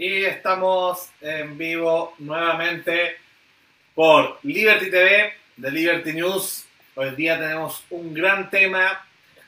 Y 0.00 0.24
estamos 0.26 1.10
en 1.20 1.58
vivo 1.58 2.14
nuevamente 2.20 3.16
por 3.96 4.38
Liberty 4.44 4.92
TV, 4.92 5.32
de 5.56 5.72
Liberty 5.72 6.12
News. 6.12 6.64
Hoy 6.94 7.16
día 7.16 7.36
tenemos 7.36 7.82
un 7.90 8.14
gran 8.14 8.48
tema 8.48 9.04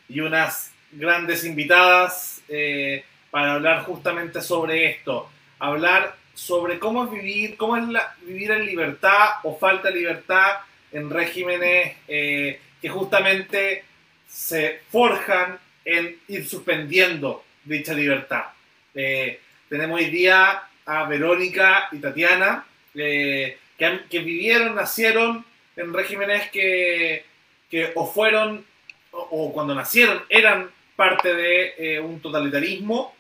y 0.09 0.19
unas 0.19 0.73
grandes 0.91 1.45
invitadas 1.45 2.43
eh, 2.49 3.05
para 3.31 3.53
hablar 3.53 3.85
justamente 3.85 4.43
sobre 4.43 4.91
esto. 4.91 5.31
Hablar 5.61 6.17
sobre 6.35 6.81
cómo 6.81 7.05
es 7.05 7.13
vivir, 7.13 7.57
cómo 7.57 7.77
es 7.77 7.85
vivir 8.23 8.51
en 8.51 8.67
libertad 8.67 9.35
o 9.45 9.57
falta 9.57 9.89
de 9.89 10.01
libertad 10.01 10.63
en 10.91 11.11
regímenes 11.11 11.97
eh, 12.09 12.61
que 12.83 12.89
justamente 12.89 13.85
se 14.27 14.81
forjan 14.91 15.61
en 15.85 16.19
ir 16.27 16.49
suspendiendo 16.49 17.45
dicha 17.63 17.95
libertad. 17.95 18.47
Eh, 18.97 19.39
tenemos 19.71 20.01
hoy 20.01 20.11
día 20.11 20.65
a 20.85 21.05
Verónica 21.05 21.89
y 21.93 21.99
Tatiana, 21.99 22.67
eh, 22.95 23.57
que, 23.79 24.19
vivieron, 24.19 24.75
nacieron 24.75 25.45
en 25.77 25.95
regímenes 25.95 26.51
que, 26.51 27.25
o 27.95 28.05
fueron, 28.05 28.67
o, 29.13 29.53
cuando 29.53 29.75
nacieron, 29.75 30.25
eran 30.29 30.71
parte 30.97 31.33
de 31.35 31.75
eh, 31.79 32.01
un 32.01 32.21
totalitarismo, 32.21 33.15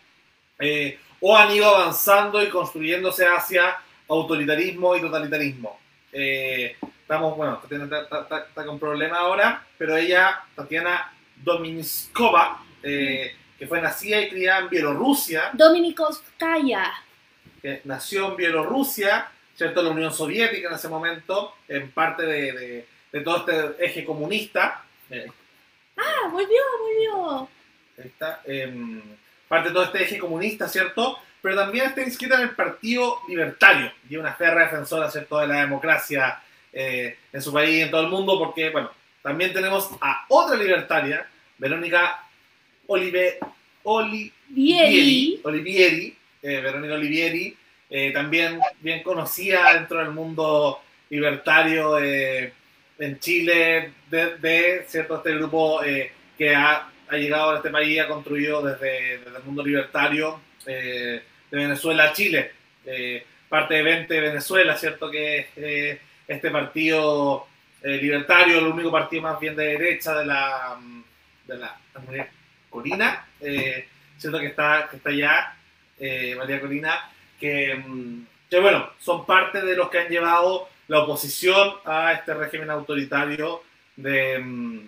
o 1.21 1.37
han 1.37 1.51
ido 1.53 1.75
avanzando 1.75 2.43
y 2.43 2.49
construyéndose 2.49 3.27
hacia 3.27 3.79
autoritarismo 4.09 4.97
y 4.97 5.01
totalitarismo. 5.01 5.79
estamos, 6.13 7.37
bueno, 7.37 7.59
Tatiana 7.59 7.85
está, 7.85 8.67
con 8.67 8.79
problema 8.81 9.19
ahora, 9.19 9.65
pero 9.79 9.97
ella, 9.97 10.43
Tatiana 10.57 11.13
Dominiskova, 11.37 12.61
que 13.61 13.67
fue 13.67 13.83
nacida 13.83 14.19
y 14.23 14.31
criada 14.31 14.61
en 14.61 14.71
Bielorrusia. 14.71 15.51
Dominikovskaya. 15.53 16.95
Que 17.61 17.83
nació 17.85 18.31
en 18.31 18.37
Bielorrusia, 18.37 19.31
¿cierto? 19.55 19.83
La 19.83 19.91
Unión 19.91 20.15
Soviética 20.15 20.69
en 20.69 20.75
ese 20.75 20.89
momento, 20.89 21.57
en 21.69 21.91
parte 21.91 22.25
de, 22.25 22.87
todo 23.23 23.47
este 23.47 23.85
eje 23.85 24.05
comunista. 24.07 24.83
Eh, 25.11 25.31
ah, 25.99 26.29
volvió, 26.33 26.63
volvió. 26.81 27.49
Está, 27.99 28.41
em, 28.47 29.03
parte 29.47 29.69
de 29.69 29.75
todo 29.75 29.85
este 29.85 30.05
eje 30.05 30.19
comunista, 30.19 30.67
¿cierto? 30.67 31.19
Pero 31.43 31.57
también 31.57 31.85
está 31.85 32.01
inscrita 32.01 32.37
en 32.37 32.49
el 32.49 32.57
Partido 32.57 33.19
Libertario 33.29 33.93
y 34.09 34.17
una 34.17 34.33
férrea 34.33 34.65
defensora, 34.65 35.11
¿cierto?, 35.11 35.39
de 35.39 35.49
la 35.49 35.61
democracia 35.61 36.43
eh, 36.73 37.19
en 37.31 37.43
su 37.43 37.53
país 37.53 37.75
y 37.75 37.83
en 37.83 37.91
todo 37.91 38.01
el 38.01 38.09
mundo, 38.09 38.39
porque, 38.39 38.71
bueno, 38.71 38.91
también 39.23 39.53
tenemos 39.53 39.91
a 40.01 40.25
otra 40.31 40.57
libertaria, 40.57 41.29
Verónica 41.59 42.25
Olive, 42.93 43.39
Olivieri, 43.85 45.41
Olivieri 45.45 46.17
eh, 46.43 46.61
Verónica 46.61 46.95
Olivieri, 46.95 47.57
eh, 47.89 48.11
también 48.13 48.59
bien 48.81 49.03
conocida 49.03 49.75
dentro 49.75 49.99
del 49.99 50.11
mundo 50.11 50.81
libertario 51.09 51.99
eh, 52.01 52.53
en 52.99 53.19
Chile, 53.21 53.93
de, 54.11 54.85
cierto 54.89 55.19
este 55.19 55.35
grupo 55.35 55.81
que 56.37 56.55
ha, 56.55 56.91
llegado 57.13 57.51
a 57.53 57.57
este 57.57 57.71
país 57.71 57.91
y 57.91 57.99
ha 57.99 58.09
construido 58.09 58.63
desde, 58.63 59.15
el 59.15 59.43
mundo 59.45 59.65
libertario 59.65 60.41
de 60.65 61.23
Venezuela 61.51 62.05
a 62.05 62.13
Chile. 62.13 62.53
parte 63.49 63.75
de 63.75 63.83
20 63.83 64.21
Venezuela, 64.21 64.77
¿cierto? 64.77 65.11
Que 65.11 65.99
este 66.27 66.51
partido 66.51 67.47
libertario, 67.83 68.59
el 68.59 68.67
único 68.67 68.91
partido 68.91 69.23
más 69.23 69.41
bien 69.41 69.57
de 69.57 69.65
derecha 69.65 70.15
de 70.15 70.27
la, 70.27 70.79
de 71.47 71.57
la 71.57 71.81
Corina, 72.71 73.27
eh, 73.41 73.89
siento 74.17 74.39
que 74.39 74.47
está, 74.47 74.89
que 74.89 74.97
está 74.97 75.11
allá, 75.11 75.57
eh, 75.99 76.35
María 76.37 76.61
Corina, 76.61 77.11
que, 77.39 77.75
mm, 77.75 78.27
que, 78.49 78.61
bueno, 78.61 78.91
son 78.99 79.27
parte 79.27 79.61
de 79.61 79.77
los 79.77 79.91
que 79.91 79.99
han 79.99 80.09
llevado 80.09 80.69
la 80.89 81.01
oposición 81.01 81.75
a 81.85 82.13
este 82.13 82.35
régimen 82.35 82.71
autoritario 82.71 83.63
de, 83.97 84.39
mm, 84.39 84.81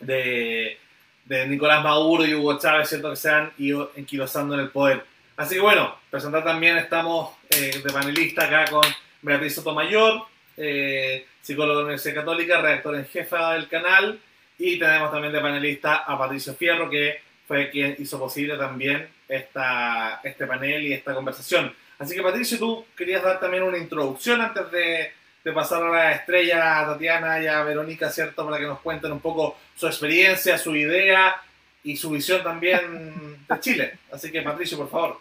de, 0.00 0.78
de 1.24 1.46
Nicolás 1.46 1.82
Maduro 1.82 2.26
y 2.26 2.34
Hugo 2.34 2.58
Chávez, 2.58 2.88
siento 2.88 3.10
que 3.10 3.16
se 3.16 3.30
han 3.30 3.52
ido 3.58 3.92
enquilosando 3.96 4.54
en 4.54 4.60
el 4.60 4.70
poder. 4.70 5.04
Así 5.36 5.56
que 5.56 5.60
bueno, 5.60 5.96
presentar 6.10 6.44
también 6.44 6.76
estamos 6.76 7.34
eh, 7.50 7.80
de 7.82 7.92
panelista 7.92 8.44
acá 8.44 8.70
con 8.70 8.84
Beatriz 9.22 9.54
Sotomayor, 9.54 10.22
eh, 10.56 11.26
psicóloga 11.40 11.72
de 11.72 11.82
la 11.82 11.84
Universidad 11.86 12.14
Católica, 12.14 12.60
redactora 12.60 12.98
en 12.98 13.06
jefa 13.06 13.54
del 13.54 13.68
canal, 13.68 14.20
y 14.58 14.78
tenemos 14.78 15.10
también 15.10 15.32
de 15.32 15.40
panelista 15.40 15.96
a 15.96 16.18
Patricio 16.18 16.54
Fierro, 16.54 16.88
que 16.88 17.20
fue 17.46 17.70
quien 17.70 17.96
hizo 17.98 18.18
posible 18.18 18.56
también 18.56 19.08
esta, 19.28 20.20
este 20.22 20.46
panel 20.46 20.82
y 20.86 20.92
esta 20.92 21.14
conversación. 21.14 21.74
Así 21.98 22.14
que 22.14 22.22
Patricio, 22.22 22.58
tú 22.58 22.86
querías 22.96 23.22
dar 23.22 23.40
también 23.40 23.62
una 23.62 23.78
introducción 23.78 24.40
antes 24.40 24.70
de, 24.70 25.12
de 25.44 25.52
pasar 25.52 25.82
a 25.82 25.90
la 25.90 26.12
estrella 26.12 26.80
a 26.80 26.86
Tatiana 26.86 27.40
y 27.40 27.46
a 27.46 27.62
Verónica, 27.62 28.08
¿cierto? 28.10 28.44
Para 28.44 28.58
que 28.58 28.66
nos 28.66 28.80
cuenten 28.80 29.12
un 29.12 29.20
poco 29.20 29.58
su 29.74 29.86
experiencia, 29.86 30.58
su 30.58 30.74
idea 30.74 31.36
y 31.82 31.96
su 31.96 32.10
visión 32.10 32.42
también 32.42 33.44
de 33.48 33.60
Chile. 33.60 33.98
Así 34.10 34.32
que 34.32 34.42
Patricio, 34.42 34.78
por 34.78 34.90
favor. 34.90 35.20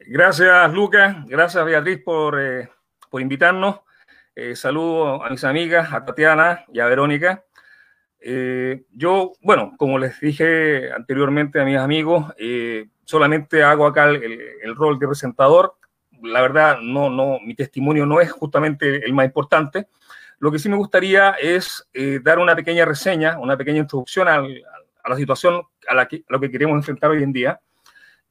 Gracias, 0.00 0.72
Lucas. 0.72 1.16
Gracias, 1.26 1.64
Beatriz, 1.64 2.02
por, 2.02 2.40
eh, 2.40 2.68
por 3.08 3.20
invitarnos. 3.20 3.80
Eh, 4.42 4.56
saludo 4.56 5.22
a 5.22 5.28
mis 5.28 5.44
amigas, 5.44 5.92
a 5.92 6.02
Tatiana 6.02 6.64
y 6.72 6.80
a 6.80 6.86
Verónica. 6.86 7.44
Eh, 8.18 8.84
yo, 8.90 9.32
bueno, 9.42 9.74
como 9.76 9.98
les 9.98 10.18
dije 10.18 10.90
anteriormente 10.92 11.60
a 11.60 11.66
mis 11.66 11.76
amigos, 11.76 12.32
eh, 12.38 12.88
solamente 13.04 13.62
hago 13.62 13.86
acá 13.86 14.08
el, 14.08 14.74
rol 14.76 14.98
de 14.98 15.06
presentador. 15.06 15.74
La 16.22 16.40
verdad, 16.40 16.78
no, 16.80 17.10
no, 17.10 17.38
mi 17.44 17.54
testimonio 17.54 18.06
no 18.06 18.18
es 18.18 18.32
justamente 18.32 19.04
el 19.04 19.12
más 19.12 19.26
importante. 19.26 19.88
Lo 20.38 20.50
que 20.50 20.58
sí 20.58 20.70
me 20.70 20.76
gustaría 20.76 21.32
es 21.32 21.86
dar 22.22 22.38
una 22.38 22.56
pequeña 22.56 22.86
reseña, 22.86 23.38
una 23.38 23.58
pequeña 23.58 23.80
introducción 23.80 24.26
a, 24.26 24.40
la 24.40 25.16
situación 25.16 25.64
a, 25.86 25.94
la 25.94 26.08
que, 26.08 26.24
a 26.26 26.32
lo 26.32 26.40
que 26.40 26.50
queremos 26.50 26.76
enfrentar 26.76 27.10
hoy 27.10 27.22
en 27.22 27.34
día 27.34 27.60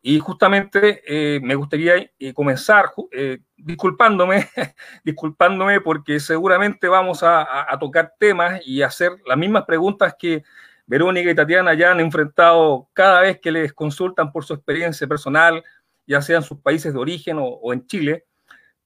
y 0.01 0.19
justamente 0.19 1.01
eh, 1.05 1.39
me 1.41 1.55
gustaría 1.55 1.95
eh, 2.17 2.33
comenzar 2.33 2.91
eh, 3.11 3.39
disculpándome, 3.57 4.49
disculpándome 5.03 5.81
porque 5.81 6.19
seguramente 6.19 6.87
vamos 6.87 7.21
a, 7.21 7.71
a, 7.71 7.77
tocar 7.77 8.13
temas 8.17 8.61
y 8.65 8.81
hacer 8.81 9.11
las 9.25 9.37
mismas 9.37 9.65
preguntas 9.65 10.15
que 10.17 10.43
Verónica 10.85 11.29
y 11.29 11.35
Tatiana 11.35 11.73
ya 11.73 11.91
han 11.91 11.99
enfrentado 11.99 12.87
cada 12.93 13.21
vez 13.21 13.39
que 13.39 13.51
les 13.51 13.73
consultan 13.73 14.31
por 14.31 14.45
su 14.45 14.53
experiencia 14.53 15.05
personal, 15.05 15.63
ya 16.07 16.21
sea 16.21 16.37
en 16.37 16.43
sus 16.43 16.59
países 16.59 16.93
de 16.93 16.99
origen 16.99 17.37
o, 17.37 17.45
o 17.45 17.73
en 17.73 17.85
Chile. 17.85 18.25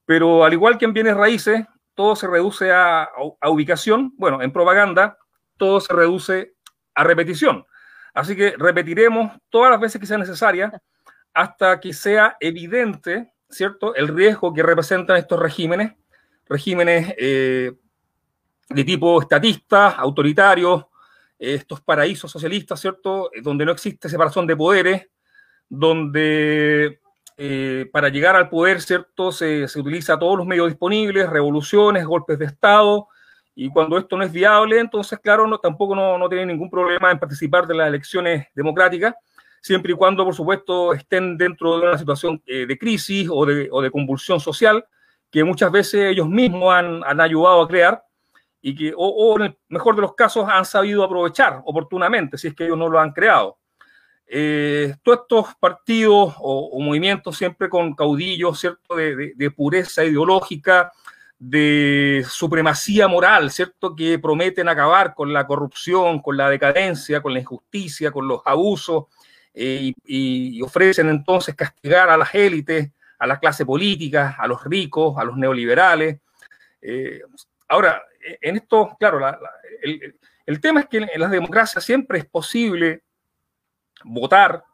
Pero 0.04 0.44
al 0.44 0.52
igual 0.52 0.76
que 0.76 0.84
en 0.84 0.92
bienes 0.92 1.16
raíces, 1.16 1.64
todo 1.94 2.16
se 2.16 2.26
reduce 2.26 2.72
a, 2.72 3.04
a 3.40 3.50
ubicación. 3.50 4.12
Bueno, 4.18 4.42
en 4.42 4.52
propaganda, 4.52 5.16
todo 5.56 5.80
se 5.80 5.94
reduce 5.94 6.54
a 6.94 7.04
repetición. 7.04 7.64
Así 8.12 8.36
que 8.36 8.54
repetiremos 8.58 9.32
todas 9.48 9.70
las 9.70 9.80
veces 9.80 10.00
que 10.00 10.06
sea 10.06 10.18
necesaria 10.18 10.82
hasta 11.34 11.80
que 11.80 11.92
sea 11.92 12.36
evidente, 12.38 13.32
¿cierto?, 13.50 13.94
el 13.96 14.08
riesgo 14.08 14.54
que 14.54 14.62
representan 14.62 15.16
estos 15.16 15.38
regímenes, 15.38 15.92
regímenes 16.48 17.12
eh, 17.18 17.72
de 18.68 18.84
tipo 18.84 19.20
estatista, 19.20 19.90
autoritarios, 19.90 20.86
estos 21.36 21.80
paraísos 21.80 22.30
socialistas, 22.30 22.80
¿cierto?, 22.80 23.30
donde 23.42 23.64
no 23.64 23.72
existe 23.72 24.08
separación 24.08 24.46
de 24.46 24.56
poderes, 24.56 25.08
donde 25.68 27.00
eh, 27.36 27.90
para 27.92 28.08
llegar 28.08 28.36
al 28.36 28.48
poder, 28.48 28.80
¿cierto?, 28.80 29.32
se, 29.32 29.66
se 29.66 29.80
utiliza 29.80 30.16
todos 30.16 30.38
los 30.38 30.46
medios 30.46 30.68
disponibles, 30.68 31.28
revoluciones, 31.28 32.06
golpes 32.06 32.38
de 32.38 32.46
Estado, 32.46 33.08
y 33.56 33.70
cuando 33.70 33.98
esto 33.98 34.16
no 34.16 34.24
es 34.24 34.32
viable, 34.32 34.78
entonces, 34.78 35.18
claro, 35.18 35.46
no, 35.48 35.58
tampoco 35.58 35.96
no, 35.96 36.16
no 36.16 36.28
tiene 36.28 36.46
ningún 36.46 36.70
problema 36.70 37.10
en 37.10 37.18
participar 37.18 37.66
de 37.66 37.74
las 37.74 37.88
elecciones 37.88 38.46
democráticas 38.54 39.14
siempre 39.64 39.94
y 39.94 39.96
cuando, 39.96 40.26
por 40.26 40.34
supuesto, 40.34 40.92
estén 40.92 41.38
dentro 41.38 41.78
de 41.78 41.86
una 41.88 41.96
situación 41.96 42.42
eh, 42.44 42.66
de 42.66 42.76
crisis 42.76 43.26
o 43.32 43.46
de, 43.46 43.90
convulsión 43.90 44.38
social, 44.38 44.84
que 45.30 45.42
muchas 45.42 45.72
veces 45.72 46.12
ellos 46.12 46.28
mismos 46.28 46.74
han, 46.74 47.02
han 47.02 47.18
ayudado 47.18 47.62
a 47.62 47.66
crear 47.66 48.04
y 48.60 48.74
que, 48.74 48.92
o, 48.94 49.36
en 49.36 49.46
el 49.46 49.58
mejor 49.68 49.96
de 49.96 50.02
los 50.02 50.14
casos, 50.14 50.46
han 50.50 50.66
sabido 50.66 51.02
aprovechar 51.02 51.62
oportunamente, 51.64 52.36
si 52.36 52.48
es 52.48 52.54
que 52.54 52.66
ellos 52.66 52.76
no 52.76 52.90
lo 52.90 53.00
han 53.00 53.12
creado. 53.12 53.56
Eh, 54.26 54.96
todos 55.02 55.20
estos 55.22 55.54
partidos 55.58 56.34
o, 56.40 56.78
movimientos 56.78 57.34
siempre 57.34 57.70
con 57.70 57.94
caudillos, 57.94 58.60
¿cierto?, 58.60 58.96
de, 58.96 59.32
de, 59.34 59.50
pureza 59.50 60.04
ideológica, 60.04 60.92
de 61.38 62.22
supremacía 62.28 63.08
moral, 63.08 63.50
¿cierto?, 63.50 63.96
que 63.96 64.18
prometen 64.18 64.68
acabar 64.68 65.14
con 65.14 65.32
la 65.32 65.46
corrupción, 65.46 66.20
con 66.20 66.36
la 66.36 66.50
decadencia, 66.50 67.22
con 67.22 67.32
la 67.32 67.40
injusticia, 67.40 68.10
con 68.10 68.28
los 68.28 68.42
abusos, 68.44 69.04
eh, 69.54 69.92
y, 70.04 70.60
ofrecen 70.62 71.08
entonces 71.08 71.54
castigar 71.54 72.10
a 72.10 72.16
las 72.16 72.34
élites, 72.34 72.90
a 73.18 73.26
la 73.26 73.38
clase 73.38 73.64
política, 73.64 74.36
a 74.38 74.48
los 74.48 74.64
ricos, 74.64 75.16
a 75.16 75.24
los 75.24 75.36
neoliberales. 75.36 76.18
Eh, 76.82 77.22
ahora, 77.68 78.02
en 78.40 78.56
esto, 78.56 78.96
claro, 78.98 79.20
el, 80.46 80.60
tema 80.60 80.80
es 80.80 80.86
que 80.86 80.98
en 80.98 81.20
las 81.20 81.30
democracias 81.30 81.84
siempre 81.84 82.18
es 82.18 82.24
posible 82.26 83.02
votar 84.02 84.64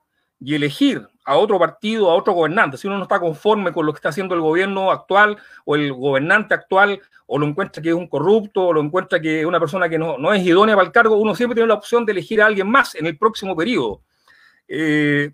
y 0.40 0.54
elegir 0.54 1.06
a 1.26 1.36
otro 1.36 1.58
partido, 1.58 2.10
a 2.10 2.14
otro 2.14 2.32
gobernante, 2.32 2.78
si 2.78 2.86
uno 2.86 2.96
no 2.96 3.02
está 3.02 3.20
conforme 3.20 3.72
con 3.72 3.84
lo 3.84 3.92
que 3.92 3.98
está 3.98 4.08
haciendo 4.08 4.34
el 4.34 4.40
gobierno 4.40 4.90
actual 4.90 5.36
o 5.66 5.76
el 5.76 5.92
gobernante 5.92 6.54
actual, 6.54 7.00
o 7.26 7.38
lo 7.38 7.46
encuentra 7.46 7.82
que 7.82 7.90
es 7.90 7.94
un 7.94 8.08
corrupto, 8.08 8.68
o 8.68 8.72
lo 8.72 8.80
encuentra 8.80 9.20
que 9.20 9.40
es 9.40 9.46
una 9.46 9.60
persona 9.60 9.88
que 9.88 9.98
no, 9.98 10.16
no 10.16 10.32
es 10.32 10.42
idónea 10.42 10.74
para 10.74 10.86
el 10.86 10.92
cargo, 10.92 11.16
uno 11.16 11.34
siempre 11.34 11.54
tiene 11.54 11.68
la 11.68 11.74
opción 11.74 12.06
de 12.06 12.12
elegir 12.12 12.40
a 12.40 12.46
alguien 12.46 12.68
más 12.68 12.94
en 12.94 13.06
el 13.06 13.18
próximo 13.18 13.54
periodo. 13.54 14.02
Eh, 14.72 15.32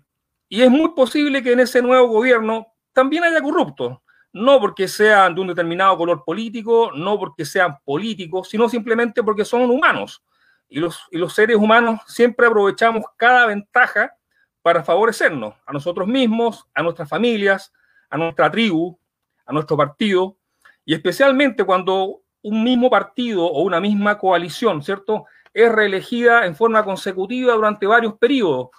y 0.49 0.61
es 0.63 0.71
muy 0.71 0.89
posible 0.95 1.43
que 1.43 1.51
en 1.51 1.59
ese 1.59 1.79
nuevo 1.81 2.07
gobierno 2.07 2.73
también 2.91 3.23
haya 3.23 3.39
corruptos, 3.39 3.99
no 4.33 4.59
porque 4.59 4.87
sean 4.87 5.35
de 5.35 5.41
un 5.41 5.47
determinado 5.47 5.95
color 5.95 6.23
político, 6.25 6.91
no 6.95 7.19
porque 7.19 7.45
sean 7.45 7.77
políticos, 7.85 8.49
sino 8.49 8.67
simplemente 8.67 9.21
porque 9.21 9.45
son 9.45 9.69
humanos. 9.69 10.23
Y 10.67 10.79
los, 10.79 10.99
y 11.11 11.17
los 11.19 11.33
seres 11.33 11.55
humanos 11.55 12.01
siempre 12.07 12.47
aprovechamos 12.47 13.03
cada 13.15 13.45
ventaja 13.45 14.15
para 14.63 14.83
favorecernos 14.83 15.53
a 15.65 15.71
nosotros 15.71 16.07
mismos, 16.07 16.65
a 16.73 16.81
nuestras 16.81 17.07
familias, 17.07 17.71
a 18.09 18.17
nuestra 18.17 18.49
tribu, 18.49 18.99
a 19.45 19.53
nuestro 19.53 19.77
partido, 19.77 20.35
y 20.83 20.95
especialmente 20.95 21.63
cuando 21.63 22.21
un 22.41 22.63
mismo 22.63 22.89
partido 22.89 23.45
o 23.45 23.61
una 23.61 23.79
misma 23.79 24.17
coalición, 24.17 24.81
¿cierto?, 24.81 25.25
es 25.53 25.71
reelegida 25.71 26.45
en 26.45 26.55
forma 26.55 26.83
consecutiva 26.83 27.53
durante 27.53 27.85
varios 27.85 28.15
periodos. 28.17 28.69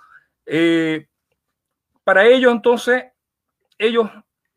Eh, 0.50 1.06
para 2.02 2.24
ello, 2.24 2.50
entonces, 2.50 3.04
ellos 3.76 4.08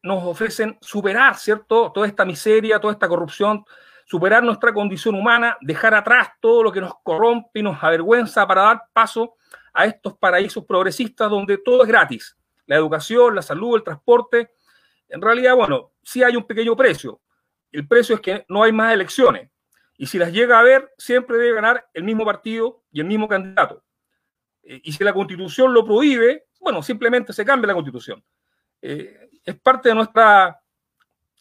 nos 0.01 0.23
ofrecen 0.23 0.77
superar, 0.81 1.35
¿cierto?, 1.35 1.91
toda 1.91 2.07
esta 2.07 2.23
miseria, 2.23 2.79
toda 2.79 2.93
esta 2.93 3.09
corrupción, 3.09 3.65
superar 4.05 4.41
nuestra 4.41 4.73
condición 4.73 5.15
humana, 5.15 5.57
dejar 5.59 5.93
atrás 5.93 6.29
todo 6.39 6.63
lo 6.63 6.71
que 6.71 6.79
nos 6.79 6.93
corrompe 7.03 7.59
y 7.59 7.63
nos 7.63 7.83
avergüenza 7.83 8.47
para 8.47 8.61
dar 8.63 8.83
paso 8.93 9.35
a 9.73 9.85
estos 9.85 10.17
paraísos 10.17 10.65
progresistas 10.65 11.29
donde 11.29 11.57
todo 11.57 11.83
es 11.83 11.87
gratis. 11.87 12.37
La 12.65 12.77
educación, 12.77 13.35
la 13.35 13.41
salud, 13.41 13.75
el 13.75 13.83
transporte. 13.83 14.51
En 15.09 15.21
realidad, 15.21 15.55
bueno, 15.55 15.91
sí 16.03 16.23
hay 16.23 16.35
un 16.37 16.45
pequeño 16.45 16.75
precio. 16.75 17.19
El 17.71 17.87
precio 17.87 18.15
es 18.15 18.21
que 18.21 18.45
no 18.47 18.63
hay 18.63 18.71
más 18.71 18.93
elecciones. 18.93 19.49
Y 19.97 20.07
si 20.07 20.17
las 20.17 20.31
llega 20.31 20.57
a 20.57 20.61
haber, 20.61 20.91
siempre 20.97 21.37
debe 21.37 21.55
ganar 21.55 21.89
el 21.93 22.03
mismo 22.03 22.25
partido 22.25 22.83
y 22.91 23.01
el 23.01 23.07
mismo 23.07 23.27
candidato. 23.27 23.83
Eh, 24.63 24.81
y 24.83 24.91
si 24.91 25.03
la 25.03 25.13
constitución 25.13 25.73
lo 25.73 25.85
prohíbe, 25.85 26.45
bueno, 26.59 26.83
simplemente 26.83 27.33
se 27.33 27.45
cambia 27.45 27.67
la 27.67 27.73
constitución. 27.73 28.23
Eh, 28.81 29.29
es 29.43 29.59
parte 29.59 29.89
de 29.89 29.95
nuestra 29.95 30.61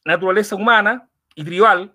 naturaleza 0.05 0.57
humana 0.57 1.09
y 1.35 1.45
tribal. 1.45 1.95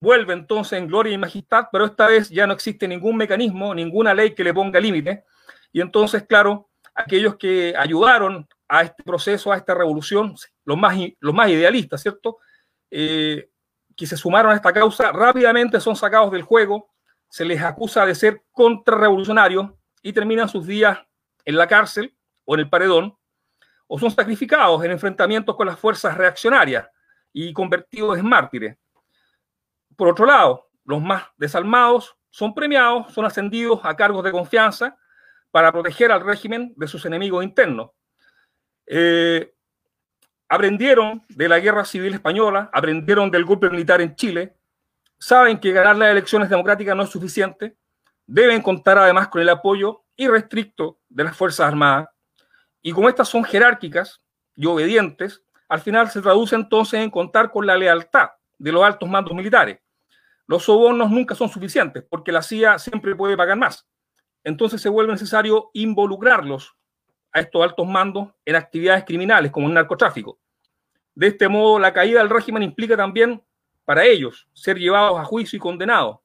Vuelve 0.00 0.32
entonces 0.32 0.78
en 0.78 0.86
gloria 0.86 1.12
y 1.12 1.18
majestad, 1.18 1.66
pero 1.70 1.84
esta 1.86 2.06
vez 2.06 2.30
ya 2.30 2.46
no 2.46 2.52
existe 2.52 2.88
ningún 2.88 3.16
mecanismo, 3.16 3.74
ninguna 3.74 4.14
ley 4.14 4.34
que 4.34 4.44
le 4.44 4.54
ponga 4.54 4.80
límite. 4.80 5.24
Y 5.72 5.80
entonces, 5.80 6.24
claro, 6.26 6.70
aquellos 6.94 7.36
que 7.36 7.74
ayudaron 7.76 8.48
a 8.68 8.82
este 8.82 9.02
proceso, 9.02 9.52
a 9.52 9.56
esta 9.56 9.74
revolución, 9.74 10.34
los 10.64 10.78
más, 10.78 10.96
los 11.18 11.34
más 11.34 11.48
idealistas, 11.50 12.02
¿cierto? 12.02 12.38
Eh, 12.90 13.50
que 13.96 14.06
se 14.06 14.16
sumaron 14.16 14.52
a 14.52 14.54
esta 14.54 14.72
causa, 14.72 15.12
rápidamente 15.12 15.80
son 15.80 15.96
sacados 15.96 16.32
del 16.32 16.42
juego, 16.42 16.90
se 17.28 17.44
les 17.44 17.60
acusa 17.62 18.06
de 18.06 18.14
ser 18.14 18.42
contrarrevolucionarios 18.50 19.70
y 20.02 20.12
terminan 20.12 20.48
sus 20.48 20.66
días 20.66 20.98
en 21.44 21.56
la 21.56 21.66
cárcel 21.66 22.16
o 22.44 22.54
en 22.54 22.60
el 22.60 22.68
paredón, 22.68 23.16
o 23.86 23.98
son 23.98 24.10
sacrificados 24.10 24.84
en 24.84 24.92
enfrentamientos 24.92 25.56
con 25.56 25.66
las 25.66 25.78
fuerzas 25.78 26.16
reaccionarias 26.16 26.88
y 27.32 27.52
convertidos 27.52 28.18
en 28.18 28.26
mártires. 28.26 28.76
Por 29.96 30.08
otro 30.08 30.26
lado, 30.26 30.70
los 30.84 31.02
más 31.02 31.24
desalmados 31.36 32.16
son 32.30 32.54
premiados, 32.54 33.12
son 33.12 33.24
ascendidos 33.24 33.80
a 33.82 33.94
cargos 33.94 34.24
de 34.24 34.30
confianza 34.30 34.96
para 35.50 35.72
proteger 35.72 36.12
al 36.12 36.24
régimen 36.24 36.72
de 36.76 36.86
sus 36.86 37.04
enemigos 37.04 37.42
internos. 37.44 37.90
Eh, 38.86 39.52
aprendieron 40.48 41.24
de 41.28 41.48
la 41.48 41.58
guerra 41.58 41.84
civil 41.84 42.14
española, 42.14 42.70
aprendieron 42.72 43.30
del 43.30 43.44
golpe 43.44 43.70
militar 43.70 44.00
en 44.00 44.14
Chile, 44.14 44.56
saben 45.18 45.58
que 45.58 45.72
ganar 45.72 45.96
las 45.96 46.10
elecciones 46.10 46.48
democráticas 46.48 46.96
no 46.96 47.02
es 47.02 47.10
suficiente, 47.10 47.76
deben 48.32 48.62
contar 48.62 48.96
además 48.96 49.26
con 49.26 49.42
el 49.42 49.48
apoyo 49.48 50.04
irrestricto 50.14 51.00
de 51.08 51.24
las 51.24 51.36
Fuerzas 51.36 51.66
Armadas. 51.66 52.08
Y 52.80 52.92
como 52.92 53.08
estas 53.08 53.28
son 53.28 53.42
jerárquicas 53.42 54.22
y 54.54 54.66
obedientes, 54.66 55.42
al 55.68 55.80
final 55.80 56.08
se 56.10 56.22
traduce 56.22 56.54
entonces 56.54 57.00
en 57.00 57.10
contar 57.10 57.50
con 57.50 57.66
la 57.66 57.76
lealtad 57.76 58.30
de 58.56 58.70
los 58.70 58.84
altos 58.84 59.08
mandos 59.08 59.34
militares. 59.34 59.80
Los 60.46 60.62
sobornos 60.62 61.10
nunca 61.10 61.34
son 61.34 61.48
suficientes 61.48 62.04
porque 62.08 62.30
la 62.30 62.40
CIA 62.40 62.78
siempre 62.78 63.16
puede 63.16 63.36
pagar 63.36 63.56
más. 63.56 63.88
Entonces 64.44 64.80
se 64.80 64.88
vuelve 64.88 65.12
necesario 65.12 65.70
involucrarlos 65.74 66.76
a 67.32 67.40
estos 67.40 67.62
altos 67.62 67.86
mandos 67.86 68.28
en 68.44 68.54
actividades 68.54 69.04
criminales 69.04 69.50
como 69.50 69.66
el 69.66 69.74
narcotráfico. 69.74 70.38
De 71.16 71.26
este 71.26 71.48
modo, 71.48 71.80
la 71.80 71.92
caída 71.92 72.20
del 72.20 72.30
régimen 72.30 72.62
implica 72.62 72.96
también 72.96 73.42
para 73.84 74.04
ellos 74.04 74.46
ser 74.52 74.78
llevados 74.78 75.18
a 75.18 75.24
juicio 75.24 75.56
y 75.56 75.60
condenados. 75.60 76.18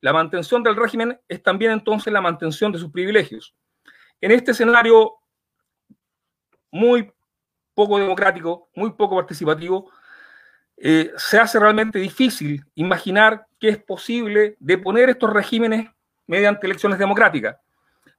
La 0.00 0.12
mantención 0.12 0.62
del 0.62 0.76
régimen 0.76 1.20
es 1.28 1.42
también 1.42 1.72
entonces 1.72 2.12
la 2.12 2.20
mantención 2.20 2.72
de 2.72 2.78
sus 2.78 2.90
privilegios. 2.90 3.54
En 4.20 4.30
este 4.30 4.52
escenario 4.52 5.14
muy 6.70 7.12
poco 7.74 7.98
democrático, 7.98 8.68
muy 8.74 8.92
poco 8.92 9.16
participativo, 9.16 9.90
eh, 10.76 11.12
se 11.16 11.38
hace 11.38 11.58
realmente 11.58 11.98
difícil 11.98 12.64
imaginar 12.74 13.46
que 13.58 13.68
es 13.68 13.78
posible 13.78 14.56
deponer 14.60 15.10
estos 15.10 15.32
regímenes 15.32 15.90
mediante 16.26 16.66
elecciones 16.66 16.98
democráticas. 16.98 17.56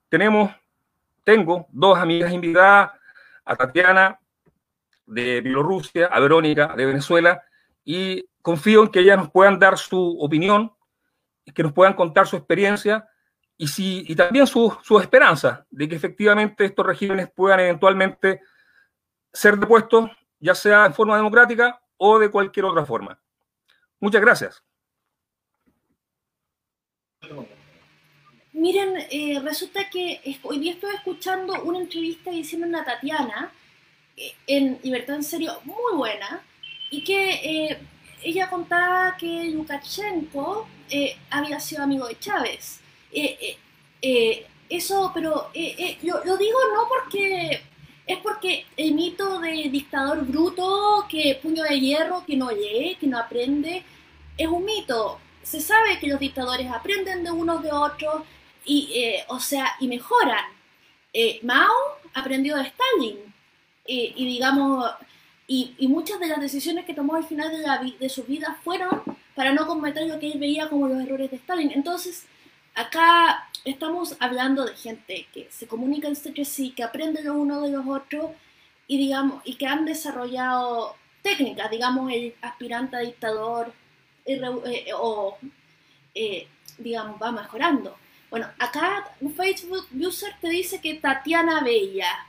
Tenemos, 0.09 0.51
tengo 1.23 1.67
dos 1.71 1.97
amigas 1.97 2.33
invitadas, 2.33 2.91
a 3.49 3.55
Tatiana 3.55 4.19
de 5.07 5.41
Bielorrusia, 5.41 6.05
a 6.05 6.19
Verónica 6.19 6.75
de 6.75 6.85
Venezuela, 6.85 7.41
y 7.83 8.29
confío 8.43 8.83
en 8.83 8.89
que 8.89 8.99
ellas 8.99 9.17
nos 9.17 9.31
puedan 9.31 9.57
dar 9.57 9.77
su 9.77 10.17
opinión, 10.19 10.71
que 11.53 11.63
nos 11.63 11.73
puedan 11.73 11.93
contar 11.93 12.27
su 12.27 12.35
experiencia 12.35 13.07
y, 13.57 13.67
si, 13.67 14.05
y 14.07 14.15
también 14.15 14.47
su, 14.47 14.75
su 14.83 14.99
esperanza 14.99 15.65
de 15.69 15.89
que 15.89 15.95
efectivamente 15.95 16.65
estos 16.65 16.85
regímenes 16.85 17.29
puedan 17.35 17.59
eventualmente 17.59 18.41
ser 19.33 19.57
depuestos, 19.57 20.09
ya 20.39 20.55
sea 20.55 20.85
en 20.85 20.93
forma 20.93 21.17
democrática 21.17 21.81
o 21.97 22.19
de 22.19 22.31
cualquier 22.31 22.65
otra 22.65 22.85
forma. 22.85 23.19
Muchas 23.99 24.21
gracias. 24.21 24.63
Miren, 28.53 29.05
eh, 29.09 29.39
resulta 29.43 29.89
que 29.89 30.39
hoy 30.43 30.59
día 30.59 30.73
estoy 30.73 30.95
escuchando 30.95 31.61
una 31.63 31.79
entrevista 31.79 32.31
diciendo 32.31 32.67
una 32.67 32.83
Tatiana 32.83 33.51
eh, 34.17 34.33
en 34.47 34.79
Libertad 34.83 35.17
en 35.17 35.23
Serio 35.23 35.59
muy 35.65 35.95
buena 35.95 36.41
y 36.89 37.03
que 37.03 37.31
eh, 37.33 37.77
ella 38.23 38.49
contaba 38.49 39.15
que 39.17 39.51
Lukashenko 39.51 40.67
había 41.29 41.59
sido 41.59 41.83
amigo 41.83 42.07
de 42.07 42.19
Chávez. 42.19 42.79
eso, 44.69 45.11
pero 45.13 45.51
yo 45.53 46.21
lo 46.25 46.37
digo 46.37 46.59
no 46.73 46.87
porque 46.87 47.61
es 48.09 48.17
porque 48.17 48.65
el 48.75 48.95
mito 48.95 49.39
de 49.39 49.69
dictador 49.69 50.25
bruto, 50.25 51.05
que 51.07 51.39
puño 51.43 51.61
de 51.61 51.79
hierro, 51.79 52.25
que 52.25 52.35
no 52.35 52.49
lee, 52.49 52.97
que 52.99 53.05
no 53.05 53.19
aprende, 53.19 53.83
es 54.35 54.47
un 54.47 54.65
mito. 54.65 55.19
Se 55.43 55.61
sabe 55.61 55.99
que 55.99 56.07
los 56.07 56.19
dictadores 56.19 56.71
aprenden 56.71 57.23
de 57.23 57.29
unos 57.29 57.61
de 57.61 57.71
otros 57.71 58.23
y, 58.65 58.89
eh, 58.95 59.25
o 59.27 59.39
sea, 59.39 59.75
y 59.79 59.87
mejoran. 59.87 60.43
Eh, 61.13 61.39
Mao 61.43 61.69
aprendió 62.15 62.55
de 62.57 62.63
Stalin 62.63 63.17
y 63.85 64.25
digamos, 64.25 64.89
y, 65.47 65.75
muchas 65.87 66.19
de 66.19 66.27
las 66.29 66.41
decisiones 66.41 66.85
que 66.85 66.95
tomó 66.95 67.15
al 67.15 67.25
final 67.25 67.51
de, 67.51 67.59
la, 67.59 67.77
de 67.77 68.09
su 68.09 68.23
vida 68.23 68.57
fueron 68.63 69.01
para 69.39 69.53
no 69.53 69.65
cometer 69.67 70.05
lo 70.05 70.19
que 70.19 70.29
él 70.33 70.37
veía 70.37 70.67
como 70.67 70.89
los 70.89 71.01
errores 71.01 71.31
de 71.31 71.37
Stalin. 71.37 71.71
Entonces, 71.71 72.25
acá 72.75 73.47
estamos 73.63 74.17
hablando 74.19 74.65
de 74.65 74.75
gente 74.75 75.27
que 75.33 75.47
se 75.49 75.65
comunica 75.65 76.09
entre 76.09 76.43
sí, 76.43 76.71
que 76.71 76.83
aprenden 76.83 77.23
los 77.23 77.37
unos 77.37 77.63
de 77.63 77.69
los 77.69 77.87
otros 77.87 78.31
y, 78.85 78.97
digamos, 78.97 79.41
y 79.45 79.55
que 79.55 79.65
han 79.65 79.85
desarrollado 79.85 80.97
técnicas, 81.21 81.71
digamos, 81.71 82.11
el 82.11 82.35
aspirante 82.41 82.97
a 82.97 82.99
dictador 82.99 83.71
eh, 84.25 84.41
eh, 84.65 84.87
o, 84.97 85.37
eh, 86.13 86.45
digamos, 86.77 87.15
va 87.21 87.31
mejorando. 87.31 87.95
Bueno, 88.29 88.49
acá 88.59 89.09
un 89.21 89.33
Facebook 89.33 89.87
user 89.97 90.33
te 90.41 90.49
dice 90.49 90.81
que 90.81 90.95
Tatiana 90.95 91.63
Bella. 91.63 92.27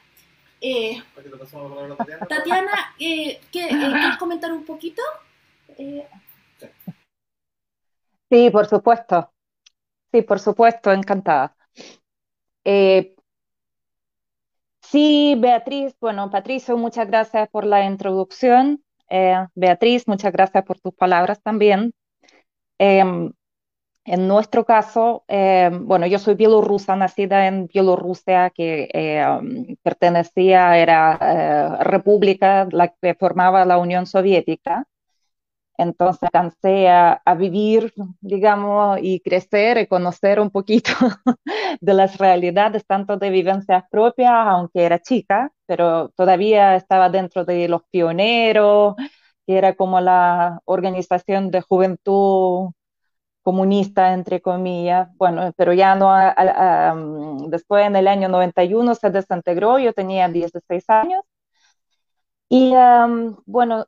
Tatiana, 2.28 2.94
¿quieres 2.96 4.16
comentar 4.16 4.52
un 4.52 4.64
poquito? 4.64 5.02
Sí, 5.76 6.04
por 8.52 8.66
supuesto. 8.66 9.32
Sí, 10.12 10.22
por 10.22 10.40
supuesto, 10.40 10.92
encantada. 10.92 11.56
Eh, 12.64 13.14
sí, 14.82 15.36
Beatriz, 15.38 15.94
bueno, 16.00 16.30
Patricio, 16.30 16.76
muchas 16.76 17.06
gracias 17.08 17.48
por 17.50 17.64
la 17.66 17.84
introducción. 17.84 18.82
Eh, 19.08 19.34
Beatriz, 19.54 20.06
muchas 20.08 20.32
gracias 20.32 20.64
por 20.64 20.78
tus 20.80 20.94
palabras 20.94 21.40
también. 21.42 21.92
Em, 22.78 23.32
En 24.06 24.28
nuestro 24.28 24.64
caso, 24.66 25.24
eh, 25.28 25.70
bueno, 25.72 26.06
yo 26.08 26.18
soy 26.18 26.34
bielorrusa, 26.34 26.96
nacida 26.96 27.46
en 27.48 27.68
Bielorrusia, 27.68 28.50
que 28.50 28.88
um, 29.40 29.76
pertenecía, 29.82 30.78
era 30.78 31.18
eh, 31.80 31.84
república, 31.84 32.68
la 32.72 32.88
que 32.88 33.14
formaba 33.14 33.64
la 33.66 33.78
Unión 33.78 34.06
Soviética. 34.06 34.86
Entonces 35.80 36.24
alcancé 36.24 36.88
a, 36.90 37.22
vivir, 37.38 37.94
digamos, 38.20 38.98
y 39.02 39.20
crecer 39.20 39.78
y 39.78 39.86
conocer 39.86 40.38
un 40.38 40.50
poquito 40.50 40.90
de 41.80 41.94
las 41.94 42.18
realidades, 42.18 42.84
tanto 42.86 43.16
de 43.16 43.30
vivencias 43.30 43.84
propias, 43.90 44.30
aunque 44.30 44.84
era 44.84 44.98
chica, 45.00 45.50
pero 45.66 46.10
todavía 46.10 46.76
estaba 46.76 47.08
dentro 47.08 47.46
de 47.46 47.66
los 47.68 47.82
pioneros, 47.90 48.94
que 49.46 49.56
era 49.56 49.74
como 49.74 50.00
la 50.00 50.60
organización 50.66 51.50
de 51.50 51.62
juventud 51.62 52.72
comunista, 53.42 54.12
entre 54.12 54.42
comillas, 54.42 55.08
bueno, 55.16 55.52
pero 55.56 55.72
ya 55.72 55.94
no, 55.94 56.10
mm, 56.94 57.48
después 57.50 57.86
en 57.86 57.96
el 57.96 58.06
año 58.08 58.28
91 58.28 58.94
se 58.94 59.10
desintegró, 59.10 59.78
yo 59.78 59.94
tenía 59.94 60.28
16 60.28 60.84
años, 60.90 61.22
y 62.50 62.74
bueno, 63.46 63.86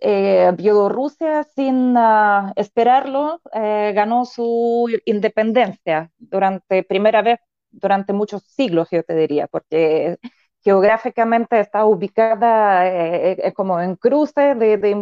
eh, 0.00 0.52
Bielorrusia, 0.56 1.44
sin 1.54 1.96
uh, 1.96 2.52
esperarlo, 2.56 3.40
eh, 3.52 3.92
ganó 3.94 4.24
su 4.24 4.88
independencia 5.06 6.10
durante, 6.18 6.82
primera 6.84 7.22
vez 7.22 7.40
durante 7.70 8.12
muchos 8.12 8.42
siglos, 8.44 8.88
yo 8.90 9.02
te 9.02 9.14
diría, 9.16 9.46
porque 9.48 10.18
geográficamente 10.62 11.60
está 11.60 11.84
ubicada 11.86 12.86
eh, 12.88 13.52
como 13.54 13.80
en 13.80 13.96
cruce 13.96 14.54
de, 14.54 14.76
de 14.78 14.94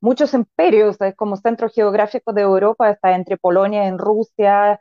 muchos 0.00 0.34
imperios 0.34 0.98
como 1.16 1.36
centro 1.36 1.68
geográfico 1.68 2.32
de 2.32 2.42
Europa, 2.42 2.90
está 2.90 3.14
entre 3.14 3.36
Polonia 3.36 3.86
y 3.86 3.96
Rusia, 3.96 4.80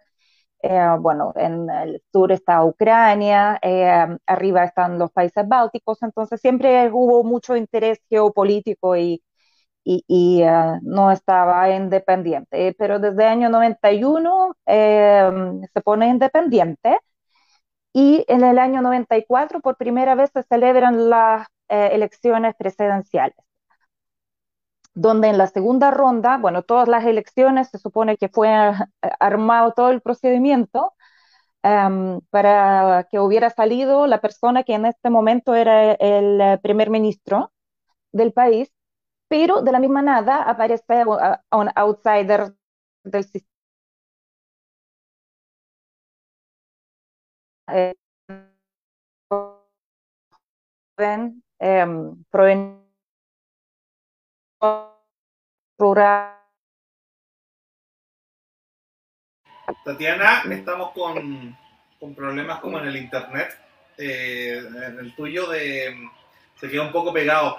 eh, 0.63 0.95
bueno, 0.99 1.33
en 1.35 1.69
el 1.69 2.01
sur 2.11 2.31
está 2.31 2.63
Ucrania, 2.65 3.59
eh, 3.61 4.17
arriba 4.27 4.63
están 4.65 4.99
los 4.99 5.11
países 5.11 5.47
bálticos, 5.47 6.01
entonces 6.03 6.39
siempre 6.41 6.89
hubo 6.91 7.23
mucho 7.23 7.55
interés 7.55 7.99
geopolítico 8.09 8.95
y, 8.97 9.21
y, 9.83 10.03
y 10.07 10.43
uh, 10.43 10.79
no 10.83 11.11
estaba 11.11 11.69
independiente. 11.71 12.75
Pero 12.79 12.99
desde 12.99 13.23
el 13.23 13.29
año 13.29 13.49
91 13.49 14.55
eh, 14.67 15.31
se 15.73 15.81
pone 15.81 16.07
independiente 16.09 16.99
y 17.93 18.25
en 18.27 18.43
el 18.43 18.59
año 18.59 18.81
94 18.81 19.59
por 19.61 19.77
primera 19.77 20.15
vez 20.15 20.31
se 20.33 20.43
celebran 20.43 21.09
las 21.09 21.47
eh, 21.69 21.89
elecciones 21.93 22.55
presidenciales 22.57 23.35
donde 24.93 25.29
en 25.29 25.37
la 25.37 25.47
segunda 25.47 25.91
ronda, 25.91 26.37
bueno, 26.37 26.63
todas 26.63 26.87
las 26.87 27.05
elecciones 27.05 27.69
se 27.69 27.79
supone 27.79 28.17
que 28.17 28.29
fue 28.29 28.49
eh, 28.49 28.73
armado 29.19 29.73
todo 29.73 29.89
el 29.91 30.01
procedimiento 30.01 30.93
um, 31.63 32.21
para 32.31 33.07
que 33.11 33.19
hubiera 33.19 33.49
salido 33.49 34.07
la 34.07 34.21
persona 34.21 34.63
que 34.63 34.73
en 34.75 34.85
este 34.85 35.09
momento 35.09 35.55
era 35.55 35.93
el 35.93 36.41
eh, 36.41 36.59
primer 36.63 36.89
ministro 36.89 37.51
del 38.13 38.33
país, 38.33 38.71
pero 39.29 39.61
de 39.63 39.71
la 39.73 39.79
misma 39.79 40.01
nada 40.03 40.43
aparece 40.43 41.05
un 41.05 41.69
outsider 41.75 42.53
del 43.03 43.23
sistema. 43.25 43.49
Eh, 47.67 47.93
eh, 51.59 52.80
Tatiana, 59.83 60.43
estamos 60.51 60.91
con, 60.91 61.57
con, 61.99 62.13
problemas 62.13 62.59
como 62.59 62.77
en 62.79 62.87
el 62.87 62.97
internet. 62.97 63.57
Eh, 63.97 64.59
en 64.59 64.99
el 64.99 65.15
tuyo 65.15 65.47
de 65.47 66.09
se 66.59 66.69
queda 66.69 66.83
un 66.83 66.91
poco 66.91 67.11
pegado. 67.11 67.57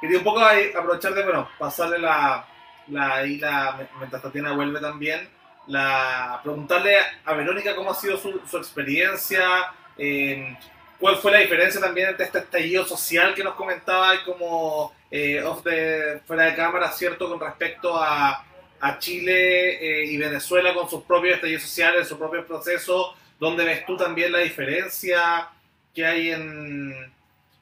Quería 0.00 0.18
un 0.18 0.24
poco 0.24 0.40
aprovechar 0.40 1.14
de, 1.14 1.22
bueno, 1.22 1.48
pasarle 1.58 1.98
la, 2.00 2.44
la, 2.88 3.22
la 3.24 3.88
mientras 3.98 4.22
Tatiana 4.22 4.52
vuelve 4.52 4.80
también, 4.80 5.28
la, 5.68 6.40
preguntarle 6.42 6.96
a 7.24 7.34
Verónica 7.34 7.76
cómo 7.76 7.92
ha 7.92 7.94
sido 7.94 8.16
su, 8.16 8.40
su 8.46 8.58
experiencia, 8.58 9.72
eh, 9.96 10.58
cuál 10.98 11.16
fue 11.16 11.32
la 11.32 11.38
diferencia 11.38 11.80
también 11.80 12.08
entre 12.08 12.26
este 12.26 12.38
estallido 12.38 12.84
social 12.84 13.34
que 13.34 13.44
nos 13.44 13.54
comentaba 13.54 14.14
y 14.16 14.24
como 14.24 14.92
eh, 15.16 15.40
off 15.44 15.62
de, 15.62 16.20
fuera 16.26 16.46
de 16.46 16.56
cámara, 16.56 16.90
¿cierto? 16.90 17.28
Con 17.28 17.38
respecto 17.38 17.96
a, 17.96 18.44
a 18.80 18.98
Chile 18.98 19.76
eh, 19.76 20.06
y 20.06 20.16
Venezuela 20.16 20.74
con 20.74 20.90
sus 20.90 21.04
propios 21.04 21.36
estallidos 21.36 21.62
sociales, 21.62 22.08
sus 22.08 22.18
propios 22.18 22.44
procesos. 22.46 23.14
¿Dónde 23.38 23.64
ves 23.64 23.86
tú 23.86 23.96
también 23.96 24.32
la 24.32 24.40
diferencia 24.40 25.50
que 25.94 26.04
hay 26.04 26.32
en, 26.32 27.12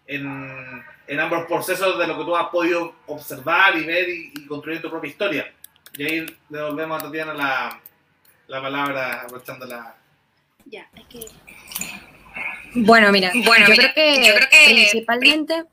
en, 0.07 0.83
en, 1.07 1.21
ambos 1.21 1.45
procesos 1.45 1.99
de 1.99 2.07
lo 2.07 2.17
que 2.17 2.25
tú 2.25 2.35
has 2.35 2.49
podido 2.49 2.95
observar 3.07 3.77
y 3.77 3.85
ver 3.85 4.09
y, 4.09 4.33
y 4.35 4.47
construir 4.47 4.81
tu 4.81 4.89
propia 4.89 5.11
historia? 5.11 5.53
Y 5.99 6.05
ahí 6.05 6.21
le 6.49 6.59
devolvemos 6.59 7.03
a 7.03 7.05
Tatiana 7.05 7.35
la, 7.35 7.81
la 8.47 8.63
palabra, 8.63 9.23
aprovechando 9.25 9.67
la... 9.67 9.95
Ya, 10.65 10.89
es 10.97 11.05
que... 11.05 11.27
Bueno, 12.77 13.13
mira, 13.13 13.31
bueno, 13.45 13.67
yo, 13.67 13.73
mira, 13.73 13.93
creo 13.93 13.95
que 13.95 14.27
yo 14.27 14.35
creo 14.37 14.49
que 14.49 14.89
principalmente 14.91 15.55
eh, 15.55 15.65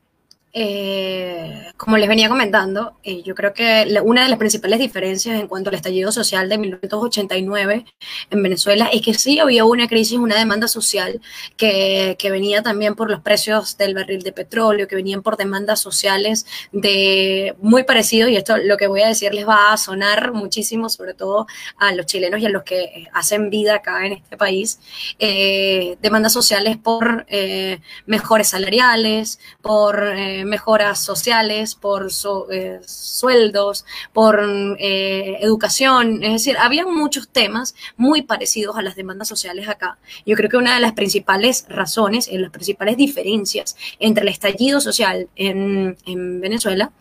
como 0.51 1.97
les 1.97 2.09
venía 2.09 2.27
comentando, 2.27 2.97
eh, 3.03 3.21
yo 3.23 3.35
creo 3.35 3.53
que 3.53 3.87
una 4.03 4.23
de 4.23 4.29
las 4.29 4.39
principales 4.39 4.79
diferencias 4.79 5.39
en 5.39 5.47
cuanto 5.47 5.69
al 5.69 5.75
estallido 5.75 6.11
social 6.11 6.49
de 6.49 6.57
1989 6.57 7.85
en 8.31 8.43
Venezuela 8.43 8.89
es 8.91 9.01
que 9.01 9.13
sí 9.13 9.39
había 9.39 9.63
una 9.65 9.87
crisis, 9.87 10.17
una 10.17 10.37
demanda 10.37 10.67
social 10.67 11.21
que, 11.55 12.15
que, 12.17 12.31
venía 12.31 12.63
también 12.63 12.95
por 12.95 13.09
los 13.09 13.21
precios 13.21 13.77
del 13.77 13.93
barril 13.93 14.23
de 14.23 14.31
petróleo, 14.31 14.87
que 14.87 14.95
venían 14.95 15.21
por 15.21 15.37
demandas 15.37 15.79
sociales 15.81 16.45
de 16.71 17.55
muy 17.59 17.83
parecido, 17.83 18.27
y 18.27 18.35
esto 18.35 18.57
lo 18.57 18.77
que 18.77 18.87
voy 18.87 19.01
a 19.01 19.07
decir 19.07 19.33
les 19.33 19.47
va 19.47 19.71
a 19.71 19.77
sonar 19.77 20.33
muchísimo, 20.33 20.89
sobre 20.89 21.13
todo 21.13 21.47
a 21.77 21.93
los 21.93 22.07
chilenos 22.07 22.41
y 22.41 22.45
a 22.47 22.49
los 22.49 22.63
que 22.63 23.07
hacen 23.13 23.49
vida 23.49 23.75
acá 23.75 24.05
en 24.05 24.13
este 24.13 24.37
país, 24.37 24.79
eh, 25.19 25.97
demandas 26.01 26.33
sociales 26.33 26.77
por 26.77 27.25
eh, 27.29 27.79
mejores 28.05 28.49
salariales, 28.49 29.39
por 29.61 30.03
eh, 30.39 30.45
mejoras 30.45 31.03
sociales, 31.03 31.75
por 31.75 32.07
eh, 32.51 32.79
sueldos, 32.85 33.85
por 34.13 34.39
eh, 34.79 35.37
educación. 35.41 36.23
Es 36.23 36.31
decir, 36.33 36.57
había 36.57 36.85
muchos 36.85 37.27
temas 37.27 37.75
muy 37.97 38.21
parecidos 38.21 38.77
a 38.77 38.81
las 38.81 38.95
demandas 38.95 39.27
sociales 39.27 39.67
acá. 39.67 39.97
Yo 40.25 40.35
creo 40.35 40.49
que 40.49 40.57
una 40.57 40.75
de 40.75 40.79
las 40.79 40.93
principales 40.93 41.65
razones, 41.67 42.29
las 42.31 42.51
principales 42.51 42.95
diferencias 42.95 43.75
entre 43.99 44.23
el 44.23 44.29
estallido 44.29 44.79
social 44.79 45.27
en, 45.35 45.97
en 46.05 46.39
Venezuela 46.39 46.91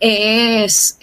es 0.00 0.98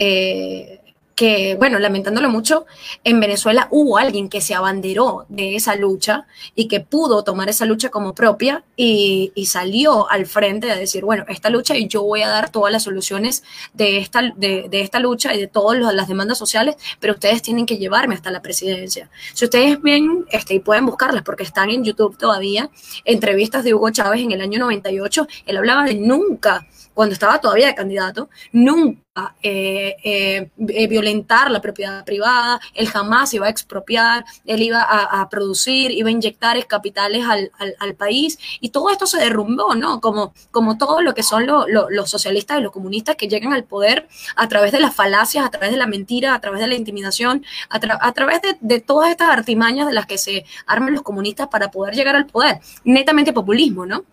que, 1.15 1.55
bueno, 1.55 1.79
lamentándolo 1.79 2.29
mucho, 2.29 2.65
en 3.03 3.19
Venezuela 3.19 3.67
hubo 3.71 3.97
alguien 3.97 4.29
que 4.29 4.41
se 4.41 4.55
abanderó 4.55 5.25
de 5.29 5.55
esa 5.55 5.75
lucha 5.75 6.25
y 6.55 6.67
que 6.67 6.79
pudo 6.79 7.23
tomar 7.23 7.49
esa 7.49 7.65
lucha 7.65 7.89
como 7.89 8.15
propia 8.15 8.63
y, 8.75 9.31
y 9.35 9.45
salió 9.45 10.09
al 10.09 10.25
frente 10.25 10.71
a 10.71 10.75
decir, 10.75 11.03
bueno, 11.05 11.25
esta 11.27 11.49
lucha 11.49 11.75
y 11.75 11.87
yo 11.87 12.03
voy 12.03 12.23
a 12.23 12.29
dar 12.29 12.49
todas 12.49 12.71
las 12.71 12.83
soluciones 12.83 13.43
de 13.73 13.97
esta, 13.97 14.33
de, 14.35 14.67
de 14.69 14.81
esta 14.81 14.99
lucha 14.99 15.33
y 15.33 15.39
de 15.39 15.47
todas 15.47 15.93
las 15.93 16.07
demandas 16.07 16.37
sociales, 16.37 16.75
pero 16.99 17.13
ustedes 17.13 17.41
tienen 17.41 17.65
que 17.65 17.77
llevarme 17.77 18.15
hasta 18.15 18.31
la 18.31 18.41
presidencia. 18.41 19.09
Si 19.33 19.45
ustedes 19.45 19.81
ven, 19.81 20.25
este, 20.31 20.55
y 20.55 20.59
pueden 20.59 20.85
buscarlas 20.85 21.23
porque 21.23 21.43
están 21.43 21.69
en 21.69 21.83
YouTube 21.83 22.17
todavía, 22.17 22.69
entrevistas 23.05 23.63
de 23.63 23.73
Hugo 23.73 23.91
Chávez 23.91 24.21
en 24.21 24.31
el 24.31 24.41
año 24.41 24.59
98, 24.59 25.27
él 25.45 25.57
hablaba 25.57 25.85
de 25.85 25.95
nunca 25.95 26.67
cuando 26.93 27.13
estaba 27.13 27.39
todavía 27.39 27.67
de 27.67 27.75
candidato, 27.75 28.29
nunca 28.51 29.03
eh, 29.43 29.95
eh, 30.03 30.49
eh, 30.57 30.87
violentar 30.87 31.51
la 31.51 31.61
propiedad 31.61 32.03
privada, 32.03 32.59
él 32.73 32.87
jamás 32.89 33.31
iba 33.35 33.45
a 33.45 33.49
expropiar, 33.49 34.25
él 34.45 34.63
iba 34.63 34.81
a, 34.81 35.21
a 35.21 35.29
producir, 35.29 35.91
iba 35.91 36.09
a 36.09 36.11
inyectar 36.11 36.65
capitales 36.65 37.23
al, 37.27 37.51
al, 37.79 37.95
país 37.95 38.39
y 38.59 38.69
todo 38.69 38.89
esto 38.89 39.05
se 39.05 39.19
derrumbó, 39.19 39.75
¿no? 39.75 40.01
Como, 40.01 40.33
como 40.49 40.79
todo 40.79 41.01
lo 41.01 41.13
que 41.13 41.21
son 41.21 41.45
lo, 41.45 41.67
lo, 41.67 41.91
los 41.91 42.09
socialistas 42.09 42.57
y 42.57 42.63
los 42.63 42.71
comunistas 42.71 43.15
que 43.15 43.27
llegan 43.27 43.53
al 43.53 43.65
poder 43.65 44.07
a 44.35 44.47
través 44.47 44.71
de 44.71 44.79
las 44.79 44.95
falacias, 44.95 45.45
a 45.45 45.51
través 45.51 45.69
de 45.69 45.77
la 45.77 45.85
mentira, 45.85 46.33
a 46.33 46.41
través 46.41 46.59
de 46.59 46.67
la 46.67 46.75
intimidación, 46.75 47.45
a, 47.69 47.79
tra 47.79 47.99
a 48.01 48.11
través 48.13 48.41
de, 48.41 48.57
de, 48.61 48.81
todas 48.81 49.11
estas 49.11 49.29
artimañas 49.29 49.85
de 49.85 49.93
las 49.93 50.07
que 50.07 50.17
se 50.17 50.45
arman 50.65 50.93
los 50.93 51.03
comunistas 51.03 51.49
para 51.49 51.69
poder 51.69 51.93
llegar 51.93 52.15
al 52.15 52.25
poder. 52.25 52.61
Netamente 52.83 53.31
populismo, 53.31 53.85
¿no? 53.85 54.05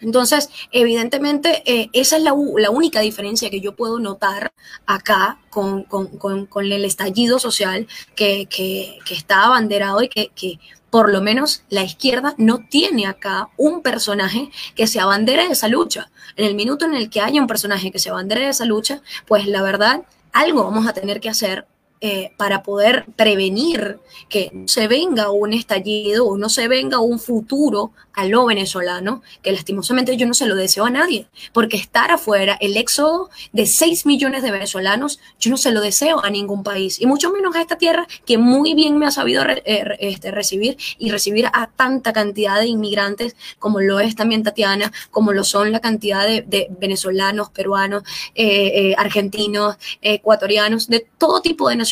Entonces, 0.00 0.50
evidentemente, 0.72 1.62
eh, 1.66 1.88
esa 1.92 2.16
es 2.16 2.22
la, 2.22 2.34
la, 2.56 2.70
única 2.70 3.00
diferencia 3.00 3.50
que 3.50 3.60
yo 3.60 3.74
puedo 3.74 3.98
notar 3.98 4.52
acá 4.86 5.38
con, 5.50 5.84
con, 5.84 6.06
con, 6.18 6.46
con 6.46 6.70
el 6.70 6.84
estallido 6.84 7.38
social 7.38 7.86
que, 8.14 8.46
que, 8.46 8.98
que 9.06 9.14
está 9.14 9.44
abanderado 9.44 10.02
y 10.02 10.08
que, 10.08 10.30
que, 10.34 10.58
por 10.90 11.12
lo 11.12 11.20
menos 11.20 11.62
la 11.68 11.82
izquierda 11.82 12.34
no 12.38 12.60
tiene 12.70 13.06
acá 13.06 13.48
un 13.56 13.82
personaje 13.82 14.50
que 14.74 14.86
se 14.86 15.00
abandere 15.00 15.46
de 15.46 15.52
esa 15.52 15.68
lucha. 15.68 16.10
En 16.36 16.46
el 16.46 16.54
minuto 16.54 16.84
en 16.84 16.94
el 16.94 17.10
que 17.10 17.20
haya 17.20 17.40
un 17.40 17.46
personaje 17.46 17.90
que 17.90 17.98
se 17.98 18.10
abandere 18.10 18.42
de 18.42 18.50
esa 18.50 18.64
lucha, 18.64 19.02
pues 19.26 19.46
la 19.46 19.62
verdad, 19.62 20.02
algo 20.32 20.64
vamos 20.64 20.86
a 20.86 20.92
tener 20.92 21.20
que 21.20 21.28
hacer 21.28 21.66
eh, 22.02 22.32
para 22.36 22.62
poder 22.62 23.06
prevenir 23.16 24.00
que 24.28 24.50
no 24.52 24.68
se 24.68 24.86
venga 24.86 25.30
un 25.30 25.54
estallido 25.54 26.26
o 26.26 26.36
no 26.36 26.50
se 26.50 26.68
venga 26.68 26.98
un 27.00 27.18
futuro 27.18 27.92
a 28.12 28.26
lo 28.26 28.44
venezolano, 28.44 29.22
que 29.42 29.52
lastimosamente 29.52 30.14
yo 30.18 30.26
no 30.26 30.34
se 30.34 30.46
lo 30.46 30.56
deseo 30.56 30.84
a 30.84 30.90
nadie, 30.90 31.26
porque 31.54 31.78
estar 31.78 32.10
afuera, 32.10 32.58
el 32.60 32.76
éxodo 32.76 33.30
de 33.52 33.64
6 33.64 34.04
millones 34.04 34.42
de 34.42 34.50
venezolanos, 34.50 35.20
yo 35.38 35.50
no 35.50 35.56
se 35.56 35.70
lo 35.70 35.80
deseo 35.80 36.22
a 36.22 36.28
ningún 36.28 36.62
país, 36.62 37.00
y 37.00 37.06
mucho 37.06 37.30
menos 37.30 37.56
a 37.56 37.62
esta 37.62 37.78
tierra 37.78 38.06
que 38.26 38.36
muy 38.36 38.74
bien 38.74 38.98
me 38.98 39.06
ha 39.06 39.10
sabido 39.10 39.44
eh, 39.46 39.96
este, 40.00 40.30
recibir 40.30 40.76
y 40.98 41.10
recibir 41.10 41.46
a 41.46 41.66
tanta 41.68 42.12
cantidad 42.12 42.60
de 42.60 42.66
inmigrantes 42.66 43.36
como 43.58 43.80
lo 43.80 44.00
es 44.00 44.16
también 44.16 44.42
Tatiana, 44.42 44.92
como 45.10 45.32
lo 45.32 45.44
son 45.44 45.72
la 45.72 45.80
cantidad 45.80 46.26
de, 46.26 46.68
venezolanos, 46.78 47.50
peruanos, 47.50 48.02
eh, 48.34 48.94
argentinos, 48.98 49.76
ecuatorianos, 50.02 50.88
de 50.88 51.06
todo 51.18 51.40
tipo 51.40 51.68
de 51.68 51.76
nacionalidades 51.76 51.85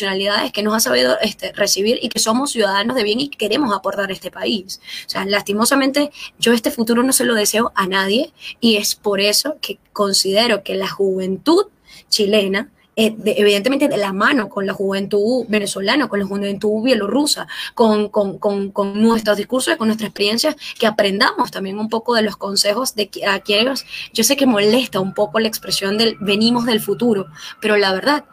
que 0.53 0.63
nos 0.63 0.73
ha 0.73 0.79
sabido 0.79 1.17
este, 1.21 1.51
recibir 1.53 1.99
y 2.01 2.09
que 2.09 2.19
somos 2.19 2.51
ciudadanos 2.51 2.95
de 2.95 3.03
bien 3.03 3.19
y 3.19 3.29
queremos 3.29 3.75
aportar 3.75 4.09
a 4.09 4.13
este 4.13 4.31
país. 4.31 4.79
O 5.05 5.09
sea, 5.09 5.25
lastimosamente 5.25 6.11
yo 6.39 6.53
este 6.53 6.71
futuro 6.71 7.03
no 7.03 7.13
se 7.13 7.25
lo 7.25 7.35
deseo 7.35 7.71
a 7.75 7.87
nadie 7.87 8.33
y 8.59 8.77
es 8.77 8.95
por 8.95 9.19
eso 9.19 9.57
que 9.61 9.79
considero 9.93 10.63
que 10.63 10.75
la 10.75 10.89
juventud 10.89 11.67
chilena 12.09 12.69
eh, 12.97 13.13
evidentemente 13.25 13.89
de 13.89 13.97
la 13.97 14.13
mano 14.13 14.47
con 14.47 14.65
la 14.65 14.71
juventud 14.71 15.45
venezolana, 15.49 16.07
con 16.07 16.19
la 16.19 16.25
juventud 16.25 16.81
bielorrusa, 16.81 17.45
con, 17.73 18.07
con, 18.07 18.39
con, 18.39 18.71
con, 18.71 19.01
nuestros 19.01 19.35
discursos, 19.35 19.75
con 19.75 19.89
nuestra 19.89 20.07
experiencia, 20.07 20.55
que 20.79 20.87
aprendamos 20.87 21.51
también 21.51 21.77
un 21.77 21.89
poco 21.89 22.15
de 22.15 22.21
los 22.21 22.37
consejos 22.37 22.95
de 22.95 23.11
a 23.27 23.39
quienes, 23.39 23.85
yo 24.13 24.23
sé 24.23 24.37
que 24.37 24.45
molesta 24.45 25.01
un 25.01 25.13
poco 25.13 25.39
la 25.39 25.49
expresión 25.49 25.97
del 25.97 26.15
venimos 26.21 26.65
del 26.65 26.79
futuro, 26.79 27.27
pero 27.59 27.75
la 27.75 27.91
verdad, 27.91 28.23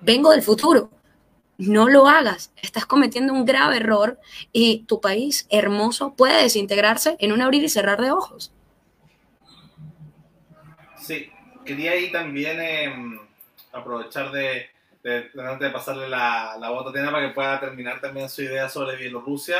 vengo 0.00 0.30
del 0.30 0.42
futuro, 0.42 0.90
no 1.58 1.88
lo 1.88 2.08
hagas, 2.08 2.52
estás 2.60 2.86
cometiendo 2.86 3.32
un 3.32 3.44
grave 3.44 3.76
error 3.76 4.18
y 4.52 4.84
tu 4.84 5.00
país 5.00 5.46
hermoso 5.50 6.14
puede 6.14 6.42
desintegrarse 6.42 7.16
en 7.18 7.32
un 7.32 7.42
abrir 7.42 7.64
y 7.64 7.68
cerrar 7.68 8.00
de 8.00 8.10
ojos. 8.10 8.52
Sí, 10.98 11.30
quería 11.64 11.92
ahí 11.92 12.10
también 12.10 12.60
em, 12.60 13.18
aprovechar 13.72 14.32
de, 14.32 14.68
de, 15.02 15.30
de, 15.32 15.70
pasarle 15.70 16.08
la, 16.08 16.56
la 16.58 16.70
bota 16.70 16.90
a 16.90 17.10
para 17.10 17.28
que 17.28 17.34
pueda 17.34 17.60
terminar 17.60 18.00
también 18.00 18.28
su 18.28 18.42
idea 18.42 18.68
sobre 18.68 18.96
Bielorrusia. 18.96 19.58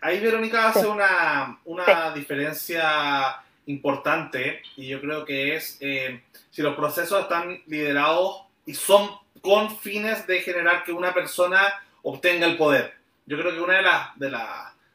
Ahí 0.00 0.18
Verónica 0.20 0.70
hace 0.70 0.86
una, 0.86 1.60
una 1.64 2.12
diferencia 2.12 3.42
importante 3.66 4.62
y 4.76 4.88
yo 4.88 5.00
creo 5.00 5.24
que 5.24 5.54
es 5.54 5.76
eh, 5.80 6.22
si 6.50 6.62
los 6.62 6.74
procesos 6.74 7.20
están 7.20 7.62
liderados 7.66 8.44
y 8.64 8.74
son 8.74 9.10
con 9.40 9.76
fines 9.78 10.26
de 10.26 10.40
generar 10.40 10.84
que 10.84 10.92
una 10.92 11.12
persona 11.14 11.60
obtenga 12.02 12.46
el 12.46 12.56
poder. 12.56 12.94
Yo 13.26 13.38
creo 13.38 13.52
que 13.52 13.60
una 13.60 13.76
de 13.76 13.82
las 13.82 14.16
de 14.16 14.30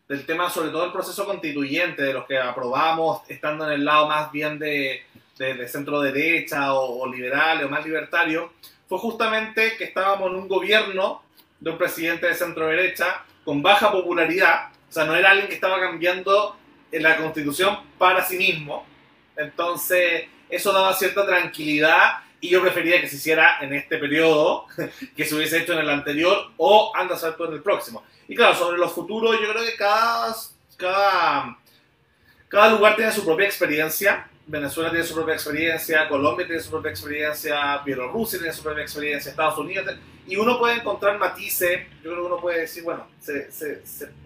del 0.08 0.26
tema, 0.26 0.50
sobre 0.50 0.70
todo 0.70 0.86
el 0.86 0.92
proceso 0.92 1.26
constituyente, 1.26 2.04
de 2.04 2.14
los 2.14 2.26
que 2.26 2.38
aprobamos, 2.38 3.22
estando 3.30 3.66
en 3.66 3.74
el 3.74 3.86
lado 3.86 4.08
más 4.08 4.32
bien 4.32 4.60
de, 4.60 5.04
de, 5.38 5.68
centro 5.68 6.02
derecha 6.02 6.74
o, 6.74 7.08
liberal 7.08 7.64
o 7.64 7.70
más 7.70 7.86
libertario, 7.86 8.54
fue 8.88 9.00
justamente 9.00 9.76
que 9.78 9.86
estábamos 9.86 10.30
en 10.30 10.36
un 10.36 10.48
gobierno 10.48 11.24
de 11.60 11.72
un 11.72 11.78
presidente 11.78 12.28
de 12.28 12.36
centro 12.36 12.68
derecha 12.68 13.24
con 13.46 13.62
baja 13.62 13.92
popularidad, 13.92 14.70
o 14.90 14.92
sea, 14.92 15.06
no 15.06 15.16
era 15.16 15.32
alguien 15.32 15.48
que 15.48 15.56
estaba 15.56 15.80
cambiando 15.80 16.58
la 16.92 17.18
constitución 17.18 17.80
para 17.98 18.24
sí 18.24 18.38
mismo, 18.38 18.86
entonces 19.36 20.26
eso 20.50 20.72
daba 20.72 20.94
cierta 20.94 21.26
tranquilidad 21.26 22.23
y 22.44 22.50
yo 22.50 22.62
prefería 22.62 23.00
que 23.00 23.08
se 23.08 23.16
hiciera 23.16 23.60
en 23.62 23.74
este 23.74 23.98
periodo, 23.98 24.66
que 25.16 25.24
se 25.24 25.34
hubiese 25.34 25.60
hecho 25.60 25.72
en 25.74 25.80
el 25.80 25.90
anterior 25.90 26.52
o 26.58 26.92
anda 26.94 27.16
a 27.16 27.18
ser 27.18 27.36
en 27.40 27.54
el 27.54 27.62
próximo. 27.62 28.04
Y 28.28 28.36
claro, 28.36 28.54
sobre 28.54 28.78
los 28.78 28.92
futuros, 28.92 29.40
yo 29.40 29.50
creo 29.50 29.64
que 29.64 29.78
cada, 29.78 30.36
cada, 32.50 32.70
lugar 32.72 32.98
tiene 32.98 33.14
su 33.14 33.24
propia 33.24 33.46
experiencia. 33.46 34.28
Venezuela 34.46 34.90
tiene 34.90 35.06
su 35.06 35.14
propia 35.14 35.36
experiencia, 35.36 36.10
Colombia 36.10 36.46
tiene 36.46 36.62
su 36.62 36.70
propia 36.70 36.92
experiencia, 36.92 37.78
Bielorrusia 37.78 38.40
tiene 38.40 38.54
su 38.54 38.62
propia 38.62 38.84
experiencia, 38.84 39.30
Estados 39.30 39.58
Unidos, 39.58 39.96
y 40.28 40.36
uno 40.36 40.60
puede 40.60 40.76
encontrar 40.76 41.18
matices, 41.18 41.88
yo 42.04 42.12
creo 42.12 42.24
que 42.24 42.28
uno 42.34 42.42
puede 42.42 42.60
decir, 42.60 42.84
bueno, 42.84 43.08
se, 43.22 43.48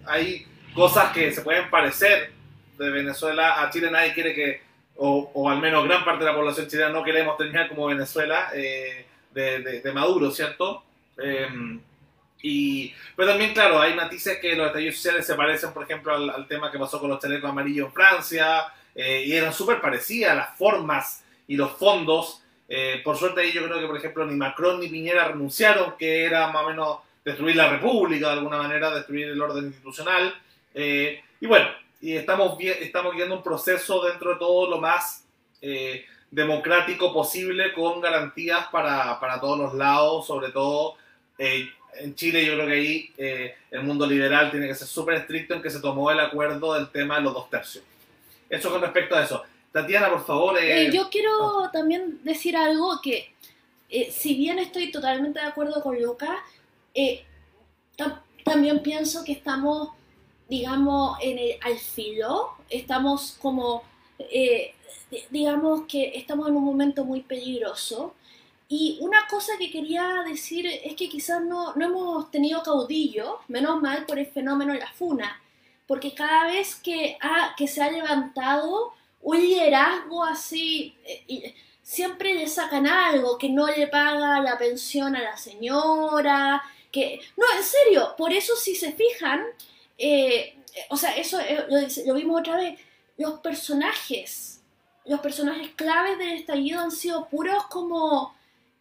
hay 0.08 0.47
cosas 0.73 1.13
que 1.13 1.32
se 1.32 1.43
pueden 1.43 1.69
parecer 1.69 2.32
de 2.80 2.89
Venezuela 2.89 3.62
a 3.62 3.69
Chile, 3.69 3.91
nadie 3.91 4.15
quiere 4.15 4.34
que 4.34 4.66
o, 4.97 5.49
al 5.49 5.60
menos 5.60 5.83
gran 5.86 6.03
parte 6.03 6.23
de 6.23 6.31
la 6.31 6.36
población 6.36 6.67
chilena 6.67 6.89
no 6.89 7.03
queremos 7.03 7.38
terminar 7.38 7.69
como 7.69 7.86
Venezuela 7.88 8.49
eh, 8.53 9.05
de, 9.31 9.91
Maduro, 9.93 10.31
¿cierto? 10.31 10.83
Em, 11.17 11.79
y, 12.41 12.93
pero 13.15 13.29
también, 13.29 13.53
claro, 13.53 13.79
hay 13.79 13.93
matices 13.93 14.39
que 14.39 14.55
los 14.55 14.67
estallidos 14.67 14.95
sociales 14.95 15.25
se 15.25 15.36
parecen, 15.36 15.73
por 15.73 15.83
ejemplo, 15.83 16.13
al, 16.13 16.47
tema 16.47 16.71
que 16.71 16.79
pasó 16.79 16.99
con 16.99 17.10
los 17.10 17.19
chalecos 17.19 17.49
amarillos 17.49 17.88
en 17.88 17.93
Francia, 17.93 18.65
eh, 18.95 19.23
y 19.25 19.33
eran 19.33 19.53
súper 19.53 19.79
parecidas 19.79 20.36
las 20.36 20.57
formas 20.57 21.23
y 21.47 21.55
los 21.55 21.71
fondos. 21.73 22.41
Eh, 22.67 23.01
por 23.03 23.17
suerte 23.17 23.41
ahí 23.41 23.51
yo 23.51 23.63
creo 23.65 23.79
que, 23.79 23.88
por 23.88 23.97
ejemplo, 23.97 24.25
ni 24.25 24.36
Macron 24.36 24.79
ni 24.79 24.88
Piñera 24.88 25.27
renunciaron, 25.27 25.95
que 25.97 26.25
era 26.25 26.47
más 26.51 26.63
o 26.63 26.69
menos 26.69 26.97
destruir 27.23 27.55
la 27.55 27.69
república 27.69 28.27
de 28.27 28.33
alguna 28.33 28.57
manera, 28.57 28.93
destruir 28.93 29.27
el 29.27 29.41
orden 29.41 29.65
institucional. 29.65 30.33
y 30.73 31.45
bueno, 31.45 31.67
y 31.99 32.15
estamos, 32.15 32.57
estamos 32.60 33.15
viendo 33.15 33.36
un 33.36 33.43
proceso 33.43 34.03
dentro 34.05 34.33
de 34.33 34.39
todo 34.39 34.69
lo 34.69 34.79
más 34.79 35.25
eh, 35.62 36.05
democrático 36.29 37.12
posible 37.13 37.73
con 37.73 38.01
garantías 38.01 38.67
para, 38.67 39.19
para, 39.19 39.39
todos 39.39 39.57
los 39.57 39.73
lados, 39.73 40.27
sobre 40.27 40.51
todo 40.51 40.95
eh, 41.38 41.67
en 41.99 42.13
Chile 42.15 42.45
yo 42.45 42.53
creo 42.53 42.67
que 42.67 42.73
ahí 42.73 43.10
eh, 43.17 43.55
el 43.71 43.83
mundo 43.83 44.05
liberal 44.05 44.51
tiene 44.51 44.67
que 44.67 44.75
ser 44.75 44.88
súper 44.88 45.15
estricto 45.15 45.55
en 45.55 45.62
que 45.62 45.71
se 45.71 45.79
tomó 45.79 46.12
el 46.12 46.19
acuerdo 46.19 46.73
del 46.73 46.89
tema 46.89 47.15
de 47.15 47.21
los 47.21 47.33
dos 47.33 47.49
tercios. 47.49 47.83
Eso 48.49 48.69
con 48.69 48.81
respecto 48.81 49.15
a 49.15 49.23
eso. 49.23 49.43
Tatiana, 49.71 50.10
por 50.10 50.25
favor. 50.25 50.57
yo 50.91 51.10
quiero 51.10 51.69
también 51.71 52.19
decir 52.23 52.55
algo 52.55 53.01
que, 53.01 53.33
si 54.12 54.36
bien 54.36 54.60
estoy 54.60 54.91
totalmente 54.91 55.39
de 55.39 55.45
acuerdo 55.45 55.81
con 55.81 56.01
Lucas, 56.01 56.39
también 58.43 58.81
pienso 58.81 59.23
que 59.23 59.33
estamos 59.33 59.89
digamos, 60.49 61.17
en 61.21 61.38
el, 61.38 61.57
al 61.62 61.77
filo, 61.77 62.53
estamos 62.69 63.38
como, 63.41 63.83
eh, 64.19 64.73
digamos 65.29 65.81
que 65.88 66.17
estamos 66.17 66.47
en 66.47 66.55
un 66.55 66.63
momento 66.63 67.05
muy 67.05 67.21
peligroso. 67.21 68.13
Y 68.69 68.97
una 69.01 69.27
cosa 69.27 69.53
que 69.57 69.71
quería 69.71 70.23
decir 70.27 70.67
es 70.67 70.95
que 70.95 71.07
quizás 71.07 71.41
no, 71.41 71.73
no 71.75 71.86
hemos 71.86 72.31
tenido 72.31 72.62
caudillo, 72.63 73.39
menos 73.47 73.81
mal 73.81 74.05
por 74.05 74.19
el 74.19 74.25
fenómeno 74.27 74.73
de 74.73 74.79
la 74.79 74.91
funa, 74.91 75.41
porque 75.88 76.13
cada 76.13 76.47
vez 76.47 76.75
que, 76.75 77.17
ha, 77.21 77.55
que 77.55 77.67
se 77.67 77.81
ha 77.81 77.89
levantado 77.89 78.93
un 79.21 79.38
liderazgo 79.38 80.23
así, 80.23 80.97
eh, 81.05 81.55
siempre 81.81 82.33
le 82.33 82.47
sacan 82.47 82.86
algo, 82.86 83.38
que 83.38 83.49
no 83.49 83.67
le 83.67 83.88
paga 83.88 84.41
la 84.41 84.57
pensión 84.57 85.15
a 85.15 85.21
la 85.21 85.38
señora, 85.38 86.62
que... 86.91 87.21
No, 87.38 87.45
en 87.57 87.63
serio, 87.63 88.15
por 88.17 88.33
eso 88.33 88.55
si 88.57 88.75
se 88.75 88.91
fijan, 88.91 89.45
eh, 89.97 90.55
o 90.89 90.97
sea, 90.97 91.15
eso 91.17 91.39
eh, 91.39 91.65
lo, 92.05 92.13
vimos 92.13 92.39
otra 92.39 92.57
vez, 92.57 92.79
los 93.17 93.39
personajes, 93.39 94.62
los 95.05 95.19
personajes 95.19 95.69
claves 95.75 96.17
del 96.17 96.33
estallido 96.33 96.81
han 96.81 96.91
sido 96.91 97.27
puros 97.27 97.65
como 97.67 98.36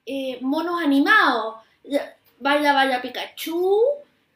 eh, 0.05 0.39
monos 0.41 0.83
animados. 0.83 1.57
Vaya, 2.39 2.75
vaya 2.75 3.01
Pikachu, 3.01 3.81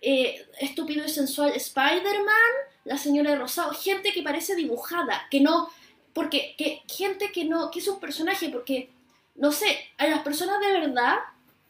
estúpido 0.01 1.05
y 1.05 1.09
sensual 1.09 1.51
Spider-Man, 1.51 2.53
la 2.85 2.97
señora 2.97 3.31
de 3.31 3.37
Rosado, 3.37 3.73
gente 3.73 4.13
que 4.13 4.23
parece 4.23 4.55
dibujada, 4.55 5.27
que 5.31 5.41
no, 5.41 5.69
porque, 6.15 6.55
que, 6.57 6.83
gente 6.89 7.31
que 7.31 7.45
no, 7.45 7.71
que 7.71 7.81
es 7.81 7.89
un 7.89 8.01
personaje, 8.01 8.49
porque, 8.49 8.91
no 9.35 9.53
sé, 9.53 9.79
a 9.99 10.07
las 10.07 10.21
personas 10.21 10.61
de 10.61 10.81
verdad 10.81 11.19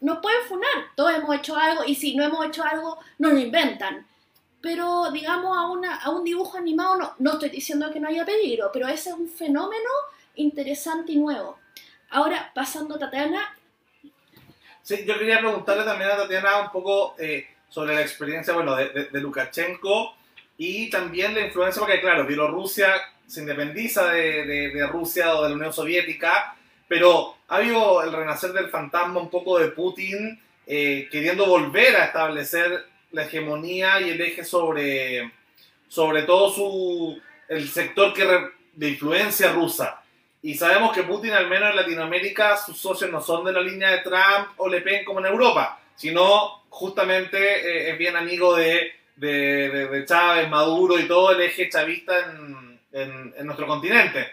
no 0.00 0.20
pueden 0.20 0.44
funar, 0.46 0.94
todos 0.94 1.14
hemos 1.14 1.34
hecho 1.34 1.56
algo 1.56 1.82
y 1.84 1.96
si 1.96 2.14
no 2.14 2.22
hemos 2.22 2.46
hecho 2.46 2.62
algo, 2.62 2.98
nos 3.18 3.32
lo 3.32 3.40
inventan 3.40 4.06
pero 4.60 5.10
digamos 5.10 5.56
a, 5.56 5.70
una, 5.70 5.96
a 5.96 6.10
un 6.10 6.24
dibujo 6.24 6.58
animado 6.58 6.96
no, 6.96 7.14
no 7.18 7.32
estoy 7.32 7.48
diciendo 7.50 7.90
que 7.92 8.00
no 8.00 8.08
haya 8.08 8.24
peligro, 8.24 8.70
pero 8.72 8.88
ese 8.88 9.10
es 9.10 9.16
un 9.16 9.28
fenómeno 9.28 9.90
interesante 10.36 11.12
y 11.12 11.16
nuevo. 11.16 11.58
Ahora, 12.10 12.50
pasando 12.54 12.96
a 12.96 12.98
Tatiana. 12.98 13.56
Sí, 14.82 15.04
yo 15.06 15.18
quería 15.18 15.38
preguntarle 15.38 15.84
también 15.84 16.10
a 16.10 16.16
Tatiana 16.16 16.60
un 16.62 16.70
poco 16.70 17.14
eh, 17.18 17.46
sobre 17.68 17.94
la 17.94 18.02
experiencia 18.02 18.52
bueno, 18.52 18.74
de, 18.74 19.08
de, 19.10 19.20
Lukashenko 19.20 20.14
y 20.58 20.90
también 20.90 21.34
la 21.34 21.46
influencia, 21.46 21.80
porque 21.80 22.00
claro, 22.00 22.26
Bielorrusia 22.26 22.94
se 23.26 23.40
independiza 23.40 24.10
de, 24.12 24.70
de, 24.74 24.86
Rusia 24.88 25.36
o 25.36 25.44
de 25.44 25.50
la 25.50 25.54
Unión 25.54 25.72
Soviética, 25.72 26.56
pero 26.88 27.36
ha 27.46 27.56
habido 27.56 28.02
el 28.02 28.12
renacer 28.12 28.52
del 28.52 28.68
fantasma 28.68 29.20
un 29.20 29.30
poco 29.30 29.58
de 29.58 29.68
Putin 29.68 30.40
eh, 30.66 31.08
queriendo 31.10 31.46
volver 31.46 31.94
a 31.94 32.06
establecer 32.06 32.89
la 33.12 33.24
hegemonía 33.24 34.00
y 34.00 34.10
el 34.10 34.20
eje 34.20 34.44
sobre, 34.44 35.32
sobre 35.88 36.22
todo 36.22 36.50
su, 36.50 37.20
el 37.48 37.68
sector 37.68 38.14
que 38.14 38.26
de 38.74 38.88
influencia 38.88 39.52
rusa. 39.52 40.02
Y 40.42 40.54
sabemos 40.54 40.94
que 40.94 41.02
Putin, 41.02 41.32
al 41.32 41.48
menos 41.48 41.70
en 41.70 41.76
Latinoamérica, 41.76 42.56
sus 42.56 42.78
socios 42.78 43.10
no 43.10 43.20
son 43.20 43.44
de 43.44 43.52
la 43.52 43.60
línea 43.60 43.90
de 43.90 43.98
Trump 43.98 44.48
o 44.56 44.68
Le 44.68 44.80
Pen 44.80 45.04
como 45.04 45.20
en 45.20 45.26
Europa, 45.26 45.80
sino 45.94 46.62
justamente 46.70 47.38
eh, 47.38 47.90
es 47.90 47.98
bien 47.98 48.16
amigo 48.16 48.56
de, 48.56 48.92
de, 49.16 50.04
Chávez, 50.06 50.48
Maduro 50.48 50.98
y 50.98 51.06
todo 51.06 51.32
el 51.32 51.42
eje 51.42 51.68
chavista 51.68 52.18
en, 52.20 53.34
en, 53.36 53.46
nuestro 53.46 53.66
continente. 53.66 54.28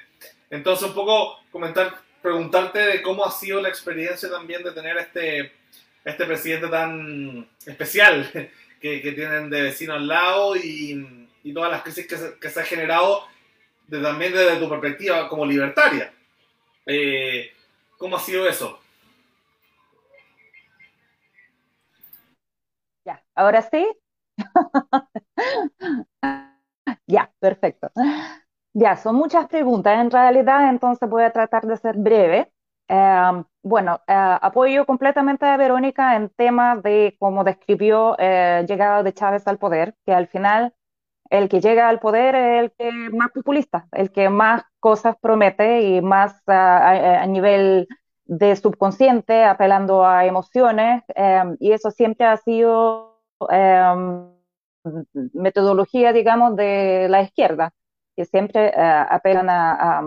Entonces, 0.49 0.87
un 0.87 0.95
poco 0.95 1.39
comentar, 1.51 1.93
preguntarte 2.21 2.79
de 2.79 3.01
cómo 3.01 3.25
ha 3.25 3.31
sido 3.31 3.59
la 3.61 3.67
experiencia 3.67 4.29
también 4.29 4.63
de 4.63 4.71
tener 4.71 4.97
este, 4.97 5.51
este 6.05 6.25
presidente 6.25 6.67
tan 6.69 7.49
especial 7.65 8.49
que, 8.79 8.99
tienen 8.99 9.49
de 9.49 9.61
vecino 9.61 9.93
al 9.93 10.07
lado 10.07 10.55
y, 10.55 11.27
todas 11.53 11.71
las 11.71 11.81
crisis 11.81 12.05
que 12.05 12.17
se, 12.17 12.37
que 12.39 12.49
se 12.49 12.59
ha 12.59 12.63
generado 12.63 13.23
también 13.89 14.33
desde 14.33 14.57
tu 14.57 14.69
perspectiva 14.69 15.29
como 15.29 15.45
libertaria. 15.45 16.13
Eh, 16.85 17.51
¿Cómo 17.97 18.17
ha 18.17 18.19
sido 18.19 18.47
eso? 18.47 18.79
Ya, 23.05 23.23
ahora 23.35 23.61
sí. 23.61 23.87
ya, 27.07 27.31
perfecto. 27.39 27.91
Ya, 28.73 28.97
son 28.97 29.15
muchas 29.15 29.47
preguntas 29.47 29.99
en 29.99 30.11
realidad, 30.11 30.69
entonces 30.69 31.09
voy 31.09 31.23
a 31.23 31.31
tratar 31.31 31.65
de 31.65 31.77
ser 31.77 31.95
breve. 31.97 32.51
Em, 32.89 33.43
bueno, 33.63 34.01
eh, 34.07 34.13
apoyo 34.41 34.85
completamente 34.85 35.45
a 35.45 35.57
Verónica 35.57 36.15
en 36.15 36.29
temas 36.29 36.81
de 36.83 37.17
cómo 37.19 37.43
describió 37.43 38.15
eh, 38.17 38.65
llegada 38.67 39.03
de 39.03 39.13
Chávez 39.13 39.45
al 39.47 39.57
poder, 39.57 39.95
que 40.05 40.13
al 40.13 40.27
final 40.27 40.73
el 41.29 41.49
que 41.49 41.59
llega 41.59 41.89
al 41.89 41.99
poder 41.99 42.35
es 42.35 42.63
el 42.63 42.71
que 42.77 42.91
más 43.11 43.31
populista, 43.31 43.87
el 43.91 44.11
que 44.11 44.29
más 44.29 44.63
cosas 44.79 45.17
promete 45.21 45.81
y 45.81 46.01
más 46.01 46.41
a, 46.47 47.25
nivel 47.27 47.87
de 48.25 48.55
subconsciente, 48.55 49.43
apelando 49.43 50.05
a 50.05 50.25
emociones, 50.25 51.03
em, 51.15 51.57
y 51.59 51.71
eso 51.73 51.91
siempre 51.91 52.25
ha 52.27 52.37
sido 52.37 53.21
em, 53.49 54.31
metodología, 55.33 56.13
digamos, 56.13 56.55
de 56.55 57.07
la 57.09 57.21
izquierda, 57.21 57.73
que 58.15 58.25
siempre 58.25 58.67
eh, 58.69 59.05
apelan 59.09 59.49
a, 59.49 60.01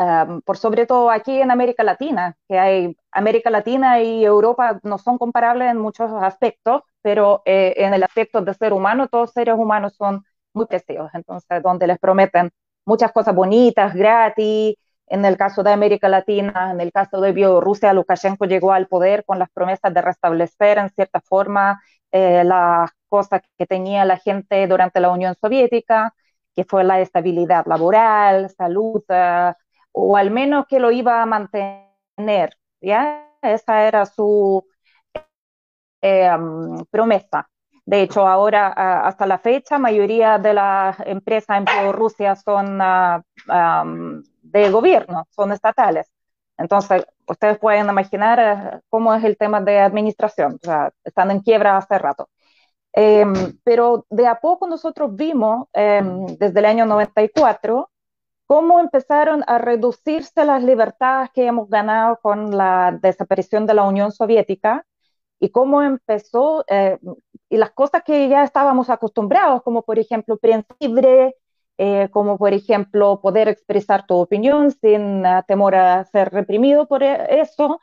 em, 0.00 0.40
por 0.42 0.56
sobre 0.56 0.86
todo 0.86 1.10
aquí 1.10 1.40
en 1.40 1.50
América 1.50 1.82
Latina, 1.84 2.36
que 2.48 2.58
hay 2.58 2.96
América 3.12 3.50
Latina 3.50 4.00
y 4.00 4.24
Europa 4.24 4.80
no 4.82 4.98
son 4.98 5.18
comparables 5.18 5.70
en 5.70 5.78
muchos 5.78 6.10
aspectos, 6.22 6.82
pero 7.02 7.42
eh, 7.44 7.74
en 7.76 7.94
el 7.94 8.02
aspecto 8.02 8.40
de 8.42 8.54
ser 8.54 8.72
humano, 8.72 9.08
todos 9.08 9.32
seres 9.32 9.54
humanos 9.56 9.94
son 9.96 10.24
muy 10.54 10.66
preciosos, 10.66 11.10
entonces 11.14 11.62
donde 11.62 11.86
les 11.86 11.98
prometen 11.98 12.50
muchas 12.84 13.12
cosas 13.12 13.34
bonitas, 13.34 13.94
gratis, 13.94 14.76
en 15.06 15.24
el 15.24 15.36
caso 15.36 15.62
de 15.62 15.72
América 15.72 16.08
Latina, 16.08 16.70
en 16.72 16.80
el 16.80 16.92
caso 16.92 17.20
de 17.20 17.32
Bielorrusia, 17.32 17.92
Lukashenko 17.92 18.44
llegó 18.46 18.72
al 18.72 18.86
poder 18.86 19.24
con 19.24 19.38
las 19.40 19.50
promesas 19.50 19.92
de 19.92 20.00
restablecer 20.02 20.78
en 20.78 20.88
cierta 20.90 21.20
forma 21.20 21.82
eh, 22.12 22.44
las 22.44 22.90
cosas 23.08 23.42
que 23.58 23.66
tenía 23.66 24.04
la 24.04 24.18
gente 24.18 24.66
durante 24.68 25.00
la 25.00 25.10
Unión 25.10 25.34
Soviética, 25.40 26.14
que 26.54 26.64
fue 26.64 26.84
la 26.84 27.00
estabilidad 27.00 27.66
laboral, 27.66 28.50
salud, 28.50 29.02
o 29.92 30.16
al 30.16 30.30
menos 30.30 30.66
que 30.68 30.80
lo 30.80 30.90
iba 30.90 31.22
a 31.22 31.26
mantener, 31.26 32.56
¿ya? 32.80 33.26
Esa 33.42 33.86
era 33.86 34.06
su, 34.06 34.64
eh, 36.02 36.30
promesa. 36.90 37.48
De 37.84 38.02
hecho, 38.02 38.26
ahora, 38.26 38.68
hasta 39.06 39.26
la 39.26 39.38
fecha, 39.38 39.78
mayoría 39.78 40.38
de 40.38 40.54
las 40.54 41.00
empresas 41.00 41.58
en 41.58 41.64
Bielorrusia 41.64 42.36
son 42.36 42.80
uh, 42.80 44.22
de 44.42 44.70
gobierno, 44.70 45.26
son 45.30 45.52
estatales. 45.52 46.10
Entonces, 46.56 47.04
ustedes 47.26 47.58
pueden 47.58 47.88
imaginar 47.88 48.38
eh, 48.40 48.80
cómo 48.90 49.14
es 49.14 49.24
el 49.24 49.36
tema 49.36 49.60
de 49.60 49.80
administración. 49.80 50.54
O 50.62 50.66
sea, 50.66 50.92
están 51.04 51.30
en 51.30 51.40
quiebra 51.40 51.76
hace 51.78 51.98
rato. 51.98 52.28
Em, 52.92 53.58
pero 53.64 54.06
de 54.10 54.26
a 54.26 54.40
poco 54.40 54.66
nosotros 54.66 55.14
vimos, 55.16 55.68
em, 55.72 56.26
desde 56.38 56.58
el 56.60 56.66
año 56.66 56.86
94, 56.86 57.89
cómo 58.50 58.80
empezaron 58.80 59.44
a 59.46 59.58
reducirse 59.58 60.44
las 60.44 60.64
libertades 60.64 61.30
que 61.32 61.46
hemos 61.46 61.70
ganado 61.70 62.18
con 62.20 62.56
la 62.56 62.98
desaparición 63.00 63.64
de 63.64 63.74
la 63.74 63.84
Unión 63.84 64.10
Soviética 64.10 64.84
y 65.38 65.50
cómo 65.50 65.84
empezó, 65.84 66.64
eh, 66.68 66.98
y 67.48 67.56
las 67.58 67.70
cosas 67.70 68.02
que 68.04 68.28
ya 68.28 68.42
estábamos 68.42 68.90
acostumbrados, 68.90 69.62
como 69.62 69.82
por 69.84 70.00
ejemplo 70.00 70.36
prensa 70.36 70.74
libre, 70.80 71.36
eh, 71.78 72.08
como 72.10 72.38
por 72.38 72.52
ejemplo 72.52 73.20
poder 73.20 73.46
expresar 73.46 74.04
tu 74.04 74.16
opinión 74.16 74.72
sin 74.72 75.24
uh, 75.24 75.44
temor 75.46 75.76
a 75.76 76.04
ser 76.06 76.30
reprimido 76.30 76.88
por 76.88 77.04
e, 77.04 77.40
eso. 77.40 77.80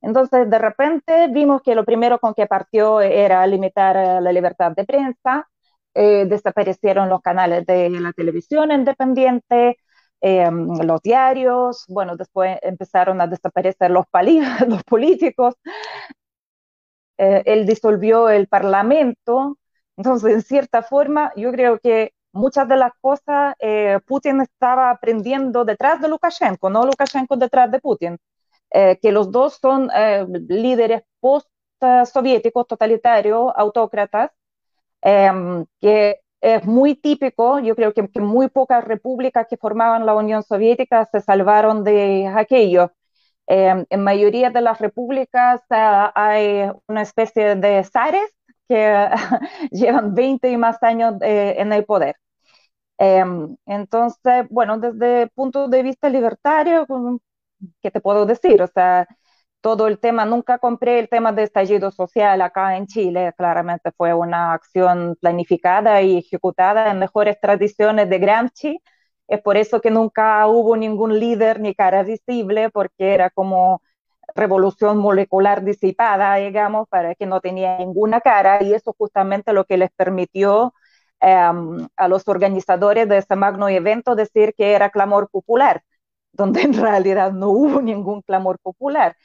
Entonces, 0.00 0.48
de 0.48 0.58
repente 0.60 1.26
vimos 1.28 1.60
que 1.62 1.74
lo 1.74 1.84
primero 1.84 2.20
con 2.20 2.34
que 2.34 2.46
partió 2.46 3.00
era 3.00 3.44
limitar 3.48 3.96
uh, 3.96 4.20
la 4.22 4.32
libertad 4.32 4.72
de 4.76 4.84
prensa, 4.84 5.48
eh, 5.94 6.26
desaparecieron 6.26 7.08
los 7.08 7.20
canales 7.22 7.64
de 7.66 7.88
la 7.90 8.12
televisión 8.12 8.72
independiente, 8.72 9.78
los 10.24 11.02
diarios, 11.02 11.84
bueno, 11.88 12.16
después 12.16 12.58
empezaron 12.62 13.20
a 13.20 13.26
desaparecer 13.26 13.90
los, 13.90 14.06
los 14.68 14.82
políticos, 14.84 15.54
eh, 17.18 17.42
él 17.46 17.66
disolvió 17.66 18.28
el 18.30 18.48
Parlamento. 18.48 19.58
Entonces, 19.96 20.34
en 20.34 20.42
cierta 20.42 20.82
forma, 20.82 21.32
yo 21.36 21.52
creo 21.52 21.78
que 21.78 22.12
muchas 22.32 22.68
de 22.68 22.76
las 22.76 22.92
cosas 23.00 23.54
eh, 23.60 24.00
Putin 24.06 24.40
estaba 24.40 24.90
aprendiendo 24.90 25.64
detrás 25.64 26.00
de 26.00 26.08
Lukashenko, 26.08 26.70
no 26.70 26.84
Lukashenko 26.84 27.36
detrás 27.36 27.70
de 27.70 27.80
Putin, 27.80 28.18
eh, 28.70 28.98
que 29.00 29.12
los 29.12 29.30
dos 29.30 29.58
son 29.60 29.88
líderes 30.48 31.02
post-soviéticos, 31.20 32.66
totalitarios, 32.66 33.52
autócratas, 33.56 34.30
em, 35.02 35.66
que 35.80 36.23
es 36.44 36.64
muy 36.66 36.94
típico, 36.94 37.58
yo 37.60 37.74
creo 37.74 37.94
que, 37.94 38.08
que, 38.08 38.20
muy 38.20 38.48
pocas 38.48 38.84
repúblicas 38.84 39.46
que 39.48 39.56
formaban 39.56 40.04
la 40.06 40.14
Unión 40.14 40.42
Soviética 40.42 41.06
se 41.06 41.20
salvaron 41.20 41.84
de 41.84 42.28
aquello. 42.28 42.92
Em, 43.46 43.84
en 43.90 44.02
mayoría 44.02 44.50
de 44.50 44.60
las 44.62 44.78
repúblicas 44.80 45.62
ah, 45.70 46.12
hay 46.14 46.70
una 46.88 47.02
especie 47.02 47.56
de 47.56 47.84
zares 47.84 48.30
que 48.68 49.08
llevan 49.72 50.14
20 50.14 50.50
y 50.50 50.56
más 50.58 50.82
años 50.82 51.14
eh, 51.22 51.56
en 51.58 51.72
el 51.72 51.84
poder. 51.84 52.16
Em, 52.98 53.56
entonces, 53.66 54.46
bueno, 54.50 54.78
desde 54.78 55.22
el 55.22 55.30
punto 55.30 55.68
de 55.68 55.82
vista 55.82 56.08
libertario, 56.08 56.86
¿qué 57.82 57.90
te 57.90 58.00
puedo 58.00 58.26
decir? 58.26 58.62
O 58.62 58.66
sea, 58.68 59.06
todo 59.64 59.88
el 59.88 59.98
tema, 59.98 60.26
nunca 60.26 60.58
compré 60.58 60.98
el 60.98 61.08
tema 61.08 61.32
de 61.32 61.44
estallido 61.44 61.90
social 61.90 62.42
acá 62.42 62.76
en 62.76 62.86
Chile, 62.86 63.32
claramente 63.38 63.92
fue 63.96 64.12
una 64.12 64.52
acción 64.52 65.16
planificada 65.20 66.02
y 66.02 66.18
ejecutada 66.18 66.90
en 66.90 66.98
mejores 66.98 67.40
tradiciones 67.40 68.10
de 68.10 68.18
Gramsci, 68.18 68.78
es 69.26 69.40
por 69.40 69.56
eso 69.56 69.80
que 69.80 69.90
nunca 69.90 70.46
hubo 70.48 70.76
ningún 70.76 71.18
líder 71.18 71.60
ni 71.60 71.74
cara 71.74 72.02
visible, 72.02 72.68
porque 72.70 73.14
era 73.14 73.30
como 73.30 73.80
revolución 74.34 74.98
molecular 74.98 75.64
disipada, 75.64 76.34
digamos, 76.36 76.88
para 76.88 77.14
que 77.14 77.26
no 77.26 77.40
tenía 77.40 77.78
ninguna 77.78 78.20
cara, 78.20 78.62
y 78.62 78.74
eso 78.74 78.94
justamente 78.98 79.52
lo 79.54 79.64
que 79.64 79.78
les 79.78 79.90
permitió 79.92 80.74
em, 81.20 81.88
a 81.96 82.08
los 82.08 82.28
organizadores 82.28 83.08
de 83.08 83.18
ese 83.18 83.36
magno 83.36 83.68
evento 83.68 84.14
decir 84.14 84.54
que 84.56 84.72
era 84.72 84.90
clamor 84.90 85.28
popular, 85.30 85.82
donde 86.32 86.62
en 86.62 86.72
realidad 86.74 87.32
no 87.32 87.48
hubo 87.50 87.80
ningún 87.82 88.22
clamor 88.22 88.58
popular. 88.60 89.16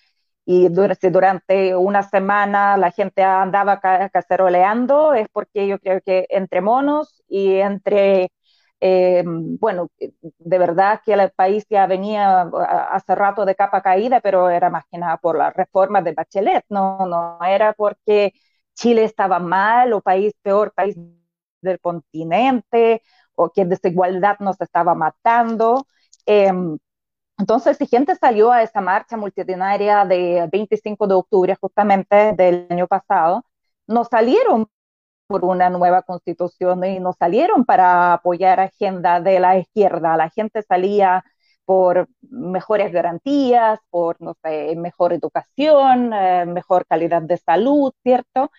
Y 0.51 0.67
durante, 0.69 1.11
durante 1.11 1.75
una 1.75 2.01
semana 2.03 2.75
la 2.77 2.89
gente 2.91 3.21
andaba 3.23 3.79
caceroleando, 3.79 5.13
es 5.13 5.27
porque 5.31 5.67
yo 5.67 5.77
creo 5.79 6.01
que 6.01 6.25
entre 6.29 6.59
monos 6.61 7.21
y 7.27 7.55
entre 7.57 8.31
eh, 8.81 9.23
bueno, 9.27 9.89
de 10.39 10.57
verdad 10.57 11.01
que 11.05 11.13
el 11.13 11.31
país 11.31 11.65
ya 11.69 11.85
venía 11.85 12.41
hace 12.91 13.13
rato 13.15 13.45
de 13.45 13.53
capa 13.55 13.81
caída, 13.83 14.21
pero 14.21 14.49
era 14.49 14.69
más 14.71 14.85
que 14.91 14.97
nada 14.97 15.17
por 15.17 15.37
la 15.37 15.51
reforma 15.51 16.01
de 16.01 16.13
Bachelet, 16.13 16.65
no, 16.69 17.05
no 17.05 17.37
era 17.45 17.73
porque 17.73 18.33
Chile 18.73 19.03
estaba 19.03 19.37
mal 19.39 19.93
o 19.93 20.01
país 20.01 20.33
peor 20.41 20.73
país 20.73 20.95
del 21.61 21.79
continente 21.79 23.01
o 23.35 23.51
que 23.51 23.65
desigualdad 23.65 24.37
nos 24.39 24.59
estaba 24.61 24.95
matando. 24.95 25.85
Em, 26.25 26.77
entonces, 27.39 27.77
si 27.77 27.87
gente 27.87 28.15
salió 28.15 28.51
a 28.51 28.63
esa 28.63 28.81
marcha 28.81 29.17
multitudinaria 29.17 30.05
de 30.05 30.47
25 30.51 31.07
de 31.07 31.15
octubre 31.15 31.55
justamente 31.59 32.33
del 32.33 32.67
año 32.69 32.87
pasado, 32.87 33.45
no 33.87 34.03
salieron 34.03 34.67
por 35.27 35.45
una 35.45 35.69
nueva 35.69 36.01
constitución 36.03 36.83
y 36.85 36.99
no 36.99 37.13
salieron 37.13 37.65
para 37.65 38.13
apoyar 38.13 38.59
agenda 38.59 39.21
de 39.21 39.39
la 39.39 39.57
izquierda. 39.57 40.17
La 40.17 40.29
gente 40.29 40.63
salía 40.63 41.23
por 41.65 42.09
mejores 42.21 42.91
garantías, 42.91 43.79
por, 43.89 44.19
no 44.21 44.35
sé, 44.43 44.75
mejor 44.75 45.13
educación, 45.13 46.13
eh, 46.13 46.45
mejor 46.45 46.85
calidad 46.87 47.21
de 47.21 47.37
salud, 47.37 47.93
¿cierto? 48.03 48.51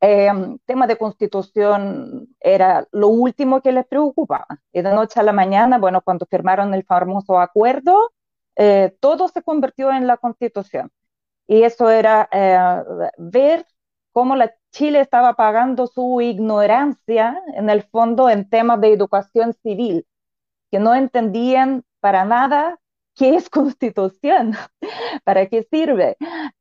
Eh, 0.00 0.30
tema 0.64 0.86
de 0.86 0.96
constitución 0.96 2.28
era 2.40 2.86
lo 2.92 3.08
último 3.08 3.60
que 3.60 3.72
les 3.72 3.86
preocupaba. 3.86 4.46
Y 4.72 4.82
de 4.82 4.92
noche 4.94 5.20
a 5.20 5.24
la 5.24 5.32
mañana, 5.32 5.78
bueno, 5.78 6.02
cuando 6.02 6.26
firmaron 6.26 6.72
el 6.74 6.84
famoso 6.84 7.38
acuerdo, 7.40 8.12
eh, 8.56 8.96
todo 9.00 9.28
se 9.28 9.42
convirtió 9.42 9.90
en 9.92 10.06
la 10.06 10.16
constitución. 10.16 10.90
y 11.48 11.62
eso 11.64 11.90
era 11.90 12.28
eh, 12.32 12.58
ver 13.18 13.66
cómo 14.12 14.36
la 14.36 14.52
Chile 14.72 15.00
estaba 15.00 15.34
pagando 15.34 15.86
su 15.86 16.20
ignorancia 16.20 17.40
en 17.54 17.70
el 17.70 17.82
fondo 17.84 18.28
en 18.30 18.48
temas 18.48 18.80
de 18.80 18.92
educación 18.92 19.54
civil, 19.62 20.06
que 20.70 20.78
no 20.78 20.94
entendían 20.94 21.84
para 22.00 22.24
nada 22.24 22.78
qué 23.14 23.34
es 23.36 23.50
constitución, 23.50 24.54
para 25.24 25.46
qué 25.46 25.62
sirve, 25.70 26.16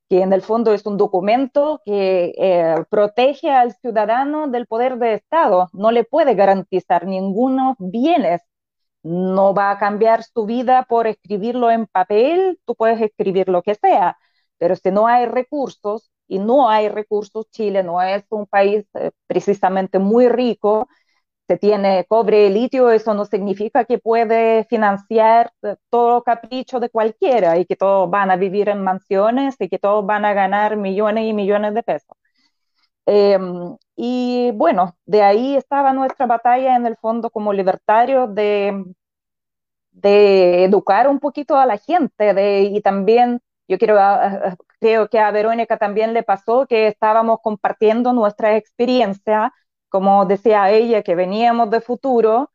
que 0.09 0.21
en 0.21 0.33
el 0.33 0.41
fondo 0.41 0.73
es 0.73 0.85
un 0.85 0.97
documento 0.97 1.81
que 1.85 2.33
eh, 2.37 2.75
protege 2.89 3.51
al 3.51 3.73
ciudadano 3.75 4.47
del 4.47 4.67
poder 4.67 4.97
de 4.97 5.15
Estado, 5.15 5.69
no 5.73 5.91
le 5.91 6.03
puede 6.05 6.35
garantizar 6.35 7.05
ningunos 7.05 7.75
bienes, 7.79 8.41
no 9.03 9.53
va 9.53 9.71
a 9.71 9.77
cambiar 9.77 10.23
su 10.23 10.45
vida 10.45 10.85
por 10.89 11.07
escribirlo 11.07 11.71
en 11.71 11.87
papel, 11.87 12.59
tú 12.65 12.75
puedes 12.75 13.01
escribir 13.01 13.49
lo 13.49 13.61
que 13.63 13.75
sea, 13.75 14.17
pero 14.57 14.75
si 14.75 14.91
no 14.91 15.07
hay 15.07 15.25
recursos, 15.25 16.11
y 16.27 16.39
no 16.39 16.69
hay 16.69 16.89
recursos, 16.89 17.49
Chile 17.51 17.83
no 17.83 18.01
es 18.01 18.25
un 18.29 18.45
país 18.47 18.85
eh, 18.95 19.11
precisamente 19.27 19.99
muy 19.99 20.27
rico, 20.29 20.89
se 21.47 21.57
tiene 21.57 22.05
cobre 22.07 22.49
litio, 22.49 22.91
eso 22.91 23.13
no 23.13 23.25
significa 23.25 23.85
que 23.85 23.99
puede 23.99 24.65
financiar 24.65 25.51
eh, 25.63 25.75
todo 25.89 26.23
capricho 26.23 26.79
de 26.79 26.89
cualquiera 26.89 27.57
y 27.57 27.65
que 27.65 27.75
todos 27.75 28.09
van 28.09 28.31
a 28.31 28.35
vivir 28.37 28.69
en 28.69 28.83
mansiones 28.83 29.55
y 29.59 29.69
que 29.69 29.79
todos 29.79 30.05
van 30.05 30.25
a 30.25 30.33
ganar 30.33 30.75
millones 30.77 31.25
y 31.25 31.33
millones 31.33 31.73
de 31.73 31.83
pesos. 31.83 32.17
Em, 33.05 33.77
y 33.95 34.51
bueno, 34.53 34.97
de 35.05 35.23
ahí 35.23 35.55
estaba 35.55 35.93
nuestra 35.93 36.25
batalla 36.25 36.75
en 36.75 36.85
el 36.85 36.97
fondo 36.97 37.29
como 37.29 37.53
libertario 37.53 38.27
de, 38.27 38.83
de 39.91 40.63
educar 40.65 41.07
un 41.07 41.19
poquito 41.19 41.55
a 41.57 41.65
la 41.65 41.77
gente 41.77 42.33
de, 42.33 42.63
y 42.63 42.81
también 42.81 43.41
yo 43.67 43.77
quiero, 43.77 43.99
ah, 43.99 44.39
ah, 44.45 44.55
creo 44.79 45.09
que 45.09 45.19
a 45.19 45.31
Verónica 45.31 45.77
también 45.77 46.13
le 46.13 46.23
pasó 46.23 46.67
que 46.67 46.87
estábamos 46.87 47.39
compartiendo 47.41 48.13
nuestra 48.13 48.55
experiencia, 48.57 49.53
como 49.89 50.25
decía 50.25 50.69
ella, 50.71 51.03
que 51.03 51.15
veníamos 51.15 51.69
de 51.71 51.81
futuro, 51.81 52.51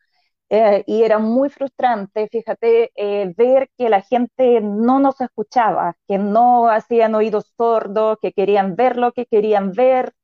eh, 0.51 0.85
y 0.87 1.03
era 1.05 1.19
muy 1.19 1.49
frustrante, 1.51 2.29
fíjate, 2.29 2.93
eh, 2.97 3.35
ver 3.37 3.71
que 3.79 3.89
la 3.91 4.03
gente 4.03 4.61
no 4.63 5.01
nos 5.01 5.21
escuchaba, 5.21 5.97
que 6.09 6.19
no 6.19 6.69
hacían 6.71 7.15
oídos 7.15 7.53
sordos, 7.57 8.19
que 8.23 8.33
querían 8.33 8.77
ver 8.77 8.97
lo 8.99 9.13
que 9.13 9.27
querían 9.27 9.73
ver, 9.73 10.15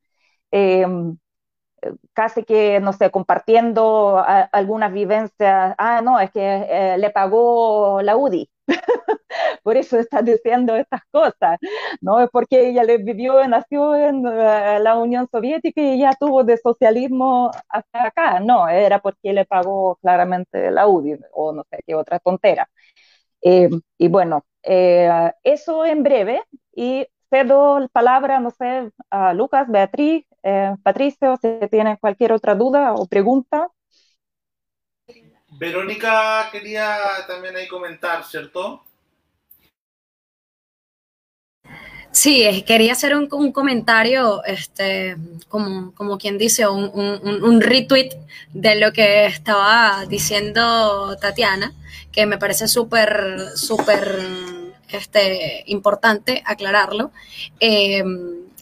em, 0.52 1.18
casi 2.12 2.44
que, 2.44 2.80
no 2.80 2.92
sé, 2.92 3.10
compartiendo 3.10 4.22
algunas 4.52 4.92
vivencias, 4.92 5.74
ah, 5.78 6.00
no, 6.02 6.20
es 6.20 6.30
que 6.30 6.40
eh, 6.68 6.98
le 6.98 7.10
pagó 7.10 8.02
la 8.02 8.16
UDI, 8.16 8.50
por 9.62 9.76
eso 9.76 9.98
está 9.98 10.22
diciendo 10.22 10.76
estas 10.76 11.02
cosas, 11.10 11.58
no 12.00 12.20
es 12.20 12.28
porque 12.30 12.68
ella 12.68 12.84
le 12.84 12.98
vivió, 12.98 13.46
nació 13.48 13.94
en 13.96 14.26
eh, 14.26 14.78
la 14.80 14.96
Unión 14.98 15.28
Soviética 15.30 15.80
y 15.80 16.00
ya 16.00 16.12
tuvo 16.18 16.44
de 16.44 16.56
socialismo 16.58 17.50
hasta 17.68 18.06
acá, 18.06 18.40
no, 18.40 18.68
era 18.68 19.00
porque 19.00 19.32
le 19.32 19.44
pagó 19.44 19.96
claramente 19.96 20.70
la 20.70 20.86
UDI 20.88 21.18
o 21.32 21.52
no 21.52 21.64
sé 21.70 21.80
qué 21.86 21.94
otra 21.94 22.18
tontera. 22.18 22.68
Eh, 23.42 23.70
y 23.98 24.08
bueno, 24.08 24.44
eh, 24.62 25.32
eso 25.44 25.84
en 25.86 26.02
breve 26.02 26.42
y 26.74 27.06
cedo 27.30 27.80
la 27.80 27.88
palabra, 27.88 28.40
no 28.40 28.50
sé, 28.50 28.90
a 29.10 29.34
Lucas, 29.34 29.68
Beatriz, 29.70 30.24
Patricio, 30.82 31.36
si 31.42 31.48
tienen 31.70 31.96
cualquier 32.00 32.32
otra 32.32 32.54
duda 32.54 32.94
o 32.94 33.06
pregunta. 33.06 33.68
Verónica 35.58 36.48
quería 36.52 36.96
también 37.26 37.56
ahí 37.56 37.66
comentar, 37.66 38.24
¿cierto? 38.24 38.84
Sí, 42.12 42.64
quería 42.66 42.92
hacer 42.92 43.14
un, 43.14 43.28
comentario, 43.52 44.42
este, 44.44 45.16
como, 45.48 45.92
como, 45.94 46.16
quien 46.16 46.38
dice, 46.38 46.66
un, 46.66 46.90
un, 46.94 47.60
retweet 47.60 48.10
de 48.52 48.76
lo 48.76 48.92
que 48.92 49.26
estaba 49.26 50.04
diciendo 50.08 51.16
Tatiana, 51.20 51.74
que 52.10 52.26
me 52.26 52.38
parece 52.38 52.66
súper, 52.66 53.50
súper 53.54 54.18
este, 54.88 55.64
importante 55.66 56.42
aclararlo. 56.46 57.10
Eh, 57.60 58.02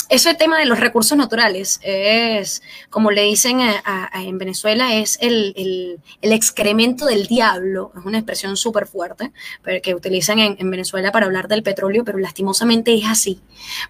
ese 0.08 0.34
tema 0.34 0.58
de 0.58 0.66
los 0.66 0.78
recursos 0.78 1.16
naturales 1.16 1.80
es, 1.82 2.62
como 2.90 3.10
le 3.10 3.22
dicen 3.22 3.60
en 3.60 4.38
Venezuela, 4.38 4.94
es 4.94 5.18
el, 5.20 6.00
excremento 6.22 7.06
del 7.06 7.26
diablo, 7.26 7.92
es 7.98 8.04
una 8.04 8.18
expresión 8.18 8.56
súper 8.56 8.86
fuerte 8.86 9.32
pero 9.62 9.80
que 9.82 9.94
utilizan 9.94 10.38
en, 10.38 10.56
en, 10.58 10.70
Venezuela 10.70 11.12
para 11.12 11.26
hablar 11.26 11.48
del 11.48 11.62
petróleo, 11.62 12.04
pero 12.04 12.18
lastimosamente 12.18 12.94
es 12.94 13.04
así, 13.06 13.40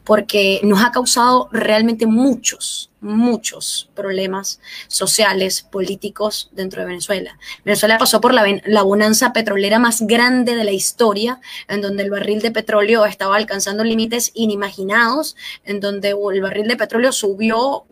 porque 0.04 0.60
nos 0.62 0.82
ha 0.82 0.90
causado 0.92 1.48
realmente 1.52 2.06
muchos, 2.06 2.90
muchos 3.06 3.88
problemas 3.94 4.60
sociales, 4.88 5.62
políticos 5.62 6.50
dentro 6.52 6.80
de 6.80 6.88
Venezuela. 6.88 7.38
Venezuela 7.64 7.98
pasó 7.98 8.20
por 8.20 8.34
la, 8.34 8.82
bonanza 8.82 9.32
petrolera 9.32 9.78
más 9.78 10.02
grande 10.02 10.54
de 10.54 10.64
la 10.64 10.72
historia, 10.72 11.40
en 11.68 11.80
donde 11.80 12.02
el 12.02 12.10
barril 12.10 12.40
de 12.40 12.50
petróleo 12.50 13.06
estaba 13.06 13.36
alcanzando 13.36 13.84
límites 13.84 14.32
inimaginados, 14.34 15.36
en 15.64 15.80
donde 15.80 16.10
el 16.10 16.40
barril 16.42 16.68
de 16.68 16.76
petróleo 16.76 17.12
subió 17.12 17.84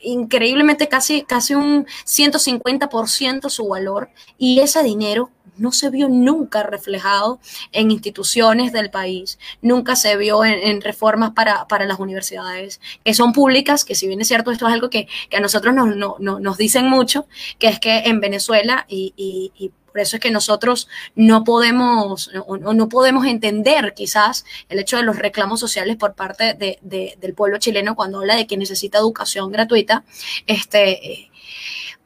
increíblemente 0.00 0.88
casi, 0.88 1.22
casi 1.22 1.54
un 1.54 1.86
150% 2.04 3.48
su 3.48 3.68
valor 3.68 4.10
y 4.36 4.60
ese 4.60 4.82
dinero 4.82 5.30
no 5.56 5.72
se 5.72 5.90
vio 5.90 6.08
nunca 6.08 6.62
reflejado 6.62 7.40
en 7.72 7.90
instituciones 7.90 8.72
del 8.72 8.90
país, 8.90 9.38
nunca 9.60 9.96
se 9.96 10.16
vio 10.16 10.44
en, 10.44 10.80
reformas 10.80 11.32
para, 11.32 11.66
las 11.86 11.98
universidades, 11.98 12.80
que 13.04 13.14
son 13.14 13.32
públicas, 13.32 13.84
que 13.84 13.94
si 13.94 14.06
bien 14.06 14.20
es 14.20 14.28
cierto, 14.28 14.50
esto 14.50 14.66
es 14.66 14.72
algo 14.72 14.90
que, 14.90 15.08
a 15.36 15.40
nosotros 15.40 15.74
nos, 15.74 16.18
nos 16.18 16.56
dicen 16.56 16.88
mucho, 16.88 17.26
que 17.58 17.68
es 17.68 17.80
que 17.80 17.98
en 18.00 18.20
Venezuela 18.20 18.86
y, 18.88 19.72
por 19.92 20.00
eso 20.00 20.16
es 20.16 20.20
que 20.20 20.30
nosotros 20.30 20.88
no 21.14 21.44
podemos, 21.44 22.30
no, 22.60 22.88
podemos 22.88 23.26
entender 23.26 23.92
quizás 23.94 24.46
el 24.70 24.78
hecho 24.78 24.96
de 24.96 25.02
los 25.02 25.18
reclamos 25.18 25.60
sociales 25.60 25.96
por 25.96 26.14
parte 26.14 26.54
del 26.54 27.34
pueblo 27.34 27.58
chileno 27.58 27.94
cuando 27.94 28.20
habla 28.20 28.36
de 28.36 28.46
que 28.46 28.56
necesita 28.56 28.96
educación 28.96 29.52
gratuita. 29.52 30.02
Este, 30.46 31.30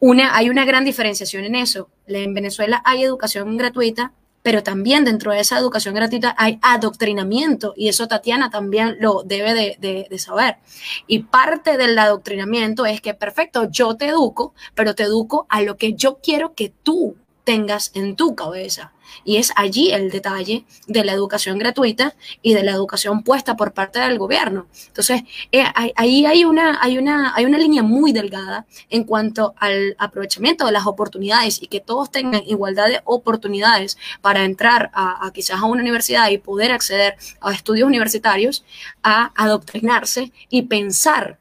una, 0.00 0.37
hay 0.37 0.50
una 0.50 0.64
gran 0.64 0.85
diferenciación 0.85 1.44
en 1.44 1.54
eso. 1.54 1.88
En 2.06 2.35
Venezuela 2.35 2.82
hay 2.85 3.02
educación 3.02 3.56
gratuita, 3.56 4.12
pero 4.42 4.62
también 4.62 5.04
dentro 5.04 5.32
de 5.32 5.40
esa 5.40 5.59
educación 5.59 5.94
gratuita 5.94 6.35
hay 6.38 6.59
adoctrinamiento 6.62 7.74
y 7.76 7.88
eso 7.88 8.06
Tatiana 8.06 8.48
también 8.48 8.96
lo 9.00 9.22
debe 9.24 9.54
de, 9.54 10.06
de, 10.09 10.18
saber. 10.18 10.59
Y 11.06 11.24
parte 11.24 11.76
del 11.76 11.98
adoctrinamiento 11.98 12.87
es 12.87 13.00
que, 13.00 13.14
perfecto, 13.14 13.68
yo 13.70 13.96
te 13.96 14.06
educo, 14.06 14.54
pero 14.74 14.94
te 14.94 15.02
educo 15.02 15.46
a 15.48 15.62
lo 15.62 15.76
que 15.76 15.94
yo 15.94 16.20
quiero 16.22 16.54
que 16.54 16.72
tú 16.82 17.16
tengas 17.42 17.90
en 17.94 18.14
tu 18.14 18.37
cabeza. 18.37 18.92
Y 19.25 19.37
es 19.37 19.53
allí 19.57 19.92
el 19.92 20.11
detalle 20.11 20.64
de 20.87 21.05
la 21.05 21.12
educación 21.12 21.59
gratuita 21.59 22.14
y 22.42 22.55
de 22.55 22.62
la 22.62 22.73
educación 22.73 23.23
puesta 23.23 23.57
por 23.57 23.73
parte 23.73 23.99
del 23.99 24.19
gobierno. 24.19 24.66
Entonces, 24.88 25.23
eh, 25.53 25.64
ahí 25.95 26.27
hay 26.27 26.45
una, 26.45 26.79
hay, 26.83 26.99
una, 26.99 27.35
hay 27.35 27.45
una 27.45 27.59
línea 27.59 27.83
muy 27.83 28.12
delgada 28.12 28.66
en 28.90 29.05
cuanto 29.05 29.55
al 29.59 29.97
aprovechamiento 29.99 30.66
de 30.66 30.73
las 30.73 30.87
oportunidades 30.87 31.62
y 31.62 31.66
que 31.66 31.81
todos 31.81 32.11
tengan 32.11 32.42
igualdad 32.47 32.88
de 32.88 33.01
oportunidades 33.05 33.99
para 34.21 34.45
entrar 34.45 34.90
a, 34.95 35.27
a 35.27 35.33
quizás 35.33 35.61
a 35.61 35.64
una 35.64 35.83
universidad 35.83 36.29
y 36.31 36.38
poder 36.38 36.73
acceder 36.73 37.16
a 37.40 37.53
estudios 37.53 37.87
universitarios, 37.87 38.64
a 39.03 39.33
adoctrinarse 39.37 40.33
y 40.49 40.62
pensar 40.62 41.38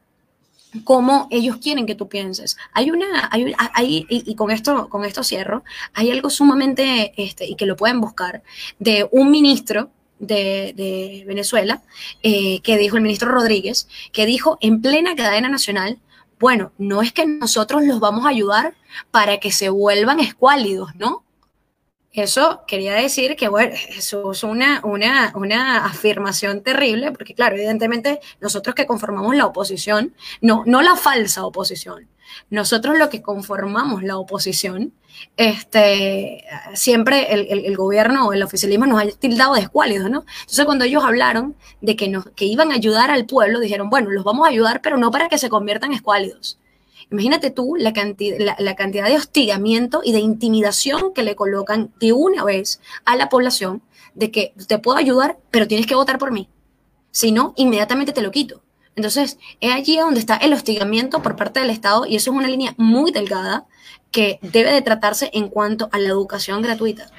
cómo 0.83 1.27
ellos 1.31 1.57
quieren 1.57 1.85
que 1.85 1.95
tú 1.95 2.07
pienses. 2.07 2.57
Hay 2.73 2.91
una, 2.91 3.29
hay, 3.31 4.05
y, 4.09 4.35
con 4.35 4.51
esto, 4.51 4.89
con 4.89 5.05
esto 5.05 5.23
cierro, 5.23 5.63
hay 5.93 6.11
algo 6.11 6.29
sumamente, 6.29 7.13
este, 7.17 7.45
y 7.45 7.55
que 7.55 7.65
lo 7.65 7.75
pueden 7.75 8.01
buscar, 8.01 8.43
de 8.79 9.07
un 9.11 9.31
ministro 9.31 9.89
de, 10.19 11.23
Venezuela, 11.27 11.81
eh, 12.23 12.61
que 12.61 12.77
dijo 12.77 12.95
el 12.97 13.03
ministro 13.03 13.31
Rodríguez, 13.31 13.87
que 14.11 14.25
dijo 14.25 14.57
en 14.61 14.81
plena 14.81 15.15
cadena 15.15 15.49
nacional, 15.49 15.99
bueno, 16.39 16.71
no 16.77 17.01
es 17.01 17.13
que 17.13 17.25
nosotros 17.25 17.83
los 17.83 17.99
vamos 17.99 18.25
a 18.25 18.29
ayudar 18.29 18.75
para 19.11 19.39
que 19.39 19.51
se 19.51 19.69
vuelvan 19.69 20.19
escuálidos, 20.19 20.95
¿no? 20.95 21.24
Eso 22.15 22.61
quería 22.65 22.93
decir 22.93 23.35
que, 23.35 23.49
bueno, 23.49 23.75
eso 23.89 24.31
es 24.31 24.43
una, 24.43 24.79
una, 24.85 25.33
una, 25.35 25.85
afirmación 25.85 26.61
terrible, 26.61 27.11
porque 27.11 27.33
claro, 27.33 27.57
evidentemente 27.57 28.21
nosotros 28.39 28.73
que 28.73 28.85
conformamos 28.85 29.35
la 29.35 29.45
oposición, 29.45 30.13
no, 30.39 30.63
no 30.65 30.81
la 30.81 30.95
falsa 30.95 31.45
oposición, 31.45 32.07
nosotros 32.49 32.97
lo 32.97 33.09
que 33.09 33.21
conformamos 33.21 34.01
la 34.01 34.17
oposición, 34.17 34.93
este, 35.35 36.45
siempre 36.73 37.33
el, 37.33 37.65
el, 37.65 37.75
gobierno 37.75 38.27
o 38.27 38.33
el 38.33 38.43
oficialismo 38.43 38.85
nos 38.85 39.01
ha 39.01 39.07
tildado 39.17 39.55
de 39.55 39.61
escuálidos, 39.61 40.09
¿no? 40.09 40.25
Entonces 40.39 40.65
cuando 40.65 40.85
ellos 40.85 41.03
hablaron 41.03 41.57
de 41.81 41.97
que, 41.97 42.07
nos, 42.07 42.27
que 42.31 42.45
iban 42.45 42.71
a 42.71 42.75
ayudar 42.75 43.11
al 43.11 43.25
pueblo, 43.25 43.59
dijeron, 43.59 43.89
bueno, 43.89 44.09
los 44.09 44.23
vamos 44.23 44.47
a 44.47 44.51
ayudar, 44.51 44.81
pero 44.81 44.95
no 44.95 45.11
para 45.11 45.27
que 45.27 45.37
se 45.37 45.49
conviertan 45.49 45.91
en 45.91 45.97
escuálidos 45.97 46.59
Imagínate 47.11 47.51
tú 47.51 47.75
la, 47.77 47.93
cantidad, 47.93 48.55
la, 48.57 48.75
cantidad 48.75 49.07
de 49.07 49.15
hostigamiento 49.15 50.01
y 50.03 50.11
de 50.11 50.19
intimidación 50.19 51.13
que 51.13 51.23
le 51.23 51.35
colocan 51.35 51.91
de 51.99 52.13
una 52.13 52.43
vez 52.43 52.81
a 53.05 53.15
la 53.15 53.29
población 53.29 53.81
de 54.15 54.31
que 54.31 54.53
te 54.67 54.79
puedo 54.79 54.97
ayudar, 54.97 55.37
pero 55.51 55.67
tienes 55.67 55.87
que 55.87 55.95
votar 55.95 56.17
por 56.17 56.31
mí. 56.31 56.49
Si 57.11 57.31
no, 57.31 57.53
inmediatamente 57.57 58.11
te 58.11 58.21
lo 58.21 58.31
quito. 58.31 58.61
Entonces, 58.95 59.37
es 59.59 59.73
allí 59.73 59.97
donde 59.97 60.19
está 60.19 60.37
el 60.37 60.53
hostigamiento 60.53 61.21
por 61.21 61.35
parte 61.35 61.59
del 61.59 61.69
Estado 61.69 62.05
y 62.05 62.15
eso 62.15 62.31
es 62.31 62.37
una 62.37 62.47
línea 62.47 62.73
muy 62.77 63.11
delgada 63.11 63.65
que 64.11 64.39
debe 64.41 64.71
de 64.71 64.81
tratarse 64.81 65.29
en 65.33 65.49
cuanto 65.49 65.89
a 65.91 65.99
la 65.99 66.07
educación 66.07 66.61
gratuita. 66.61 67.11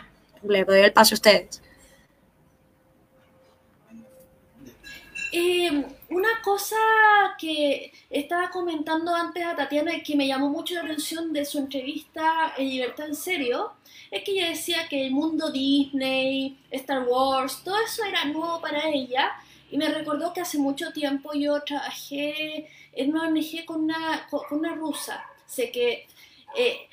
Le 0.42 0.64
doy 0.64 0.80
el 0.80 0.92
paso 0.92 1.14
a 1.14 1.16
ustedes. 1.16 1.60
Eh, 5.32 5.84
una 6.16 6.40
cosa 6.42 6.76
que 7.38 7.92
estaba 8.08 8.48
comentando 8.48 9.14
antes 9.14 9.44
a 9.44 9.54
Tatiana 9.54 9.94
y 9.94 10.02
que 10.02 10.16
me 10.16 10.26
llamó 10.26 10.48
mucho 10.48 10.74
la 10.74 10.80
atención 10.80 11.30
de 11.30 11.44
su 11.44 11.58
entrevista 11.58 12.54
en 12.56 12.70
Libertad 12.70 13.08
en 13.08 13.14
Serio, 13.14 13.74
es 14.10 14.24
que 14.24 14.32
ella 14.32 14.48
decía 14.48 14.88
que 14.88 15.04
el 15.04 15.12
mundo 15.12 15.50
Disney, 15.52 16.58
Star 16.70 17.06
Wars, 17.06 17.60
todo 17.62 17.78
eso 17.84 18.02
era 18.02 18.24
nuevo 18.24 18.62
para 18.62 18.88
ella 18.88 19.30
y 19.70 19.76
me 19.76 19.90
recordó 19.90 20.32
que 20.32 20.40
hace 20.40 20.56
mucho 20.58 20.90
tiempo 20.90 21.34
yo 21.34 21.60
trabajé 21.62 22.66
en 22.94 23.10
una 23.10 23.28
ONG 23.28 23.66
con 23.66 23.84
una, 23.84 24.26
con 24.30 24.40
una 24.58 24.74
rusa. 24.74 25.22
Sé 25.44 25.70
que 25.70 26.06
eh, 26.56 26.88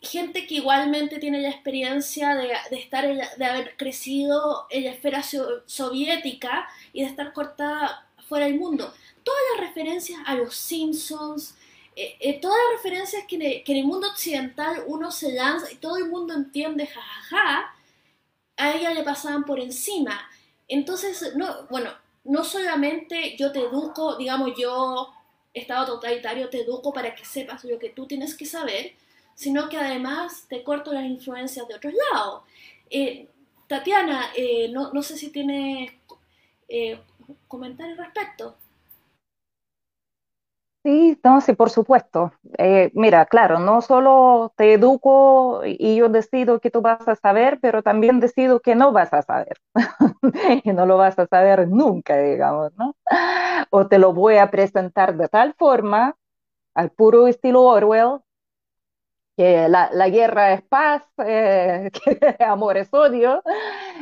gente 0.00 0.46
que 0.46 0.54
igualmente 0.54 1.18
tiene 1.18 1.42
la 1.42 1.50
experiencia 1.50 2.34
de, 2.34 2.50
estar 2.70 3.04
de 3.36 3.44
haber 3.44 3.76
crecido 3.76 4.66
en 4.70 4.84
la 4.84 4.90
esfera 4.92 5.22
soviética 5.22 6.66
y 6.94 7.02
de 7.02 7.08
estar 7.08 7.34
cortada 7.34 8.08
fuera 8.24 8.46
del 8.46 8.58
mundo. 8.58 8.92
Todas 9.22 9.40
las 9.52 9.68
referencias 9.68 10.20
a 10.26 10.34
los 10.34 10.54
Simpsons, 10.54 11.54
eh, 11.96 12.16
eh, 12.20 12.40
todas 12.40 12.58
las 12.58 12.82
referencias 12.82 13.24
que, 13.26 13.62
en 13.66 13.76
el 13.76 13.84
mundo 13.84 14.08
occidental 14.08 14.84
uno 14.86 15.10
se 15.10 15.32
lanza 15.32 15.70
y 15.70 15.76
todo 15.76 15.96
el 15.96 16.08
mundo 16.08 16.34
entiende, 16.34 16.86
jajaja, 16.86 17.74
a 18.56 18.72
ella 18.72 18.92
le 18.92 19.02
pasaban 19.02 19.44
por 19.44 19.60
encima. 19.60 20.28
Entonces, 20.68 21.34
no, 21.36 21.66
bueno, 21.70 21.90
no 22.24 22.44
solamente 22.44 23.36
yo 23.36 23.52
te 23.52 23.60
educo, 23.60 24.16
digamos 24.16 24.52
yo, 24.58 25.12
Estado 25.52 25.86
totalitario, 25.86 26.50
te 26.50 26.62
educo 26.62 26.92
para 26.92 27.14
que 27.14 27.24
sepas 27.24 27.64
lo 27.64 27.78
que 27.78 27.90
tú 27.90 28.06
tienes 28.06 28.34
que 28.34 28.44
saber, 28.44 28.94
sino 29.36 29.68
que 29.68 29.76
además 29.76 30.46
te 30.48 30.64
corto 30.64 30.92
las 30.92 31.04
influencias 31.04 31.68
de 31.68 31.74
otros 31.74 31.94
lados. 32.12 32.42
Eh, 32.90 33.28
Tatiana, 33.68 34.32
eh, 34.36 34.68
no, 34.70 34.92
no, 34.92 35.02
sé 35.02 35.16
si 35.16 35.30
tiene 35.30 36.00
eh, 36.68 37.00
comentarios 37.48 37.98
al 37.98 38.06
respecto. 38.06 38.56
Sí, 40.84 41.18
no, 41.24 41.40
por 41.56 41.70
supuesto. 41.70 42.32
Eh, 42.58 42.90
mira, 42.94 43.24
claro, 43.24 43.58
no 43.58 43.80
solo 43.80 44.52
te 44.54 44.74
educo 44.74 45.62
y 45.64 45.96
yo 45.96 46.10
decido 46.10 46.60
que 46.60 46.70
tú 46.70 46.82
vas 46.82 47.08
a 47.08 47.16
saber, 47.16 47.58
pero 47.62 47.82
también 47.82 48.20
decido 48.20 48.60
que 48.60 48.74
no 48.74 48.92
vas 48.92 49.10
a 49.14 49.22
saber. 49.22 49.56
y 50.64 50.72
no 50.74 50.84
lo 50.84 50.98
vas 50.98 51.18
a 51.18 51.26
saber 51.26 51.68
nunca, 51.68 52.18
digamos, 52.18 52.72
¿no? 52.76 52.94
O 53.70 53.86
te 53.88 53.98
lo 53.98 54.12
voy 54.12 54.36
a 54.36 54.50
presentar 54.50 55.16
de 55.16 55.28
tal 55.28 55.54
forma, 55.54 56.16
al 56.74 56.90
puro 56.90 57.28
estilo 57.28 57.62
Orwell, 57.62 58.20
que 59.36 59.68
la, 59.68 59.90
la, 59.92 60.08
guerra 60.08 60.52
es 60.52 60.62
paz, 60.62 61.02
eh, 61.18 61.90
que 62.38 62.44
amor 62.44 62.76
es 62.76 62.88
odio. 62.92 63.42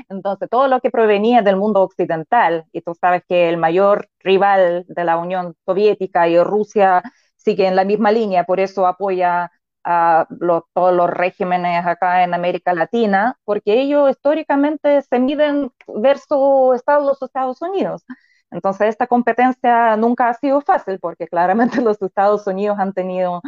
Entonces, 0.08 0.48
todo 0.50 0.68
lo 0.68 0.80
que 0.80 0.90
provenía 0.90 1.42
del 1.42 1.56
mundo 1.56 1.82
occidental, 1.82 2.66
y 2.72 2.82
tú 2.82 2.94
sabes 2.94 3.22
que 3.28 3.48
el 3.48 3.56
mayor 3.56 4.08
rival 4.20 4.84
de 4.88 5.04
la 5.04 5.16
Unión 5.18 5.54
Soviética 5.64 6.28
y 6.28 6.38
Rusia 6.42 7.02
sigue 7.36 7.66
en 7.66 7.76
la 7.76 7.84
misma 7.84 8.12
línea, 8.12 8.44
por 8.44 8.60
eso 8.60 8.86
apoya 8.86 9.50
a 9.84 10.26
todos 10.74 10.94
los 10.94 11.10
regímenes 11.10 11.84
acá 11.86 12.22
en 12.24 12.34
América 12.34 12.74
Latina, 12.74 13.36
porque 13.44 13.80
ellos 13.80 14.10
históricamente 14.10 15.02
se 15.02 15.18
miden 15.18 15.70
versus 15.88 16.76
Estados, 16.76 17.20
Estados 17.22 17.60
Unidos. 17.62 18.04
Entonces, 18.50 18.88
esta 18.88 19.06
competencia 19.06 19.96
nunca 19.96 20.28
ha 20.28 20.34
sido 20.34 20.60
fácil, 20.60 20.98
porque 21.00 21.26
claramente 21.26 21.80
los 21.82 22.00
Estados 22.02 22.46
Unidos 22.46 22.78
han 22.78 22.92
tenido 22.92 23.42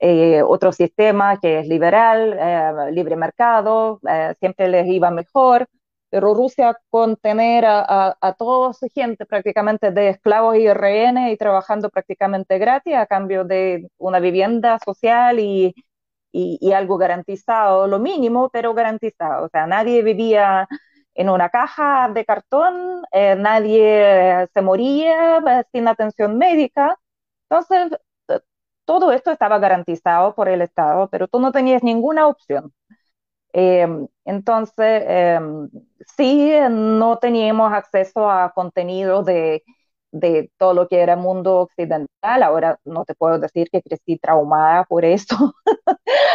eh, 0.00 0.42
otro 0.42 0.72
sistema 0.72 1.38
que 1.40 1.58
es 1.60 1.66
liberal, 1.68 2.36
eh, 2.38 2.92
libre 2.92 3.16
mercado, 3.16 4.00
eh, 4.08 4.34
siempre 4.38 4.68
les 4.68 4.86
iba 4.86 5.10
mejor, 5.10 5.66
pero 6.10 6.34
Rusia 6.34 6.78
con 6.90 7.16
tener 7.16 7.64
a, 7.66 8.16
a, 8.20 8.32
toda 8.34 8.72
su 8.74 8.86
gente 8.94 9.26
prácticamente 9.26 9.90
de 9.90 10.10
esclavos 10.10 10.56
y 10.56 10.72
rehenes 10.72 11.32
y 11.32 11.36
trabajando 11.36 11.90
prácticamente 11.90 12.58
gratis 12.58 12.94
a 12.94 13.06
cambio 13.06 13.44
de 13.44 13.88
una 13.98 14.20
vivienda 14.20 14.78
social 14.84 15.40
y, 15.40 15.74
y, 16.32 16.58
y 16.60 16.72
algo 16.72 16.96
garantizado, 16.98 17.86
lo 17.88 17.98
mínimo, 17.98 18.50
pero 18.50 18.74
garantizado. 18.74 19.46
O 19.46 19.48
sea, 19.50 19.66
nadie 19.66 20.02
vivía 20.02 20.68
en 21.14 21.28
una 21.30 21.48
caja 21.50 22.08
de 22.14 22.24
cartón, 22.24 23.02
nadie 23.12 24.46
se 24.54 24.62
moría 24.62 25.64
sin 25.72 25.88
atención 25.88 26.38
médica. 26.38 26.96
Entonces, 27.50 27.98
todo 28.88 29.12
esto 29.12 29.30
estaba 29.30 29.58
garantizado 29.58 30.34
por 30.34 30.48
el 30.48 30.62
Estado, 30.62 31.08
pero 31.10 31.28
tú 31.28 31.38
no 31.40 31.52
tenías 31.52 31.82
ninguna 31.82 32.26
opción. 32.26 32.72
Em, 33.52 34.08
entonces, 34.24 35.04
em, 35.06 35.68
sí, 36.16 36.52
no 36.70 37.18
teníamos 37.18 37.70
acceso 37.72 38.30
a 38.30 38.50
contenido 38.54 39.22
de, 39.22 39.62
de, 40.12 40.50
todo 40.58 40.72
lo 40.74 40.88
que 40.88 41.00
era 41.00 41.16
mundo 41.16 41.58
occidental. 41.60 42.42
Ahora 42.42 42.78
no 42.84 43.04
te 43.04 43.14
puedo 43.14 43.38
decir 43.38 43.68
que 43.70 43.82
crecí 43.82 44.18
traumada 44.18 44.84
por 44.84 45.04
eso, 45.04 45.54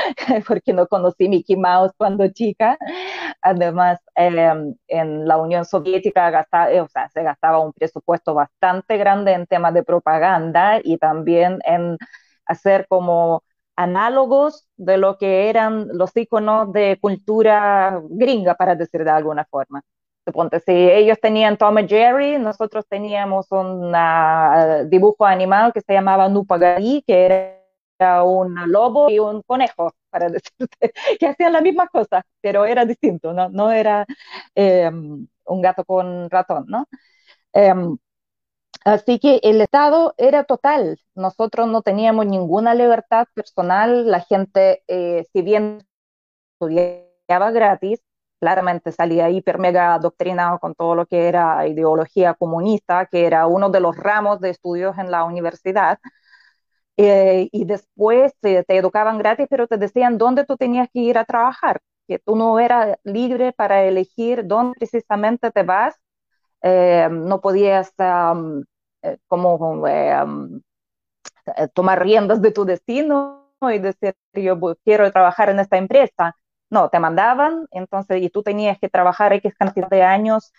porque 0.48 0.74
no 0.74 0.88
conocí 0.88 1.30
Mickey 1.30 1.56
Mouse 1.56 1.94
cuando 1.98 2.28
chica. 2.30 2.78
Además, 3.42 4.00
em, 4.16 4.76
en 4.88 5.28
la 5.28 5.38
Unión 5.38 5.66
Soviética 5.66 6.30
gastaba, 6.30 6.84
o 6.84 6.88
sea, 6.88 7.10
se 7.10 7.24
gastaba 7.24 7.60
un 7.60 7.74
presupuesto 7.74 8.34
bastante 8.34 8.98
grande 8.98 9.34
en 9.34 9.48
temas 9.48 9.74
de 9.74 9.84
propaganda 9.84 10.80
y 10.84 10.98
también 10.98 11.60
en 11.66 11.98
hacer 12.46 12.88
como 12.88 13.44
análogos 13.76 14.68
de 14.78 14.98
lo 14.98 15.18
que 15.18 15.50
eran 15.50 15.88
los 15.94 16.16
iconos 16.16 16.72
de 16.74 16.98
cultura 17.02 18.02
gringa, 18.10 18.56
para 18.56 18.76
decir 18.76 19.04
de 19.04 19.12
alguna 19.12 19.46
forma. 19.46 19.82
Suponte, 20.26 20.60
si 20.62 20.72
ellos 20.72 21.20
tenían 21.20 21.58
Tom 21.58 21.80
y 21.80 21.88
Jerry, 21.88 22.38
nosotros 22.40 22.86
teníamos 22.88 23.52
un 23.52 23.94
uh, 23.94 24.88
dibujo 24.88 25.26
animal 25.26 25.74
que 25.74 25.82
se 25.82 25.94
llamaba 25.94 26.30
Nupagari, 26.30 27.04
que 27.06 27.26
era 27.26 28.24
un 28.24 28.56
lobo 28.72 29.10
y 29.10 29.20
un 29.20 29.42
conejo, 29.44 29.94
para 30.10 30.30
decirte, 30.30 30.94
que 31.20 31.28
hacían 31.28 31.54
la 31.54 31.62
misma 31.62 31.88
cosa, 31.88 32.26
pero 32.42 32.66
era 32.66 32.86
distinto, 32.86 33.34
no, 33.34 33.50
no 33.50 33.72
era 33.72 34.06
eh, 34.56 34.90
un 34.92 35.62
gato 35.62 35.84
con 35.86 36.30
ratón, 36.30 36.66
¿no? 36.68 36.88
Eh, 37.54 37.74
Así 38.86 39.20
que 39.20 39.40
el 39.44 39.62
Estado 39.62 40.14
era 40.18 40.44
total, 40.44 41.00
nosotros 41.16 41.68
no 41.70 41.82
teníamos 41.82 42.26
ninguna 42.26 42.76
libertad 42.76 43.28
personal, 43.34 44.10
la 44.12 44.20
gente, 44.22 44.84
eh, 44.88 45.26
si 45.32 45.42
bien 45.42 45.86
estudiaba 46.54 47.52
gratis, 47.52 48.02
claramente 48.40 48.92
salía 48.92 49.30
hiper 49.30 49.60
mega 49.60 49.94
adoctrinado 49.96 50.60
con 50.60 50.76
todo 50.76 50.96
lo 50.96 51.06
que 51.08 51.28
era 51.30 51.68
ideología 51.68 52.34
comunista, 52.36 53.06
que 53.08 53.26
era 53.26 53.48
uno 53.48 53.70
de 53.70 53.80
los 53.82 53.96
ramos 53.98 54.40
de 54.42 54.52
estudios 54.52 54.98
en 54.98 55.12
la 55.12 55.24
universidad. 55.26 56.00
Eh, 56.98 57.50
y 57.52 57.66
después 57.66 58.34
te 58.42 58.64
educaban 58.70 59.18
gratis, 59.18 59.48
pero 59.50 59.68
te 59.68 59.78
decían 59.78 60.18
dónde 60.18 60.46
tú 60.46 60.58
tenías 60.58 60.90
que 60.94 61.00
ir 61.00 61.18
a 61.18 61.26
trabajar, 61.26 61.82
que 62.08 62.20
tú 62.20 62.36
no 62.36 62.60
eras 62.60 62.98
libre 63.04 63.52
para 63.54 63.84
elegir 63.84 64.46
dónde 64.46 64.76
precisamente 64.78 65.50
te 65.52 65.64
vas, 65.64 65.96
eh, 66.64 67.10
no 67.12 67.42
podías 67.42 67.94
eh, 69.04 69.18
como 69.28 69.88
eh, 69.88 70.16
eh, 71.58 71.68
tomar 71.74 72.02
riendas 72.02 72.42
de 72.42 72.52
tu 72.52 72.66
destino 72.66 73.52
y 73.62 73.80
decir, 73.80 74.16
yo 74.34 74.60
quiero 74.84 75.12
trabajar 75.12 75.50
en 75.50 75.60
esta 75.60 75.78
empresa. 75.78 76.36
No, 76.70 76.90
te 76.90 77.00
mandaban, 77.00 77.68
entonces, 77.72 78.22
y 78.22 78.30
tú 78.30 78.44
tenías 78.44 78.80
que 78.80 78.90
trabajar 78.90 79.34
X 79.34 79.54
cantidad 79.58 79.90
de 79.90 80.04
años 80.04 80.52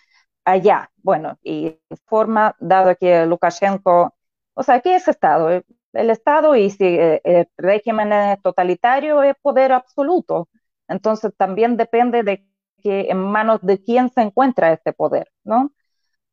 allá. 0.45 0.91
Bueno, 1.03 1.39
y 1.43 1.81
forma, 2.07 2.55
dado 2.61 2.95
que 2.97 3.27
Lukashenko, 3.27 4.15
o 4.55 4.63
sea, 4.63 4.81
¿qué 4.81 4.97
es 4.97 5.09
Estado? 5.09 5.51
El 5.93 6.11
Estado 6.11 6.55
y 6.57 6.71
si 6.71 6.85
el 6.85 7.49
régimen 7.57 8.13
es 8.13 8.43
totalitario 8.43 9.23
es 9.23 9.35
poder 9.43 9.73
absoluto. 9.73 10.49
Entonces 10.89 11.33
también 11.37 11.77
depende 11.77 12.23
de 12.23 12.47
que 12.83 13.11
en 13.11 13.19
manos 13.19 13.61
de 13.63 13.83
quién 13.83 14.11
se 14.11 14.23
encuentra 14.23 14.73
este 14.73 14.93
poder, 14.93 15.31
¿no? 15.45 15.73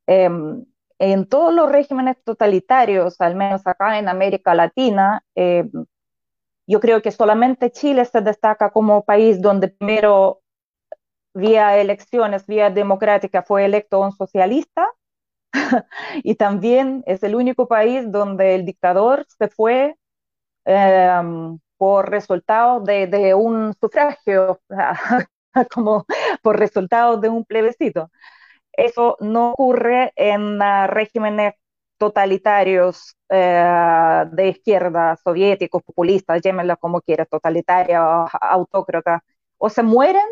Em, 0.08 0.66
en 1.02 1.26
todos 1.26 1.52
los 1.52 1.72
regímenes 1.72 2.24
totalitarios, 2.24 3.20
al 3.22 3.36
menos 3.36 3.66
acá 3.66 3.98
en 3.98 4.08
América 4.08 4.54
Latina, 4.54 5.24
eh, 5.34 5.68
yo 6.68 6.80
creo 6.80 7.02
que 7.02 7.10
solamente 7.12 7.72
Chile 7.72 8.06
se 8.06 8.22
destaca 8.22 8.70
como 8.70 9.04
país 9.04 9.42
donde 9.42 9.70
primero, 9.70 10.42
vía 11.34 11.80
elecciones, 11.80 12.46
vía 12.46 12.70
democrática, 12.70 13.42
fue 13.42 13.66
electo 13.66 14.00
un 14.00 14.12
socialista, 14.12 14.88
y 16.24 16.36
también 16.36 17.04
es 17.08 17.24
el 17.24 17.34
único 17.34 17.68
país 17.68 18.12
donde 18.12 18.54
el 18.54 18.64
dictador 18.64 19.26
se 19.28 19.48
fue 19.48 19.96
em, 20.66 21.58
por 21.78 22.12
resultado 22.12 22.80
de, 22.82 23.08
de, 23.08 23.34
un 23.34 23.74
sufragio, 23.74 24.62
como 25.74 26.06
por 26.44 26.60
resultado 26.60 27.18
de 27.18 27.30
un 27.30 27.44
plebiscito. 27.44 28.12
Eso 28.74 29.18
no 29.20 29.52
ocurre 29.52 30.14
en 30.16 30.60
regímenes 30.88 31.54
totalitarios 31.98 33.16
eh, 33.30 34.26
de 34.32 34.48
izquierda, 34.50 35.16
soviéticos, 35.24 35.84
populistas, 35.84 36.42
llámenlo 36.42 36.76
como 36.78 37.02
quieras, 37.02 37.28
totalitarios, 37.30 38.28
autócratas, 38.42 39.22
o 39.58 39.70
se 39.70 39.84
mueren 39.84 40.26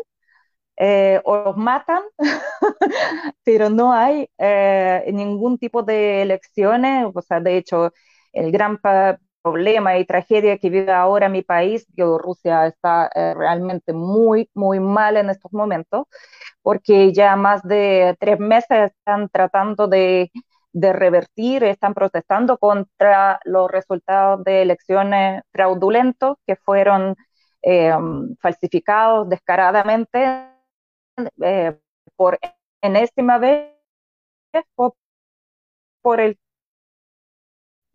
eh, 0.76 1.20
o 1.24 1.36
los 1.44 1.56
matan, 1.56 2.02
pero 3.44 3.70
no 3.70 3.92
hay 3.92 4.28
eh, 4.38 5.04
ningún 5.12 5.58
tipo 5.58 5.82
de 5.82 6.22
elecciones, 6.22 7.06
o 7.14 7.22
sea, 7.22 7.40
de 7.40 7.56
hecho, 7.56 7.92
el 8.32 8.52
gran 8.52 8.78
problema 9.42 9.98
y 9.98 10.04
tragedia 10.06 10.58
que 10.58 10.70
vive 10.70 10.92
ahora 10.92 11.28
mi 11.28 11.42
país, 11.42 11.86
Bielorrusia, 11.94 12.66
está 12.66 13.10
realmente 13.14 13.92
muy, 13.92 14.50
muy 14.54 14.80
mal 14.80 15.16
en 15.16 15.30
estos 15.30 15.52
momentos, 15.52 16.06
porque 16.62 17.12
ya 17.12 17.36
más 17.36 17.62
de 17.62 18.16
tres 18.20 18.38
meses 18.38 18.92
están 18.92 19.28
tratando 19.28 19.88
de 19.88 20.30
de 20.72 20.92
revertir, 20.92 21.64
están 21.64 21.94
protestando 21.94 22.58
contra 22.58 23.40
los 23.44 23.70
resultados 23.70 24.44
de 24.44 24.62
elecciones 24.62 25.42
fraudulentos 25.52 26.36
que 26.46 26.56
fueron 26.56 27.16
eh, 27.62 27.92
falsificados 28.40 29.28
descaradamente 29.28 30.46
eh, 31.42 31.78
por 32.16 32.38
enésima 32.80 33.38
vez 33.38 33.72
por, 34.74 36.20
el 36.20 36.38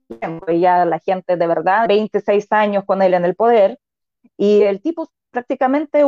tiempo. 0.08 0.52
Ya 0.52 0.86
la 0.86 1.00
gente 1.00 1.38
de 1.38 1.48
verdad, 1.48 1.88
26 1.88 2.52
años 2.52 2.84
con 2.86 3.02
él 3.02 3.14
en 3.14 3.26
el 3.26 3.36
poder, 3.36 3.80
y 4.38 4.64
el 4.64 4.82
tipo 4.82 5.10
prácticamente 5.32 6.04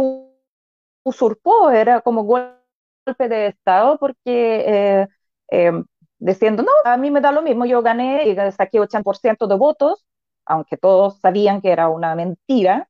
usurpó, 1.07 1.69
era 1.71 2.01
como 2.01 2.23
golpe 2.23 3.29
de 3.29 3.47
Estado 3.47 3.97
porque 3.99 5.07
eh, 5.51 5.71
diciendo, 6.19 6.63
no, 6.63 6.71
a 6.83 6.97
mí 6.97 7.11
me 7.11 7.21
da 7.21 7.31
lo 7.31 7.41
mismo, 7.41 7.65
yo 7.65 7.81
gané 7.81 8.27
y 8.27 8.35
saqué 8.51 8.79
80% 8.79 9.47
de 9.47 9.55
votos, 9.55 10.05
aunque 10.45 10.77
todos 10.77 11.19
sabían 11.19 11.61
que 11.61 11.71
era 11.71 11.89
una 11.89 12.15
mentira. 12.15 12.87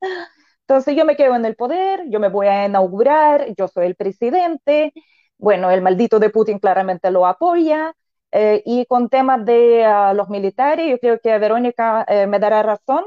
Entonces 0.62 0.96
yo 0.96 1.04
me 1.04 1.16
quedo 1.16 1.34
en 1.34 1.44
el 1.44 1.56
poder, 1.56 2.04
yo 2.10 2.20
me 2.20 2.28
voy 2.28 2.46
a 2.46 2.66
inaugurar, 2.66 3.54
yo 3.56 3.68
soy 3.68 3.86
el 3.86 3.96
presidente, 3.96 4.92
bueno, 5.38 5.70
el 5.70 5.82
maldito 5.82 6.18
de 6.18 6.30
Putin 6.30 6.58
claramente 6.58 7.10
lo 7.10 7.26
apoya, 7.26 7.94
eh, 8.32 8.62
y 8.66 8.84
con 8.86 9.08
temas 9.08 9.44
de 9.46 9.84
ah, 9.86 10.12
los 10.14 10.28
militares, 10.28 10.90
yo 10.90 10.98
creo 10.98 11.20
que 11.20 11.38
Verónica 11.38 12.04
eh, 12.08 12.26
me 12.26 12.38
dará 12.38 12.62
razón, 12.62 13.06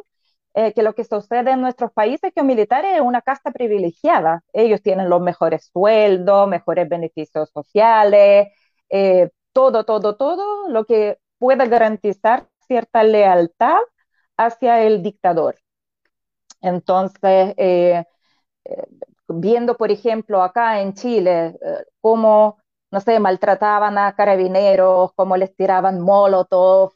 eh, 0.53 0.73
que 0.73 0.83
lo 0.83 0.93
que 0.95 1.03
sucede 1.03 1.51
en 1.51 1.61
nuestros 1.61 1.91
países 1.93 2.25
es 2.25 2.33
que 2.33 2.41
los 2.41 2.47
militares 2.47 2.95
es 2.95 3.01
una 3.01 3.21
casta 3.21 3.51
privilegiada. 3.51 4.43
Ellos 4.53 4.81
tienen 4.81 5.09
los 5.09 5.21
mejores 5.21 5.69
sueldos, 5.73 6.47
mejores 6.47 6.89
beneficios 6.89 7.49
sociales, 7.51 8.49
todo, 9.53 9.83
todo, 9.85 10.15
todo 10.15 10.69
lo 10.69 10.85
que 10.85 11.17
pueda 11.37 11.65
garantizar 11.65 12.47
cierta 12.67 13.03
lealtad 13.03 13.79
hacia 14.37 14.83
el 14.83 15.03
dictador. 15.03 15.57
Entonces, 16.61 17.53
eh, 17.57 18.03
eh, 18.65 18.83
viendo, 19.27 19.77
por 19.77 19.91
ejemplo, 19.91 20.43
acá 20.43 20.81
en 20.81 20.93
Chile, 20.93 21.57
eh, 21.63 21.85
cómo, 22.01 22.59
no 22.91 22.99
sé, 23.01 23.19
maltrataban 23.19 23.97
a 23.97 24.15
carabineros, 24.15 25.11
cómo 25.15 25.37
les 25.37 25.55
tiraban 25.55 26.01
molotov, 26.01 26.91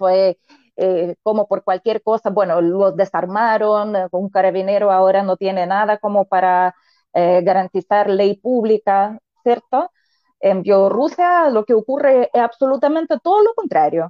como 1.24 1.48
por 1.48 1.64
cualquier 1.64 2.02
cosa, 2.04 2.30
bueno, 2.30 2.62
los 2.62 2.96
desarmaron, 2.98 3.94
un 4.12 4.30
carabinero 4.30 4.92
ahora 4.92 5.24
no 5.24 5.38
tiene 5.38 5.66
nada 5.68 5.98
como 6.00 6.26
para 6.26 6.76
garantizar 7.14 8.10
ley 8.10 8.36
pública, 8.38 9.18
¿cierto? 9.44 9.90
En 10.40 10.62
Bielorrusia 10.64 11.50
lo 11.50 11.66
que 11.66 11.74
ocurre 11.74 12.30
es 12.34 12.42
absolutamente 12.42 13.18
todo 13.24 13.42
lo 13.44 13.54
contrario. 13.56 14.10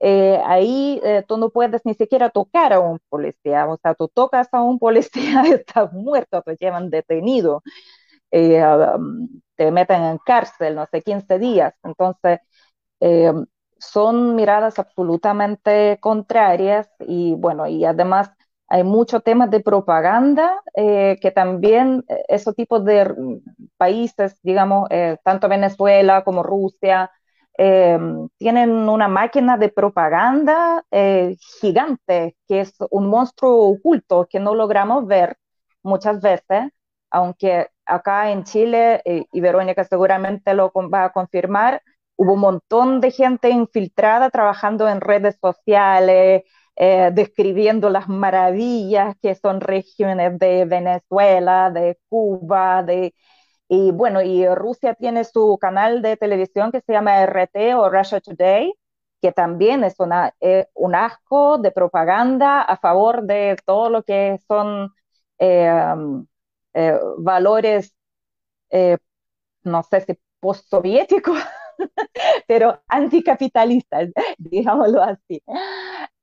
Eh, 0.00 0.40
ahí 0.44 1.00
eh, 1.04 1.24
tú 1.26 1.38
no 1.38 1.50
puedes 1.50 1.82
ni 1.86 1.94
siquiera 1.94 2.28
tocar 2.30 2.72
a 2.74 2.80
un 2.80 2.98
policía, 3.08 3.66
o 3.66 3.78
sea, 3.78 3.94
tú 3.94 4.08
tocas 4.08 4.48
a 4.52 4.62
un 4.62 4.78
policía, 4.78 5.42
estás 5.46 5.92
muerto, 5.92 6.42
te 6.42 6.54
llevan 6.56 6.90
detenido, 6.90 7.62
eh, 8.30 8.64
um, 8.64 9.28
te 9.56 9.70
meten 9.72 10.02
en 10.04 10.18
cárcel, 10.18 10.74
no 10.76 10.86
sé, 10.86 11.02
15 11.02 11.38
días. 11.38 11.74
Entonces, 11.84 12.40
son 13.78 14.34
miradas 14.34 14.78
absolutamente 14.78 15.98
contrarias 16.00 16.88
y 17.00 17.34
bueno, 17.34 17.66
y 17.66 17.84
además 17.84 18.30
hay 18.68 18.82
muchos 18.84 19.22
temas 19.22 19.50
de 19.50 19.60
propaganda 19.60 20.60
eh, 20.74 21.18
que 21.20 21.30
también 21.30 22.04
eh, 22.08 22.24
esos 22.28 22.54
tipos 22.54 22.84
de 22.84 23.40
países, 23.76 24.38
digamos, 24.42 24.88
eh, 24.90 25.18
tanto 25.22 25.48
Venezuela 25.48 26.24
como 26.24 26.42
Rusia, 26.42 27.10
tienen 27.58 28.70
una 28.70 29.08
máquina 29.08 29.56
de 29.56 29.70
propaganda 29.70 30.84
gigante, 31.58 32.36
que 32.46 32.60
es 32.60 32.74
un 32.90 33.08
monstruo 33.08 33.70
oculto 33.70 34.26
que 34.28 34.38
no 34.40 34.54
logramos 34.54 35.06
ver 35.06 35.38
muchas 35.82 36.20
veces, 36.20 36.70
aunque 37.10 37.68
acá 37.86 38.30
en 38.30 38.44
Chile, 38.44 39.00
y 39.06 39.40
Verónica 39.40 39.84
seguramente 39.84 40.52
lo 40.52 40.70
va 40.92 41.04
a 41.04 41.12
confirmar, 41.12 41.80
hubo 42.16 42.34
un 42.34 42.40
montón 42.40 43.00
de 43.00 43.10
gente 43.10 43.50
infiltrada 43.50 44.30
trabajando 44.30 44.88
en 44.88 45.00
redes 45.00 45.38
sociales, 45.40 46.42
eh, 46.76 47.10
describiendo 47.12 47.90
las 47.90 48.08
maravillas 48.08 49.16
que 49.22 49.34
son 49.34 49.60
regiones 49.60 50.38
de 50.38 50.64
Venezuela, 50.66 51.70
de 51.70 51.98
Cuba, 52.08 52.82
de, 52.82 53.14
y 53.68 53.90
bueno, 53.92 54.22
y 54.22 54.46
Rusia 54.48 54.94
tiene 54.94 55.24
su 55.24 55.58
canal 55.60 56.02
de 56.02 56.16
televisión 56.16 56.72
que 56.72 56.80
se 56.82 56.92
llama 56.92 57.20
RT 57.22 57.74
o 57.76 57.90
Russia 57.90 58.20
Today, 58.20 58.74
que 59.22 59.32
también 59.32 59.84
es 59.84 59.96
una, 60.00 60.34
eh, 60.40 60.66
un 60.74 60.94
asco 60.94 61.58
de 61.58 61.72
propaganda 61.72 62.62
a 62.62 62.76
favor 62.78 63.22
de 63.24 63.56
todo 63.66 63.90
lo 63.90 64.02
que 64.04 64.38
son 64.48 64.92
eh, 65.38 65.78
valores, 67.18 67.94
no 69.64 69.82
sé 69.82 70.00
si 70.02 70.18
postsoviéticos, 70.40 71.38
pero 72.48 72.82
anticapitalistas, 72.88 74.10
digámoslo 74.38 75.02
así. 75.02 75.42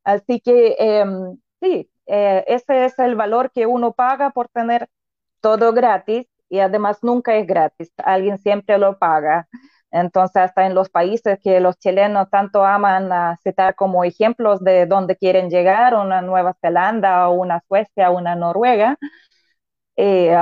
Así 0.03 0.39
que 0.41 0.75
em, 0.79 1.37
sí, 1.61 1.89
eh, 2.07 2.43
ese 2.47 2.85
es 2.85 2.99
el 2.99 3.15
valor 3.15 3.51
que 3.51 3.65
uno 3.65 3.93
paga 3.93 4.31
por 4.31 4.49
tener 4.49 4.89
todo 5.41 5.73
gratis 5.73 6.27
y 6.49 6.59
además 6.59 6.99
nunca 7.03 7.35
es 7.35 7.47
gratis, 7.47 7.91
alguien 7.97 8.37
siempre 8.37 8.77
lo 8.77 8.97
paga. 8.99 9.47
Entonces, 9.91 10.37
hasta 10.43 10.65
en 10.65 10.73
los 10.75 10.89
países 10.89 11.39
que 11.43 11.59
los 11.59 11.77
chilenos 11.77 12.29
tanto 12.31 12.65
aman 12.65 13.11
a 13.11 13.37
citar 13.43 13.75
como 13.75 14.03
ejemplos 14.03 14.59
de 14.63 14.87
dónde 14.87 15.15
quieren 15.17 15.49
llegar, 15.49 15.95
una 15.95 16.21
Nueva 16.21 16.55
Zelanda 16.61 17.29
o 17.29 17.33
una 17.35 17.61
Suecia 17.67 18.09
una 18.11 18.35
Noruega, 18.35 18.97
eh, 19.95 20.35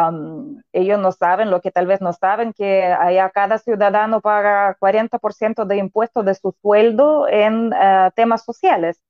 ellos 0.71 0.99
no 0.99 1.11
saben 1.11 1.51
lo 1.51 1.61
que 1.61 1.71
tal 1.71 1.87
vez 1.87 2.01
no 2.01 2.13
saben, 2.13 2.53
que 2.53 2.83
allá 2.85 3.29
cada 3.31 3.57
ciudadano 3.57 4.21
paga 4.21 4.75
40% 4.79 5.65
de 5.65 5.77
impuestos 5.77 6.25
de 6.25 6.35
su 6.35 6.55
sueldo 6.61 7.27
en 7.27 7.71
eh, 7.73 8.11
temas 8.15 8.43
sociales. 8.43 9.01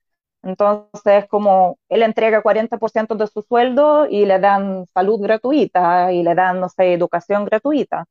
Entonces, 0.44 1.28
como 1.30 1.78
él 1.90 2.02
entrega 2.04 2.42
40% 2.42 3.16
de 3.16 3.28
su 3.28 3.44
sueldo 3.44 4.08
y 4.08 4.26
le 4.26 4.40
dan 4.40 4.88
salud 4.94 5.22
gratuita 5.22 6.12
y 6.12 6.24
le 6.24 6.34
dan, 6.36 6.60
no 6.60 6.70
sé, 6.70 6.94
educación 6.94 7.46
gratuita, 7.46 8.06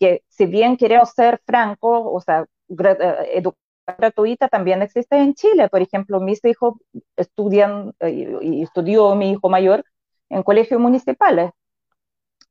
que 0.00 0.22
si 0.28 0.46
bien 0.46 0.76
queremos 0.76 1.10
ser 1.10 1.40
francos, 1.46 2.02
o 2.04 2.20
sea, 2.20 2.46
eh, 2.68 3.30
educación 3.34 3.64
gratuita 3.98 4.48
también 4.48 4.82
existe 4.82 5.16
en 5.16 5.34
Chile. 5.34 5.68
Por 5.68 5.80
ejemplo, 5.82 6.20
mis 6.20 6.44
hijos 6.44 6.74
estudian 7.16 7.92
eh, 8.00 8.38
y 8.42 8.62
estudió 8.62 9.14
mi 9.14 9.30
hijo 9.32 9.48
mayor 9.48 9.84
en 10.30 10.42
colegios 10.42 10.80
municipales. 10.80 11.52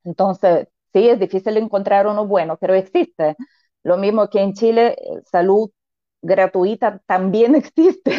Entonces, 0.08 0.70
sí, 0.94 1.10
es 1.10 1.20
difícil 1.20 1.58
encontrar 1.58 2.08
uno 2.08 2.28
bueno, 2.28 2.58
pero 2.60 2.76
existe. 2.76 3.38
Lo 3.84 3.98
mismo 3.98 4.30
que 4.30 4.42
en 4.42 4.54
Chile, 4.56 4.96
eh, 5.00 5.22
salud 5.32 5.72
gratuita 6.24 7.00
también 7.08 7.56
existe 7.58 8.14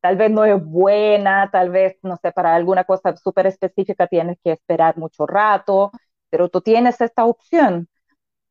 tal 0.00 0.16
vez 0.16 0.30
no 0.30 0.44
es 0.44 0.62
buena, 0.64 1.50
tal 1.50 1.70
vez, 1.70 1.96
no 2.02 2.16
sé, 2.16 2.32
para 2.32 2.54
alguna 2.54 2.84
cosa 2.84 3.16
súper 3.16 3.46
específica 3.46 4.06
tienes 4.06 4.38
que 4.42 4.52
esperar 4.52 4.96
mucho 4.98 5.26
rato, 5.26 5.90
pero 6.30 6.48
tú 6.48 6.60
tienes 6.60 7.00
esta 7.00 7.24
opción. 7.24 7.88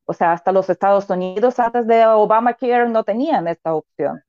O 0.06 0.14
sea, 0.14 0.34
hasta 0.34 0.52
los 0.52 0.70
Estados 0.70 1.10
Unidos 1.10 1.60
antes 1.60 1.88
de 1.88 2.06
Obamacare 2.08 2.90
no 2.90 3.04
tenían 3.04 3.48
esta 3.48 3.74
opción. 3.76 4.22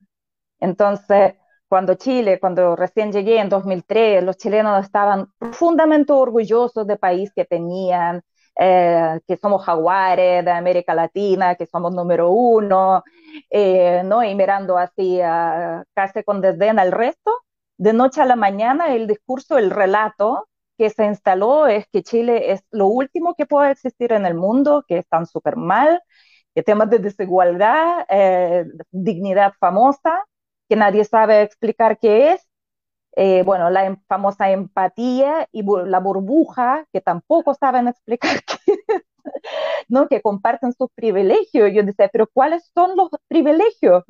Entonces, 0.59 1.35
cuando 1.73 1.95
Chile, 1.95 2.39
cuando 2.39 2.75
recién 2.75 3.11
llegué 3.11 3.39
en 3.39 3.49
2003, 3.49 4.23
los 4.23 4.37
chilenos 4.37 4.85
estaban 4.85 5.31
profundamente 5.39 6.13
orgullosos 6.13 6.85
del 6.85 6.99
país 6.99 7.31
que 7.35 7.45
tenían, 7.45 8.21
eh, 8.59 9.19
que 9.27 9.37
somos 9.37 9.65
jaguares 9.65 10.45
de 10.45 10.51
América 10.51 10.93
Latina, 10.93 11.55
que 11.55 11.65
somos 11.65 11.91
número 11.91 12.29
uno, 12.29 13.03
eh, 13.49 14.03
¿no? 14.05 14.23
Y 14.23 14.35
mirando 14.35 14.77
así 14.77 15.17
casi 15.95 16.23
con 16.23 16.41
desdén 16.41 16.77
al 16.77 16.91
resto, 16.91 17.31
de 17.79 17.93
noche 17.93 18.21
a 18.21 18.25
la 18.25 18.35
mañana 18.35 18.93
el 18.93 19.07
discurso, 19.07 19.57
el 19.57 19.71
relato 19.71 20.47
que 20.77 20.91
se 20.91 21.05
instaló 21.05 21.65
es 21.65 21.87
que 21.91 22.03
Chile 22.03 22.51
es 22.51 22.61
lo 22.69 22.85
último 22.85 23.33
que 23.33 23.47
puede 23.47 23.71
existir 23.71 24.13
en 24.13 24.27
el 24.27 24.35
mundo, 24.35 24.83
que 24.87 24.99
están 24.99 25.25
súper 25.25 25.55
mal, 25.55 26.03
temas 26.61 26.91
de 26.91 26.99
desigualdad, 26.99 28.05
eh, 28.09 28.65
dignidad 28.91 29.53
famosa, 29.59 30.23
que 30.69 30.75
nadie 30.75 31.05
sabe 31.05 31.41
explicar 31.41 31.99
qué 31.99 32.33
es, 32.33 32.49
eh, 33.15 33.43
bueno, 33.43 33.69
la 33.69 33.85
em, 33.85 33.97
famosa 34.07 34.49
empatía 34.51 35.47
y 35.51 35.63
la 35.63 35.99
burbuja, 35.99 36.85
que 36.91 37.01
tampoco 37.01 37.53
saben 37.53 37.87
explicar 37.87 38.39
qué 38.47 38.73
es, 38.87 39.03
¿no? 39.87 40.07
que 40.07 40.21
comparten 40.21 40.73
sus 40.73 40.89
privilegios. 40.95 41.71
Yo 41.73 41.83
decía, 41.83 42.09
pero 42.11 42.27
¿cuáles 42.27 42.69
son 42.73 42.95
los 42.95 43.09
privilegios? 43.27 44.03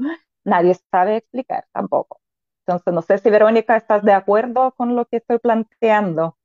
Nadie 0.46 0.76
sabe 0.92 1.18
explicar 1.18 1.66
tampoco. 1.72 2.20
Entonces, 2.66 2.94
no 2.94 3.02
sé 3.02 3.18
si 3.18 3.30
Verónica 3.30 3.76
estás 3.76 4.04
de 4.04 4.14
acuerdo 4.14 4.72
con 4.72 4.96
lo 4.96 5.06
que 5.06 5.18
estoy 5.18 5.40
planteando. 5.40 6.38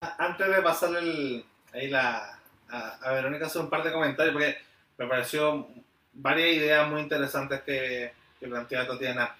Antes 0.00 0.48
de 0.54 0.62
pasar 0.62 0.90
ahí 0.96 1.88
la, 1.88 2.38
a, 2.68 3.12
Verónica 3.12 3.46
hacer 3.46 3.62
un 3.62 3.70
par 3.70 3.82
de 3.82 3.92
comentarios, 3.92 4.34
porque 4.34 4.56
me 4.98 5.06
pareció 5.06 5.68
varias 6.16 6.56
ideas 6.56 6.88
muy 6.90 7.00
interesantes 7.00 7.62
que, 7.62 8.12
que 8.38 8.46
plantea 8.46 8.86
Tatiana. 8.86 9.36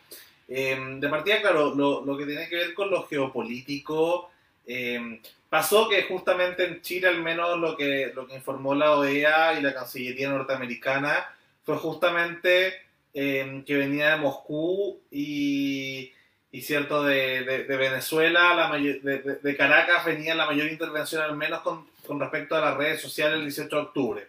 Em, 0.49 1.01
de 1.01 1.09
partida, 1.09 1.41
claro, 1.41 1.75
lo, 1.75 2.05
lo, 2.05 2.17
que 2.17 2.25
tiene 2.25 2.49
que 2.49 2.57
ver 2.57 2.75
con 2.75 2.91
lo 2.91 3.07
geopolítico, 3.07 4.31
em, 4.67 5.21
pasó 5.49 5.89
que 5.89 6.03
justamente 6.05 6.65
en 6.65 6.81
Chile, 6.83 7.09
al 7.09 7.23
menos 7.23 7.59
lo 7.59 7.77
que, 7.77 8.13
lo 8.15 8.27
que 8.27 8.37
informó 8.37 8.75
la 8.75 8.93
OEA 8.93 9.59
y 9.59 9.63
la 9.63 9.75
Cancillería 9.75 10.29
norteamericana, 10.29 11.27
fue 11.65 11.77
justamente 11.79 12.75
em, 13.13 13.65
que 13.65 13.75
venía 13.77 14.11
de 14.11 14.17
Moscú 14.19 15.01
y, 15.11 16.13
y 16.53 16.63
cierto, 16.63 17.03
de, 17.03 17.43
de, 17.43 17.77
Venezuela, 17.77 18.55
la 18.55 18.79
de, 18.79 19.41
de, 19.43 19.57
Caracas 19.57 20.05
venía 20.05 20.35
la 20.35 20.47
mayor 20.47 20.69
intervención, 20.69 21.23
al 21.23 21.37
menos 21.37 21.61
con, 21.63 21.87
con 22.07 22.21
respecto 22.21 22.55
a 22.55 22.61
las 22.61 22.77
redes 22.77 23.01
sociales 23.01 23.39
el 23.39 23.45
18 23.45 23.77
de 23.77 23.83
octubre. 23.83 24.27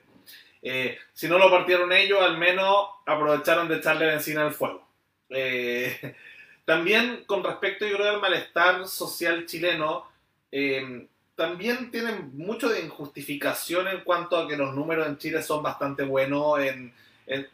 Eh, 0.62 0.98
si 1.14 1.28
no 1.28 1.38
lo 1.38 1.50
partieron 1.50 1.92
ellos, 1.92 2.22
al 2.22 2.38
menos 2.38 2.88
aprovecharon 3.06 3.68
de 3.68 3.78
echarle 3.78 4.08
benzina 4.08 4.44
al 4.44 4.54
fuego. 4.54 4.88
Eh, 5.30 6.16
también 6.66 7.24
con 7.26 7.44
respecto, 7.44 7.86
yo 7.86 7.98
creo, 7.98 8.10
al 8.10 8.22
malestar 8.22 8.88
social 8.88 9.46
chileno, 9.46 10.08
eh, 10.52 11.08
también 11.36 11.92
tienen 11.92 12.32
mucho 12.36 12.68
de 12.70 12.82
injustificación 12.82 13.88
en 13.88 14.02
cuanto 14.02 14.38
a 14.38 14.48
que 14.48 14.58
los 14.58 14.74
números 14.74 15.08
en 15.08 15.18
Chile 15.18 15.44
son 15.44 15.62
bastante 15.62 16.04
buenos, 16.04 16.60
en, 16.60 16.94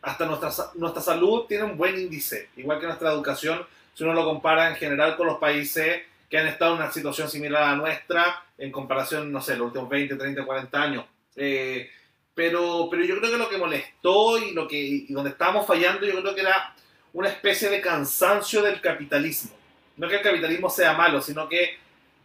hasta 0.01 0.25
nuestra, 0.25 0.51
nuestra 0.75 1.01
salud 1.01 1.45
tiene 1.47 1.65
un 1.65 1.77
buen 1.77 1.99
índice, 1.99 2.49
igual 2.55 2.79
que 2.79 2.85
nuestra 2.85 3.11
educación, 3.11 3.65
si 3.93 4.03
uno 4.03 4.13
lo 4.13 4.23
compara 4.23 4.69
en 4.69 4.75
general 4.75 5.17
con 5.17 5.27
los 5.27 5.37
países 5.37 6.03
que 6.29 6.37
han 6.37 6.47
estado 6.47 6.73
en 6.73 6.81
una 6.81 6.91
situación 6.91 7.29
similar 7.29 7.63
a 7.63 7.71
la 7.71 7.75
nuestra, 7.75 8.43
en 8.57 8.71
comparación, 8.71 9.31
no 9.31 9.41
sé, 9.41 9.57
los 9.57 9.67
últimos 9.67 9.89
20, 9.89 10.15
30, 10.15 10.45
40 10.45 10.81
años. 10.81 11.05
Eh, 11.35 11.89
pero, 12.35 12.87
pero 12.89 13.03
yo 13.03 13.19
creo 13.19 13.31
que 13.31 13.37
lo 13.37 13.49
que 13.49 13.57
molestó 13.57 14.37
y, 14.37 14.51
lo 14.51 14.67
que, 14.67 14.77
y 14.77 15.13
donde 15.13 15.31
estábamos 15.31 15.67
fallando, 15.67 16.05
yo 16.05 16.19
creo 16.21 16.33
que 16.33 16.41
era 16.41 16.75
una 17.13 17.29
especie 17.29 17.69
de 17.69 17.81
cansancio 17.81 18.61
del 18.61 18.81
capitalismo. 18.81 19.51
No 19.97 20.07
que 20.07 20.15
el 20.15 20.21
capitalismo 20.21 20.69
sea 20.69 20.93
malo, 20.93 21.21
sino 21.21 21.47
que 21.47 21.77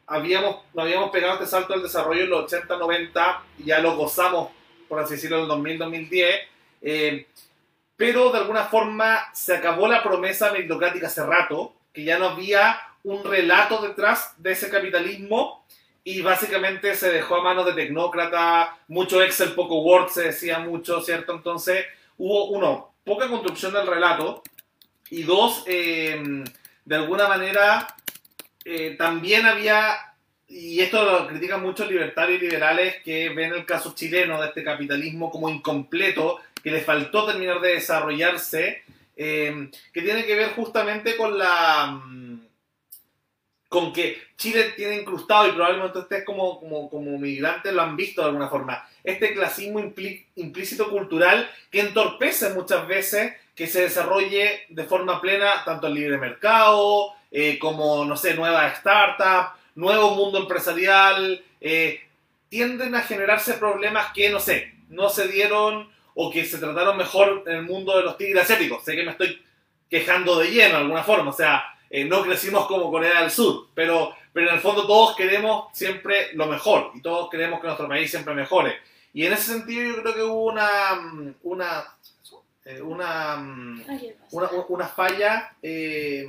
habíamos, 0.07 0.65
nos 0.73 0.85
habíamos 0.85 1.11
pegado 1.11 1.35
este 1.35 1.47
salto 1.47 1.75
del 1.75 1.83
desarrollo 1.83 2.23
en 2.23 2.31
los 2.31 2.45
80, 2.45 2.79
90 2.79 3.43
y 3.59 3.65
ya 3.65 3.79
lo 3.81 3.97
gozamos, 3.97 4.51
por 4.89 5.01
así 5.01 5.15
decirlo, 5.15 5.37
en 5.37 5.43
el 5.43 5.49
2000, 5.49 5.79
2010. 5.79 6.41
Eh, 6.81 7.27
pero 7.97 8.31
de 8.31 8.39
alguna 8.39 8.65
forma 8.65 9.29
se 9.35 9.57
acabó 9.57 9.87
la 9.89 10.03
promesa 10.03 10.51
meritocrática 10.53 11.09
hace 11.09 11.25
rato, 11.25 11.75
que 11.93 12.05
ya 12.05 12.19
no 12.19 12.29
había 12.31 12.81
un 13.03 13.25
relato 13.25 13.83
detrás 13.83 14.35
de 14.39 14.53
ese 14.53 14.71
capitalismo 14.71 15.65
y 16.09 16.23
básicamente 16.23 16.95
se 16.95 17.11
dejó 17.11 17.37
a 17.37 17.43
manos 17.43 17.67
de 17.67 17.75
tecnócratas, 17.75 18.71
mucho 18.89 19.23
Excel, 19.23 19.53
poco 19.53 19.83
Word, 19.83 20.09
se 20.09 20.23
decía 20.23 20.59
mucho, 20.59 21.03
¿cierto? 21.03 21.35
Entonces 21.35 21.85
hubo, 22.17 22.47
uno, 22.47 22.95
poca 23.05 23.29
construcción 23.29 23.75
del 23.75 23.87
relato 23.87 24.43
y 25.11 25.25
dos, 25.25 25.65
em, 25.67 26.45
de 26.87 26.97
alguna 26.97 27.29
manera, 27.29 27.95
eh, 28.65 28.95
también 28.97 29.45
había, 29.45 29.99
y 30.49 30.81
esto 30.81 31.05
lo 31.05 31.27
critican 31.29 31.61
muchos 31.61 31.91
libertarios 31.91 32.41
y 32.41 32.47
liberales 32.47 33.03
que 33.05 33.29
ven 33.29 33.53
el 33.53 33.67
caso 33.67 33.95
chileno 33.95 34.41
de 34.41 34.49
este 34.49 34.65
capitalismo 34.65 35.31
como 35.31 35.51
incompleto, 35.51 36.39
que 36.63 36.71
le 36.71 36.81
faltó 36.81 37.27
terminar 37.27 37.61
de 37.61 37.75
desarrollarse, 37.75 38.83
em, 39.15 39.71
que 39.93 40.01
tiene 40.01 40.25
que 40.25 40.37
ver 40.37 40.55
justamente 40.55 41.19
con 41.19 41.37
la 41.37 42.01
mm, 42.03 42.28
con 43.69 43.93
que 43.93 44.19
Chile 44.37 44.73
tiene 44.77 44.97
incrustado 44.97 45.47
y 45.47 45.53
probablemente 45.53 45.99
ustedes 45.99 46.25
como, 46.25 46.59
como, 46.59 46.89
como 46.89 47.19
migrantes 47.19 47.73
lo 47.73 47.83
han 47.83 47.97
visto 47.97 48.23
de 48.23 48.29
alguna 48.29 48.49
forma, 48.49 48.89
este 49.05 49.35
clasismo 49.35 49.81
implícito 49.81 50.89
cultural 50.89 51.51
que 51.71 51.81
entorpece 51.81 52.51
muchas 52.55 52.87
veces 52.87 53.35
que 53.55 53.67
se 53.67 53.83
desarrolle 53.83 54.65
de 54.69 54.85
forma 54.85 55.21
plena 55.21 55.65
tanto 55.65 55.89
el 55.89 55.95
libre 55.95 56.17
mercado, 56.17 57.13
eh, 57.31 57.59
como, 57.59 58.05
no 58.05 58.17
sé, 58.17 58.35
nueva 58.35 58.69
startup, 58.69 59.59
nuevo 59.75 60.15
mundo 60.15 60.39
empresarial, 60.39 61.45
eh, 61.61 62.01
tienden 62.49 62.95
a 62.95 63.03
generarse 63.03 63.55
problemas 63.55 64.13
que, 64.13 64.31
no 64.31 64.41
sé, 64.41 64.75
no 64.89 65.11
se 65.11 65.29
dieron 65.29 65.91
o 66.15 66.31
que 66.31 66.45
se 66.45 66.59
trataron 66.59 66.97
mejor 66.97 67.45
en 67.47 67.57
el 67.57 67.63
mundo 67.63 67.97
de 67.97 68.05
los 68.05 68.17
tigres 68.17 68.45
asiáticos. 68.45 68.85
Sé 68.85 68.97
que 68.97 69.05
me 69.05 69.11
estoy 69.11 69.43
quejando 69.91 70.39
de 70.39 70.51
lleno 70.51 70.75
de 70.75 70.81
alguna 70.81 71.03
forma, 71.03 71.31
o 71.31 71.35
sea, 71.35 71.65
eh, 71.91 72.05
no 72.05 72.23
crecimos 72.23 72.67
como 72.67 72.91
Corea 72.91 73.23
del 73.23 73.31
Sur, 73.31 73.69
pero, 73.75 74.15
pero 74.33 74.49
en 74.49 74.55
el 74.55 74.61
fondo 74.61 74.87
todos 74.87 75.17
queremos 75.17 75.67
siempre 75.73 76.35
lo 76.35 76.47
mejor 76.47 76.93
y 76.95 77.03
todos 77.03 77.31
queremos 77.31 77.61
que 77.61 77.67
nuestro 77.67 77.89
país 77.89 78.11
siempre 78.11 78.35
mejore. 78.35 78.77
Y 79.15 79.25
en 79.27 79.33
ese 79.33 79.53
sentido 79.53 79.97
yo 79.97 80.03
creo 80.03 80.15
que 80.15 80.23
hubo 80.23 80.45
una, 80.45 81.35
una 81.43 81.85
eh, 82.69 82.83
una, 82.83 83.37
mm, 83.37 83.83
una, 84.33 84.51
una, 84.69 84.87
falla 84.87 85.57
eh, 85.63 86.29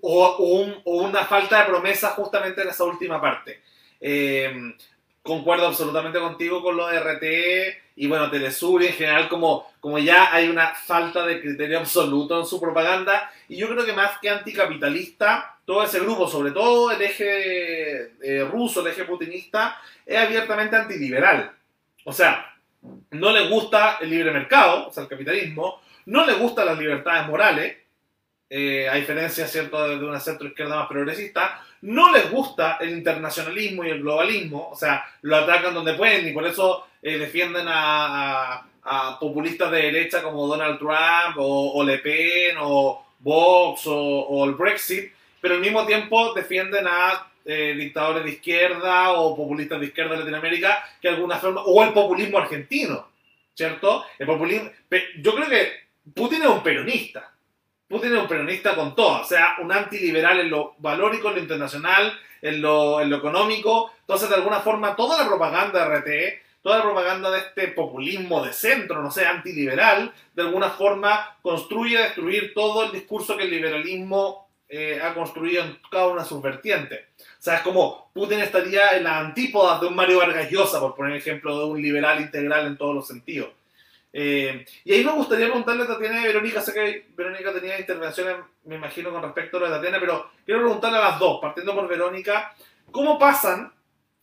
o, 0.00 0.72
una 0.86 1.26
falta 1.26 1.58
de 1.58 1.66
promesa 1.66 2.08
justamente 2.12 2.62
en 2.62 2.68
esa 2.68 2.84
última 2.84 3.20
parte. 3.20 3.60
Eh, 4.00 4.74
concuerdo 5.22 5.66
absolutamente 5.66 6.18
contigo 6.18 6.62
con 6.62 6.76
lo 6.76 6.86
de 6.88 7.00
RTE 7.00 7.82
y 7.96 8.06
bueno, 8.06 8.30
Telesur 8.30 8.82
y 8.82 8.86
en 8.86 8.92
general 8.92 9.28
como, 9.28 9.66
como 9.80 9.98
ya 9.98 10.32
hay 10.32 10.48
una 10.48 10.74
falta 10.74 11.26
de 11.26 11.40
criterio 11.40 11.78
absoluto 11.78 12.38
en 12.40 12.46
su 12.46 12.60
propaganda 12.60 13.30
y 13.48 13.56
yo 13.56 13.68
creo 13.68 13.84
que 13.84 13.92
más 13.92 14.18
que 14.20 14.30
anticapitalista, 14.30 15.58
todo 15.64 15.82
ese 15.82 16.00
grupo, 16.00 16.28
sobre 16.28 16.52
todo 16.52 16.90
el 16.90 17.02
eje 17.02 18.12
ruso, 18.50 18.80
el 18.80 18.92
eje 18.92 19.04
putinista, 19.04 19.76
es 20.06 20.16
abiertamente 20.16 20.76
antiliberal. 20.76 21.52
O 22.04 22.12
sea, 22.12 22.54
no 23.10 23.32
le 23.32 23.48
gusta 23.48 23.98
el 24.00 24.10
libre 24.10 24.30
mercado, 24.30 24.88
o 24.88 24.92
sea, 24.92 25.02
el 25.02 25.08
capitalismo, 25.08 25.80
no 26.06 26.24
le 26.24 26.34
gustan 26.34 26.66
las 26.66 26.78
libertades 26.78 27.26
morales, 27.26 27.76
eh, 28.50 28.88
a 28.88 28.94
diferencia, 28.94 29.46
¿cierto?, 29.46 29.86
de 29.86 30.02
una 30.02 30.20
centro 30.20 30.48
izquierda 30.48 30.76
más 30.76 30.88
progresista, 30.88 31.62
no 31.82 32.12
les 32.12 32.30
gusta 32.30 32.78
el 32.80 32.90
internacionalismo 32.90 33.84
y 33.84 33.90
el 33.90 34.00
globalismo, 34.00 34.70
o 34.70 34.76
sea, 34.76 35.04
lo 35.22 35.36
atacan 35.36 35.74
donde 35.74 35.94
pueden 35.94 36.28
y 36.28 36.32
por 36.32 36.46
eso 36.46 36.86
eh, 37.02 37.18
defienden 37.18 37.66
a, 37.68 38.64
populistas 39.20 39.70
de 39.70 39.82
derecha 39.82 40.22
como 40.22 40.46
Donald 40.46 40.78
Trump 40.78 41.36
o, 41.36 41.84
Le 41.84 41.98
Pen 41.98 42.56
o 42.58 43.04
Vox 43.18 43.82
o, 43.84 44.44
el 44.46 44.54
Brexit, 44.54 45.12
pero 45.42 45.54
al 45.54 45.60
mismo 45.60 45.84
tiempo 45.84 46.32
defienden 46.32 46.86
a 46.88 47.26
eh, 47.44 47.74
dictadores 47.76 48.24
de 48.24 48.30
izquierda 48.30 49.12
o 49.12 49.36
populistas 49.36 49.78
de 49.78 49.86
izquierda 49.86 50.12
de 50.12 50.20
Latinoamérica 50.20 50.82
que 51.02 51.08
alguna 51.08 51.36
forma, 51.36 51.64
o 51.64 51.84
el 51.84 51.92
populismo 51.92 52.38
argentino, 52.38 53.08
¿cierto? 53.54 54.06
El 54.18 54.26
populismo, 54.26 54.70
yo 55.20 55.34
creo 55.34 55.48
que 55.50 55.72
Putin 56.14 56.42
es 56.42 56.48
un 56.48 56.62
peronista, 56.62 57.30
Putin 57.88 58.14
es 58.14 58.20
un 58.20 58.28
peronista 58.28 58.74
con 58.74 58.94
todo, 58.94 59.22
o 59.22 59.24
sea, 59.24 59.56
un 59.60 59.72
antiliberal 59.72 60.40
en 60.40 60.50
lo 60.50 60.74
valórico, 60.78 61.28
en 61.28 61.36
lo 61.36 61.40
internacional, 61.40 62.12
en 62.42 62.60
lo, 62.60 63.00
económico, 63.00 63.90
entonces 64.00 64.28
de 64.28 64.34
alguna 64.34 64.60
forma 64.60 64.94
toda 64.94 65.22
la 65.22 65.26
propaganda 65.26 65.88
de 65.88 65.98
RTE, 65.98 66.42
toda 66.62 66.78
la 66.78 66.84
propaganda 66.84 67.30
de 67.30 67.38
este 67.38 67.68
populismo 67.68 68.44
de 68.44 68.52
centro, 68.52 69.02
no 69.02 69.10
sé, 69.10 69.26
antiliberal, 69.26 70.12
de 70.34 70.42
alguna 70.42 70.70
forma 70.70 71.36
construye 71.40 71.98
destruir 71.98 72.52
todo 72.54 72.84
el 72.84 72.92
discurso 72.92 73.36
que 73.36 73.44
el 73.44 73.50
liberalismo 73.50 74.48
eh, 74.68 75.00
ha 75.02 75.14
construido 75.14 75.64
en 75.64 75.78
cada 75.90 76.08
una 76.08 76.22
de 76.24 76.28
sus 76.28 76.42
vertientes. 76.42 77.00
O 77.18 77.42
sea, 77.42 77.56
es 77.56 77.62
como 77.62 78.10
Putin 78.12 78.40
estaría 78.40 78.98
en 78.98 79.04
las 79.04 79.24
antípodas 79.24 79.80
de 79.80 79.86
un 79.86 79.94
Mario 79.94 80.18
Vargas 80.18 80.50
Llosa, 80.50 80.78
por 80.78 80.94
poner 80.94 81.16
ejemplo, 81.16 81.58
de 81.58 81.64
un 81.64 81.80
liberal 81.80 82.20
integral 82.20 82.66
en 82.66 82.76
todos 82.76 82.94
los 82.94 83.08
sentidos. 83.08 83.48
Eh, 84.12 84.64
y 84.84 84.92
ahí 84.92 85.04
me 85.04 85.12
gustaría 85.12 85.46
preguntarle 85.46 85.84
a 85.84 85.86
Tatiana 85.86 86.20
y 86.20 86.26
Verónica, 86.26 86.60
sé 86.60 86.72
que 86.72 87.06
Verónica 87.14 87.52
tenía 87.52 87.78
intervenciones, 87.78 88.36
me 88.64 88.76
imagino, 88.76 89.10
con 89.10 89.22
respecto 89.22 89.58
a 89.58 89.68
de 89.68 89.76
Tatiana, 89.76 90.00
pero 90.00 90.30
quiero 90.44 90.60
preguntarle 90.60 90.98
a 90.98 91.10
las 91.10 91.18
dos, 91.18 91.40
partiendo 91.40 91.74
por 91.74 91.88
Verónica, 91.88 92.54
¿cómo 92.90 93.18
pasan 93.18 93.72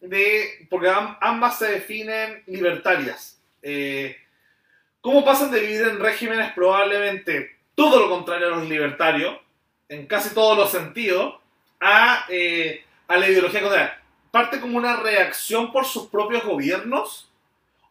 de, 0.01 0.67
porque 0.69 0.91
ambas 1.21 1.59
se 1.59 1.71
definen 1.71 2.43
libertarias, 2.47 3.41
eh, 3.61 4.17
¿cómo 5.01 5.23
pasan 5.23 5.51
de 5.51 5.59
vivir 5.59 5.81
en 5.81 5.99
regímenes 5.99 6.51
probablemente 6.53 7.57
todo 7.75 7.99
lo 7.99 8.09
contrario 8.09 8.47
a 8.47 8.57
los 8.57 8.67
libertarios, 8.67 9.37
en 9.87 10.07
casi 10.07 10.33
todos 10.33 10.57
los 10.57 10.71
sentidos, 10.71 11.35
a 11.79 12.25
eh, 12.29 12.85
a 13.07 13.17
la 13.17 13.29
ideología 13.29 13.61
contraria. 13.61 14.01
¿Parte 14.31 14.59
como 14.59 14.77
una 14.77 14.97
reacción 14.97 15.71
por 15.71 15.85
sus 15.85 16.07
propios 16.07 16.43
gobiernos? 16.43 17.24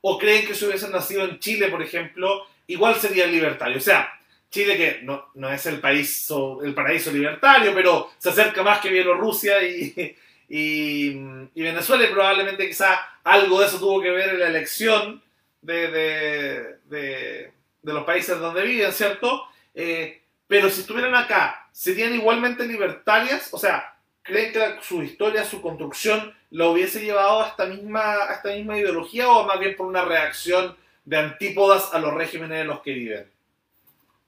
¿O 0.07 0.19
creen 0.19 0.47
que 0.47 0.55
si 0.55 0.67
hubiesen 0.67 0.93
nacido 0.93 1.25
en 1.25 1.39
Chile, 1.39 1.69
por 1.69 1.83
ejemplo, 1.83 2.47
igual 2.67 2.95
serían 2.97 3.33
libertarios? 3.33 3.83
O 3.83 3.85
sea, 3.87 4.13
Chile 4.51 4.77
que 4.77 5.01
no, 5.03 5.31
no 5.33 5.51
es 5.51 5.65
el 5.65 5.81
país 5.81 6.31
el 6.63 6.75
paraíso 6.75 7.11
libertario, 7.11 7.73
pero 7.75 8.11
se 8.19 8.29
acerca 8.29 8.63
más 8.63 8.81
que 8.81 8.91
Bielorrusia 8.91 9.63
y, 9.67 10.15
y, 10.47 11.15
Venezuela 11.55 12.05
y 12.05 12.13
probablemente 12.13 12.69
quizá 12.69 13.01
algo 13.25 13.59
de 13.61 13.67
eso 13.67 13.79
tuvo 13.79 14.03
que 14.03 14.11
ver 14.11 14.29
en 14.29 14.41
la 14.41 14.49
elección 14.49 15.23
de, 15.63 15.89
de, 15.89 16.77
de, 16.85 17.53
los 17.85 18.05
países 18.05 18.39
donde 18.39 18.63
viven, 18.63 18.93
¿cierto? 18.93 19.47
Eh, 19.75 20.21
pero 20.47 20.69
si 20.69 20.83
estuvieran 20.83 21.15
acá, 21.15 21.67
¿serían 21.73 22.15
igualmente 22.15 22.67
libertarias? 22.67 23.49
O 23.53 23.59
sea, 23.59 23.94
¿creen 24.25 24.53
que 24.53 24.79
su 24.83 25.03
historia, 25.03 25.45
su 25.45 25.63
construcción, 25.63 26.35
lo 26.51 26.73
hubiese 26.73 27.01
llevado 27.01 27.43
a 27.43 27.49
esta 27.49 27.67
misma, 27.67 28.15
a 28.15 28.35
esta 28.35 28.49
misma 28.51 28.77
ideología 28.77 29.29
o 29.29 29.47
más 29.47 29.61
bien 29.61 29.77
por 29.77 29.87
una 29.87 30.05
reacción 30.05 30.77
de 31.05 31.19
antípodas 31.19 31.93
a 31.93 31.99
los 32.01 32.13
regímenes 32.13 32.63
en 32.63 32.67
los 32.67 32.81
que 32.81 32.93
viven? 32.93 33.31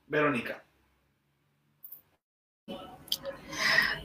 Verónica. 0.06 0.62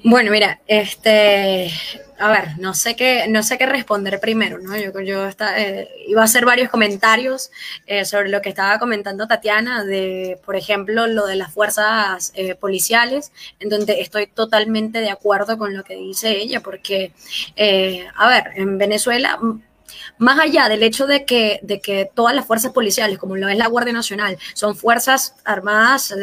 Bueno, 0.03 0.31
mira, 0.31 0.59
este, 0.65 1.71
a 2.17 2.29
ver, 2.29 2.57
no 2.57 2.73
sé 2.73 2.95
qué, 2.95 3.25
no 3.27 3.43
sé 3.43 3.59
qué 3.59 3.67
responder 3.67 4.19
primero, 4.19 4.57
¿no? 4.57 4.75
Yo, 4.75 4.99
yo 5.01 5.29
eh, 5.57 5.87
iba 6.07 6.21
a 6.21 6.25
hacer 6.25 6.43
varios 6.43 6.69
comentarios 6.69 7.51
eh, 7.85 8.03
sobre 8.05 8.29
lo 8.29 8.41
que 8.41 8.49
estaba 8.49 8.79
comentando 8.79 9.27
Tatiana, 9.27 9.83
de, 9.83 10.39
por 10.43 10.55
ejemplo, 10.55 11.05
lo 11.05 11.27
de 11.27 11.35
las 11.35 11.53
fuerzas 11.53 12.31
eh, 12.35 12.55
policiales, 12.55 13.31
en 13.59 13.69
donde 13.69 14.01
estoy 14.01 14.25
totalmente 14.25 15.01
de 15.01 15.11
acuerdo 15.11 15.57
con 15.59 15.75
lo 15.75 15.83
que 15.83 15.95
dice 15.95 16.31
ella, 16.37 16.61
porque, 16.61 17.11
a 18.15 18.27
ver, 18.27 18.51
en 18.55 18.77
Venezuela 18.79 19.39
más 20.17 20.39
allá 20.39 20.69
del 20.69 20.83
hecho 20.83 21.07
de 21.07 21.25
que, 21.25 21.59
de 21.63 21.81
que 21.81 22.09
todas 22.13 22.35
las 22.35 22.45
fuerzas 22.45 22.71
policiales, 22.71 23.17
como 23.17 23.35
lo 23.35 23.47
es 23.49 23.57
la 23.57 23.67
Guardia 23.67 23.93
Nacional, 23.93 24.37
son 24.53 24.75
fuerzas 24.75 25.35
armadas, 25.43 26.13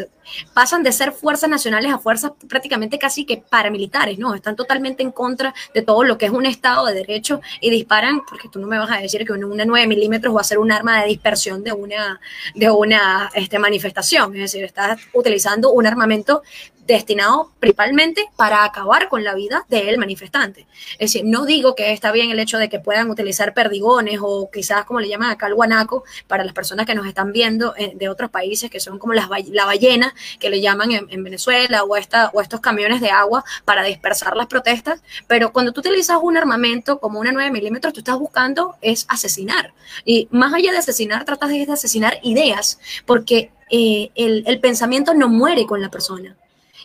pasan 0.55 0.83
de 0.83 0.93
ser 0.93 1.13
fuerzas 1.13 1.51
nacionales 1.51 1.93
a 1.93 1.99
fuerzas 1.99 2.33
prácticamente 2.49 2.99
casi 2.99 3.25
que 3.25 3.39
paramilitares, 3.39 4.19
¿no? 4.19 4.35
Están 4.35 4.57
totalmente 4.57 5.03
en 5.03 5.13
contra 5.13 5.55
de 5.75 5.83
todo 5.83 6.05
lo 6.05 6.19
que 6.19 6.27
es 6.27 6.33
un 6.33 6.47
Estado 6.47 6.87
de 6.87 6.95
Derecho 6.95 7.41
y 7.61 7.71
disparan, 7.71 8.23
porque 8.29 8.49
tú 8.49 8.61
no 8.61 8.67
me 8.67 8.79
vas 8.79 8.91
a 8.91 8.99
decir 8.99 9.25
que 9.25 9.33
una 9.33 9.65
9 9.65 9.87
milímetros 9.87 10.35
va 10.35 10.41
a 10.41 10.45
ser 10.45 10.59
un 10.59 10.73
arma 10.73 11.01
de 11.01 11.09
dispersión 11.09 11.63
de 11.63 11.73
una, 11.73 12.21
de 12.55 12.71
una 12.71 13.31
este, 13.35 13.59
manifestación, 13.59 14.35
es 14.35 14.41
decir, 14.41 14.65
estás 14.65 15.01
utilizando 15.13 15.71
un 15.71 15.87
armamento 15.87 16.43
destinado 16.89 17.53
principalmente 17.61 18.25
para 18.35 18.65
acabar 18.65 19.09
con 19.09 19.23
la 19.23 19.35
vida 19.35 19.67
del 19.69 19.99
manifestante. 19.99 20.67
Es 20.93 21.13
decir, 21.13 21.23
no 21.25 21.45
digo 21.45 21.75
que 21.75 21.93
está 21.93 22.11
bien 22.13 22.31
el 22.31 22.41
hecho 22.41 22.57
de 22.57 22.71
que 22.71 22.81
puedan 22.81 23.11
utilizar 23.11 23.53
perdigones 23.53 24.21
o 24.23 24.51
quizás 24.51 24.87
como 24.87 24.99
le 24.99 25.09
llaman 25.09 25.31
acá 25.31 25.47
el 25.49 25.55
guanaco 25.55 26.03
para 26.27 26.45
las 26.45 26.55
personas 26.55 26.87
que 26.87 26.95
nos 26.95 27.07
están 27.07 27.31
viendo 27.31 27.75
eh, 27.77 27.93
de 27.95 28.09
otros 28.09 28.31
países 28.31 28.71
que 28.71 28.81
son 28.81 28.99
como 28.99 29.13
las, 29.13 29.29
la 29.51 29.67
ballena 29.67 30.15
que 30.39 30.51
le 30.51 30.61
llaman 30.61 30.93
en, 30.93 31.25
Venezuela 31.25 31.85
o, 31.85 31.97
esta, 31.97 32.31
o 32.33 32.41
estos 32.41 32.61
camiones 32.61 33.01
de 33.01 33.11
agua 33.11 33.45
para 33.65 33.83
dispersar 33.83 34.37
las 34.37 34.47
protestas, 34.47 35.03
pero 35.27 35.53
cuando 35.53 35.73
tú 35.73 35.81
utilizas 35.81 36.19
un 36.23 36.37
armamento 36.37 36.99
como 36.99 37.21
una 37.21 37.33
9 37.33 37.51
milímetros, 37.51 37.93
tú 37.93 38.01
estás 38.01 38.19
buscando 38.19 38.77
es 38.81 39.07
asesinar. 39.09 39.73
Y 40.05 40.29
más 40.31 40.55
allá 40.55 40.73
de 40.73 40.79
asesinar, 40.79 41.25
tratas 41.25 41.51
de 41.51 41.67
asesinar 41.71 42.19
ideas, 42.23 42.79
porque 43.07 43.51
eh, 43.71 44.11
el, 44.15 44.45
el 44.47 44.61
pensamiento 44.61 45.15
no 45.15 45.29
muere 45.29 45.67
con 45.67 45.81
la 45.81 45.91
persona. 45.91 46.37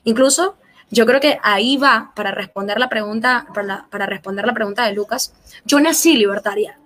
Incluso 0.03 0.57
yo 0.93 1.07
creo 1.07 1.19
que 1.19 1.39
ahí 1.41 1.77
va 1.77 2.11
para 2.15 2.31
responder 2.31 2.77
la 2.77 2.87
pregunta, 2.87 3.47
para, 3.53 4.05
responder 4.05 4.45
la 4.45 4.53
pregunta 4.53 4.85
de 4.85 4.93
Lucas. 4.93 5.33
Yo 5.65 5.79
nací 5.79 6.15
libertaria. 6.15 6.77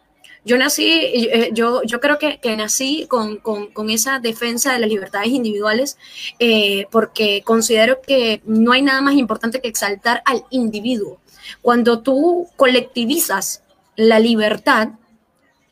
Yo 0.45 0.57
nací, 0.57 0.87
eh, 0.89 1.49
yo, 1.53 1.83
yo 1.83 1.99
creo 1.99 2.17
que, 2.17 2.39
nací 2.55 3.07
con, 3.07 3.41
esa 3.89 4.19
defensa 4.19 4.73
de 4.73 4.79
las 4.79 4.89
libertades 4.89 5.29
individuales 5.29 5.97
eh, 6.39 6.87
porque 6.91 7.41
considero 7.43 8.01
que 8.01 8.41
no 8.45 8.71
hay 8.71 8.81
nada 8.81 9.01
más 9.01 9.15
importante 9.15 9.61
que 9.61 9.67
exaltar 9.67 10.21
al 10.25 10.45
individuo. 10.49 11.19
Cuando 11.61 11.99
tú 11.99 12.47
colectivizas 12.55 13.63
la 13.95 14.19
libertad 14.19 14.89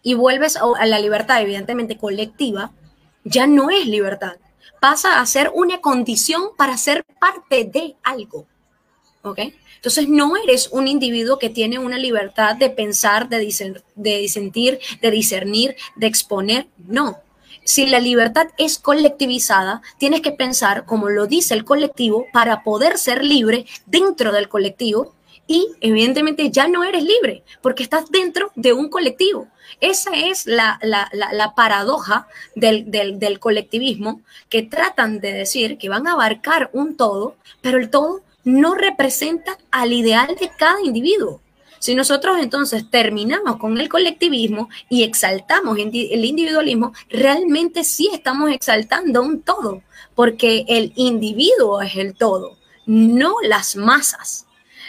y 0.04 0.14
vuelves 0.14 0.58
a 0.58 0.86
la 0.86 1.00
libertad 1.00 1.42
evidentemente 1.42 1.98
colectiva, 1.98 2.72
ya 3.24 3.48
no 3.48 3.70
es 3.70 3.88
libertad, 3.88 4.36
pasa 4.80 5.20
a 5.20 5.26
ser 5.26 5.52
una 5.54 5.82
condición 5.82 6.50
para 6.58 6.78
ser 6.78 7.06
parte 7.20 7.66
de 7.66 7.96
algo. 8.04 8.46
¿Ok? 9.24 9.40
Entonces 9.86 10.10
no 10.10 10.36
eres 10.36 10.70
un 10.72 10.88
individuo 10.88 11.38
que 11.38 11.52
tiene 11.52 11.78
una 11.78 12.00
libertad 12.00 12.56
de 12.56 12.72
pensar, 12.72 13.30
de, 13.30 13.38
disentir, 13.38 14.80
de 15.00 15.12
discernir, 15.12 15.76
de 15.96 16.08
exponer. 16.08 16.66
No. 16.88 17.20
Si 17.64 17.86
la 17.86 18.00
libertad 18.00 18.48
es 18.58 18.80
colectivizada, 18.80 19.84
tienes 20.00 20.22
que 20.22 20.32
pensar 20.32 20.88
como 20.88 21.10
lo 21.10 21.28
dice 21.28 21.54
el 21.54 21.66
colectivo 21.66 22.26
para 22.34 22.64
poder 22.64 22.98
ser 22.98 23.24
libre 23.24 23.68
dentro 23.86 24.32
del 24.32 24.50
colectivo 24.50 25.14
y 25.46 25.68
evidentemente 25.82 26.50
ya 26.50 26.68
no 26.68 26.84
eres 26.84 27.04
libre 27.04 27.44
porque 27.62 27.84
estás 27.84 28.10
dentro 28.10 28.52
de 28.56 28.74
un 28.74 28.90
colectivo. 28.90 29.48
Esa 29.82 30.16
es 30.16 30.48
la, 30.48 30.80
paradoja 31.56 32.28
del, 32.56 33.40
colectivismo 33.40 34.22
que 34.50 34.64
tratan 34.64 35.20
de 35.20 35.32
decir 35.32 35.78
que 35.78 35.90
van 35.90 36.08
a 36.08 36.14
abarcar 36.14 36.72
un 36.74 36.98
todo, 36.98 37.36
pero 37.62 37.78
el 37.78 37.92
todo 37.92 38.25
no 38.46 38.76
representa 38.76 39.58
al 39.72 39.92
ideal 39.92 40.38
de 40.40 40.50
cada 40.58 40.80
individuo. 40.82 41.42
Si 41.80 41.94
nosotros 41.94 42.38
entonces 42.40 42.90
terminamos 42.90 43.58
con 43.58 43.78
el 43.80 43.90
colectivismo 43.90 44.70
y 44.90 45.04
exaltamos 45.04 45.78
el 45.78 46.26
individualismo, 46.26 46.94
realmente 47.10 47.84
sí 47.84 48.10
estamos 48.12 48.52
exaltando 48.52 49.22
un 49.22 49.42
todo, 49.42 49.84
porque 50.16 50.66
el 50.68 50.94
individuo 50.96 51.82
es 51.82 51.96
el 51.98 52.16
todo, 52.16 52.58
no 52.86 53.36
las 53.44 53.76
masas. 53.76 54.45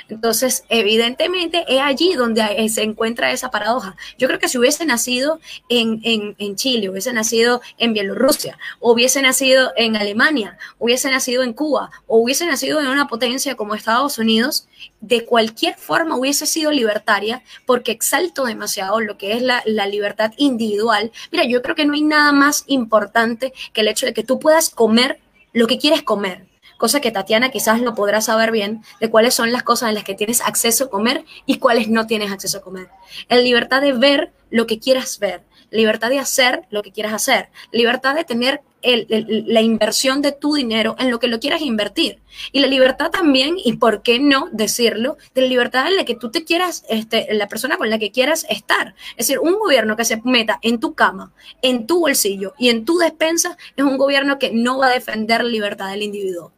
Entonces, 0.08 0.64
evidentemente 0.68 1.64
es 1.68 1.80
allí 1.80 2.14
donde 2.14 2.68
se 2.68 2.82
encuentra 2.82 3.32
esa 3.32 3.50
paradoja. 3.50 3.96
Yo 4.18 4.28
creo 4.28 4.38
que 4.38 4.48
si 4.48 4.58
hubiese 4.58 4.84
nacido 4.86 5.40
en, 5.68 6.56
Chile, 6.56 6.88
hubiese 6.88 7.12
nacido 7.12 7.60
en 7.78 7.92
Bielorrusia, 7.92 8.58
hubiese 8.80 9.20
nacido 9.22 9.72
en 9.76 9.96
Alemania, 9.96 10.58
hubiese 10.78 11.10
nacido 11.10 11.42
en 11.42 11.52
Cuba, 11.52 11.90
o 12.06 12.18
hubiese 12.18 12.46
nacido 12.46 12.80
en 12.80 12.86
una 12.86 13.08
potencia 13.08 13.56
como 13.56 13.74
Estados 13.74 14.18
Unidos, 14.18 14.68
de 15.00 15.24
cualquier 15.24 15.76
forma 15.76 16.16
hubiese 16.16 16.46
sido 16.46 16.70
libertaria 16.70 17.42
porque 17.66 17.92
exalto 17.92 18.44
demasiado 18.44 19.00
lo 19.00 19.18
que 19.18 19.32
es 19.32 19.42
la, 19.42 19.62
la 19.66 19.86
libertad 19.86 20.32
individual. 20.36 21.10
Mira, 21.30 21.44
yo 21.44 21.62
creo 21.62 21.74
que 21.74 21.84
no 21.84 21.94
hay 21.94 22.02
nada 22.02 22.32
más 22.32 22.64
importante 22.66 23.52
que 23.72 23.80
el 23.80 23.88
hecho 23.88 24.06
de 24.06 24.14
que 24.14 24.24
tú 24.24 24.38
puedas 24.38 24.70
comer 24.70 25.20
lo 25.52 25.66
que 25.66 25.78
quieres 25.78 26.02
comer 26.02 26.46
cosa 26.76 27.00
que 27.00 27.10
Tatiana 27.10 27.50
quizás 27.50 27.80
lo 27.80 27.94
podrá 27.94 28.20
saber 28.20 28.50
bien, 28.50 28.82
de 29.00 29.10
cuáles 29.10 29.34
son 29.34 29.52
las 29.52 29.62
cosas 29.62 29.88
en 29.88 29.94
las 29.94 30.04
que 30.04 30.14
tienes 30.14 30.40
acceso 30.40 30.84
a 30.84 30.90
comer 30.90 31.24
y 31.46 31.58
cuáles 31.58 31.88
no 31.88 32.06
tienes 32.06 32.32
acceso 32.32 32.58
a 32.58 32.62
comer. 32.62 32.88
La 33.28 33.38
libertad 33.38 33.80
de 33.80 33.92
ver 33.92 34.32
lo 34.56 34.66
que 34.66 34.78
quieras 34.78 35.18
ver, 35.18 35.42
libertad 35.70 36.08
de 36.08 36.18
hacer 36.18 36.62
lo 36.70 36.82
que 36.82 36.90
quieras 36.90 37.12
hacer, 37.12 37.50
libertad 37.72 38.14
de 38.14 38.24
tener 38.24 38.62
la 38.82 39.60
inversión 39.60 40.22
de 40.22 40.32
tu 40.32 40.54
dinero 40.54 40.94
en 40.98 41.10
lo 41.10 41.18
que 41.18 41.26
lo 41.26 41.40
quieras 41.40 41.60
invertir. 41.60 42.20
Y 42.52 42.60
la 42.60 42.68
libertad 42.68 43.10
también, 43.10 43.56
y 43.62 43.74
por 43.74 44.02
qué 44.02 44.18
no 44.18 44.48
decirlo, 44.52 45.18
de 45.34 45.42
la 45.42 45.48
libertad 45.48 45.88
en 45.88 45.96
la 45.96 46.04
que 46.04 46.14
tú 46.14 46.30
te 46.30 46.44
quieras, 46.44 46.84
este, 46.88 47.26
la 47.34 47.48
persona 47.48 47.76
con 47.76 47.90
la 47.90 47.98
que 47.98 48.12
quieras 48.12 48.46
estar. 48.48 48.94
Es 49.16 49.26
decir, 49.26 49.40
un 49.40 49.58
gobierno 49.58 49.96
que 49.96 50.04
se 50.04 50.22
meta 50.24 50.58
en 50.62 50.78
tu 50.78 50.94
cama, 50.94 51.32
en 51.62 51.86
tu 51.86 52.00
bolsillo 52.00 52.54
y 52.58 52.68
en 52.70 52.84
tu 52.84 52.98
despensa 52.98 53.58
es 53.76 53.84
un 53.84 53.98
gobierno 53.98 54.38
que 54.38 54.52
no 54.52 54.78
va 54.78 54.86
a 54.86 54.92
defender 54.92 55.42
la 55.42 55.50
libertad 55.50 55.90
del 55.90 56.02
individuo. 56.02 56.52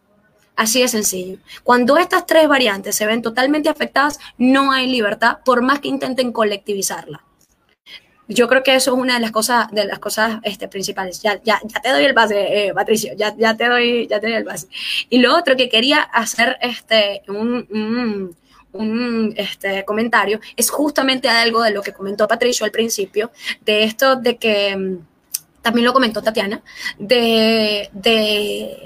Así 0.55 0.83
de 0.83 0.89
sencillo. 0.89 1.39
Cuando 1.63 1.97
estas 1.97 2.27
tres 2.27 2.47
variantes 2.47 2.95
se 2.95 3.07
ven 3.07 3.23
totalmente 3.23 3.71
afectadas, 3.71 4.19
no 4.37 4.71
hay 4.71 4.87
libertad, 4.87 5.39
por 5.45 5.63
más 5.63 5.81
que 5.81 5.89
intenten 5.89 6.33
colectivizarla. 6.33 7.25
Yo 8.29 8.47
creo 8.47 8.63
que 8.63 8.75
eso 8.75 8.93
es 8.93 8.99
una 9.01 9.15
de 9.15 9.21
las 9.21 9.31
cosas, 9.31 9.71
de 9.73 9.87
las 9.87 9.99
cosas 9.99 10.39
este, 10.43 10.69
principales. 10.69 11.23
Ya, 11.23 11.41
ya, 11.43 11.61
ya 11.65 11.81
te 11.81 11.91
doy 11.91 12.05
el 12.05 12.13
base, 12.13 12.67
eh, 12.67 12.75
Patricio, 12.75 13.15
ya, 13.17 13.35
ya, 13.37 13.57
te 13.57 13.67
doy, 13.69 14.07
ya 14.07 14.21
te 14.21 14.27
doy 14.29 14.37
el 14.37 14.45
base. 14.45 14.69
Y 15.09 15.19
lo 15.19 15.35
otro 15.37 15.57
que 15.57 15.69
quería 15.69 16.03
hacer 16.03 16.59
este, 16.61 17.23
un, 17.29 18.37
un 18.73 19.35
este, 19.37 19.85
comentario 19.85 20.41
es 20.57 20.71
justamente 20.71 21.29
algo 21.29 21.63
de 21.63 21.71
lo 21.71 21.83
que 21.83 21.93
comentó 21.93 22.29
Patricio 22.29 22.65
al 22.65 22.71
principio, 22.71 23.31
de 23.65 23.85
esto 23.85 24.17
de 24.17 24.37
que 24.37 24.77
mm, 24.77 25.08
también 25.69 25.85
lo 25.85 25.93
comentó 25.93 26.23
Tatiana, 26.23 26.63
de, 26.99 27.91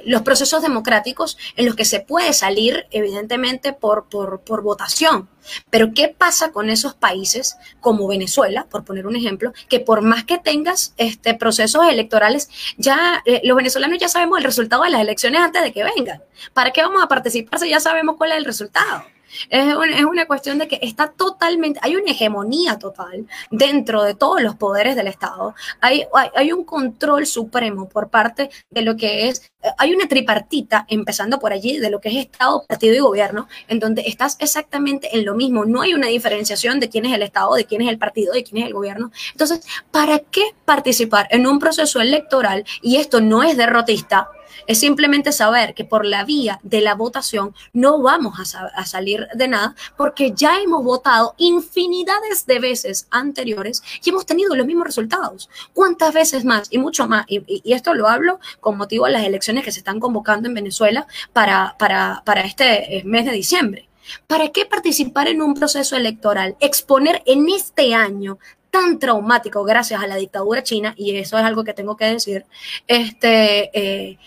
los 0.04 0.22
procesos 0.22 0.62
democráticos 0.62 1.38
en 1.54 1.66
los 1.66 1.76
que 1.76 1.84
se 1.84 2.00
puede 2.00 2.32
salir, 2.32 2.88
evidentemente, 2.90 3.72
por, 3.72 4.08
por, 4.08 4.62
votación. 4.62 5.28
Pero, 5.70 5.92
¿qué 5.94 6.08
pasa 6.08 6.50
con 6.50 6.70
esos 6.70 6.94
países 6.94 7.56
como 7.78 8.08
Venezuela, 8.08 8.66
por 8.68 8.84
poner 8.84 9.06
un 9.06 9.14
ejemplo, 9.14 9.52
que 9.68 9.78
por 9.78 10.02
más 10.02 10.24
que 10.24 10.38
tengas 10.38 10.92
este, 10.96 11.34
procesos 11.34 11.86
electorales, 11.88 12.48
ya 12.76 13.22
eh, 13.26 13.40
los 13.44 13.56
venezolanos 13.56 13.98
ya 14.00 14.08
sabemos 14.08 14.38
el 14.38 14.44
resultado 14.44 14.82
de 14.82 14.90
las 14.90 15.02
elecciones 15.02 15.40
antes 15.40 15.62
de 15.62 15.72
que 15.72 15.84
vengan? 15.84 16.20
¿Para 16.52 16.72
qué 16.72 16.82
vamos 16.82 17.00
a 17.00 17.06
participar 17.06 17.60
si 17.60 17.70
ya 17.70 17.78
sabemos 17.78 18.16
cuál 18.16 18.32
es 18.32 18.38
el 18.38 18.44
resultado? 18.44 19.04
Es 19.50 19.74
una, 19.74 19.96
es 19.96 20.04
una 20.04 20.26
cuestión 20.26 20.58
de 20.58 20.68
que 20.68 20.78
está 20.82 21.08
totalmente, 21.08 21.80
hay 21.82 21.96
una 21.96 22.10
hegemonía 22.10 22.78
total 22.78 23.26
dentro 23.50 24.02
de 24.02 24.14
todos 24.14 24.42
los 24.42 24.56
poderes 24.56 24.96
del 24.96 25.06
Estado. 25.06 25.54
Hay, 25.80 26.04
hay, 26.14 26.28
hay 26.34 26.52
un 26.52 26.64
control 26.64 27.26
supremo 27.26 27.88
por 27.88 28.08
parte 28.08 28.50
de 28.70 28.82
lo 28.82 28.96
que 28.96 29.28
es, 29.28 29.50
hay 29.78 29.94
una 29.94 30.08
tripartita, 30.08 30.86
empezando 30.88 31.38
por 31.38 31.52
allí, 31.52 31.78
de 31.78 31.90
lo 31.90 32.00
que 32.00 32.08
es 32.08 32.16
Estado, 32.16 32.64
partido 32.66 32.94
y 32.94 32.98
gobierno, 32.98 33.48
en 33.68 33.78
donde 33.78 34.02
estás 34.02 34.36
exactamente 34.40 35.16
en 35.16 35.24
lo 35.24 35.34
mismo. 35.34 35.64
No 35.64 35.82
hay 35.82 35.94
una 35.94 36.08
diferenciación 36.08 36.80
de 36.80 36.88
quién 36.88 37.06
es 37.06 37.12
el 37.12 37.22
Estado, 37.22 37.54
de 37.54 37.64
quién 37.64 37.82
es 37.82 37.88
el 37.88 37.98
partido, 37.98 38.32
de 38.32 38.44
quién 38.44 38.62
es 38.62 38.68
el 38.68 38.74
gobierno. 38.74 39.12
Entonces, 39.32 39.64
¿para 39.90 40.18
qué 40.18 40.42
participar 40.64 41.28
en 41.30 41.46
un 41.46 41.58
proceso 41.58 42.00
electoral? 42.00 42.64
Y 42.80 42.96
esto 42.96 43.20
no 43.20 43.42
es 43.42 43.56
derrotista, 43.56 44.28
es 44.66 44.80
simplemente 44.80 45.32
saber 45.32 45.74
que 45.74 45.84
por 45.84 46.04
la 46.04 46.24
vía 46.24 46.60
de 46.62 46.80
la 46.80 46.94
votación 46.94 47.54
no 47.72 48.00
vamos 48.00 48.54
a, 48.54 48.84
salir 48.86 49.28
de 49.34 49.48
nada 49.48 49.74
porque 49.96 50.32
ya 50.32 50.60
hemos 50.60 50.84
votado 50.84 51.34
infinidades 51.38 52.46
de 52.46 52.58
veces 52.58 53.06
anteriores 53.10 53.82
y 54.02 54.10
hemos 54.10 54.26
tenido 54.26 54.54
los 54.54 54.66
mismos 54.66 54.86
resultados. 54.86 55.48
¿Cuántas 55.72 56.12
veces 56.12 56.44
más? 56.44 56.68
Y 56.70 56.78
mucho 56.78 57.06
más. 57.06 57.24
Y, 57.28 57.62
esto 57.72 57.94
lo 57.94 58.08
hablo 58.08 58.38
con 58.60 58.76
motivo 58.76 59.06
de 59.06 59.12
las 59.12 59.24
elecciones 59.24 59.64
que 59.64 59.72
se 59.72 59.78
están 59.78 60.00
convocando 60.00 60.48
en 60.48 60.54
Venezuela 60.54 61.06
para, 61.32 61.76
para, 61.78 62.22
para 62.24 62.42
este 62.42 62.98
eh, 62.98 63.02
mes 63.04 63.24
de 63.24 63.32
diciembre. 63.32 63.88
¿Para 64.26 64.48
qué 64.48 64.66
participar 64.66 65.28
en 65.28 65.42
un 65.42 65.54
proceso 65.54 65.96
electoral? 65.96 66.56
Exponer 66.60 67.22
en 67.26 67.48
este 67.48 67.94
año 67.94 68.38
tan 68.72 68.98
traumático 68.98 69.62
gracias 69.64 70.02
a 70.02 70.06
la 70.06 70.16
dictadura 70.16 70.62
china, 70.62 70.94
y 70.96 71.14
eso 71.16 71.38
es 71.38 71.44
algo 71.44 71.62
que 71.62 71.74
tengo 71.74 71.94
que 71.96 72.06
decir, 72.06 72.46
este, 72.88 73.70
eh, 73.78 74.18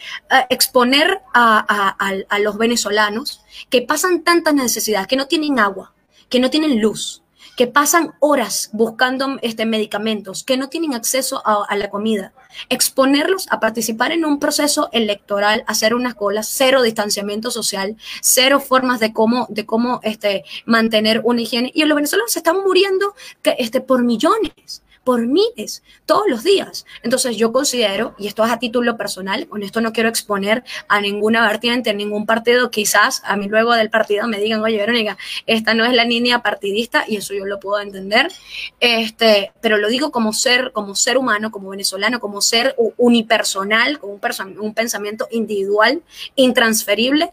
exponer 0.49 1.19
a, 1.33 1.95
a 2.29 2.39
los 2.39 2.57
venezolanos 2.57 3.41
que 3.69 3.81
pasan 3.81 4.23
tantas 4.23 4.53
necesidades, 4.53 5.07
que 5.07 5.17
no 5.17 5.25
tienen 5.25 5.59
agua, 5.59 5.93
que 6.29 6.39
no 6.39 6.49
tienen 6.51 6.79
luz, 6.79 7.23
que 7.55 7.67
pasan 7.67 8.13
horas 8.19 8.69
buscando 8.73 9.37
este, 9.41 9.65
medicamentos, 9.65 10.43
que 10.43 10.57
no 10.57 10.69
tienen 10.69 10.93
acceso 10.93 11.41
a, 11.45 11.75
la 11.75 11.89
comida, 11.89 12.33
exponerlos 12.69 13.47
a 13.49 13.59
participar 13.59 14.11
en 14.11 14.25
un 14.25 14.39
proceso 14.39 14.89
electoral, 14.91 15.63
hacer 15.67 15.93
unas 15.93 16.15
colas, 16.15 16.47
cero 16.51 16.81
distanciamiento 16.81 17.51
social, 17.51 17.95
cero 18.21 18.59
formas 18.59 18.99
de 18.99 19.13
cómo, 19.13 19.47
de 19.49 19.65
cómo 19.65 19.99
este, 20.03 20.43
mantener 20.65 21.21
una 21.23 21.41
higiene. 21.41 21.71
Y 21.73 21.83
los 21.85 21.95
venezolanos 21.95 22.31
se 22.31 22.39
están 22.39 22.63
muriendo 22.63 23.13
este, 23.43 23.81
por 23.81 24.03
millones 24.03 24.83
por 25.05 25.27
miles, 25.27 25.83
todos 26.05 26.23
los 26.27 26.43
días. 26.43 26.85
Entonces 27.03 27.37
yo 27.37 27.53
considero, 27.53 28.15
y 28.17 28.27
esto 28.27 28.43
es 28.43 28.51
a 28.51 28.59
título 28.59 28.97
personal, 28.97 29.47
con 29.47 29.61
esto 29.61 29.79
no 29.79 29.93
quiero 29.93 30.09
exponer 30.09 30.63
a 30.87 30.99
ninguna 30.99 31.47
vertiente, 31.47 31.91
a 31.91 31.93
ningún 31.93 32.25
partido, 32.25 32.71
quizás 32.71 33.21
a 33.23 33.37
mí 33.37 33.47
luego 33.47 33.73
del 33.73 33.91
partido 33.91 34.27
me 34.27 34.39
digan, 34.39 34.61
oye 34.61 34.77
Verónica, 34.77 35.15
esta 35.45 35.75
no 35.75 35.85
es 35.85 35.93
la 35.93 36.05
línea 36.05 36.41
partidista, 36.41 37.05
y 37.07 37.17
eso 37.17 37.35
yo 37.35 37.45
lo 37.45 37.59
puedo 37.59 37.79
entender, 37.79 38.31
este, 38.79 39.53
pero 39.61 39.77
lo 39.77 39.89
digo 39.89 40.11
como 40.11 40.33
ser, 40.33 40.71
como 40.73 40.95
ser 40.95 41.19
humano, 41.19 41.51
como 41.51 41.69
venezolano, 41.69 42.19
como 42.19 42.41
ser 42.41 42.75
unipersonal, 42.97 43.99
con 43.99 44.09
un, 44.09 44.59
un 44.59 44.73
pensamiento 44.73 45.27
individual, 45.29 46.01
intransferible, 46.35 47.31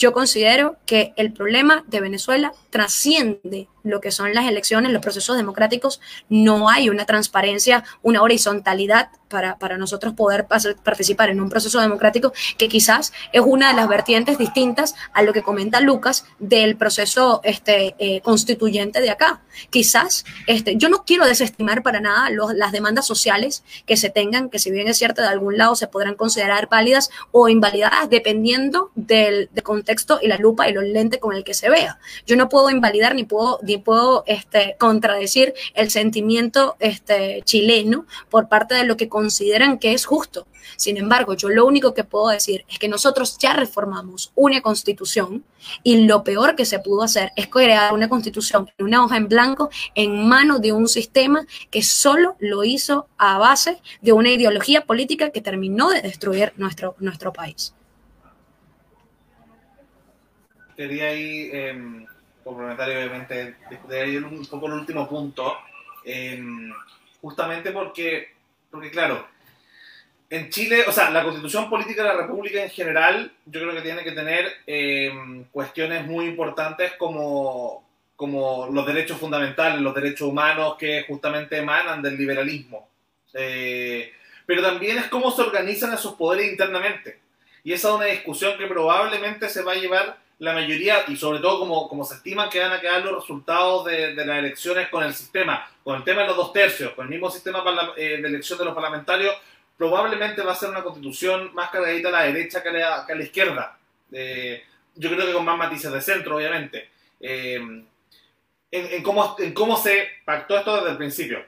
yo 0.00 0.14
considero 0.14 0.76
que 0.86 1.12
el 1.16 1.30
problema 1.30 1.84
de 1.86 2.00
Venezuela 2.00 2.54
trasciende 2.70 3.68
lo 3.82 4.00
que 4.00 4.10
son 4.10 4.34
las 4.34 4.46
elecciones, 4.46 4.92
los 4.92 5.02
procesos 5.02 5.36
democráticos, 5.36 6.00
no 6.28 6.68
hay 6.68 6.88
una 6.88 7.06
transparencia, 7.06 7.84
una 8.02 8.22
horizontalidad 8.22 9.10
para, 9.28 9.58
para 9.58 9.78
nosotros 9.78 10.12
poder 10.14 10.46
participar 10.46 11.30
en 11.30 11.40
un 11.40 11.48
proceso 11.48 11.80
democrático 11.80 12.32
que 12.58 12.68
quizás 12.68 13.12
es 13.32 13.40
una 13.44 13.68
de 13.68 13.74
las 13.74 13.88
vertientes 13.88 14.36
distintas 14.38 14.94
a 15.12 15.22
lo 15.22 15.32
que 15.32 15.42
comenta 15.42 15.80
Lucas 15.80 16.24
del 16.38 16.76
proceso 16.76 17.40
este, 17.44 17.94
eh, 17.98 18.20
constituyente 18.22 19.00
de 19.00 19.10
acá. 19.10 19.40
Quizás, 19.70 20.24
este, 20.46 20.76
yo 20.76 20.88
no 20.88 21.04
quiero 21.04 21.26
desestimar 21.26 21.82
para 21.82 22.00
nada 22.00 22.28
las 22.54 22.72
demandas 22.72 23.06
sociales 23.06 23.62
que 23.86 23.96
se 23.96 24.10
tengan, 24.10 24.50
que 24.50 24.58
si 24.58 24.70
bien 24.70 24.88
es 24.88 24.98
cierto 24.98 25.22
de 25.22 25.28
algún 25.28 25.56
lado 25.56 25.76
se 25.76 25.86
podrán 25.86 26.16
considerar 26.16 26.68
válidas 26.68 27.10
o 27.30 27.48
invalidadas 27.48 28.10
dependiendo 28.10 28.90
del, 28.94 29.48
del 29.52 29.62
contexto 29.62 30.18
y 30.20 30.26
la 30.26 30.38
lupa 30.38 30.68
y 30.68 30.72
los 30.72 30.84
lentes 30.84 31.20
con 31.20 31.36
el 31.36 31.44
que 31.44 31.54
se 31.54 31.70
vea. 31.70 31.98
Yo 32.26 32.36
no 32.36 32.48
puedo 32.48 32.70
invalidar 32.70 33.14
ni 33.14 33.24
puedo 33.24 33.58
puedo 33.78 34.24
este, 34.26 34.76
contradecir 34.78 35.54
el 35.74 35.90
sentimiento 35.90 36.76
este, 36.78 37.42
chileno 37.44 38.06
por 38.28 38.48
parte 38.48 38.74
de 38.74 38.84
lo 38.84 38.96
que 38.96 39.08
consideran 39.08 39.78
que 39.78 39.92
es 39.92 40.04
justo. 40.06 40.46
Sin 40.76 40.96
embargo, 40.96 41.34
yo 41.34 41.48
lo 41.48 41.66
único 41.66 41.94
que 41.94 42.04
puedo 42.04 42.28
decir 42.28 42.64
es 42.68 42.78
que 42.78 42.88
nosotros 42.88 43.36
ya 43.38 43.52
reformamos 43.54 44.32
una 44.34 44.60
constitución 44.60 45.44
y 45.82 46.06
lo 46.06 46.24
peor 46.24 46.56
que 46.56 46.64
se 46.64 46.78
pudo 46.78 47.02
hacer 47.02 47.32
es 47.36 47.48
crear 47.48 47.92
una 47.92 48.08
constitución 48.08 48.70
en 48.78 48.86
una 48.86 49.04
hoja 49.04 49.16
en 49.16 49.28
blanco 49.28 49.70
en 49.94 50.26
manos 50.26 50.60
de 50.60 50.72
un 50.72 50.88
sistema 50.88 51.46
que 51.70 51.82
solo 51.82 52.36
lo 52.38 52.64
hizo 52.64 53.08
a 53.18 53.38
base 53.38 53.80
de 54.00 54.12
una 54.12 54.30
ideología 54.30 54.84
política 54.84 55.30
que 55.30 55.40
terminó 55.40 55.90
de 55.90 56.02
destruir 56.02 56.52
nuestro, 56.56 56.94
nuestro 56.98 57.32
país. 57.32 57.74
Quería 60.76 61.12
ir 61.12 61.54
em, 61.54 62.06
complementario, 62.50 62.98
obviamente, 62.98 63.56
discutir 63.70 64.24
un 64.24 64.46
poco 64.46 64.66
el 64.66 64.72
último 64.74 65.08
punto, 65.08 65.56
em, 66.04 66.72
justamente 67.20 67.70
porque, 67.70 68.34
porque, 68.70 68.90
claro, 68.90 69.26
en 70.28 70.48
Chile, 70.48 70.84
o 70.86 70.92
sea, 70.92 71.10
la 71.10 71.24
constitución 71.24 71.68
política 71.68 72.02
de 72.02 72.08
la 72.08 72.22
República 72.22 72.62
en 72.62 72.70
general, 72.70 73.32
yo 73.46 73.60
creo 73.60 73.74
que 73.74 73.82
tiene 73.82 74.04
que 74.04 74.12
tener 74.12 74.46
em, 74.66 75.44
cuestiones 75.44 76.06
muy 76.06 76.26
importantes 76.26 76.92
como, 76.92 77.84
como 78.14 78.68
los 78.70 78.86
derechos 78.86 79.18
fundamentales, 79.18 79.80
los 79.80 79.94
derechos 79.94 80.28
humanos 80.28 80.76
que 80.78 81.04
justamente 81.08 81.58
emanan 81.58 82.00
del 82.00 82.16
liberalismo. 82.16 82.88
Eh, 83.34 84.12
pero 84.46 84.62
también 84.62 84.98
es 84.98 85.06
cómo 85.06 85.30
se 85.30 85.42
organizan 85.42 85.92
esos 85.94 86.14
poderes 86.14 86.50
internamente. 86.50 87.18
Y 87.64 87.72
esa 87.72 87.88
es 87.88 87.94
una 87.94 88.06
discusión 88.06 88.56
que 88.58 88.66
probablemente 88.66 89.48
se 89.48 89.62
va 89.62 89.72
a 89.72 89.76
llevar 89.76 90.18
la 90.40 90.54
mayoría, 90.54 91.04
y 91.06 91.16
sobre 91.16 91.38
todo 91.38 91.60
como, 91.60 91.86
como 91.86 92.02
se 92.02 92.14
estima 92.14 92.48
que 92.48 92.60
van 92.60 92.72
a 92.72 92.80
quedar 92.80 93.04
los 93.04 93.20
resultados 93.20 93.84
de, 93.84 94.14
las 94.14 94.38
elecciones 94.38 94.88
con 94.88 95.04
el 95.04 95.12
sistema, 95.12 95.70
con 95.84 95.96
el 95.96 96.04
tema 96.04 96.22
de 96.22 96.28
los 96.28 96.36
dos 96.36 96.52
tercios, 96.52 96.92
con 96.92 97.04
el 97.04 97.10
mismo 97.10 97.30
sistema 97.30 97.62
eh, 97.96 98.18
de 98.22 98.26
elección 98.26 98.58
de 98.58 98.64
los 98.64 98.74
parlamentarios, 98.74 99.34
probablemente 99.76 100.40
va 100.40 100.52
a 100.52 100.56
ser 100.56 100.70
una 100.70 100.82
constitución 100.82 101.54
más 101.54 101.70
cargadita 101.70 102.08
a 102.08 102.12
la 102.12 102.22
derecha 102.22 102.62
que 102.62 102.70
a 102.70 102.72
la, 102.72 103.06
que 103.06 103.12
a 103.12 103.16
la 103.16 103.22
izquierda. 103.22 103.78
Eh, 104.12 104.64
yo 104.94 105.10
creo 105.10 105.26
que 105.26 105.32
con 105.34 105.44
más 105.44 105.58
matices 105.58 105.92
de 105.92 106.00
centro, 106.00 106.36
obviamente. 106.36 106.88
Eh, 107.20 107.84
en, 108.70 109.02
cómo, 109.02 109.36
en 109.38 109.52
cómo 109.52 109.76
se 109.76 110.08
pactó 110.24 110.56
esto 110.56 110.76
desde 110.76 110.90
el 110.92 110.96
principio. 110.96 111.44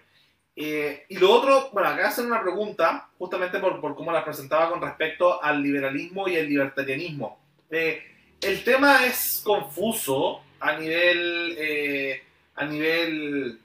y 0.55 1.17
lo 1.19 1.31
otro, 1.31 1.71
bueno, 1.73 1.89
acá 1.89 2.09
hacen 2.09 2.27
una 2.27 2.43
pregunta, 2.43 3.09
justamente 3.17 3.59
por, 3.59 3.81
por 3.81 3.95
cómo 3.95 4.13
la 4.13 4.25
presentaba 4.25 4.69
con 4.69 4.83
respecto 4.83 5.43
al 5.43 5.63
liberalismo 5.63 6.29
y 6.29 6.37
el 6.37 6.47
libertarianismo. 6.47 7.43
Eh, 7.71 8.12
el 8.43 8.65
tema 8.65 9.07
es 9.07 9.41
confuso 9.45 10.43
a 10.61 10.77
nivel, 10.77 11.55
eh, 11.59 12.23
a 12.57 12.65
nivel 12.65 13.59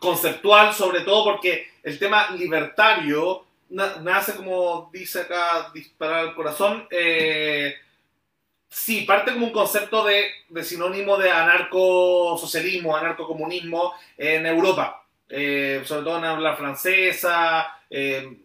conceptual, 0.00 0.72
sobre 0.74 1.00
todo 1.00 1.24
porque 1.24 1.72
el 1.82 1.98
tema 1.98 2.30
libertario 2.30 3.44
nace, 3.70 4.36
como 4.36 4.90
dice 4.92 5.22
acá, 5.22 5.70
disparar 5.74 6.20
al 6.20 6.34
corazón. 6.34 6.86
Eh, 6.90 7.74
sí, 8.68 9.02
parte 9.02 9.32
como 9.32 9.46
un 9.46 9.52
concepto 9.52 10.04
de, 10.04 10.30
sinónimo 10.62 11.16
de 11.16 11.30
anarcosocialismo, 11.30 12.96
anarcocomunismo 12.96 13.94
en 14.16 14.46
Europa. 14.46 15.04
Eh, 15.28 15.82
sobre 15.84 16.02
todo 16.04 16.18
en 16.18 16.24
habla 16.24 16.54
francesa, 16.54 17.80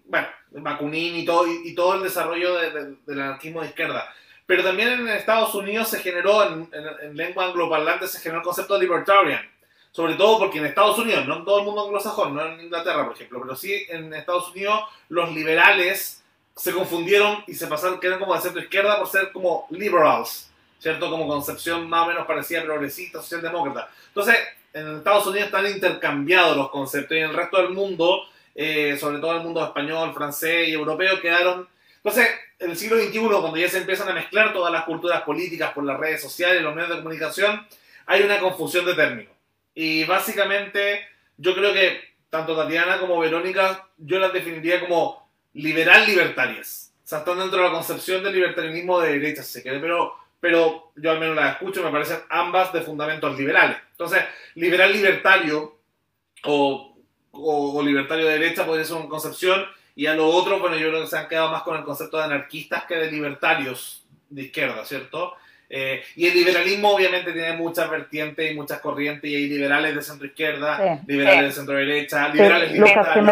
bueno, 0.06 0.28
Bakunin 0.52 1.18
y 1.18 1.26
todo, 1.26 1.46
y, 1.48 1.76
todo 1.76 1.96
el 1.96 2.04
desarrollo 2.04 2.56
del 2.56 3.22
anarquismo 3.22 3.62
de 3.62 3.68
izquierda. 3.68 4.14
Pero 4.50 4.64
también 4.64 4.90
en 4.94 5.08
Estados 5.10 5.54
Unidos 5.54 5.90
se 5.90 6.00
generó, 6.00 6.44
en, 6.44 7.16
lengua 7.16 7.46
angloparlante, 7.46 8.08
se 8.08 8.20
generó 8.20 8.40
el 8.40 8.44
concepto 8.44 8.74
de 8.74 8.80
libertarian. 8.80 9.48
Sobre 9.92 10.16
todo 10.16 10.40
porque 10.40 10.58
en 10.58 10.66
Estados 10.66 10.98
Unidos, 10.98 11.28
no 11.28 11.38
en 11.38 11.46
todo 11.46 11.60
el 11.60 11.66
mundo 11.66 11.86
anglosajón, 11.86 12.34
no 12.34 12.44
en 12.44 12.62
Inglaterra, 12.62 13.06
por 13.06 13.14
ejemplo, 13.14 13.40
pero 13.44 13.56
sí 13.56 13.86
en 13.90 14.12
Estados 14.12 14.50
Unidos 14.50 14.86
los 15.10 15.32
liberales 15.36 16.24
se 16.56 16.74
confundieron 16.74 17.44
y 17.46 17.54
se 17.54 17.68
pasaron, 17.68 18.00
quedaron 18.00 18.22
como 18.22 18.34
de 18.34 18.42
centro 18.42 18.60
izquierda 18.60 18.98
por 18.98 19.08
ser 19.08 19.32
como 19.32 19.68
liberals, 19.70 20.50
¿cierto? 20.80 21.12
Como 21.12 21.28
concepción 21.28 21.88
más 21.88 22.06
o 22.06 22.08
menos 22.08 22.26
parecida 22.26 22.64
progresista, 22.64 23.22
socialdemócrata. 23.22 23.92
Entonces, 24.08 24.36
en 24.74 24.98
Estados 24.98 25.28
Unidos 25.28 25.46
están 25.46 25.68
intercambiados 25.68 26.58
los 26.58 26.72
conceptos 26.72 27.16
y 27.16 27.20
en 27.20 27.30
el 27.30 27.36
resto 27.36 27.58
del 27.58 27.70
mundo, 27.70 28.24
eh, 28.56 28.98
sobre 29.00 29.20
todo 29.20 29.34
el 29.34 29.44
mundo 29.44 29.64
español, 29.64 30.12
francés 30.12 30.70
y 30.70 30.74
europeo, 30.74 31.22
quedaron 31.22 31.68
entonces, 32.00 32.30
en 32.60 32.72
el 32.72 32.78
siglo 32.78 32.98
XXI, 33.02 33.20
cuando 33.20 33.58
ya 33.58 33.70
se 33.70 33.80
empiezan 33.80 34.10
a 34.10 34.14
mezclar 34.14 34.54
todas 34.54 34.72
las 34.72 34.84
culturas 34.84 35.22
políticas 35.22 35.72
por 35.74 35.84
las 35.84 36.00
redes 36.00 36.22
sociales, 36.22 36.62
los 36.62 36.76
medios 36.76 36.90
de 36.90 36.98
comunicación, 36.98 37.66
hay 38.06 38.24
una 38.24 38.40
confusión 38.40 38.86
de 38.86 38.96
términos. 38.96 39.34
Y 39.74 40.04
básicamente, 40.04 41.08
yo 41.38 41.56
creo 41.56 41.74
que 41.74 42.02
tanto 42.30 42.56
Tatiana 42.56 43.00
como 43.00 43.20
Verónica, 43.20 43.88
yo 43.98 44.20
las 44.20 44.34
definiría 44.34 44.80
como 44.80 45.30
liberal 45.54 46.06
libertarias. 46.06 46.94
O 47.04 47.08
sea, 47.08 47.20
están 47.20 47.40
dentro 47.40 47.58
de 47.60 47.66
la 47.66 47.72
concepción 47.72 48.24
del 48.24 48.34
libertarianismo 48.34 49.00
de 49.00 49.14
derecha, 49.14 49.42
si 49.42 49.54
se 49.54 49.64
quiere, 49.64 49.80
pero, 49.80 50.14
pero 50.40 50.92
yo 50.96 51.12
al 51.12 51.20
menos 51.20 51.36
las 51.36 51.54
escucho, 51.54 51.84
me 51.84 51.92
parecen 51.92 52.20
ambas 52.30 52.72
de 52.72 52.82
fundamentos 52.82 53.38
liberales. 53.38 53.78
Entonces, 53.92 54.24
liberal 54.56 54.94
libertario 54.94 55.80
o, 56.44 56.98
o, 57.32 57.84
libertario 57.84 58.26
de 58.26 58.34
derecha 58.34 58.66
puede 58.66 58.86
ser 58.86 58.98
una 58.98 59.10
concepción, 59.10 59.66
y 60.00 60.08
a 60.08 60.14
lo 60.14 60.30
otro, 60.30 60.62
bueno, 60.62 60.78
yo 60.78 60.88
creo 60.88 61.02
que 61.02 61.08
se 61.08 61.18
han 61.18 61.28
quedado 61.28 61.52
más 61.52 61.64
con 61.64 61.76
el 61.76 61.84
concepto 61.84 62.16
de 62.16 62.24
anarquistas 62.24 62.86
que 62.86 62.96
de 62.96 63.12
libertarios 63.12 64.08
de 64.30 64.44
izquierda, 64.44 64.86
¿cierto? 64.86 65.34
Eh, 65.70 66.02
y 66.16 66.26
el 66.26 66.36
liberalismo 66.36 66.92
obviamente 66.92 67.34
tiene 67.34 67.58
muchas 67.58 67.90
vertientes 67.90 68.50
y 68.50 68.56
muchas 68.56 68.80
corrientes, 68.80 69.30
y 69.30 69.36
hay 69.36 69.50
liberales 69.50 69.94
de 69.94 70.02
centro 70.02 70.26
izquierda, 70.26 71.02
liberales 71.06 71.48
de 71.48 71.52
centro 71.52 71.76
derecha, 71.76 72.30
liberales 72.30 72.72
libertarios. 72.72 73.26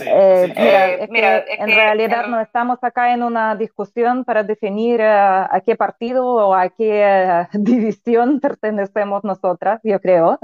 Eh, 0.00 0.52
eh, 0.56 1.06
mira, 1.10 1.44
en 1.46 1.68
realidad 1.68 2.26
no 2.26 2.40
estamos 2.40 2.82
acá 2.82 3.14
en 3.14 3.22
una 3.22 3.54
discusión 3.54 4.24
para 4.24 4.42
definir 4.42 5.00
a 5.00 5.62
qué 5.64 5.76
partido 5.76 6.26
o 6.26 6.54
a 6.54 6.70
qué 6.70 7.46
división 7.52 8.40
pertenecemos 8.40 9.22
nosotras, 9.22 9.80
yo 9.84 10.00
creo. 10.00 10.40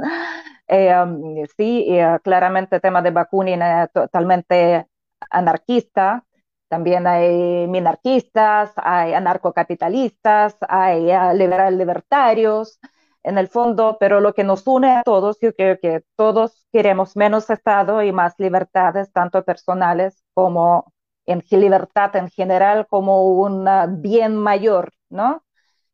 Um, 0.66 1.44
sí, 1.56 1.88
claramente 2.22 2.76
el 2.76 2.82
tema 2.82 3.02
de 3.02 3.10
Bakunin 3.10 3.60
es 3.62 3.92
totalmente 3.92 4.86
anarquista, 5.30 6.24
también 6.68 7.06
hay 7.06 7.66
minarquistas, 7.68 8.72
hay 8.76 9.12
anarcocapitalistas, 9.12 10.56
hay 10.68 11.06
liberal 11.36 11.76
libertarios, 11.76 12.78
en 13.24 13.38
el 13.38 13.48
fondo, 13.48 13.96
pero 13.98 14.20
lo 14.20 14.34
que 14.34 14.44
nos 14.44 14.66
une 14.66 14.96
a 14.96 15.02
todos, 15.02 15.38
yo 15.40 15.54
creo 15.54 15.78
que 15.80 16.02
todos 16.14 16.66
queremos 16.72 17.16
menos 17.16 17.48
Estado 17.50 18.02
y 18.02 18.12
más 18.12 18.34
libertades, 18.38 19.12
tanto 19.12 19.44
personales 19.44 20.22
como 20.34 20.92
en 21.26 21.42
libertad 21.50 22.14
en 22.16 22.28
general, 22.28 22.86
como 22.88 23.24
un 23.40 23.66
bien 24.02 24.36
mayor, 24.36 24.92
¿no? 25.08 25.42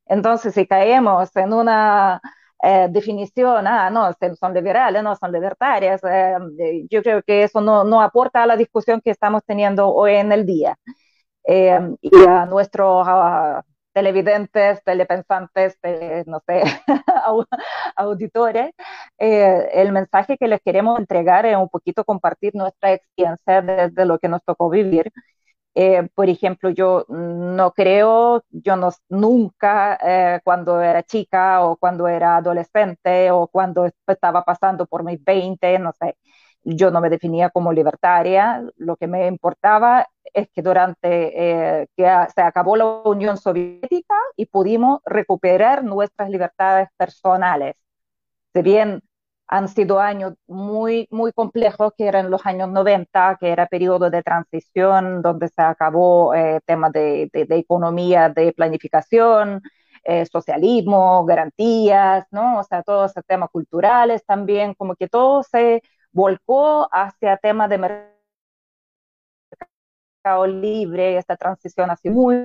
Entonces, 0.06 0.54
si 0.54 0.66
caemos 0.66 1.34
en 1.36 1.52
una 1.52 2.20
eh, 2.62 2.88
definición, 2.90 3.66
ah, 3.66 3.90
no, 3.90 4.10
son 4.38 4.54
liberales, 4.54 5.02
no 5.02 5.16
son 5.16 5.32
libertarias, 5.32 6.00
eh, 6.04 6.36
yo 6.90 7.02
creo 7.02 7.22
que 7.22 7.44
eso 7.44 7.60
no, 7.60 7.84
no, 7.84 8.02
aporta 8.02 8.42
a 8.42 8.46
la 8.46 8.56
discusión 8.56 9.00
que 9.00 9.10
estamos 9.10 9.42
teniendo 9.44 9.88
hoy 9.88 10.14
en 10.14 10.32
el 10.32 10.46
día. 10.46 10.76
Eh, 11.44 11.80
y 12.02 12.10
a 12.28 12.46
nuestro 12.46 13.02
televidentes, 13.92 14.82
telepensantes, 14.84 15.76
no 16.26 16.40
sé, 16.46 16.62
auditores, 17.96 18.72
eh, 19.18 19.68
el 19.74 19.92
mensaje 19.92 20.36
que 20.38 20.48
les 20.48 20.60
queremos 20.62 20.98
entregar 20.98 21.46
es 21.46 21.56
un 21.56 21.68
poquito 21.68 22.04
compartir 22.04 22.54
nuestra 22.54 22.92
experiencia 22.94 23.62
desde 23.62 24.04
lo 24.04 24.18
que 24.18 24.28
nos 24.28 24.42
tocó 24.44 24.70
vivir. 24.70 25.10
Eh, 25.74 26.08
por 26.14 26.28
ejemplo, 26.28 26.70
yo 26.70 27.06
no 27.08 27.72
creo, 27.72 28.42
yo 28.50 28.76
no, 28.76 28.90
nunca 29.08 29.98
eh, 30.02 30.40
cuando 30.44 30.80
era 30.82 31.02
chica 31.04 31.64
o 31.64 31.76
cuando 31.76 32.08
era 32.08 32.36
adolescente 32.36 33.30
o 33.30 33.46
cuando 33.48 33.88
estaba 34.06 34.44
pasando 34.44 34.86
por 34.86 35.04
mis 35.04 35.22
20, 35.22 35.78
no 35.78 35.92
sé, 35.92 36.16
yo 36.64 36.90
no 36.90 37.00
me 37.00 37.08
definía 37.08 37.50
como 37.50 37.72
libertaria, 37.72 38.62
lo 38.76 38.96
que 38.96 39.06
me 39.06 39.26
importaba 39.28 40.06
es 40.34 40.48
que 40.50 40.60
durante 40.62 41.80
eh, 41.82 41.86
que 41.96 42.04
se 42.34 42.42
acabó 42.42 42.76
la 42.76 42.86
Unión 43.04 43.36
Soviética 43.36 44.14
y 44.36 44.46
pudimos 44.46 45.00
recuperar 45.04 45.84
nuestras 45.84 46.30
libertades 46.30 46.88
personales. 46.96 47.76
Si 48.54 48.62
bien 48.62 49.02
han 49.50 49.68
sido 49.68 49.98
años 50.00 50.34
muy, 50.46 51.08
muy 51.10 51.32
complejos, 51.32 51.92
que 51.96 52.06
eran 52.06 52.30
los 52.30 52.46
años 52.46 52.70
90, 52.70 53.36
que 53.40 53.48
era 53.50 53.66
periodo 53.66 54.08
de 54.08 54.22
transición, 54.22 55.22
donde 55.22 55.48
se 55.48 55.62
acabó 55.62 56.34
eh, 56.34 56.60
temas 56.66 56.92
de, 56.92 57.28
economía, 57.32 58.28
de 58.28 58.52
planificación, 58.52 59.60
eh, 60.04 60.24
socialismo, 60.26 61.24
garantías, 61.24 62.26
¿no? 62.30 62.60
O 62.60 62.64
sea, 62.64 62.82
todos 62.84 63.10
esos 63.10 63.24
temas 63.26 63.50
culturales 63.50 64.24
también, 64.24 64.74
como 64.74 64.94
que 64.94 65.08
todo 65.08 65.42
se 65.42 65.82
volcó 66.12 66.88
hacia 66.92 67.36
temas 67.38 67.68
de 67.70 67.78
mercado 67.78 68.10
libre, 70.46 71.16
esta 71.18 71.36
transición 71.36 71.90
así 71.90 72.08
muy, 72.10 72.36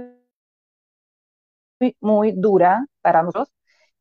muy, 1.80 1.96
muy 2.02 2.32
dura 2.32 2.86
para 3.02 3.24
nosotros, 3.24 3.55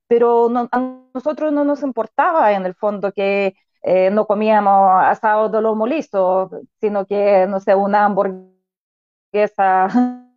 pero 0.07 0.49
a 0.73 0.81
nosotros 1.15 1.53
no 1.53 1.65
nos 1.65 1.83
importaba 1.83 2.53
en 2.53 2.67
el 2.67 2.75
fondo 2.75 3.13
que 3.13 3.55
eh, 3.83 4.11
no 4.11 4.27
comíamos 4.27 5.03
asado 5.05 5.49
de 5.49 5.61
lomo 5.61 5.87
listo, 5.87 6.51
sino 6.81 7.07
que, 7.07 7.47
no 7.47 7.61
sé, 7.61 7.75
una 7.75 8.07
hamburguesa. 8.07 9.89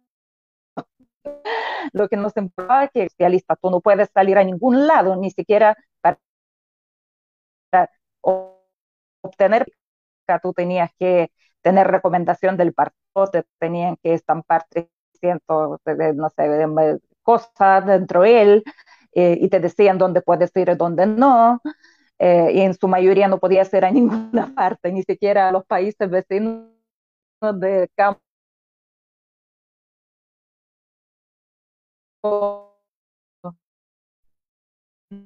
Lo 1.94 2.08
que 2.10 2.18
nos 2.18 2.36
importaba 2.38 2.86
es 2.86 2.92
que, 2.92 3.04
especialista, 3.04 3.56
tú 3.56 3.70
no 3.70 3.82
puedes 3.82 4.10
salir 4.14 4.38
a 4.38 4.44
ningún 4.44 4.88
lado, 4.88 5.16
ni 5.16 5.32
siquiera 5.32 5.78
para 6.02 6.20
obtener, 9.24 9.66
tú 10.42 10.54
tenías 10.54 10.92
que 11.00 11.32
tener 11.62 11.88
recomendación 11.88 12.58
del 12.58 12.74
partido, 12.74 13.28
te 13.32 13.44
tenían 13.60 13.98
que 13.98 14.14
estampar 14.14 14.66
300, 14.70 15.80
no 16.16 16.30
sé, 16.30 17.00
cosas 17.24 17.86
dentro 17.86 18.22
de 18.22 18.42
él, 18.42 18.64
eh, 19.14 19.38
y 19.40 19.50
te 19.50 19.60
decían 19.60 19.98
dónde 19.98 20.22
puedes 20.22 20.52
ir 20.56 20.70
y 20.70 20.76
dónde 20.76 21.06
no, 21.06 21.62
eh, 22.20 22.52
y 22.54 22.62
en 22.62 22.74
su 22.74 22.88
mayoría 22.88 23.28
no 23.28 23.40
podías 23.40 23.74
ir 23.74 23.86
a 23.86 23.92
ninguna 23.92 24.54
parte, 24.56 24.92
ni 24.92 25.04
siquiera 25.04 25.50
a 25.50 25.52
los 25.52 25.66
países 25.66 26.10
vecinos 26.10 26.66
de 27.42 27.90
campo. 27.96 28.22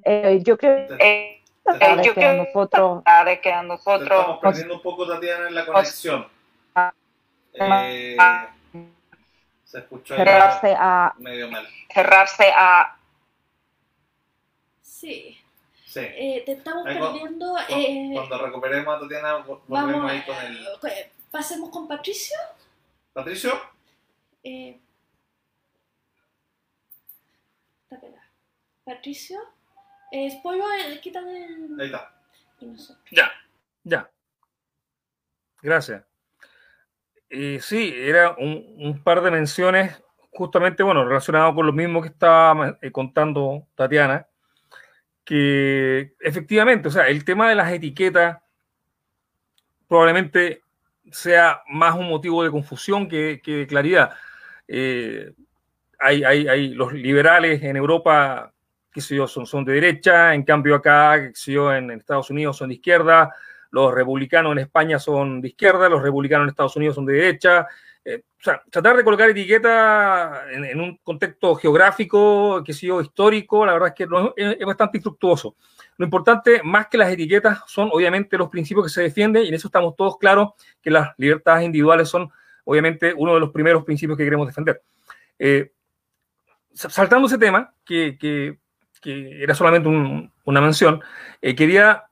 Eh, 0.04 0.40
yo 0.44 0.56
creo 0.56 0.86
que 0.86 1.42
de 1.64 2.02
yo 2.04 2.14
que 2.14 2.34
nosotros, 2.34 3.02
de 3.24 3.40
que 3.40 3.52
a 3.52 3.62
nosotros 3.62 4.02
estamos 4.02 4.38
perdiendo 4.38 4.74
un 4.74 4.82
poco 4.82 5.08
Tatiana 5.08 5.48
en 5.48 5.54
la 5.54 5.66
conexión. 5.66 6.26
Eh, 7.54 8.16
se 9.64 9.78
escuchó 9.78 10.16
cerrarse 10.16 10.74
a 10.78 11.14
medio 11.18 11.50
mal. 11.50 11.66
Cerrarse 11.92 12.52
a 12.54 12.96
Sí. 15.02 15.36
Sí. 15.84 15.98
Eh, 16.00 16.44
te 16.46 16.52
estamos 16.52 16.86
Ahí 16.86 16.96
perdiendo. 16.96 17.54
Cuando, 17.54 17.58
eh, 17.76 18.10
cuando 18.14 18.38
recuperemos 18.38 18.96
a 18.96 19.00
Tatiana, 19.00 19.34
volvemos 19.38 19.64
vamos, 19.68 20.10
ahí 20.12 20.22
con 20.22 20.36
el. 20.36 20.64
eh, 20.92 21.10
Pasemos 21.28 21.70
con 21.70 21.88
Patricio. 21.88 22.36
¿Patricio? 23.12 23.60
Eh. 24.44 24.78
Patricio. 28.84 29.40
Eh, 30.12 30.40
pollo, 30.40 30.62
eh, 30.72 31.00
el. 31.04 31.80
Ahí 31.80 31.86
está. 31.86 32.14
Y 32.60 32.66
nosotros. 32.66 33.04
Ya, 33.10 33.32
ya. 33.82 34.08
Gracias. 35.62 36.04
Sí, 37.60 37.92
era 37.96 38.36
un, 38.38 38.76
un 38.78 39.02
par 39.02 39.20
de 39.22 39.32
menciones 39.32 40.00
justamente, 40.30 40.84
bueno, 40.84 41.04
relacionado 41.04 41.54
con 41.54 41.66
lo 41.66 41.72
mismo 41.72 42.00
que 42.02 42.08
estaba 42.08 42.78
eh, 42.80 42.92
contando 42.92 43.66
Tatiana, 43.74 44.28
que 45.24 46.14
efectivamente, 46.20 46.88
o 46.88 46.90
sea, 46.90 47.08
el 47.08 47.24
tema 47.24 47.48
de 47.48 47.54
las 47.54 47.72
etiquetas 47.72 48.38
probablemente 49.88 50.62
sea 51.10 51.62
más 51.68 51.94
un 51.94 52.08
motivo 52.08 52.42
de 52.42 52.50
confusión 52.50 53.08
que, 53.08 53.40
que 53.42 53.56
de 53.58 53.66
claridad. 53.66 54.12
Eh, 54.66 55.32
hay, 55.98 56.24
hay, 56.24 56.48
hay, 56.48 56.68
los 56.70 56.92
liberales 56.92 57.62
en 57.62 57.76
Europa, 57.76 58.52
qué 58.90 59.00
sé 59.00 59.16
yo, 59.16 59.28
son, 59.28 59.46
son 59.46 59.64
de 59.64 59.74
derecha, 59.74 60.34
en 60.34 60.42
cambio 60.44 60.74
acá, 60.74 61.28
qué 61.28 61.34
sé 61.34 61.52
yo, 61.52 61.72
en 61.72 61.90
Estados 61.90 62.30
Unidos 62.30 62.56
son 62.56 62.70
de 62.70 62.76
izquierda, 62.76 63.34
los 63.70 63.94
republicanos 63.94 64.52
en 64.52 64.58
España 64.58 64.98
son 64.98 65.40
de 65.40 65.48
izquierda, 65.48 65.88
los 65.88 66.02
republicanos 66.02 66.44
en 66.44 66.50
Estados 66.50 66.76
Unidos 66.76 66.94
son 66.94 67.06
de 67.06 67.14
derecha. 67.14 67.66
Eh, 68.04 68.22
o 68.40 68.42
sea, 68.42 68.62
tratar 68.68 68.96
de 68.96 69.04
colocar 69.04 69.30
etiqueta 69.30 70.44
en, 70.50 70.80
un 70.80 70.96
contexto 71.04 71.54
geográfico, 71.54 72.62
que 72.64 72.72
sé 72.72 72.86
yo, 72.88 73.00
histórico, 73.00 73.64
la 73.64 73.74
verdad 73.74 73.88
es 73.88 73.94
que 73.94 74.06
no, 74.06 74.34
es, 74.36 74.56
es, 74.58 74.66
bastante 74.66 74.98
infructuoso. 74.98 75.56
Lo 75.96 76.04
importante, 76.04 76.62
más 76.64 76.88
que 76.88 76.98
las 76.98 77.12
etiquetas, 77.12 77.60
son 77.66 77.90
obviamente 77.92 78.36
los 78.36 78.48
principios 78.48 78.86
que 78.86 78.92
se 78.92 79.02
defienden, 79.02 79.44
y 79.44 79.48
en 79.48 79.54
eso 79.54 79.68
estamos 79.68 79.94
todos 79.94 80.18
claros 80.18 80.50
que 80.80 80.90
las 80.90 81.10
libertades 81.16 81.64
individuales 81.64 82.08
son 82.08 82.30
obviamente 82.64 83.14
uno 83.16 83.34
de 83.34 83.40
los 83.40 83.50
primeros 83.50 83.84
principios 83.84 84.18
que 84.18 84.24
queremos 84.24 84.46
defender. 84.46 84.82
Eh, 85.38 85.72
saltando 86.72 87.26
ese 87.26 87.38
tema, 87.38 87.74
que, 87.84 88.16
que, 88.18 88.58
era 89.04 89.52
solamente 89.54 89.88
un, 89.88 90.32
una 90.44 90.60
mención, 90.60 91.02
eh, 91.40 91.56
quería 91.56 92.04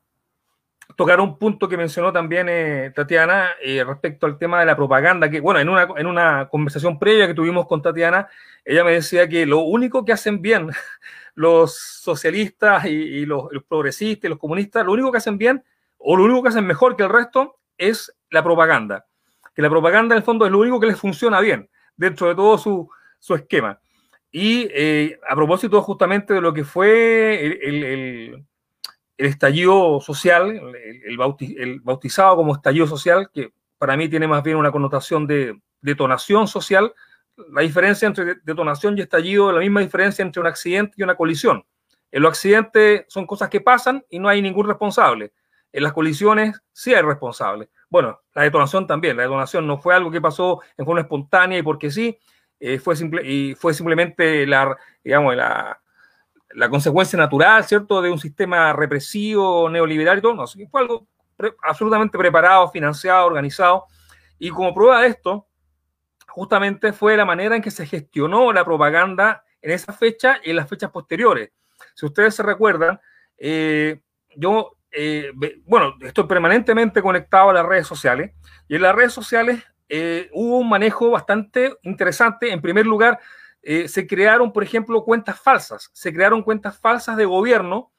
tocar 0.97 1.20
un 1.20 1.38
punto 1.38 1.68
que 1.68 1.76
mencionó 1.76 2.12
también 2.12 2.49
eh, 2.49 2.93
Tatiana 2.95 3.51
eh, 3.62 3.84
respecto 3.84 4.26
al 4.26 4.38
tema 4.38 4.61
de 4.61 4.66
la 4.66 4.76
propaganda, 4.76 5.30
que 5.30 5.41
bueno, 5.41 5.61
en 5.61 5.68
una, 5.68 5.88
en 5.97 6.07
una 6.07 6.49
conversación 6.49 6.99
previa 6.99 7.26
que 7.26 7.34
tuvimos 7.34 7.66
con 7.66 7.82
Tatiana, 7.82 8.28
ella 8.64 8.84
me 8.84 8.93
decía 8.93 9.28
que 9.28 9.47
lo 9.47 9.61
único 9.61 10.05
que 10.05 10.12
hacen 10.12 10.43
bien 10.43 10.70
los 11.34 11.76
socialistas 11.76 12.84
y, 12.86 13.24
los, 13.26 13.49
progresistas 13.68 14.24
y 14.24 14.28
los 14.28 14.38
comunistas, 14.38 14.84
lo 14.84 14.93
único 14.93 15.11
que 15.11 15.18
hacen 15.18 15.38
bien 15.38 15.64
o 15.99 16.16
lo 16.16 16.24
único 16.24 16.43
que 16.43 16.49
hacen 16.49 16.66
mejor 16.66 16.97
que 16.97 17.03
el 17.03 17.11
resto 17.11 17.59
es 17.76 18.14
la 18.30 18.43
propaganda. 18.43 19.07
Que 19.55 19.62
la 19.62 19.70
propaganda 19.70 20.14
en 20.14 20.18
el 20.18 20.24
fondo 20.24 20.47
es 20.47 20.53
lo 20.53 20.59
único 20.59 20.80
que 20.80 20.86
les 20.86 20.99
funciona 20.99 21.41
bien 21.41 21.68
dentro 21.97 22.28
de 22.28 22.34
todo 22.34 22.57
su, 22.57 22.88
su 23.18 23.34
esquema. 23.34 23.80
y 24.32 25.12
a 25.28 25.34
propósito 25.34 25.82
justamente 25.82 26.34
de 26.34 26.41
lo 26.41 26.55
que 26.55 26.64
fue 26.64 27.59
el, 27.62 28.45
estallido 29.27 30.01
social, 30.01 30.75
el, 31.05 31.81
bautizado 31.83 32.37
como 32.37 32.55
estallido 32.55 32.87
social, 32.87 33.31
que 33.33 33.53
para 33.79 33.97
mí 33.97 34.09
tiene 34.09 34.27
más 34.27 34.43
bien 34.43 34.57
una 34.57 34.73
connotación 34.73 35.27
de 35.27 35.61
detonación 35.81 36.47
social, 36.47 36.93
la 37.53 37.62
diferencia 37.62 38.07
entre 38.07 38.37
detonación 38.43 38.97
y 38.99 39.03
estallido 39.03 39.49
es 39.49 39.55
la 39.55 39.61
misma 39.61 39.81
diferencia 39.81 40.23
entre 40.23 40.41
un 40.41 40.47
accidente 40.47 40.95
y 40.97 41.03
una 41.03 41.14
colisión. 41.14 41.64
En 42.11 42.23
los 42.23 42.31
accidentes 42.31 43.05
son 43.09 43.27
cosas 43.27 43.49
que 43.49 43.61
pasan 43.61 44.05
y 44.11 44.18
no 44.18 44.29
hay 44.29 44.43
ningún 44.43 44.66
responsable. 44.66 45.33
En 45.73 45.85
las 45.85 45.93
colisiones 45.93 46.61
sí 46.73 46.93
hay 46.93 47.03
responsable. 47.03 47.68
Bueno, 47.89 48.21
la 48.35 48.43
detonación 48.43 48.87
también. 48.87 49.16
La 49.16 49.23
detonación 49.23 49.66
no 49.66 49.79
fue 49.79 49.95
algo 49.95 50.11
que 50.11 50.21
pasó 50.21 50.61
en 50.77 50.85
forma 50.85 51.01
espontánea 51.03 51.59
y 51.59 51.62
porque 51.62 51.91
sí, 51.91 52.18
eh, 52.59 52.79
fue, 52.79 52.97
simple, 52.97 53.23
y 53.25 53.55
fue 53.55 53.73
simplemente 53.73 54.47
la, 54.47 54.77
digamos, 55.03 55.37
la, 55.37 55.81
la 56.55 56.68
consecuencia 56.68 57.18
natural, 57.18 57.64
¿cierto?, 57.64 58.03
de 58.03 58.11
un 58.11 58.18
sistema 58.18 58.72
represivo, 58.72 59.68
neoliberal 59.68 60.18
y 60.18 60.22
todo. 60.22 60.34
No, 60.34 60.46
fue 60.46 60.80
algo 60.80 61.07
absolutamente 61.62 62.18
preparado, 62.18 62.68
financiado, 62.70 63.26
organizado. 63.26 63.86
Y 64.38 64.51
como 64.51 64.74
prueba 64.74 65.03
de 65.03 65.09
esto, 65.09 65.46
justamente 66.28 66.92
fue 66.92 67.16
la 67.16 67.24
manera 67.24 67.57
en 67.57 67.62
que 67.62 67.70
se 67.70 67.86
gestionó 67.86 68.53
la 68.53 68.64
propaganda 68.64 69.44
en 69.62 69.70
esa 69.72 69.92
fecha 69.92 70.38
y 70.44 70.51
en 70.51 70.57
las 70.57 70.68
fechas 70.68 70.90
posteriores. 70.90 71.51
Si 71.94 72.07
ustedes 72.07 72.34
se 72.34 72.42
recuerdan, 72.42 73.01
eh, 73.36 74.01
yo, 74.36 74.76
eh, 74.90 75.32
bueno, 75.64 75.94
estoy 76.01 76.24
permanentemente 76.24 77.03
conectado 77.03 77.51
a 77.51 77.55
las 77.55 77.66
redes 77.66 77.86
sociales 77.86 78.32
y 78.68 78.76
en 78.76 78.82
las 78.82 78.94
redes 78.94 79.12
sociales 79.12 79.62
eh, 79.88 80.30
hubo 80.32 80.59
un 80.59 80.68
manejo 80.68 81.11
bastante 81.11 81.74
interesante. 81.82 82.53
En 82.53 82.62
primer 82.62 82.86
lugar, 82.86 83.18
se 83.62 84.06
crearon, 84.06 84.52
por 84.52 84.62
ejemplo, 84.62 85.04
cuentas 85.04 85.40
falsas. 85.40 85.90
Se 85.92 86.12
crearon 86.12 86.42
cuentas 86.42 86.78
falsas 86.78 87.16
de 87.16 87.24
gobierno, 87.24 87.92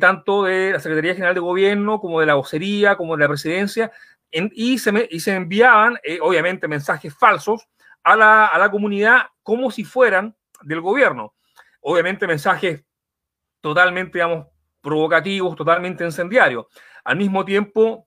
tanto 0.00 0.44
de 0.44 0.72
la 0.72 0.80
Secretaría 0.80 1.14
General 1.14 1.34
de 1.34 1.40
Gobierno 1.40 2.00
como 2.00 2.20
de 2.20 2.26
la 2.26 2.34
vocería, 2.34 2.96
como 2.96 3.16
de 3.16 3.22
la 3.22 3.28
presidencia, 3.28 3.90
y, 4.30 4.78
se 4.78 5.08
y, 5.10 5.20
se 5.20 5.34
enviaban, 5.34 5.98
obviamente, 6.20 6.68
mensajes 6.68 7.14
falsos 7.14 7.68
a 8.02 8.16
la, 8.16 8.46
a 8.46 8.58
la 8.58 8.70
comunidad 8.70 9.26
como 9.42 9.70
si 9.70 9.84
fueran 9.84 10.36
del 10.62 10.80
gobierno. 10.80 11.34
Obviamente, 11.80 12.26
mensajes 12.26 12.84
totalmente, 13.60 14.18
digamos, 14.18 14.46
provocativos, 14.82 15.56
totalmente 15.56 16.04
incendiarios. 16.04 16.66
Al 17.04 17.16
mismo 17.16 17.44
tiempo, 17.44 18.06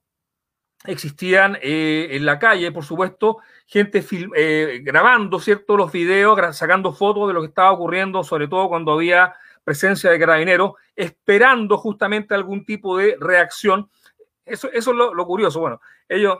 existían 0.87 1.57
eh, 1.61 2.09
en 2.11 2.25
la 2.25 2.39
calle, 2.39 2.71
por 2.71 2.83
supuesto, 2.83 3.37
gente 3.65 4.03
eh, 4.35 4.81
grabando, 4.83 5.39
¿cierto?, 5.39 5.77
los 5.77 5.91
videos, 5.91 6.39
sacando 6.55 6.93
fotos 6.93 7.27
de 7.27 7.33
lo 7.33 7.41
que 7.41 7.47
estaba 7.47 7.71
ocurriendo, 7.71 8.23
sobre 8.23 8.47
todo 8.47 8.69
cuando 8.69 8.93
había 8.93 9.35
presencia 9.63 10.11
de 10.11 10.19
carabineros, 10.19 10.73
esperando 10.95 11.77
justamente 11.77 12.35
algún 12.35 12.65
tipo 12.65 12.97
de 12.97 13.17
reacción. 13.19 13.89
Eso, 14.45 14.69
eso 14.71 14.91
es 14.91 14.97
lo, 14.97 15.25
curioso. 15.25 15.59
Bueno, 15.59 15.81
ellos, 16.07 16.37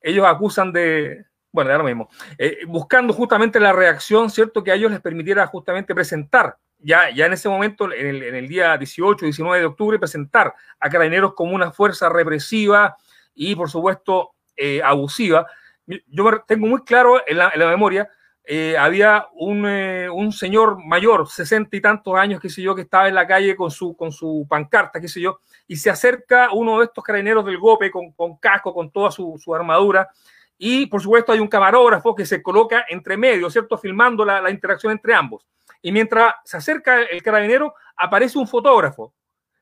ellos 0.00 0.26
acusan 0.26 0.72
de, 0.72 1.24
bueno, 1.52 1.72
ahora 1.72 1.84
mismo, 1.84 2.10
eh, 2.36 2.58
buscando 2.66 3.12
justamente 3.12 3.58
la 3.58 3.72
reacción, 3.72 4.30
¿cierto?, 4.30 4.62
que 4.62 4.72
a 4.72 4.74
ellos 4.74 4.90
les 4.90 5.00
permitiera 5.00 5.46
justamente 5.46 5.94
presentar 5.94 6.56
ya, 6.82 7.10
ya 7.10 7.26
en 7.26 7.32
ese 7.32 7.48
momento, 7.48 7.92
en 7.92 8.06
el, 8.06 8.22
en 8.22 8.34
el 8.34 8.48
día 8.48 8.76
18, 8.76 9.24
19 9.24 9.60
de 9.60 9.66
octubre, 9.66 9.98
presentar 9.98 10.54
a 10.78 10.88
carabineros 10.88 11.34
como 11.34 11.54
una 11.54 11.72
fuerza 11.72 12.08
represiva 12.08 12.96
y, 13.40 13.56
por 13.56 13.70
supuesto, 13.70 14.32
eh, 14.54 14.82
abusiva. 14.84 15.46
Yo 15.86 16.42
tengo 16.46 16.66
muy 16.66 16.82
claro 16.84 17.22
en 17.26 17.38
la, 17.38 17.50
memoria, 17.56 18.06
eh, 18.44 18.76
había 18.76 19.28
un, 19.32 19.66
eh, 19.66 20.10
un, 20.10 20.30
señor 20.30 20.76
mayor, 20.84 21.26
sesenta 21.26 21.74
y 21.74 21.80
tantos 21.80 22.14
años, 22.16 22.38
qué 22.38 22.50
sé 22.50 22.60
yo, 22.60 22.74
que 22.74 22.82
estaba 22.82 23.08
en 23.08 23.14
la 23.14 23.26
calle 23.26 23.56
con 23.56 23.70
su, 23.70 23.96
con 23.96 24.12
su 24.12 24.46
pancarta, 24.46 25.00
qué 25.00 25.08
sé 25.08 25.22
yo, 25.22 25.40
y 25.66 25.76
se 25.76 25.88
acerca 25.88 26.50
uno 26.52 26.80
de 26.80 26.84
estos 26.84 27.02
carabineros 27.02 27.46
del 27.46 27.56
GOPE 27.56 27.90
con, 27.90 28.12
con 28.12 28.36
casco, 28.36 28.74
con 28.74 28.90
toda 28.90 29.10
su, 29.10 29.40
su, 29.42 29.54
armadura, 29.54 30.10
y 30.58 30.84
por 30.84 31.00
supuesto 31.00 31.32
hay 31.32 31.40
un 31.40 31.48
camarógrafo 31.48 32.14
que 32.14 32.26
se 32.26 32.42
coloca 32.42 32.84
entre 32.90 33.16
medio, 33.16 33.48
¿cierto?, 33.48 33.78
filmando 33.78 34.22
la, 34.22 34.42
la 34.42 34.50
interacción 34.50 34.92
entre 34.92 35.14
ambos. 35.14 35.46
Y 35.80 35.92
mientras 35.92 36.34
se 36.44 36.58
acerca 36.58 37.04
el 37.04 37.22
carabinero, 37.22 37.72
aparece 37.96 38.38
un 38.38 38.46
fotógrafo. 38.46 39.14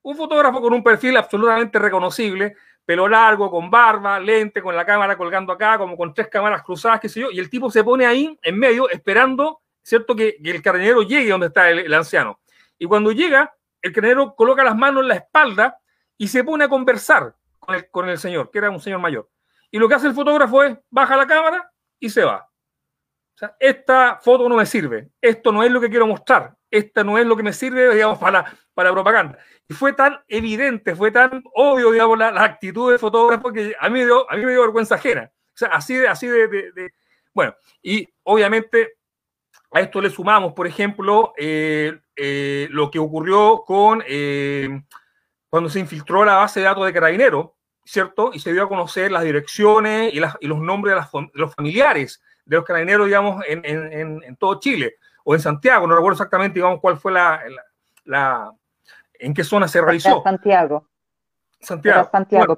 Un 0.02 0.16
fotógrafo 0.16 0.60
con 0.60 0.72
un 0.72 0.82
perfil 0.82 1.16
absolutamente 1.16 1.78
reconocible, 1.78 2.56
pelo 2.88 3.06
largo, 3.06 3.50
con 3.50 3.70
barba, 3.70 4.18
lente, 4.18 4.62
con 4.62 4.74
la 4.74 4.82
cámara 4.82 5.14
colgando 5.14 5.52
acá, 5.52 5.76
como 5.76 5.94
con 5.94 6.14
tres 6.14 6.28
cámaras 6.28 6.62
cruzadas, 6.62 7.00
qué 7.00 7.10
sé 7.10 7.20
yo, 7.20 7.30
y 7.30 7.38
el 7.38 7.50
tipo 7.50 7.70
se 7.70 7.84
pone 7.84 8.06
ahí 8.06 8.34
en 8.40 8.58
medio 8.58 8.88
esperando, 8.88 9.60
¿cierto?, 9.82 10.16
que, 10.16 10.38
el 10.42 10.62
carabinero 10.62 11.02
llegue 11.02 11.28
donde 11.28 11.48
está 11.48 11.68
el, 11.68 11.92
anciano. 11.92 12.40
Y 12.78 12.86
cuando 12.86 13.12
llega, 13.12 13.54
el 13.82 13.92
carabinero 13.92 14.34
coloca 14.34 14.64
las 14.64 14.74
manos 14.74 15.02
en 15.02 15.08
la 15.08 15.16
espalda 15.16 15.78
y 16.16 16.28
se 16.28 16.42
pone 16.42 16.64
a 16.64 16.68
conversar 16.70 17.34
con 17.58 17.74
el, 17.74 17.90
con 17.90 18.08
el 18.08 18.16
señor, 18.16 18.50
que 18.50 18.56
era 18.56 18.70
un 18.70 18.80
señor 18.80 19.00
mayor. 19.00 19.28
Y 19.70 19.78
lo 19.78 19.86
que 19.86 19.96
hace 19.96 20.06
el 20.06 20.14
fotógrafo 20.14 20.62
es 20.62 20.78
baja 20.88 21.14
la 21.14 21.26
cámara 21.26 21.70
y 22.00 22.08
se 22.08 22.24
va 22.24 22.47
esta 23.58 24.18
foto 24.22 24.48
no 24.48 24.56
me 24.56 24.66
sirve, 24.66 25.10
esto 25.20 25.52
no 25.52 25.62
es 25.62 25.70
lo 25.70 25.80
que 25.80 25.90
quiero 25.90 26.06
mostrar, 26.06 26.54
esta 26.70 27.04
no 27.04 27.18
es 27.18 27.26
lo 27.26 27.36
que 27.36 27.42
me 27.42 27.52
sirve, 27.52 27.88
digamos, 27.94 28.18
para, 28.18 28.52
para 28.74 28.92
propaganda. 28.92 29.38
Y 29.68 29.74
fue 29.74 29.92
tan 29.92 30.20
evidente, 30.28 30.94
fue 30.94 31.10
tan 31.10 31.42
obvio, 31.54 31.90
digamos, 31.90 32.18
la, 32.18 32.28
actitud 32.42 32.90
del 32.90 32.98
fotógrafo 32.98 33.52
que 33.52 33.74
a 33.78 33.88
mí, 33.88 34.04
dio, 34.04 34.30
a 34.30 34.36
mí 34.36 34.44
me 34.44 34.52
dio 34.52 34.62
vergüenza 34.62 34.96
ajena. 34.96 35.30
O 35.32 35.58
sea, 35.58 35.68
así 35.68 35.94
de, 35.94 36.08
así 36.08 36.26
de, 36.26 36.92
bueno, 37.34 37.54
y 37.82 38.08
obviamente 38.22 38.94
a 39.72 39.80
esto 39.80 40.00
le 40.00 40.08
sumamos, 40.08 40.54
por 40.54 40.66
ejemplo, 40.66 41.32
eh, 41.36 41.98
eh, 42.16 42.68
lo 42.70 42.90
que 42.90 42.98
ocurrió 42.98 43.62
con 43.66 44.02
eh, 44.06 44.82
cuando 45.50 45.68
se 45.68 45.80
infiltró 45.80 46.24
la 46.24 46.36
base 46.36 46.60
de 46.60 46.66
datos 46.66 46.86
de 46.86 46.92
Carabinero, 46.92 47.56
¿cierto? 47.84 48.30
Y 48.32 48.40
se 48.40 48.52
dio 48.52 48.62
a 48.62 48.68
conocer 48.68 49.12
las 49.12 49.24
direcciones 49.24 50.14
y, 50.14 50.20
las, 50.20 50.36
y 50.40 50.46
los 50.46 50.60
nombres 50.60 50.94
de, 50.94 51.20
de 51.20 51.28
los 51.34 51.54
familiares 51.54 52.22
de 52.48 52.56
los 52.56 52.64
carabineros, 52.64 53.06
digamos, 53.06 53.44
en, 53.46 53.62
en, 53.64 54.22
en, 54.24 54.36
todo 54.36 54.58
Chile 54.58 54.94
o 55.22 55.34
en 55.34 55.40
Santiago, 55.40 55.86
no 55.86 55.94
recuerdo 55.94 56.14
exactamente, 56.14 56.54
digamos, 56.54 56.80
cuál 56.80 56.96
fue 56.96 57.12
la, 57.12 57.42
la, 58.04 58.50
en 59.18 59.34
qué 59.34 59.44
zona 59.44 59.68
se 59.68 59.80
realizó. 59.82 60.22
Santiago. 60.22 60.88
Santiago. 61.60 62.08
Santiago, 62.10 62.56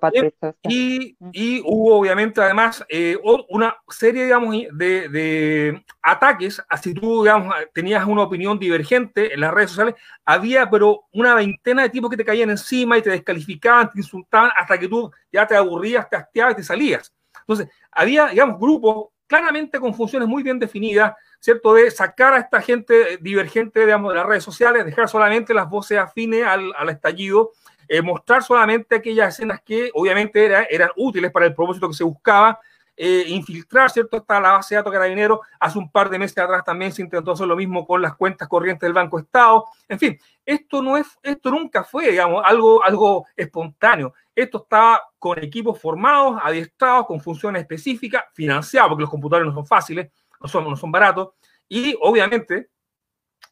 y, 0.63 1.17
y, 1.33 1.63
hubo 1.65 1.99
obviamente 1.99 2.41
además 2.43 2.85
eh, 2.87 3.19
una 3.49 3.75
serie, 3.89 4.25
digamos, 4.25 4.55
de, 4.73 5.09
de, 5.09 5.85
ataques, 6.03 6.63
así 6.69 6.93
tú, 6.93 7.23
digamos, 7.23 7.55
tenías 7.73 8.05
una 8.07 8.23
opinión 8.23 8.59
divergente 8.59 9.33
en 9.33 9.41
las 9.41 9.55
redes 9.55 9.71
sociales, 9.71 9.95
había 10.25 10.69
pero 10.69 11.07
una 11.15 11.35
veintena 11.35 11.83
de 11.83 11.89
tipos 11.89 12.11
que 12.11 12.17
te 12.19 12.27
caían 12.27 12.51
encima 12.51 12.99
y 12.99 13.03
te 13.03 13.11
descalificaban, 13.11 13.91
te 13.91 13.99
insultaban, 13.99 14.51
hasta 14.55 14.79
que 14.79 14.87
tú 14.87 15.11
ya 15.33 15.47
te 15.47 15.57
aburrías, 15.57 16.09
te 16.09 16.17
hasteabas 16.17 16.53
y 16.53 16.57
te 16.57 16.63
salías. 16.63 17.13
Entonces, 17.41 17.69
había, 17.91 18.27
digamos, 18.27 18.61
grupos 18.61 19.09
claramente 19.31 19.79
con 19.79 19.95
funciones 19.95 20.29
muy 20.29 20.43
bien 20.43 20.59
definidas, 20.59 21.15
¿cierto? 21.39 21.73
De 21.73 21.89
sacar 21.93 22.35
a 22.35 22.39
esta 22.39 22.61
gente 22.61 23.17
divergente, 23.21 23.79
digamos, 23.79 24.13
de 24.13 24.19
las 24.19 24.27
redes 24.27 24.43
sociales, 24.43 24.85
dejar 24.85 25.09
solamente 25.09 25.55
las 25.55 25.71
voces 25.71 25.99
afines 25.99 26.45
al, 26.45 26.73
al 26.77 26.89
estallido, 26.89 27.53
eh, 27.87 28.03
mostrar 28.03 28.43
solamente 28.43 28.97
aquellas 28.97 29.33
escenas 29.33 29.61
que 29.65 29.93
obviamente 29.95 30.45
era, 30.45 30.65
eran 30.65 30.91
útiles 30.97 31.31
para 31.31 31.47
el 31.47 31.55
propósito 31.55 31.87
que 31.87 31.95
se 31.95 32.03
buscaba, 32.03 32.59
eh, 32.97 33.25
infiltrar, 33.29 33.91
¿cierto? 33.91 34.19
Está 34.19 34.41
la 34.41 34.53
base 34.53 34.75
de 34.75 34.81
datos 34.81 34.93
carabinero. 34.93 35.41
Hace 35.59 35.79
un 35.79 35.91
par 35.91 36.11
de 36.11 36.19
meses 36.19 36.37
atrás 36.39 36.65
también 36.65 36.93
se 36.93 37.03
intentó 37.03 37.33
hacer 37.33 37.47
lo 37.47 37.57
mismo 37.57 37.87
con 37.87 38.03
las 38.03 38.15
cuentas 38.17 38.47
corrientes 38.49 38.87
del 38.87 38.93
Banco 38.93 39.19
Estado. 39.19 39.65
En 39.89 39.99
fin, 39.99 40.19
esto 40.45 40.83
no 40.83 40.97
es, 40.97 41.07
esto 41.23 41.51
nunca 41.51 41.85
fue, 41.85 42.11
digamos, 42.11 42.43
algo, 42.45 42.83
algo 42.85 43.27
espontáneo. 43.37 44.13
Esto 44.35 44.59
estaba 44.63 45.03
con 45.19 45.39
equipos 45.43 45.81
formados, 45.81 46.39
adiestrados, 46.43 47.07
con 47.07 47.21
funciones 47.21 47.63
específicas, 47.63 48.25
financiados, 48.35 48.91
porque 48.91 49.03
los 49.03 49.11
computadores 49.11 49.49
no 49.49 49.55
son 49.55 49.67
fáciles, 49.67 50.11
no 50.41 50.49
son, 50.49 50.65
no 50.65 50.77
son 50.77 50.91
baratos, 50.91 51.31
y 51.69 51.97
obviamente 52.01 52.71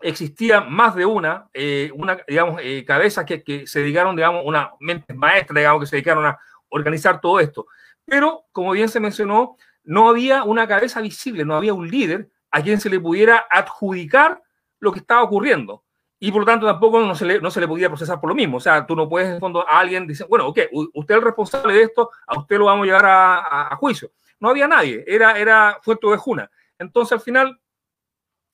existía 0.01 0.61
más 0.61 0.95
de 0.95 1.07
una, 1.07 1.49
eh, 1.53 1.91
una 1.95 2.19
digamos, 2.27 2.61
eh, 2.63 2.85
cabezas 2.85 3.25
que, 3.25 3.43
que, 3.43 3.67
se 3.67 3.81
dedicaron, 3.81 4.17
digamos, 4.17 4.43
una 4.45 4.73
mente 4.81 5.15
maestra, 5.15 5.59
digamos, 5.59 5.81
que 5.83 5.87
se 5.87 5.97
dedicaron 5.97 6.27
a 6.27 6.39
organizar 6.69 7.21
todo 7.21 7.41
esto. 7.41 7.67
Pero, 8.09 8.47
como 8.53 8.73
bien 8.73 8.89
se 8.89 9.01
mencionó, 9.01 9.57
no 9.85 10.09
había 10.09 10.45
una 10.45 10.67
cabeza 10.67 11.01
visible, 11.01 11.45
no 11.45 11.55
había 11.55 11.75
un 11.75 11.89
líder 11.89 12.31
a 12.51 12.63
quien 12.63 12.81
se 12.81 12.91
le 12.91 13.01
pudiera 13.01 13.47
adjudicar 13.51 14.43
lo 14.81 14.93
que 14.93 15.01
estaba 15.01 15.23
ocurriendo 15.23 15.85
y 16.21 16.33
por 16.33 16.41
lo 16.41 16.47
tanto 16.47 16.67
tampoco 16.67 17.01
no 17.01 17.15
se, 17.15 17.25
le, 17.25 17.41
no 17.41 17.51
se 17.51 17.61
le 17.61 17.69
podía 17.69 17.89
procesar 17.89 18.21
por 18.21 18.29
lo 18.29 18.35
mismo. 18.35 18.57
O 18.57 18.61
sea, 18.61 18.85
tú 18.87 18.97
no 18.97 19.09
puedes, 19.09 19.29
en 19.29 19.41
fondo, 19.41 19.67
a 19.69 19.79
alguien 19.79 20.07
decir, 20.07 20.27
bueno, 20.29 20.49
ok, 20.49 20.59
usted 20.95 21.15
es 21.15 21.19
el 21.19 21.25
responsable 21.25 21.75
de 21.75 21.83
esto, 21.83 22.11
a 22.27 22.39
usted 22.39 22.59
lo 22.59 22.65
vamos 22.65 22.85
a 22.85 22.87
llevar 22.87 23.07
a, 23.07 23.77
juicio. 23.77 24.11
No 24.41 24.49
había 24.51 24.67
nadie, 24.67 25.05
era, 25.07 25.39
era 25.39 25.79
fue 25.83 25.97
de 26.01 26.17
Juna. 26.17 26.51
Entonces, 26.79 27.13
al 27.13 27.21
final, 27.21 27.61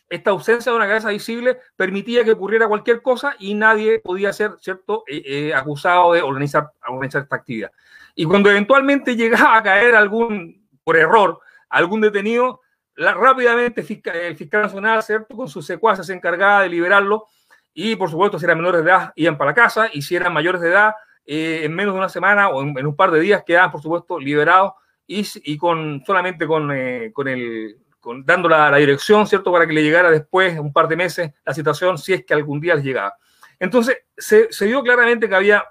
esta 0.08 0.30
ausencia 0.30 0.72
de 0.72 0.76
una 0.76 0.86
cabeza 0.86 1.08
visible 1.08 1.58
permitía 1.76 2.24
que 2.24 2.32
ocurriera 2.32 2.68
cualquier 2.68 3.00
cosa 3.00 3.34
y 3.38 3.54
nadie 3.54 3.98
podía 4.00 4.32
ser, 4.32 4.56
¿cierto?, 4.60 5.04
eh, 5.06 5.22
eh, 5.24 5.54
acusado 5.54 6.12
de 6.12 6.22
organizar, 6.22 6.70
organizar 6.86 7.22
esta 7.22 7.36
actividad. 7.36 7.72
Y 8.14 8.24
cuando 8.24 8.50
eventualmente 8.50 9.16
llegaba 9.16 9.56
a 9.56 9.62
caer 9.62 9.94
algún, 9.94 10.68
por 10.84 10.96
error, 10.96 11.40
algún 11.68 12.00
detenido, 12.00 12.60
rápidamente 12.96 13.80
el 13.80 14.36
fiscal 14.36 14.62
nacional, 14.62 15.02
¿cierto? 15.02 15.36
Con 15.36 15.48
sus 15.48 15.66
secuaces 15.66 16.06
se 16.06 16.14
encargaba 16.14 16.62
de 16.62 16.68
liberarlo 16.68 17.26
y, 17.72 17.96
por 17.96 18.08
supuesto, 18.08 18.38
si 18.38 18.44
eran 18.44 18.58
menores 18.58 18.84
de 18.84 18.90
edad, 18.90 19.12
iban 19.16 19.36
para 19.36 19.52
casa 19.52 19.88
y 19.92 20.02
si 20.02 20.14
eran 20.14 20.32
mayores 20.32 20.60
de 20.60 20.68
edad, 20.68 20.94
eh, 21.26 21.62
en 21.64 21.74
menos 21.74 21.94
de 21.94 21.98
una 21.98 22.08
semana 22.08 22.50
o 22.50 22.62
en, 22.62 22.86
un 22.86 22.94
par 22.96 23.10
de 23.10 23.18
días 23.18 23.42
quedaban, 23.44 23.72
por 23.72 23.82
supuesto, 23.82 24.20
liberados 24.20 24.74
y, 25.06 25.26
y 25.44 25.56
con 25.56 26.02
solamente 26.06 26.46
con, 26.46 26.70
eh, 26.72 27.10
con 27.12 27.26
el 27.26 27.78
con, 27.98 28.24
dando 28.24 28.48
la, 28.48 28.70
la, 28.70 28.76
dirección, 28.76 29.26
¿cierto? 29.26 29.50
Para 29.50 29.66
que 29.66 29.72
le 29.72 29.82
llegara 29.82 30.10
después, 30.10 30.58
un 30.58 30.72
par 30.72 30.86
de 30.86 30.96
meses, 30.96 31.32
la 31.44 31.54
situación, 31.54 31.96
si 31.98 32.12
es 32.12 32.24
que 32.24 32.34
algún 32.34 32.60
día 32.60 32.74
les 32.74 32.84
llegaba. 32.84 33.14
Entonces, 33.58 33.96
se 34.16 34.66
vio 34.66 34.82
claramente 34.82 35.28
que 35.28 35.34
había 35.34 35.64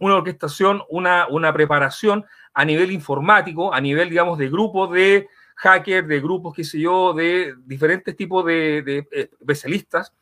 una 0.00 0.16
orquestación, 0.16 0.82
una, 0.88 1.28
una 1.28 1.52
preparación 1.52 2.24
a 2.52 2.64
nivel 2.64 2.90
informático, 2.90 3.72
a 3.72 3.80
nivel, 3.80 4.10
digamos, 4.10 4.38
de 4.38 4.48
grupos 4.48 4.90
de 4.90 5.28
hackers, 5.56 6.08
de 6.08 6.20
grupos, 6.20 6.54
qué 6.54 6.64
sé 6.64 6.80
yo, 6.80 7.12
de 7.12 7.54
diferentes 7.64 8.16
tipos 8.16 8.44
de, 8.44 9.06
eh, 9.12 9.30
especialistas. 9.40 10.12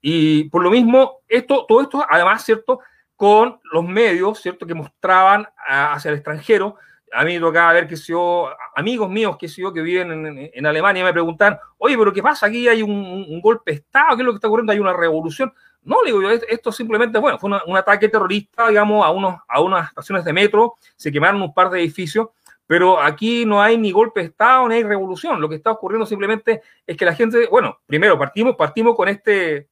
Y 0.00 0.44
por 0.44 0.62
lo 0.62 0.70
mismo, 0.70 1.20
esto, 1.28 1.64
todo 1.66 1.80
esto, 1.80 2.04
además, 2.08 2.44
¿cierto? 2.44 2.80
Con 3.16 3.58
los 3.72 3.84
medios, 3.84 4.40
¿cierto? 4.40 4.66
Que 4.66 4.74
mostraban 4.74 5.48
hacia 5.66 6.10
el 6.10 6.16
extranjero. 6.16 6.76
A 7.12 7.24
mí 7.24 7.34
me 7.34 7.40
tocaba 7.40 7.72
ver 7.72 7.86
que 7.86 7.96
yo, 7.96 8.50
amigos 8.74 9.08
míos, 9.08 9.36
que 9.38 9.48
yo, 9.48 9.72
que 9.72 9.80
viven 9.80 10.10
en, 10.12 10.50
en, 10.52 10.66
Alemania, 10.66 11.04
me 11.04 11.12
preguntan, 11.12 11.58
oye, 11.78 11.96
pero 11.96 12.12
¿qué 12.12 12.22
pasa? 12.22 12.46
Aquí 12.46 12.68
hay 12.68 12.82
un, 12.82 13.40
golpe 13.40 13.72
de 13.72 13.78
Estado, 13.78 14.16
¿qué 14.16 14.22
es 14.22 14.26
lo 14.26 14.32
que 14.32 14.36
está 14.36 14.48
ocurriendo? 14.48 14.72
Hay 14.72 14.78
una 14.78 14.92
revolución. 14.92 15.52
No, 15.84 15.96
digo 16.04 16.22
yo, 16.22 16.30
esto 16.30 16.70
simplemente, 16.70 17.18
bueno, 17.18 17.38
fue 17.38 17.48
una, 17.48 17.62
un 17.66 17.76
ataque 17.76 18.08
terrorista, 18.08 18.68
digamos, 18.68 19.04
a, 19.04 19.10
unos, 19.10 19.40
a 19.48 19.60
unas 19.60 19.88
estaciones 19.88 20.24
de 20.24 20.32
metro, 20.32 20.74
se 20.94 21.10
quemaron 21.10 21.42
un 21.42 21.52
par 21.52 21.70
de 21.70 21.80
edificios, 21.80 22.28
pero 22.66 23.00
aquí 23.00 23.44
no 23.44 23.60
hay 23.60 23.76
ni 23.76 23.90
golpe 23.90 24.20
de 24.20 24.26
Estado, 24.26 24.68
ni 24.68 24.76
hay 24.76 24.84
revolución. 24.84 25.40
Lo 25.40 25.48
que 25.48 25.56
está 25.56 25.72
ocurriendo 25.72 26.06
simplemente 26.06 26.62
es 26.86 26.96
que 26.96 27.04
la 27.04 27.14
gente, 27.14 27.48
bueno, 27.50 27.80
primero 27.84 28.16
partimos, 28.16 28.54
partimos 28.54 28.94
con, 28.94 29.08
este, 29.08 29.68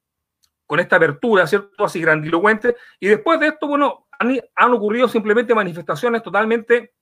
con 0.66 0.80
esta 0.80 0.96
apertura, 0.96 1.46
¿cierto? 1.46 1.84
Así 1.84 2.00
grandilocuente, 2.00 2.76
y 2.98 3.06
después 3.06 3.38
de 3.38 3.48
esto, 3.48 3.68
bueno, 3.68 4.08
han, 4.18 4.40
han 4.56 4.72
ocurrido 4.72 5.06
simplemente 5.06 5.54
manifestaciones 5.54 6.22
totalmente 6.22 6.92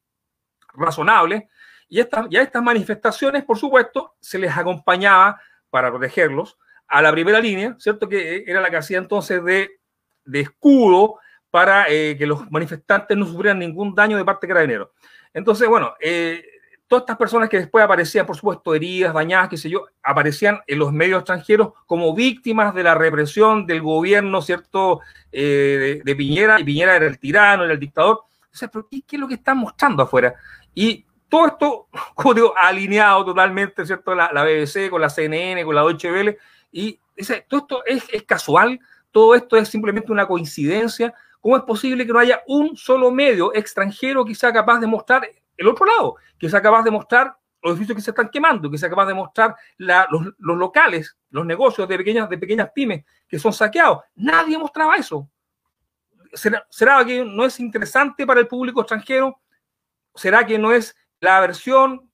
razonables, 0.75 1.45
y, 1.89 2.01
estas, 2.01 2.27
y 2.29 2.37
a 2.37 2.43
estas 2.43 2.63
manifestaciones, 2.63 3.43
por 3.45 3.57
supuesto, 3.57 4.15
se 4.21 4.39
les 4.39 4.55
acompañaba 4.55 5.41
para 5.71 5.91
protegerlos 5.91 6.59
a 6.89 7.03
la 7.03 7.13
primera 7.13 7.41
línea, 7.41 7.77
¿cierto? 7.79 8.09
Que 8.09 8.45
era 8.47 8.61
la 8.61 8.71
que 8.71 8.79
hacía 8.79 8.99
entonces 8.99 9.45
de, 9.45 9.71
escudo 10.33 11.17
para 11.51 11.87
eh, 11.89 12.17
que 12.19 12.27
los 12.27 12.51
manifestantes 12.51 13.17
no 13.17 13.27
sufrieran 13.27 13.59
ningún 13.59 13.95
daño 13.95 14.17
de 14.17 14.25
parte 14.25 14.47
de 14.47 14.53
carabineros. 14.53 14.89
Entonces, 15.33 15.69
bueno, 15.69 15.95
eh, 16.01 16.43
todas 16.89 17.03
estas 17.03 17.19
personas 17.19 17.49
que 17.49 17.59
después 17.59 17.85
aparecían, 17.85 18.27
por 18.27 18.37
supuesto, 18.37 18.75
heridas, 18.75 19.13
dañadas, 19.13 19.49
qué 19.51 19.57
sé 19.59 19.69
yo, 19.69 19.87
aparecían 20.03 20.61
en 20.67 20.79
los 20.79 20.93
medios 20.93 21.21
extranjeros 21.21 21.73
como 21.87 22.15
víctimas 22.15 22.75
de 22.75 22.83
la 22.83 22.95
represión 22.95 23.67
del 23.67 23.83
gobierno, 23.83 24.41
¿cierto? 24.41 25.01
Eh, 25.31 26.01
de, 26.03 26.17
Piñera, 26.17 26.59
y 26.59 26.65
Piñera 26.65 26.97
era 26.97 27.07
el 27.07 27.19
tirano, 27.19 27.65
era 27.65 27.75
el 27.75 27.79
dictador. 27.79 28.17
O 28.17 28.57
sea, 28.57 28.69
¿pero 28.69 28.89
qué, 28.91 29.03
qué 29.07 29.17
es 29.17 29.21
lo 29.21 29.29
que 29.29 29.35
están 29.35 29.59
mostrando 29.59 30.03
afuera? 30.03 30.35
Y 30.75 31.05
todo 31.29 31.47
esto, 31.47 31.89
como 32.15 32.33
digo, 32.33 32.55
alineado 32.57 33.25
totalmente, 33.25 33.85
¿cierto? 33.85 34.15
La, 34.15 34.31
la 34.33 34.43
BBC, 34.45 34.89
con 34.89 35.03
la 35.03 35.11
CNN, 35.11 35.65
con 35.65 35.75
la 35.75 35.83
Deutsche 35.83 36.11
Welle, 36.11 36.39
y 36.71 37.01
dice, 37.17 37.47
todo 37.49 37.83
esto 37.87 38.13
es, 38.13 38.23
casual, 38.25 38.81
todo 39.11 39.35
esto 39.35 39.57
es 39.57 39.69
simplemente 39.69 40.13
una 40.13 40.27
coincidencia. 40.27 41.15
¿Cómo 41.41 41.57
es 41.57 41.63
posible 41.63 42.07
que 42.07 42.13
no 42.13 42.19
haya 42.19 42.43
un 42.47 42.77
solo 42.77 43.11
medio 43.11 43.55
extranjero 43.55 44.25
que 44.25 44.35
sea 44.35 44.53
capaz 44.53 44.81
de 44.81 44.87
mostrar 44.87 45.29
el 45.57 45.67
otro 45.67 45.87
lado, 45.87 46.17
que 46.39 46.49
sea 46.49 46.61
capaz 46.61 46.83
de 46.83 46.91
mostrar 46.91 47.37
los 47.63 47.73
edificios 47.73 47.97
que 47.97 48.03
se 48.03 48.11
están 48.11 48.29
quemando, 48.29 48.71
que 48.71 48.79
sea 48.79 48.89
capaz 48.89 49.07
de 49.07 49.15
mostrar 49.15 49.57
los, 49.79 50.35
los, 50.39 50.57
locales, 50.57 51.17
los 51.31 51.45
negocios 51.45 51.89
de 51.89 51.99
pequeñas, 51.99 52.29
de 52.29 52.39
pequeñas 52.39 52.71
pymes 52.75 53.05
que 53.27 53.39
son 53.39 53.53
saqueados? 53.53 54.01
Nadie 54.15 54.59
mostraba 54.59 54.97
eso. 54.97 55.29
¿Será, 56.33 56.67
¿Será 56.69 57.05
que 57.05 57.25
no 57.25 57.45
es 57.45 57.59
interesante 57.59 58.27
para 58.27 58.41
el 58.41 58.47
público 58.47 58.81
extranjero? 58.81 59.41
¿Será 60.15 60.45
que 60.45 60.59
no 60.59 60.73
es 60.73 60.95
la 61.21 61.41
versión 61.41 62.08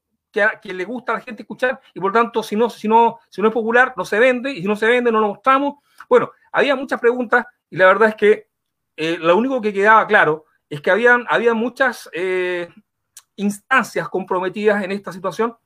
que, 0.61 0.75
le 0.75 0.85
gusta 0.85 1.13
a 1.13 1.15
la 1.17 1.21
gente 1.21 1.43
escuchar 1.43 1.81
y 1.95 2.01
por 2.01 2.13
tanto 2.13 2.43
si 2.43 2.57
no, 2.57 2.69
si, 2.69 2.89
no, 2.89 3.21
si 3.29 3.41
no 3.41 3.49
es 3.49 3.55
popular 3.55 3.95
no 3.97 4.05
se 4.05 4.19
vende 4.19 4.51
y 4.53 4.63
si 4.63 4.67
no 4.67 4.77
se 4.77 4.87
vende 4.87 5.13
no 5.13 5.21
lo 5.21 5.29
mostramos. 5.29 5.77
Bueno, 6.09 6.33
había 6.53 6.75
muchas 6.75 7.01
preguntas 7.01 7.47
y 7.71 7.77
la 7.77 7.87
verdad 7.87 8.11
es 8.11 8.15
que 8.17 8.49
eh, 8.97 9.17
lo 9.19 9.37
único 9.37 9.61
que 9.61 9.73
quedaba 9.73 10.07
claro 10.07 10.47
es 10.69 10.81
que 10.81 10.91
habían, 10.91 11.25
había 11.29 11.55
muchas 11.55 12.09
eh, 12.13 12.69
instancias 13.37 14.09
comprometidas 14.09 14.83
en 14.83 14.93
esta 14.93 15.13
situación, 15.13 15.57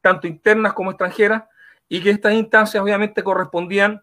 tanto 0.00 0.26
internas 0.26 0.72
como 0.72 0.90
extranjeras, 0.90 1.44
y 1.88 2.00
que 2.02 2.10
estas 2.10 2.32
instancias 2.34 2.82
obviamente 2.82 3.22
correspondían 3.22 4.02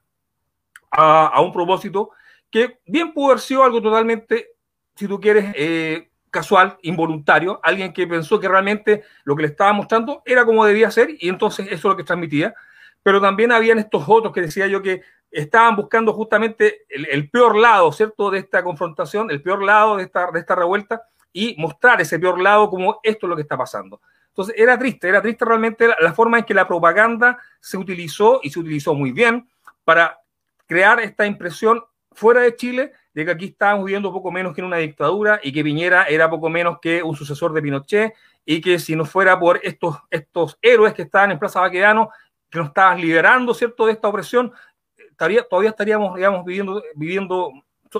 a, 0.91 1.27
a 1.27 1.41
un 1.41 1.51
propósito 1.51 2.11
que 2.49 2.79
bien 2.85 3.13
pudo 3.13 3.27
haber 3.27 3.39
sido 3.39 3.63
algo 3.63 3.81
totalmente, 3.81 4.49
si 4.95 5.07
tú 5.07 5.19
quieres, 5.19 5.53
eh, 5.55 6.08
casual, 6.29 6.77
involuntario, 6.81 7.59
alguien 7.63 7.93
que 7.93 8.07
pensó 8.07 8.39
que 8.39 8.47
realmente 8.47 9.03
lo 9.23 9.35
que 9.35 9.43
le 9.43 9.47
estaba 9.49 9.73
mostrando 9.73 10.21
era 10.25 10.45
como 10.45 10.65
debía 10.65 10.91
ser 10.91 11.09
y 11.19 11.29
entonces 11.29 11.67
eso 11.67 11.75
es 11.75 11.83
lo 11.83 11.97
que 11.97 12.03
transmitía. 12.03 12.53
Pero 13.01 13.21
también 13.21 13.51
habían 13.51 13.79
estos 13.79 14.03
otros 14.07 14.33
que 14.33 14.41
decía 14.41 14.67
yo 14.67 14.81
que 14.81 15.01
estaban 15.31 15.75
buscando 15.75 16.13
justamente 16.13 16.85
el, 16.89 17.29
peor 17.29 17.55
lado, 17.55 17.91
¿cierto?, 17.91 18.31
de 18.31 18.39
esta 18.39 18.63
confrontación, 18.63 19.29
el 19.31 19.41
peor 19.41 19.63
lado 19.63 19.97
de 19.97 20.03
esta, 20.03 20.31
de 20.31 20.39
esta 20.39 20.55
revuelta 20.55 21.03
y 21.31 21.55
mostrar 21.57 22.01
ese 22.01 22.19
peor 22.19 22.41
lado 22.41 22.69
como 22.69 22.99
esto 23.03 23.25
es 23.25 23.29
lo 23.29 23.35
que 23.35 23.43
está 23.43 23.57
pasando. 23.57 24.01
Entonces 24.29 24.55
era 24.57 24.77
triste, 24.77 25.07
era 25.07 25.21
triste 25.21 25.45
realmente 25.45 25.87
la 25.99 26.13
forma 26.13 26.39
en 26.39 26.45
que 26.45 26.53
la 26.53 26.67
propaganda 26.67 27.39
se 27.59 27.77
utilizó 27.77 28.39
y 28.41 28.49
se 28.49 28.59
utilizó 28.59 28.93
muy 28.93 29.11
bien 29.11 29.47
para 29.83 30.19
crear 30.65 30.99
esta 30.99 31.25
impresión 31.25 31.83
fuera 32.11 32.41
de 32.41 32.55
Chile 32.55 32.93
de 33.19 33.25
que 33.25 33.31
aquí 33.31 33.45
estábamos 33.45 33.85
viviendo 33.85 34.13
poco 34.13 34.31
menos 34.31 34.55
que 34.55 34.61
en 34.61 34.67
una 34.67 34.77
dictadura 34.77 35.41
y 35.43 35.51
que 35.51 35.61
Piñera 35.61 36.05
era 36.05 36.29
poco 36.29 36.49
menos 36.49 36.79
que 36.81 37.03
un 37.03 37.17
sucesor 37.17 37.51
de 37.51 37.61
Pinochet 37.61 38.13
y 38.45 38.61
que 38.61 38.79
si 38.79 38.95
no 38.95 39.03
fuera 39.03 39.37
por 39.37 39.59
estos, 39.61 39.97
estos 40.09 40.57
héroes 40.61 40.93
que 40.93 41.01
estaban 41.01 41.31
en 41.31 41.37
Plaza 41.37 41.59
Baquedano, 41.59 42.09
que 42.49 42.59
nos 42.59 42.69
estaban 42.69 43.01
liberando, 43.01 43.53
¿cierto?, 43.53 43.85
de 43.85 43.91
esta 43.91 44.07
opresión, 44.07 44.53
estaría, 44.95 45.43
todavía 45.43 45.71
estaríamos, 45.71 46.15
digamos, 46.15 46.45
viviendo, 46.45 46.81
viviendo 46.95 47.51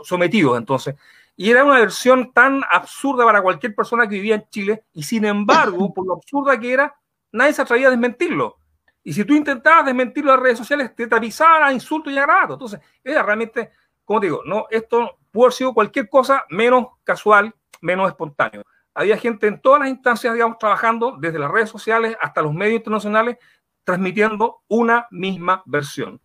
sometidos 0.03 0.57
entonces. 0.57 0.95
Y 1.36 1.51
era 1.51 1.65
una 1.65 1.80
versión 1.80 2.32
tan 2.32 2.61
absurda 2.70 3.26
para 3.26 3.41
cualquier 3.41 3.76
persona 3.76 4.07
que 4.07 4.15
vivía 4.15 4.36
en 4.36 4.45
Chile 4.49 4.86
y 4.93 5.03
sin 5.03 5.26
embargo, 5.26 5.93
por 5.93 6.07
lo 6.07 6.13
absurda 6.13 6.57
que 6.57 6.72
era, 6.72 6.95
nadie 7.34 7.51
se 7.51 7.61
atrevía 7.61 7.88
a 7.88 7.91
desmentirlo. 7.91 8.55
Y 9.03 9.11
si 9.11 9.26
tú 9.26 9.34
intentabas 9.34 9.86
desmentirlo 9.86 10.32
en 10.32 10.38
las 10.38 10.43
redes 10.43 10.57
sociales, 10.59 10.95
te 10.95 11.07
tapizaban 11.07 11.63
a 11.63 11.74
insultos 11.74 12.13
y 12.13 12.17
agravados. 12.17 12.55
Entonces, 12.55 12.80
era 13.03 13.22
realmente 13.22 13.72
como 14.10 14.22
digo, 14.22 14.41
no, 14.43 14.66
esto 14.72 15.20
pudo 15.30 15.45
haber 15.45 15.53
sido 15.53 15.72
cualquier 15.72 16.10
cosa 16.10 16.43
menos 16.49 16.88
casual, 17.03 17.53
menos 17.80 18.10
espontáneo. 18.10 18.64
Había 18.95 19.16
gente 19.18 19.45
en 19.45 19.62
todas 19.62 19.82
las 19.82 19.89
instancias, 19.89 20.34
digamos, 20.34 20.58
trabajando, 20.58 21.16
desde 21.20 21.38
las 21.38 21.51
redes 21.51 21.70
sociales 21.70 22.17
hasta 22.20 22.42
los 22.42 22.51
medios 22.51 22.78
internacionales, 22.78 23.38
transmitiendo 23.84 24.63
una 24.67 25.05
misma 25.12 25.62
versión. 25.67 26.20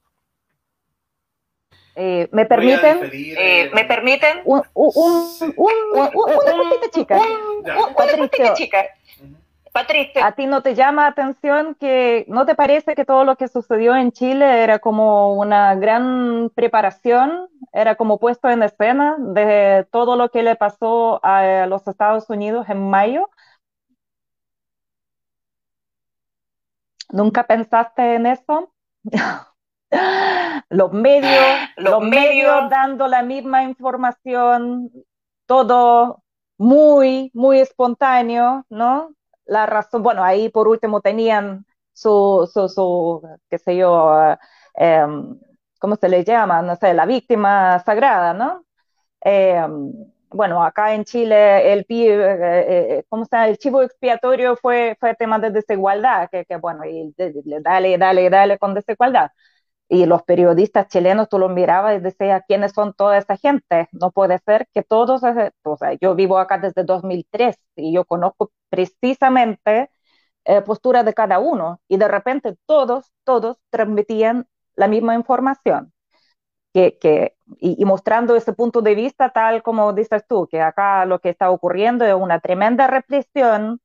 Eh, 1.94 2.26
¿Me 2.32 2.46
permiten? 2.46 3.00
Eh, 3.12 3.70
¿Me 3.74 3.84
permiten? 3.84 4.40
Un, 4.46 4.62
un, 4.72 4.92
un, 5.54 5.72
un, 5.94 6.60
una 6.64 8.54
chica. 8.54 8.86
Patricia. 9.74 10.24
¿A 10.24 10.32
ti 10.32 10.46
no 10.46 10.62
te 10.62 10.76
llama 10.76 11.08
atención 11.08 11.74
que 11.74 12.24
no 12.28 12.46
te 12.46 12.54
parece 12.54 12.94
que 12.94 13.04
todo 13.04 13.24
lo 13.24 13.34
que 13.34 13.48
sucedió 13.48 13.96
en 13.96 14.12
Chile 14.12 14.62
era 14.62 14.78
como 14.78 15.34
una 15.34 15.74
gran 15.74 16.52
preparación, 16.54 17.48
era 17.74 17.96
como 17.96 18.18
puesto 18.18 18.48
en 18.48 18.62
escena 18.62 19.16
de 19.18 19.86
todo 19.90 20.16
lo 20.16 20.30
que 20.30 20.42
le 20.42 20.56
pasó 20.56 21.20
a 21.22 21.66
los 21.66 21.86
Estados 21.86 22.30
Unidos 22.30 22.66
en 22.70 22.88
mayo? 22.88 23.28
¿Nunca 27.10 27.46
pensaste 27.46 28.14
en 28.14 28.26
eso? 28.26 28.72
los 30.70 30.92
medios, 30.92 31.44
los, 31.76 31.92
los 31.92 32.00
medios, 32.02 32.22
medios 32.22 32.70
dando 32.70 33.06
la 33.08 33.22
misma 33.22 33.64
información, 33.64 34.90
todo 35.46 36.22
muy, 36.56 37.30
muy 37.34 37.60
espontáneo, 37.60 38.64
¿no? 38.70 39.14
la 39.46 39.66
razón, 39.66 40.02
bueno, 40.02 40.22
ahí 40.24 40.48
por 40.48 40.68
último 40.68 41.00
tenían 41.00 41.66
su, 41.92 42.48
su, 42.52 42.68
su 42.68 43.22
qué 43.50 43.58
sé 43.58 43.76
yo, 43.76 44.06
uh, 44.06 44.36
eh, 44.76 45.06
¿cómo 45.84 45.96
se 45.96 46.08
le 46.08 46.24
llama? 46.24 46.62
No 46.62 46.76
sé, 46.76 46.94
la 46.94 47.04
víctima 47.04 47.78
sagrada, 47.80 48.32
¿no? 48.32 48.64
Eh, 49.22 49.60
bueno, 50.30 50.64
acá 50.64 50.94
en 50.94 51.04
Chile 51.04 51.74
el, 51.74 51.84
eh, 51.90 53.04
¿cómo 53.10 53.26
se 53.26 53.36
llama? 53.36 53.48
el 53.48 53.58
chivo 53.58 53.82
expiatorio 53.82 54.56
fue, 54.56 54.96
fue 54.98 55.14
tema 55.14 55.38
de 55.38 55.50
desigualdad, 55.50 56.30
que, 56.32 56.46
que 56.46 56.56
bueno, 56.56 56.86
y 56.86 57.14
dale, 57.62 57.98
dale, 57.98 58.30
dale 58.30 58.58
con 58.58 58.72
desigualdad. 58.72 59.30
Y 59.88 60.06
los 60.06 60.22
periodistas 60.22 60.88
chilenos, 60.88 61.28
tú 61.28 61.38
los 61.38 61.52
mirabas 61.52 61.98
y 61.98 62.00
decías, 62.00 62.42
¿quiénes 62.48 62.72
son 62.72 62.94
toda 62.94 63.18
esa 63.18 63.36
gente? 63.36 63.88
No 63.92 64.10
puede 64.10 64.38
ser 64.38 64.66
que 64.72 64.82
todos, 64.82 65.22
o 65.64 65.76
sea, 65.76 65.92
yo 66.00 66.14
vivo 66.14 66.38
acá 66.38 66.58
desde 66.58 66.84
2003 66.84 67.58
y 67.76 67.92
yo 67.94 68.06
conozco 68.06 68.52
precisamente 68.70 69.90
eh, 70.46 70.62
postura 70.62 71.04
de 71.04 71.14
cada 71.14 71.40
uno 71.40 71.80
y 71.88 71.98
de 71.98 72.08
repente 72.08 72.56
todos, 72.66 73.12
todos 73.24 73.58
transmitían 73.70 74.46
la 74.76 74.88
misma 74.88 75.14
información. 75.14 75.92
Que, 76.72 76.98
que 76.98 77.34
y, 77.60 77.84
mostrando 77.84 78.34
ese 78.36 78.52
punto 78.52 78.82
de 78.82 78.96
vista 78.96 79.30
tal 79.30 79.62
como 79.62 79.92
dices 79.92 80.24
tú, 80.28 80.48
que 80.50 80.60
acá 80.60 81.04
lo 81.06 81.20
que 81.20 81.30
está 81.30 81.50
ocurriendo 81.50 82.04
es 82.04 82.14
una 82.14 82.40
tremenda 82.40 82.88
represión 82.88 83.80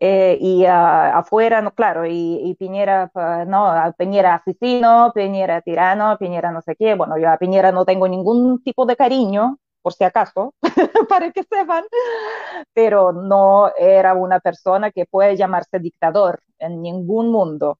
eh, 0.00 0.36
y 0.40 0.64
afuera, 0.66 1.62
no, 1.62 1.72
claro, 1.74 2.06
y, 2.06 2.40
y, 2.44 2.54
Piñera, 2.56 3.10
pues, 3.12 3.46
no, 3.46 3.72
Piñera 3.96 4.34
asesino, 4.36 5.12
Piñera 5.14 5.60
tirano, 5.62 6.18
Piñera 6.18 6.50
no 6.50 6.60
sé 6.62 6.74
qué, 6.76 6.94
bueno, 6.96 7.18
yo 7.18 7.30
a 7.30 7.38
Piñera 7.38 7.70
no 7.72 7.84
tengo 7.84 8.08
ningún 8.08 8.62
tipo 8.64 8.84
de 8.86 8.96
cariño, 8.96 9.58
por 9.80 9.92
si 9.94 10.04
acaso, 10.04 10.54
para 11.08 11.30
que 11.32 11.44
sepan, 11.44 11.84
pero 12.72 13.12
no 13.12 13.70
era 13.76 14.14
una 14.14 14.40
persona 14.40 14.90
que 14.90 15.06
puede 15.06 15.36
llamarse 15.36 15.78
dictador 15.78 16.40
en 16.58 16.82
ningún 16.82 17.30
mundo. 17.30 17.78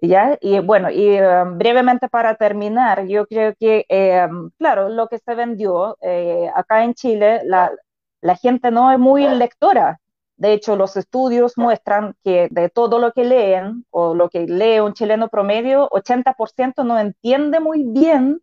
¿Ya? 0.00 0.38
Y 0.40 0.60
bueno, 0.60 0.90
y 0.90 1.20
um, 1.20 1.58
brevemente 1.58 2.08
para 2.08 2.36
terminar, 2.36 3.06
yo 3.06 3.26
creo 3.26 3.54
que, 3.58 3.84
eh, 3.88 4.28
claro, 4.58 4.88
lo 4.90 5.08
que 5.08 5.18
se 5.18 5.34
vendió 5.34 5.96
eh, 6.02 6.48
acá 6.54 6.84
en 6.84 6.94
Chile, 6.94 7.40
la, 7.44 7.72
la 8.20 8.36
gente 8.36 8.70
no 8.70 8.92
es 8.92 8.98
muy 8.98 9.26
lectora. 9.28 10.00
De 10.36 10.52
hecho, 10.52 10.76
los 10.76 10.96
estudios 10.96 11.54
muestran 11.56 12.14
que 12.22 12.46
de 12.52 12.68
todo 12.68 13.00
lo 13.00 13.12
que 13.12 13.24
leen 13.24 13.84
o 13.90 14.14
lo 14.14 14.28
que 14.30 14.46
lee 14.46 14.78
un 14.80 14.92
chileno 14.94 15.28
promedio, 15.28 15.88
80% 15.90 16.84
no 16.84 16.98
entiende 16.98 17.58
muy 17.58 17.82
bien 17.84 18.40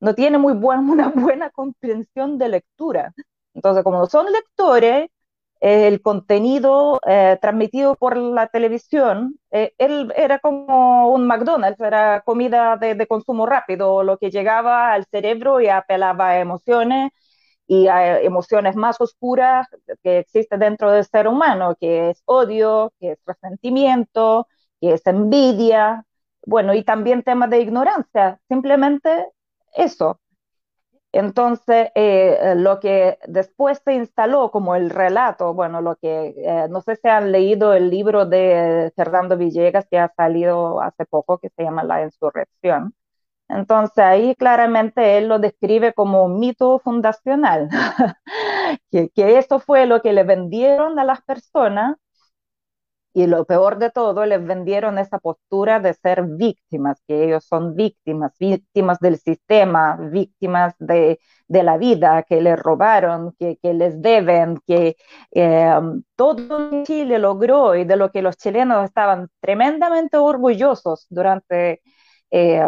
no 0.00 0.14
tiene 0.14 0.38
muy 0.38 0.54
buena, 0.54 0.82
una 0.92 1.08
buena 1.08 1.50
comprensión 1.50 2.38
de 2.38 2.48
lectura. 2.48 3.12
Entonces, 3.54 3.84
como 3.84 4.06
son 4.06 4.30
lectores, 4.32 5.08
el 5.60 6.00
contenido 6.02 7.00
eh, 7.06 7.38
transmitido 7.40 7.96
por 7.96 8.16
la 8.16 8.46
televisión, 8.48 9.38
eh, 9.50 9.72
él 9.78 10.12
era 10.16 10.38
como 10.38 11.08
un 11.12 11.26
McDonald's, 11.26 11.80
era 11.80 12.22
comida 12.22 12.76
de, 12.76 13.06
consumo 13.06 13.46
rápido, 13.46 14.02
lo 14.02 14.18
que 14.18 14.30
llegaba 14.30 14.92
al 14.92 15.06
cerebro 15.06 15.60
y 15.60 15.68
apelaba 15.68 16.30
a 16.30 16.40
emociones 16.40 17.10
y 17.66 17.88
a 17.88 18.20
emociones 18.20 18.76
más 18.76 19.00
oscuras 19.00 19.66
que 20.02 20.18
existen 20.20 20.60
dentro 20.60 20.90
del 20.92 21.04
ser 21.04 21.28
humano, 21.28 21.76
que 21.78 22.10
es 22.10 22.22
odio, 22.26 22.92
que 23.00 23.12
es 23.12 23.18
resentimiento, 23.26 24.46
que 24.80 24.94
es 24.94 25.06
envidia, 25.06 26.04
bueno, 26.46 26.74
y 26.74 26.82
también 26.84 27.22
temas 27.22 27.50
de 27.50 27.60
ignorancia. 27.60 28.40
Simplemente 28.48 29.26
eso. 29.74 30.20
Entonces, 31.12 31.88
eh, 31.94 32.54
lo 32.56 32.80
que 32.80 33.18
después 33.26 33.80
se 33.84 33.94
instaló 33.94 34.50
como 34.50 34.76
el 34.76 34.90
relato, 34.90 35.54
bueno, 35.54 35.80
lo 35.80 35.96
que, 35.96 36.34
eh, 36.36 36.66
no 36.70 36.82
sé 36.82 36.96
si 36.96 37.08
han 37.08 37.32
leído 37.32 37.72
el 37.74 37.88
libro 37.90 38.26
de 38.26 38.92
Fernando 38.94 39.36
Villegas 39.38 39.86
que 39.90 39.98
ha 39.98 40.12
salido 40.16 40.80
hace 40.82 41.06
poco, 41.06 41.38
que 41.38 41.48
se 41.56 41.62
llama 41.64 41.82
La 41.82 42.02
Insurrección. 42.04 42.94
Entonces, 43.48 43.98
ahí 43.98 44.34
claramente 44.36 45.18
él 45.18 45.28
lo 45.28 45.38
describe 45.40 45.94
como 45.94 46.24
un 46.24 46.40
mito 46.40 46.80
fundacional, 46.80 47.68
que, 48.90 49.10
que 49.10 49.38
eso 49.38 49.58
fue 49.60 49.86
lo 49.86 50.02
que 50.02 50.12
le 50.12 50.24
vendieron 50.24 50.98
a 50.98 51.04
las 51.04 51.22
personas 51.22 51.96
y 53.12 53.26
lo 53.26 53.44
peor 53.46 53.78
de 53.78 53.90
todo, 53.90 54.24
les 54.26 54.44
vendieron 54.44 54.98
esa 54.98 55.18
postura 55.18 55.80
de 55.80 55.94
ser 55.94 56.22
víctimas, 56.24 57.02
que 57.06 57.24
ellos 57.24 57.44
son 57.44 57.74
víctimas, 57.74 58.32
víctimas 58.38 58.98
del 59.00 59.18
sistema, 59.18 59.96
víctimas 60.12 60.74
de, 60.78 61.18
de 61.48 61.62
la 61.62 61.78
vida, 61.78 62.22
que 62.24 62.40
les 62.40 62.58
robaron, 62.58 63.34
que, 63.38 63.56
que 63.62 63.74
les 63.74 64.00
deben, 64.02 64.58
que 64.66 64.96
eh, 65.32 65.74
todo 66.16 66.84
Chile 66.84 67.18
logró 67.18 67.74
y 67.74 67.84
de 67.84 67.96
lo 67.96 68.10
que 68.10 68.22
los 68.22 68.36
chilenos 68.36 68.84
estaban 68.84 69.28
tremendamente 69.40 70.16
orgullosos 70.16 71.06
durante, 71.10 71.80
eh, 72.30 72.62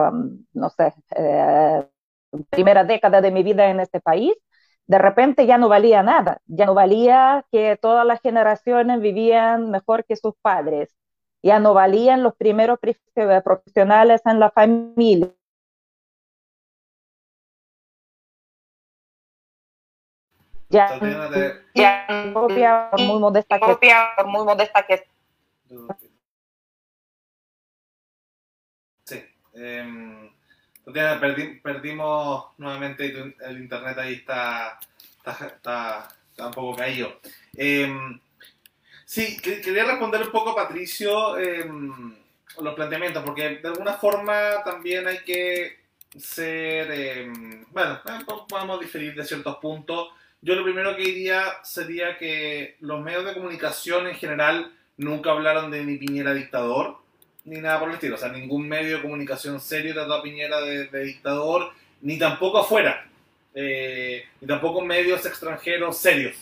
no 0.55 0.71
sé, 0.71 0.95
eh, 1.17 1.87
primera 2.51 2.85
década 2.85 3.21
de 3.21 3.31
mi 3.31 3.43
vida 3.43 3.71
en 3.71 3.81
este 3.81 4.01
país, 4.01 4.33
de 4.91 4.99
repente 4.99 5.47
ya 5.47 5.57
no 5.57 5.69
valía 5.69 6.03
nada, 6.03 6.43
ya 6.49 6.67
no 6.67 6.75
valía 6.75 7.47
que 7.53 7.77
todas 7.81 8.05
las 8.05 8.21
generaciones 8.21 9.01
vivían 9.01 9.71
mejor 9.71 10.05
que 10.05 10.17
sus 10.17 10.35
padres, 10.43 10.97
ya 11.45 11.61
no 11.61 11.75
valían 11.75 12.25
los 12.25 12.35
primeros 12.35 12.81
profesionales 13.45 14.21
en 14.25 14.41
la 14.41 14.51
familia. 14.51 15.29
Ya, 20.71 20.99
ya 21.73 22.07
copia 22.35 22.89
por 22.91 23.01
muy 23.01 23.21
modesta 23.21 23.61
que, 23.61 23.93
por 24.17 24.27
muy 24.27 24.45
modesta 24.45 24.83
que 24.83 25.05
Sí. 29.05 29.25
Eh, 29.55 30.33
perdimos 31.63 32.47
nuevamente 32.59 33.35
el 33.47 33.61
internet 33.61 33.99
ahí 33.99 34.15
está, 34.15 34.79
está, 35.25 36.09
un 36.39 36.53
poco 36.53 36.77
caído. 36.77 37.21
Em, 37.57 38.19
sí, 39.05 39.37
quería 39.41 39.85
responder 39.85 40.23
un 40.23 40.31
poco 40.31 40.51
a 40.51 40.57
Patricio 40.57 41.39
em, 41.39 42.15
los 42.61 42.75
planteamientos, 42.75 43.23
porque 43.25 43.59
de 43.59 43.69
alguna 43.69 43.95
forma 43.95 44.63
también 44.65 45.07
hay 45.07 45.19
que 45.19 45.81
ser, 46.19 46.91
em, 46.91 47.65
bueno, 47.71 48.01
eh, 48.07 48.25
podemos 48.49 48.81
diferir 48.81 49.15
de 49.15 49.25
ciertos 49.25 49.57
puntos. 49.57 50.09
Yo 50.43 50.55
lo 50.55 50.65
primero 50.65 50.97
que 50.97 51.03
diría 51.03 51.45
sería 51.63 52.17
que 52.17 52.77
los 52.81 53.01
medios 53.03 53.25
de 53.25 53.35
comunicación 53.35 54.07
en 54.07 54.15
general 54.15 54.73
nunca 54.97 55.31
hablaron 55.33 55.71
de 55.71 55.85
ni 55.85 55.97
Piñera 55.99 56.33
dictador 56.35 57.00
ni 57.45 57.61
nada 57.61 57.79
por 57.81 57.89
el 57.89 57.95
estilo. 57.95 58.17
O 58.17 58.19
sea, 58.19 58.31
ningún 58.31 58.69
medio 58.69 58.97
de 58.97 59.03
comunicación 59.03 59.61
serio 59.61 59.95
trató 59.95 60.15
a 60.15 60.23
Piñera 60.23 60.61
de, 60.61 61.05
dictador, 61.05 61.73
ni 62.03 62.19
tampoco 62.19 62.59
afuera, 62.59 63.07
eh, 63.55 64.25
ni 64.41 64.47
tampoco 64.47 64.81
medios 64.81 65.25
extranjeros 65.27 65.99
serios. 65.99 66.37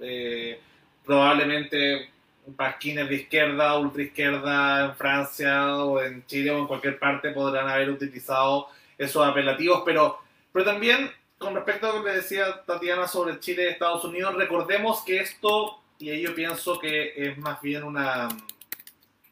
Eh, 0.00 0.58
probablemente 1.04 2.10
pasquines 2.56 3.08
de 3.08 3.14
izquierda, 3.16 3.78
ultra 3.78 4.02
izquierda 4.02 4.86
en 4.86 4.96
Francia 4.96 5.76
o 5.76 6.02
en 6.02 6.26
Chile 6.26 6.50
o 6.50 6.58
en 6.58 6.66
cualquier 6.66 6.98
parte 6.98 7.30
podrán 7.30 7.68
haber 7.68 7.90
utilizado 7.90 8.68
esos 8.98 9.26
apelativos, 9.26 9.82
pero, 9.84 10.18
pero 10.52 10.64
también 10.64 11.10
con 11.38 11.54
respecto 11.54 11.90
a 11.90 11.96
lo 11.96 12.04
que 12.04 12.10
decía 12.10 12.62
Tatiana 12.66 13.08
sobre 13.08 13.40
Chile 13.40 13.64
y 13.64 13.72
Estados 13.72 14.04
Unidos, 14.04 14.34
recordemos 14.34 15.02
que 15.04 15.18
esto, 15.20 15.80
y 15.98 16.10
ahí 16.10 16.22
yo 16.22 16.34
pienso 16.34 16.78
que 16.78 17.12
es 17.16 17.38
más 17.38 17.60
bien 17.60 17.82
una, 17.82 18.28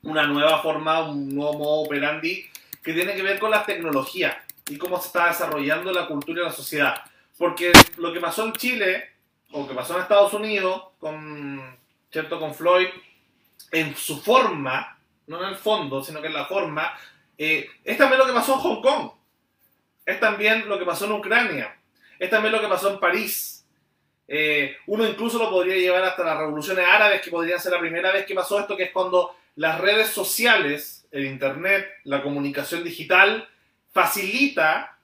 una 0.03 0.27
nueva 0.27 0.61
forma, 0.61 1.09
un 1.09 1.35
nuevo 1.35 1.55
modo 1.55 1.83
operandi 1.83 2.47
que 2.83 2.93
tiene 2.93 3.15
que 3.15 3.23
ver 3.23 3.39
con 3.39 3.51
la 3.51 3.65
tecnología 3.65 4.45
y 4.69 4.77
cómo 4.77 5.01
se 5.01 5.07
está 5.07 5.29
desarrollando 5.29 5.93
la 5.93 6.07
cultura 6.07 6.43
y 6.43 6.45
la 6.45 6.53
sociedad. 6.53 7.03
Porque 7.39 7.73
lo 7.97 8.13
que 8.13 8.21
pasó 8.21 8.45
en 8.45 8.53
Chile, 8.53 9.11
o 9.53 9.67
que 9.67 9.75
pasó 9.75 9.95
en 9.95 10.03
Estados 10.03 10.33
Unidos, 10.35 10.83
con, 10.99 11.79
¿cierto? 12.11 12.39
con 12.39 12.55
Floyd, 12.55 12.89
en 13.71 13.97
su 13.97 14.21
forma, 14.21 14.99
no 15.27 15.43
en 15.43 15.51
el 15.51 15.57
fondo, 15.57 16.03
sino 16.03 16.21
que 16.21 16.27
en 16.27 16.35
la 16.35 16.47
forma, 16.47 16.93
eh, 17.39 17.69
es 17.85 17.97
también 17.97 18.19
lo 18.19 18.27
que 18.27 18.33
pasó 18.33 18.55
en 18.55 18.61
Hong 18.61 18.83
Kong, 18.83 19.11
es 20.05 20.21
también 20.21 20.69
lo 20.69 20.79
que 20.79 20.85
pasó 20.85 21.07
en 21.07 21.13
Ucrania, 21.13 21.77
es 22.19 22.29
también 22.29 22.53
lo 22.53 22.61
que 22.61 22.69
pasó 22.69 22.91
en 22.91 23.01
París. 23.01 23.65
Eh, 24.29 24.77
uno 24.87 25.07
incluso 25.07 25.39
lo 25.39 25.51
podría 25.51 25.77
llevar 25.77 26.05
hasta 26.05 26.25
las 26.25 26.39
revoluciones 26.39 26.87
árabes, 26.87 27.21
que 27.23 27.31
podrían 27.31 27.61
ser 27.61 27.73
la 27.73 27.81
primera 27.81 28.13
vez 28.13 28.27
que 28.27 28.35
pasó 28.35 28.59
esto, 28.59 28.77
que 28.77 28.85
es 28.85 28.91
cuando 28.91 29.37
las 29.57 29.81
redes 29.81 30.09
sociales, 30.09 31.07
el 31.11 31.27
Internet, 31.27 31.87
la 32.05 32.23
comunicación 32.23 32.85
digital, 32.85 33.49
facilita 33.93 34.97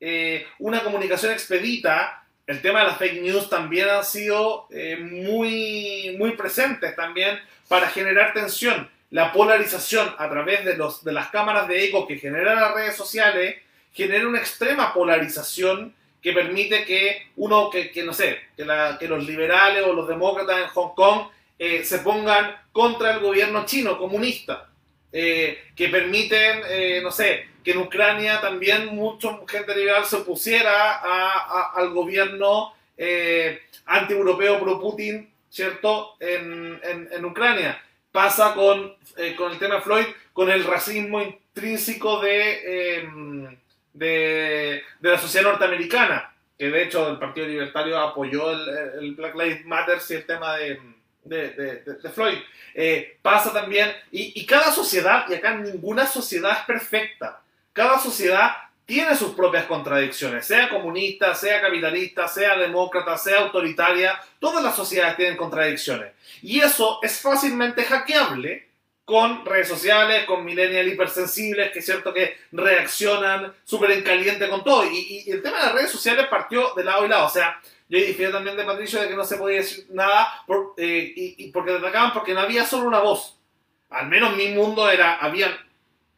eh, 0.00 0.46
una 0.58 0.82
comunicación 0.82 1.32
expedita. 1.32 2.24
El 2.46 2.60
tema 2.60 2.80
de 2.80 2.86
las 2.86 2.98
fake 2.98 3.22
news 3.22 3.48
también 3.48 3.88
han 3.88 4.04
sido 4.04 4.66
eh, 4.70 4.96
muy, 4.96 6.16
muy 6.18 6.32
presentes 6.32 6.96
también 6.96 7.38
para 7.68 7.88
generar 7.88 8.34
tensión. 8.34 8.90
La 9.10 9.32
polarización 9.32 10.12
a 10.18 10.28
través 10.28 10.64
de, 10.64 10.76
los, 10.76 11.04
de 11.04 11.12
las 11.12 11.28
cámaras 11.28 11.68
de 11.68 11.84
eco 11.84 12.06
que 12.06 12.18
generan 12.18 12.60
las 12.60 12.74
redes 12.74 12.96
sociales 12.96 13.56
genera 13.92 14.26
una 14.26 14.38
extrema 14.38 14.92
polarización 14.92 15.94
que 16.20 16.32
permite 16.32 16.84
que 16.84 17.30
uno, 17.36 17.68
que, 17.70 17.90
que 17.90 18.02
no 18.02 18.12
sé, 18.12 18.38
que, 18.56 18.66
que 18.98 19.08
los 19.08 19.26
liberales 19.26 19.84
o 19.84 19.92
los 19.92 20.08
demócratas 20.08 20.58
en 20.58 20.68
Hong 20.68 20.94
Kong 20.94 21.28
eh, 21.64 21.84
se 21.84 22.00
pongan 22.00 22.56
contra 22.72 23.12
el 23.12 23.20
gobierno 23.20 23.64
chino 23.64 23.96
comunista, 23.96 24.68
eh, 25.12 25.66
que 25.76 25.88
permiten, 25.90 26.60
eh, 26.68 26.98
no 27.00 27.12
sé, 27.12 27.50
que 27.62 27.70
en 27.70 27.78
Ucrania 27.78 28.40
también 28.40 28.86
mucha 28.96 29.38
gente 29.46 29.76
liberal 29.76 30.04
se 30.04 30.16
opusiera 30.16 31.70
al 31.72 31.90
gobierno 31.90 32.72
anti-europeo 33.86 34.58
pro-Putin, 34.58 35.32
¿cierto?, 35.48 36.16
en, 36.18 36.80
en, 36.82 37.24
Ucrania. 37.24 37.80
Pasa 38.10 38.54
con, 38.54 38.96
con 39.36 39.52
el 39.52 39.58
tema 39.60 39.80
Floyd, 39.80 40.06
con 40.32 40.50
el 40.50 40.64
racismo 40.64 41.22
intrínseco 41.22 42.18
de, 42.18 42.96
em, 42.96 43.56
de, 43.92 44.82
de 44.98 45.10
la 45.10 45.18
sociedad 45.18 45.48
norteamericana, 45.48 46.34
que 46.58 46.70
de 46.70 46.82
hecho 46.82 47.08
el 47.08 47.20
Partido 47.20 47.46
Libertario 47.46 48.00
apoyó 48.00 48.50
el, 48.50 48.68
el 49.00 49.14
Black 49.14 49.36
Lives 49.36 49.64
Matter 49.64 49.98
y 50.10 50.14
el 50.14 50.26
tema 50.26 50.56
de 50.56 51.01
de, 51.24 52.10
Floyd. 52.14 52.38
Eh, 52.74 53.18
pasa 53.22 53.52
también, 53.52 53.92
y, 54.10 54.40
y, 54.40 54.46
cada 54.46 54.72
sociedad, 54.72 55.26
y 55.28 55.34
acá 55.34 55.54
ninguna 55.54 56.06
sociedad 56.06 56.58
es 56.58 56.64
perfecta, 56.64 57.40
cada 57.72 57.98
sociedad 57.98 58.52
tiene 58.84 59.16
sus 59.16 59.32
propias 59.34 59.66
contradicciones, 59.66 60.46
sea 60.46 60.68
comunista, 60.68 61.34
sea 61.34 61.60
capitalista, 61.60 62.28
sea 62.28 62.56
demócrata, 62.58 63.16
sea 63.16 63.40
autoritaria, 63.40 64.20
todas 64.38 64.62
las 64.62 64.74
sociedades 64.74 65.16
tienen 65.16 65.36
contradicciones. 65.36 66.12
Y 66.42 66.60
eso 66.60 66.98
es 67.02 67.20
fácilmente 67.20 67.84
hackeable 67.84 68.66
con 69.04 69.44
redes 69.44 69.68
sociales, 69.68 70.24
con 70.24 70.44
millennials 70.44 70.92
hipersensibles, 70.92 71.72
que 71.72 71.80
es 71.80 71.84
cierto 71.84 72.14
que 72.14 72.36
reaccionan 72.52 73.52
súper 73.64 73.90
en 73.92 74.02
caliente 74.02 74.48
con 74.48 74.62
todo. 74.62 74.84
Y, 74.90 75.24
el 75.28 75.42
tema 75.42 75.58
de 75.58 75.64
las 75.64 75.74
redes 75.74 75.90
sociales 75.90 76.26
partió 76.28 76.72
de 76.74 76.84
lado 76.84 77.04
y 77.04 77.08
lado. 77.08 77.26
O 77.26 77.30
sea, 77.30 77.60
yo 77.88 77.98
difiero 77.98 78.32
también 78.32 78.56
de 78.56 78.64
Patricio 78.64 79.00
de 79.00 79.08
que 79.08 79.16
no 79.16 79.24
se 79.24 79.36
podía 79.36 79.58
decir 79.58 79.86
nada 79.90 80.44
eh, 80.76 81.12
y, 81.14 81.50
porque 81.50 81.72
atacaban 81.72 82.12
porque 82.12 82.32
no 82.32 82.40
había 82.40 82.64
solo 82.64 82.86
una 82.86 83.00
voz. 83.00 83.38
Al 83.90 84.08
menos 84.08 84.36
mi 84.36 84.48
mundo 84.48 84.88
era, 84.88 85.16
había 85.16 85.48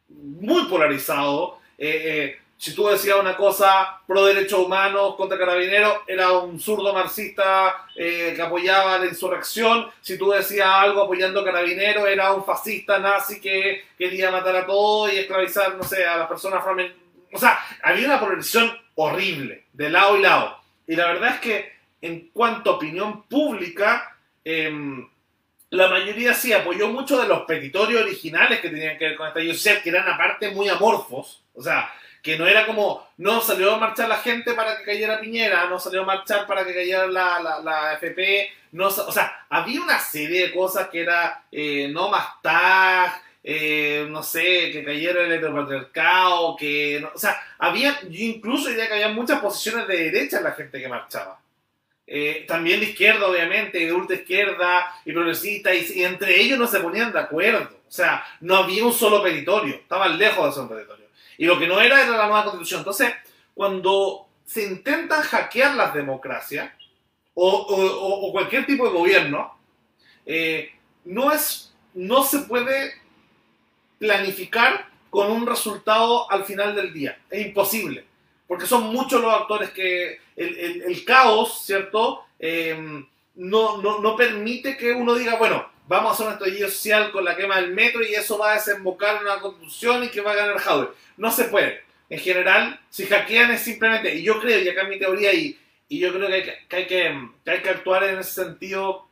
muy 0.08 0.66
polarizado. 0.66 1.58
Eh, 1.78 2.02
eh, 2.04 2.38
si 2.64 2.74
tú 2.74 2.88
decías 2.88 3.18
una 3.20 3.36
cosa 3.36 4.00
pro 4.06 4.24
derechos 4.24 4.58
humanos 4.58 5.16
contra 5.16 5.36
carabineros, 5.36 5.98
era 6.06 6.32
un 6.32 6.58
zurdo 6.58 6.94
marxista 6.94 7.88
eh, 7.94 8.32
que 8.34 8.40
apoyaba 8.40 8.96
la 8.96 9.04
insurrección. 9.04 9.90
Si 10.00 10.16
tú 10.16 10.30
decías 10.30 10.66
algo 10.66 11.02
apoyando 11.02 11.40
a 11.40 11.44
carabineros, 11.44 12.08
era 12.08 12.32
un 12.32 12.42
fascista 12.42 12.98
nazi 12.98 13.38
que 13.38 13.84
quería 13.98 14.30
matar 14.30 14.56
a 14.56 14.64
todos 14.64 15.12
y 15.12 15.18
esclavizar, 15.18 15.76
no 15.76 15.84
sé, 15.84 16.06
a 16.06 16.16
las 16.16 16.26
personas. 16.26 16.64
O 17.30 17.38
sea, 17.38 17.60
había 17.82 18.06
una 18.06 18.18
polarización 18.18 18.72
horrible, 18.94 19.64
de 19.74 19.90
lado 19.90 20.16
y 20.16 20.22
lado. 20.22 20.56
Y 20.86 20.96
la 20.96 21.08
verdad 21.08 21.34
es 21.34 21.40
que 21.40 21.72
en 22.00 22.30
cuanto 22.32 22.70
a 22.70 22.74
opinión 22.76 23.24
pública, 23.24 24.16
em, 24.42 25.06
la 25.68 25.88
mayoría 25.88 26.32
sí 26.32 26.54
apoyó 26.54 26.88
mucho 26.88 27.20
de 27.20 27.28
los 27.28 27.42
petitorios 27.42 28.00
originales 28.00 28.60
que 28.60 28.70
tenían 28.70 28.96
que 28.96 29.08
ver 29.08 29.16
con 29.18 29.28
esta 29.28 29.40
social, 29.52 29.82
que 29.82 29.90
eran 29.90 30.08
aparte 30.08 30.50
muy 30.50 30.70
amorfos. 30.70 31.42
O 31.54 31.62
sea, 31.62 31.92
que 32.24 32.38
no 32.38 32.46
era 32.46 32.64
como, 32.64 33.06
no 33.18 33.42
salió 33.42 33.74
a 33.74 33.78
marchar 33.78 34.08
la 34.08 34.16
gente 34.16 34.54
para 34.54 34.78
que 34.78 34.84
cayera 34.84 35.20
Piñera, 35.20 35.66
no 35.66 35.78
salió 35.78 36.00
a 36.02 36.06
marchar 36.06 36.46
para 36.46 36.64
que 36.64 36.72
cayera 36.72 37.06
la, 37.06 37.60
la, 37.62 37.92
FP, 37.92 38.50
no, 38.72 38.86
o 38.86 39.12
sea, 39.12 39.44
había 39.50 39.82
una 39.82 40.00
serie 40.00 40.46
de 40.46 40.54
cosas 40.54 40.88
que 40.88 41.02
era 41.02 41.44
eh, 41.52 41.88
no 41.92 42.08
más 42.08 42.40
tag, 42.40 43.22
eh, 43.42 44.06
no 44.08 44.22
sé, 44.22 44.70
que 44.72 44.82
cayera 44.82 45.22
el 45.22 45.32
heteropatriarcado, 45.32 46.56
que, 46.56 47.06
o 47.14 47.18
sea, 47.18 47.38
había, 47.58 48.00
incluso 48.10 48.70
diría 48.70 48.88
que 48.88 48.94
había 48.94 49.10
muchas 49.10 49.40
posiciones 49.40 49.86
de 49.86 50.10
derecha 50.10 50.38
en 50.38 50.44
la 50.44 50.52
gente 50.52 50.80
que 50.80 50.88
marchaba. 50.88 51.38
Eh, 52.06 52.46
también 52.48 52.80
de 52.80 52.86
izquierda, 52.86 53.26
obviamente, 53.26 53.78
de 53.78 53.92
ultra 53.92 54.16
izquierda 54.16 54.86
y 55.04 55.12
progresista, 55.12 55.74
y, 55.74 56.02
entre 56.02 56.40
ellos 56.40 56.58
no 56.58 56.66
se 56.66 56.80
ponían 56.80 57.12
de 57.12 57.20
acuerdo. 57.20 57.68
O 57.86 57.92
sea, 57.92 58.24
no 58.40 58.56
había 58.56 58.82
un 58.82 58.94
solo 58.94 59.22
peritorio, 59.22 59.74
estaban 59.74 60.18
lejos 60.18 60.46
de 60.46 60.52
ser 60.52 60.62
un 60.62 60.68
peritorio. 60.70 61.03
Y 61.38 61.46
lo 61.46 61.58
que 61.58 61.66
no 61.66 61.80
era 61.80 62.02
era 62.02 62.16
la 62.16 62.26
nueva 62.26 62.44
constitución. 62.44 62.80
Entonces, 62.80 63.12
cuando 63.54 64.28
se 64.44 64.64
intentan 64.64 65.22
hackear 65.22 65.74
las 65.74 65.94
democracias 65.94 66.72
o, 67.34 68.30
cualquier 68.32 68.66
tipo 68.66 68.84
de 68.84 68.92
gobierno, 68.92 69.56
eh, 70.26 70.72
no, 71.04 71.32
es, 71.32 71.74
no 71.94 72.22
se 72.22 72.40
puede 72.40 72.92
planificar 73.98 74.88
con 75.10 75.30
un 75.30 75.46
resultado 75.46 76.30
al 76.30 76.44
final 76.44 76.74
del 76.74 76.92
día. 76.92 77.18
Es 77.30 77.46
imposible. 77.46 78.04
Porque 78.46 78.66
son 78.66 78.84
muchos 78.92 79.20
los 79.22 79.32
actores 79.32 79.70
que 79.70 80.20
el, 80.36 81.04
caos, 81.04 81.64
¿cierto? 81.64 82.24
Eh, 82.38 83.04
no, 83.36 83.78
no, 83.78 84.00
no 84.00 84.16
permite 84.16 84.76
que 84.76 84.92
uno 84.92 85.14
diga, 85.14 85.36
bueno, 85.36 85.66
vamos 85.86 86.10
a 86.10 86.14
hacer 86.14 86.26
un 86.26 86.32
estallido 86.34 86.68
social 86.68 87.10
con 87.10 87.24
la 87.24 87.36
quema 87.36 87.56
del 87.56 87.72
metro 87.72 88.02
y 88.02 88.14
eso 88.14 88.38
va 88.38 88.52
a 88.52 88.54
desembocar 88.54 89.16
en 89.16 89.22
una 89.22 89.40
constitución 89.40 90.04
y 90.04 90.08
que 90.08 90.20
va 90.20 90.32
a 90.32 90.36
ganar 90.36 90.62
Howard. 90.66 90.94
No 91.16 91.30
se 91.30 91.44
puede. 91.44 91.82
En 92.10 92.18
general, 92.18 92.80
si 92.90 93.06
hackean 93.06 93.50
es 93.52 93.62
simplemente, 93.62 94.14
y 94.14 94.22
yo 94.22 94.40
creo, 94.40 94.60
y 94.60 94.68
acá 94.68 94.82
en 94.82 94.90
mi 94.90 94.98
teoría, 94.98 95.32
y, 95.32 95.58
y 95.88 95.98
yo 95.98 96.12
creo 96.12 96.28
que 96.28 96.34
hay 96.34 96.42
que, 96.42 96.76
hay 96.76 96.86
que, 96.86 97.50
hay 97.50 97.62
que 97.62 97.70
actuar 97.70 98.04
en 98.04 98.18
ese 98.18 98.44
sentido, 98.44 99.08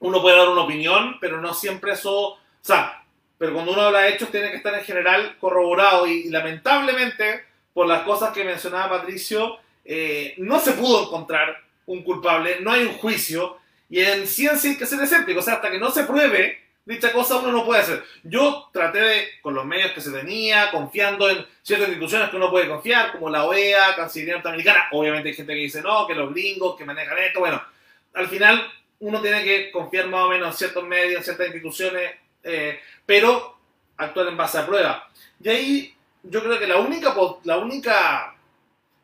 uno 0.00 0.20
puede 0.20 0.36
dar 0.36 0.48
una 0.48 0.62
opinión, 0.62 1.18
pero 1.20 1.40
no 1.40 1.54
siempre 1.54 1.92
eso, 1.92 2.34
o 2.34 2.38
sea, 2.60 3.02
pero 3.42 3.54
cuando 3.54 3.72
uno 3.72 3.82
habla 3.82 4.02
de 4.02 4.10
hechos 4.10 4.30
tiene 4.30 4.50
que 4.50 4.58
estar 4.58 4.72
en 4.72 4.84
general 4.84 5.36
corroborado. 5.40 6.06
Y, 6.06 6.28
lamentablemente, 6.28 7.44
por 7.74 7.88
las 7.88 8.02
cosas 8.02 8.32
que 8.32 8.44
mencionaba 8.44 9.00
Patricio, 9.00 9.58
eh, 9.84 10.34
no 10.38 10.60
se 10.60 10.74
pudo 10.74 11.06
encontrar 11.06 11.56
un 11.86 12.04
culpable, 12.04 12.60
no 12.60 12.70
hay 12.70 12.84
un 12.84 12.92
juicio, 12.92 13.58
y 13.90 13.98
en 13.98 14.28
ciencia 14.28 14.70
hay 14.70 14.78
que 14.78 14.86
ser 14.86 15.02
escéptico, 15.02 15.40
o 15.40 15.42
sea, 15.42 15.54
hasta 15.54 15.72
que 15.72 15.80
no 15.80 15.90
se 15.90 16.04
pruebe 16.04 16.61
dicha 16.84 17.12
cosa 17.12 17.36
uno 17.36 17.52
no 17.52 17.64
puede 17.64 17.82
hacer. 17.82 18.04
Yo 18.22 18.68
traté 18.72 19.00
de, 19.00 19.28
con 19.40 19.54
los 19.54 19.64
medios 19.64 19.92
que 19.92 20.00
se 20.00 20.10
tenía, 20.10 20.70
confiando 20.70 21.28
en 21.30 21.44
ciertas 21.62 21.88
instituciones 21.88 22.30
que 22.30 22.36
uno 22.36 22.50
puede 22.50 22.68
confiar, 22.68 23.12
como 23.12 23.30
la 23.30 23.44
OEA, 23.44 23.94
Cancillería 23.96 24.34
Norteamericana. 24.34 24.88
Obviamente 24.92 25.28
hay 25.28 25.34
gente 25.34 25.54
que 25.54 25.60
dice 25.60 25.82
no, 25.82 26.06
que 26.06 26.14
los 26.14 26.32
gringos, 26.32 26.76
que 26.76 26.84
manejan 26.84 27.18
esto. 27.18 27.40
Bueno, 27.40 27.62
al 28.14 28.28
final 28.28 28.70
uno 29.00 29.20
tiene 29.20 29.44
que 29.44 29.70
confiar 29.70 30.08
más 30.08 30.22
o 30.22 30.28
menos 30.28 30.48
en 30.48 30.58
ciertos 30.58 30.84
medios, 30.84 31.18
en 31.18 31.24
ciertas 31.24 31.46
instituciones, 31.46 32.12
eh, 32.42 32.80
pero 33.06 33.56
actuar 33.96 34.28
en 34.28 34.36
base 34.36 34.58
a 34.58 34.66
prueba. 34.66 35.08
Y 35.42 35.48
ahí 35.48 35.94
yo 36.22 36.42
creo 36.42 36.58
que 36.58 36.66
la 36.66 36.78
única, 36.78 37.14
la 37.44 37.58
única, 37.58 38.34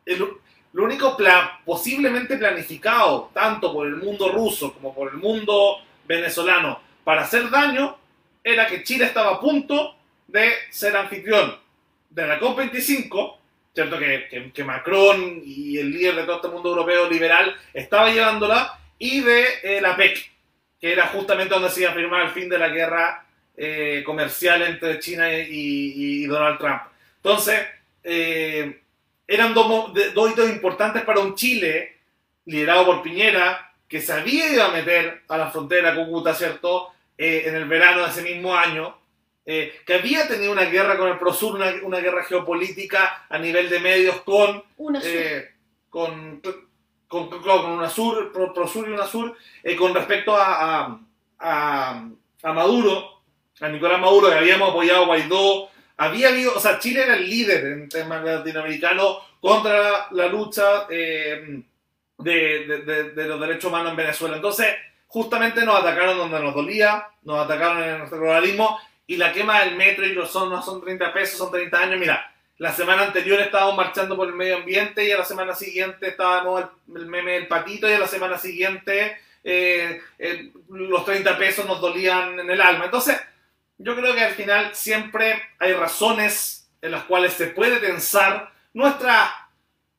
lo 0.05 0.83
único 0.83 1.17
posiblemente 1.65 2.37
planificado, 2.37 3.29
tanto 3.33 3.73
por 3.73 3.87
el 3.87 3.95
mundo 3.95 4.29
ruso 4.29 4.73
como 4.73 4.93
por 4.93 5.11
el 5.11 5.17
mundo 5.17 5.77
venezolano, 6.05 6.88
para 7.09 7.23
hacer 7.23 7.49
daño, 7.49 7.97
era 8.43 8.67
que 8.67 8.83
Chile 8.83 9.05
estaba 9.05 9.31
a 9.31 9.39
punto 9.39 9.95
de 10.27 10.51
ser 10.69 10.95
anfitrión 10.95 11.57
de 12.07 12.27
la 12.27 12.39
COP25, 12.39 13.35
¿cierto? 13.73 13.97
Que, 13.97 14.51
que, 14.53 14.63
Macron 14.63 15.41
y 15.43 15.79
el 15.79 15.89
líder 15.89 16.17
de 16.17 16.23
todo 16.25 16.35
este 16.35 16.49
mundo 16.49 16.69
europeo 16.69 17.09
liberal 17.09 17.57
estaba 17.73 18.11
llevándola, 18.11 18.79
y 18.99 19.21
de 19.21 19.43
eh, 19.63 19.81
la 19.81 19.97
PEC, 19.97 20.19
que 20.79 20.91
era 20.91 21.07
justamente 21.07 21.55
donde 21.55 21.71
se 21.71 21.81
iba 21.81 21.89
a 21.89 21.95
firmar 21.95 22.27
el 22.27 22.29
fin 22.29 22.47
de 22.47 22.59
la 22.59 22.69
guerra 22.69 23.25
eh, 23.57 24.03
comercial 24.05 24.61
entre 24.61 24.99
China 24.99 25.33
y, 25.33 26.27
Donald 26.27 26.59
Trump. 26.59 26.83
Entonces, 27.15 27.59
eh, 28.03 28.83
eran 29.27 29.55
dos, 29.55 29.95
dos 30.13 30.31
hitos 30.31 30.47
importantes 30.47 31.01
para 31.01 31.21
un 31.21 31.33
Chile 31.33 31.97
liderado 32.45 32.85
por 32.85 33.01
Piñera, 33.01 33.65
que 33.87 33.99
se 33.99 34.13
había 34.13 34.53
ido 34.53 34.63
a 34.63 34.71
meter 34.71 35.23
a 35.27 35.37
la 35.39 35.49
frontera 35.49 35.95
Cúcuta, 35.95 36.35
¿cierto? 36.35 36.93
Eh, 37.21 37.49
en 37.49 37.55
el 37.55 37.65
verano 37.65 38.03
de 38.03 38.09
ese 38.11 38.21
mismo 38.21 38.55
año, 38.55 38.95
eh, 39.45 39.81
que 39.85 39.95
había 39.95 40.25
tenido 40.25 40.53
una 40.53 40.63
guerra 40.63 40.97
con 40.97 41.09
el 41.09 41.17
Prosur, 41.17 41.55
una, 41.55 41.69
una 41.83 41.99
guerra 41.99 42.23
geopolítica 42.23 43.25
a 43.27 43.37
nivel 43.37 43.69
de 43.69 43.79
medios 43.81 44.21
con... 44.21 44.63
Eh, 45.03 45.49
con, 45.89 46.39
con, 46.39 47.29
con, 47.29 47.41
con 47.41 47.71
UNASUR, 47.71 48.31
Prosur 48.53 48.87
y 48.87 48.93
UNASUR, 48.93 49.35
con 49.77 49.93
respecto 49.93 50.33
a, 50.33 51.01
a, 51.39 52.09
a, 52.43 52.53
Maduro, 52.53 53.21
a 53.59 53.67
Nicolás 53.67 53.99
Maduro, 53.99 54.29
que 54.29 54.35
habíamos 54.35 54.69
apoyado 54.69 55.03
a 55.03 55.07
Guaidó, 55.07 55.69
había 55.97 56.29
habido, 56.29 56.55
o 56.55 56.59
sea, 56.61 56.79
Chile 56.79 57.03
era 57.03 57.15
el 57.15 57.29
líder 57.29 57.65
en 57.65 57.89
temas 57.89 58.23
latinoamericanos 58.23 59.17
contra 59.41 60.07
la, 60.11 60.27
lucha 60.27 60.87
eh, 60.89 61.63
de, 62.19 63.11
de, 63.13 63.27
los 63.27 63.41
derechos 63.41 63.65
humanos 63.65 63.91
en 63.91 63.97
Venezuela. 63.97 64.37
Entonces, 64.37 64.67
justamente 65.09 65.65
nos 65.65 65.81
atacaron 65.81 66.17
donde 66.17 66.39
nos 66.39 66.53
dolía, 66.53 67.07
nos 67.23 67.43
atacaron 67.43 67.83
en 67.83 67.97
nuestro 67.97 68.19
globalismo 68.19 68.79
y 69.07 69.17
la 69.17 69.33
quema 69.33 69.61
del 69.61 69.75
metro 69.75 70.05
y 70.05 70.13
los 70.13 70.31
son, 70.31 70.51
no 70.51 70.61
son 70.61 70.81
30 70.81 71.11
pesos, 71.11 71.37
son 71.37 71.51
30 71.51 71.77
años. 71.79 71.99
Mira, 71.99 72.31
la 72.59 72.71
semana 72.73 73.03
anterior 73.03 73.39
estábamos 73.39 73.75
marchando 73.75 74.15
por 74.15 74.27
el 74.27 74.35
medio 74.35 74.57
ambiente 74.57 75.03
y 75.03 75.11
a 75.11 75.17
la 75.17 75.25
semana 75.25 75.55
siguiente 75.55 76.09
estábamos 76.09 76.63
el, 76.95 77.07
meme 77.07 77.33
del 77.33 77.47
patito 77.47 77.89
y 77.89 77.93
a 77.93 77.99
la 77.99 78.07
semana 78.07 78.37
siguiente 78.37 79.17
eh, 79.43 79.99
los 80.69 81.03
30 81.05 81.37
pesos 81.39 81.65
nos 81.65 81.81
dolían 81.81 82.39
en 82.39 82.49
el 82.51 82.61
alma. 82.61 82.85
Entonces, 82.85 83.19
yo 83.79 83.95
creo 83.95 84.13
que 84.13 84.23
al 84.23 84.33
final 84.33 84.75
siempre 84.75 85.41
hay 85.57 85.73
razones 85.73 86.69
en 86.83 86.91
las 86.91 87.05
cuales 87.05 87.33
se 87.33 87.47
puede 87.47 87.77
pensar 87.77 88.51
nuestras 88.73 89.31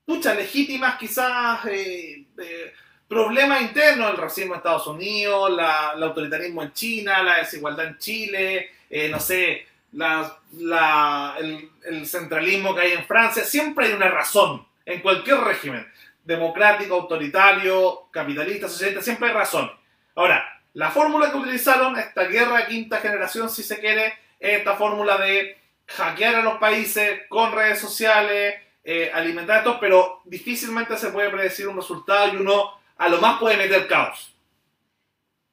muchas 0.06 0.36
legítimas 0.36 0.96
quizás 0.98 1.64
eh, 1.66 2.26
eh, 2.40 2.72
problemas 3.10 3.60
internos, 3.60 4.12
el 4.12 4.16
racismo 4.16 4.54
en 4.54 4.58
Estados 4.58 4.86
Unidos, 4.86 5.50
la, 5.50 5.94
el 5.96 6.02
autoritarismo 6.04 6.62
en 6.62 6.72
China, 6.72 7.24
la 7.24 7.38
desigualdad 7.38 7.86
en 7.86 7.98
Chile, 7.98 8.70
eh, 8.88 9.08
no 9.08 9.18
sé, 9.18 9.66
la, 9.94 11.34
el, 11.40 11.68
el, 11.86 12.06
centralismo 12.06 12.72
que 12.72 12.82
hay 12.82 12.92
en 12.92 13.04
Francia, 13.04 13.42
siempre 13.42 13.86
hay 13.86 13.94
una 13.94 14.08
razón 14.08 14.64
en 14.86 15.00
cualquier 15.00 15.38
régimen, 15.38 15.84
democrático, 16.24 16.94
autoritario, 16.94 18.06
capitalista, 18.12 18.68
socialista, 18.68 19.02
siempre 19.02 19.26
hay 19.26 19.34
razón. 19.34 19.72
Ahora, 20.14 20.62
la 20.74 20.92
fórmula 20.92 21.32
que 21.32 21.36
utilizaron, 21.36 21.98
esta 21.98 22.22
guerra 22.26 22.58
de 22.58 22.66
quinta 22.66 22.98
generación, 22.98 23.50
si 23.50 23.64
se 23.64 23.80
quiere, 23.80 24.06
es 24.38 24.58
esta 24.58 24.76
fórmula 24.76 25.18
de 25.18 25.58
hackear 25.88 26.36
a 26.36 26.42
los 26.42 26.58
países 26.58 27.22
con 27.28 27.50
redes 27.50 27.80
sociales, 27.80 28.54
eh, 28.84 29.10
alimentar 29.12 29.58
esto, 29.58 29.80
pero 29.80 30.20
difícilmente 30.24 30.96
se 30.96 31.10
puede 31.10 31.28
predecir 31.28 31.66
un 31.66 31.76
resultado 31.76 32.32
y 32.32 32.36
uno 32.36 32.79
a 33.00 33.08
lo 33.08 33.18
más 33.18 33.40
puede 33.40 33.56
meter 33.56 33.88
caos. 33.88 34.30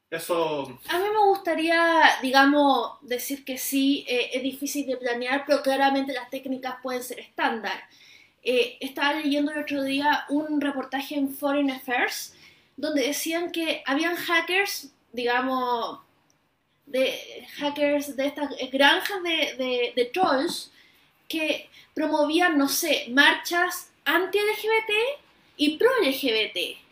Eso. 0.10 0.80
A 0.90 0.99
mí 0.99 1.06
me 1.06 1.30
gustaría, 1.30 2.18
digamos, 2.22 2.98
decir 3.02 3.45
que 3.45 3.57
sí, 3.57 4.06
eh, 4.07 4.32
es 4.34 4.44
difícil 4.44 4.86
de 4.86 4.98
planear, 4.98 5.45
pero 5.48 5.61
claramente 5.61 6.11
las 6.11 6.30
técnicas 6.30 6.76
pueden 6.84 7.03
ser 7.03 7.22
estándar. 7.22 7.84
Eh, 8.44 8.78
estaba 8.82 9.14
leyendo 9.14 9.53
el 9.53 9.60
otro 9.60 9.82
día 9.84 10.26
un 10.28 10.60
reportaje 10.60 11.15
en 11.15 11.34
Foreign 11.34 11.72
Affairs 11.72 12.36
donde 12.76 13.07
decían 13.07 13.49
que 13.52 13.82
habían 13.86 14.15
hackers, 14.15 14.91
digamos, 15.14 15.99
de 16.86 17.48
hackers 17.56 18.18
de 18.18 18.28
estas 18.28 18.49
granjas 18.74 19.24
de, 19.24 19.94
de 19.95 20.06
trolls 20.14 20.69
que 21.30 21.69
promovían, 21.94 22.57
no 22.57 22.68
sé, 22.68 23.06
marchas 23.10 23.90
anti-LGBT 24.03 24.91
y 25.56 25.78
pro-LGBT 25.78 26.86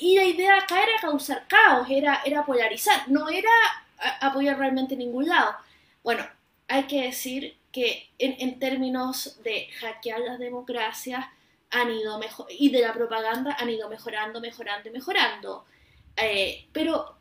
y 0.00 0.16
la 0.16 0.24
idea 0.24 0.58
acá 0.58 0.82
era 0.82 1.00
causar 1.00 1.46
caos, 1.48 1.88
era, 1.90 2.22
era 2.24 2.44
polarizar, 2.44 3.08
no 3.08 3.28
era 3.28 3.50
apoyar 4.20 4.58
realmente 4.58 4.96
ningún 4.96 5.28
lado. 5.28 5.54
Bueno, 6.02 6.26
hay 6.68 6.84
que 6.84 7.02
decir 7.02 7.56
que 7.72 8.08
en, 8.18 8.58
términos 8.58 9.42
de 9.42 9.68
hackear 9.80 10.20
las 10.20 10.38
democracias 10.38 11.26
han 11.70 11.90
ido 11.90 12.18
mejor 12.18 12.46
y 12.50 12.70
de 12.70 12.80
la 12.80 12.92
propaganda 12.92 13.56
han 13.58 13.68
ido 13.68 13.88
mejorando, 13.88 14.40
mejorando 14.40 14.88
y 14.88 14.92
mejorando. 14.92 15.64
Eh, 16.16 16.66
pero 16.72 17.16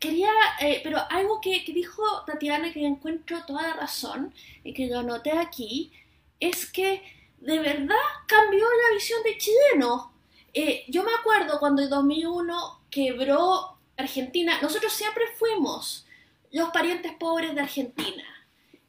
quería, 0.00 0.32
eh, 0.60 0.80
pero 0.82 0.98
algo 1.10 1.40
que, 1.40 1.64
que, 1.64 1.72
dijo 1.72 2.02
Tatiana 2.26 2.72
que 2.72 2.84
encuentro 2.84 3.44
toda 3.46 3.62
la 3.62 3.74
razón 3.74 4.34
y 4.64 4.74
que 4.74 4.88
lo 4.88 5.02
noté 5.02 5.32
aquí 5.32 5.92
es 6.40 6.66
que 6.66 7.02
de 7.38 7.58
verdad 7.60 7.96
cambió 8.26 8.64
la 8.64 8.94
visión 8.94 9.22
de 9.22 9.38
chilenos 9.38 10.06
eh, 10.54 10.84
yo 10.88 11.02
me 11.02 11.12
acuerdo 11.12 11.58
cuando 11.58 11.82
en 11.82 11.90
2001 11.90 12.86
quebró 12.88 13.76
Argentina, 13.96 14.60
nosotros 14.62 14.92
siempre 14.92 15.24
fuimos 15.36 16.06
los 16.52 16.70
parientes 16.70 17.12
pobres 17.12 17.54
de 17.54 17.60
Argentina. 17.60 18.24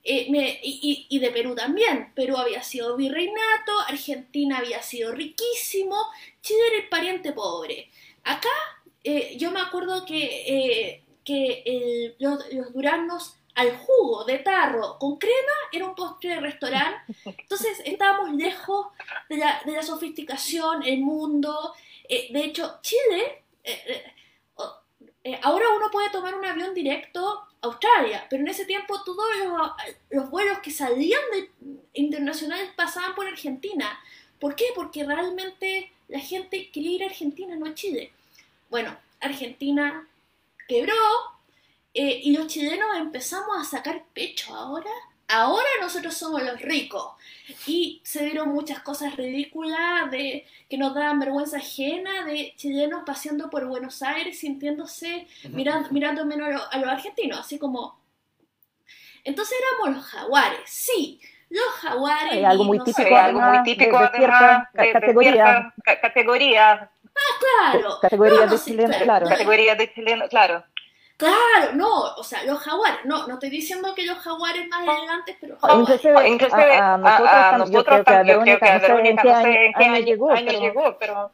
Eh, 0.07 0.59
y, 0.61 1.17
de 1.17 1.31
Perú 1.31 1.55
también. 1.55 2.13
Perú 2.13 2.37
había 2.37 2.61
sido 2.61 2.95
virreinato, 2.95 3.79
Argentina 3.87 4.59
había 4.59 4.83
sido 4.83 5.11
riquísimo, 5.11 5.97
Chile 6.41 6.59
era 6.67 6.83
el 6.83 6.89
pariente 6.89 7.33
pobre. 7.33 7.89
Acá 8.23 8.49
eh, 9.03 9.35
yo 9.39 9.49
me 9.49 9.59
acuerdo 9.59 10.05
que, 10.05 11.03
que 11.23 12.15
los, 12.19 12.53
los 12.53 12.71
duranos 12.71 13.35
al 13.55 13.75
jugo 13.77 14.25
de 14.25 14.39
tarro 14.39 14.97
con 14.99 15.17
crema 15.17 15.53
era 15.71 15.85
un 15.85 15.95
postre 15.95 16.31
de 16.31 16.41
restaurante. 16.41 17.13
Entonces 17.25 17.81
estábamos 17.85 18.33
lejos 18.35 18.87
de 19.29 19.37
la, 19.37 19.83
sofisticación, 19.83 20.83
el 20.83 20.99
mundo. 20.99 21.73
Eh, 22.07 22.27
de 22.31 22.43
hecho, 22.43 22.79
Chile, 22.81 23.43
eh, 23.63 24.13
eh, 25.23 25.39
ahora 25.41 25.65
uno 25.75 25.89
puede 25.89 26.09
tomar 26.09 26.35
un 26.35 26.45
avión 26.45 26.73
directo 26.73 27.39
a 27.61 27.67
Australia, 27.67 28.27
pero 28.29 28.43
en 28.43 28.49
ese 28.49 28.65
tiempo 28.65 29.01
todos 29.03 29.25
los, 29.43 29.71
los 30.09 30.29
vuelos 30.29 30.59
que 30.59 30.71
salían 30.71 31.21
de 31.31 31.49
internacionales 31.93 32.69
pasaban 32.75 33.15
por 33.15 33.27
Argentina. 33.27 33.99
¿Por 34.39 34.55
qué? 34.55 34.65
Porque 34.75 35.05
realmente 35.05 35.91
la 36.09 36.19
gente 36.19 36.69
quería 36.71 36.91
ir 36.91 37.03
a 37.03 37.07
Argentina, 37.07 37.55
no 37.55 37.65
a 37.65 37.73
Chile. 37.73 38.11
Bueno, 38.69 38.95
Argentina 39.21 40.07
quebró, 40.67 40.93
eh, 41.97 42.19
y 42.23 42.35
los 42.35 42.47
chilenos 42.47 42.89
empezamos 42.97 43.57
a 43.57 43.63
sacar 43.63 44.03
pecho 44.13 44.53
ahora. 44.53 44.91
Ahora 45.29 45.65
nosotros 45.79 46.13
somos 46.13 46.43
los 46.43 46.61
ricos. 46.61 47.13
Y 47.65 48.01
se 48.03 48.25
dieron 48.25 48.49
muchas 48.49 48.79
cosas 48.79 49.15
ridículas 49.15 50.11
de 50.11 50.45
que 50.69 50.77
nos 50.77 50.93
daban 50.93 51.19
vergüenza 51.19 51.57
ajena 51.57 52.25
de 52.25 52.53
chilenos 52.57 53.03
paseando 53.05 53.49
por 53.49 53.65
Buenos 53.65 54.03
Aires 54.03 54.37
sintiéndose, 54.37 55.25
mirando, 55.49 55.89
mirando 55.91 56.25
menos 56.25 56.67
a, 56.69 56.77
los 56.77 56.89
argentinos, 56.89 57.39
así 57.39 57.57
como... 57.57 57.97
Entonces 59.23 59.57
éramos 59.59 59.97
los 59.97 60.05
jaguares, 60.05 60.59
sí, 60.65 61.21
los 61.49 61.65
jaguares. 61.81 62.33
Hay 62.33 62.43
algo 62.43 62.65
muy 62.65 62.79
típico, 62.83 63.15
algo 63.15 63.39
muy 63.39 63.63
típico 63.63 63.99
de, 63.99 64.09
cierta 64.17 64.69
categoría. 64.73 65.73
categoría. 66.01 66.91
Ah, 67.15 67.71
claro. 67.71 67.99
Categoría 68.01 68.47
de 68.47 68.59
chileno, 68.59 68.97
claro. 69.01 69.27
Categoría 69.27 69.75
de 69.75 69.93
chileno, 69.93 70.27
claro. 70.27 70.65
Claro, 71.17 71.73
no, 71.75 72.15
o 72.17 72.23
sea, 72.23 72.43
los 72.43 72.59
jaguares, 72.59 73.05
no, 73.05 73.25
no 73.25 73.35
estoy 73.35 73.49
diciendo 73.49 73.95
que 73.95 74.05
los 74.05 74.17
jaguares 74.17 74.67
más 74.67 74.81
elegantes, 74.81 75.37
pero 75.39 75.57
jaguares. 75.57 76.03
Inclusive, 76.27 76.75
a, 76.75 76.93
a, 76.95 77.57
nosotros, 77.57 77.71
yo 77.71 77.85
creo 77.85 78.03
que 78.03 78.13
a 78.13 78.23
Verónica, 78.23 78.73
no 78.73 79.41
sé 79.41 79.65
en 79.65 79.73
qué 79.73 79.85
año, 79.85 79.99
llegó, 79.99 80.27
pero, 80.27 80.59
llegó, 80.59 80.97
pero... 80.99 81.31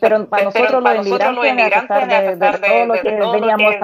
Pero, 0.00 0.26
para 0.26 0.44
nosotros 0.44 0.82
los 0.82 1.46
inmigrantes, 1.46 1.90
a 1.90 2.00
pesar 2.00 2.08
de, 2.08 2.36
de, 2.36 2.56
todo 2.66 2.86
lo 2.86 3.02
que 3.02 3.10
veníamos 3.10 3.74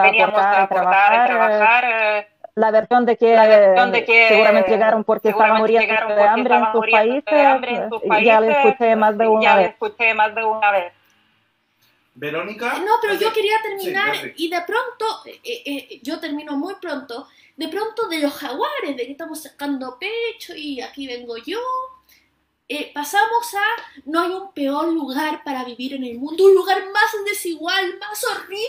a 0.43 0.63
aportar, 0.63 1.15
a 1.15 1.27
trabajar, 1.27 1.85
eh, 1.85 2.29
la 2.55 2.71
versión 2.71 3.07
de 3.07 3.17
que, 3.17 3.37
versión 3.37 3.93
de 3.93 4.05
que 4.05 4.29
seguramente 4.29 4.71
llegaron 4.71 5.05
porque 5.05 5.29
estaban 5.29 5.59
muriendo 5.59 6.15
de 6.15 6.23
hambre 6.23 6.55
en 6.57 6.73
sus 6.73 6.87
países, 6.91 8.25
ya 8.25 8.41
la 8.41 8.63
escuché 8.63 8.97
más 8.97 9.17
de 9.17 9.29
una 9.29 9.57
vez. 9.57 9.69
escuché 9.69 10.15
más 10.15 10.35
de 10.35 10.45
una 10.45 10.71
vez. 10.71 10.93
Verónica. 12.15 12.79
No, 12.79 12.95
pero 13.01 13.15
yo 13.15 13.33
quería 13.33 13.61
terminar 13.63 14.35
y 14.37 14.49
de 14.49 14.61
pronto, 14.63 15.23
eh, 15.25 15.41
eh, 15.45 15.63
eh, 15.65 16.01
yo 16.03 16.21
termino 16.21 16.57
muy 16.57 16.75
pronto, 16.75 17.29
de 17.57 17.69
pronto 17.69 18.07
de 18.09 18.19
los 18.19 18.33
jaguares, 18.35 18.97
de 18.97 19.07
que 19.07 19.13
estamos 19.13 19.43
sacando 19.43 19.99
pecho 19.99 20.55
y 20.55 20.81
aquí 20.81 21.07
vengo 21.07 21.37
yo, 21.39 21.61
pasamos 22.95 23.55
a 23.55 24.03
no 24.07 24.21
hay 24.21 24.31
un 24.31 24.53
peor 24.53 24.93
lugar 24.93 25.43
para 25.45 25.65
vivir 25.65 25.95
en 25.95 26.05
el 26.05 26.19
mundo, 26.19 26.45
un 26.45 26.55
lugar 26.55 26.83
más 26.91 27.25
desigual, 27.27 27.99
más 27.99 28.25
horrible 28.25 28.63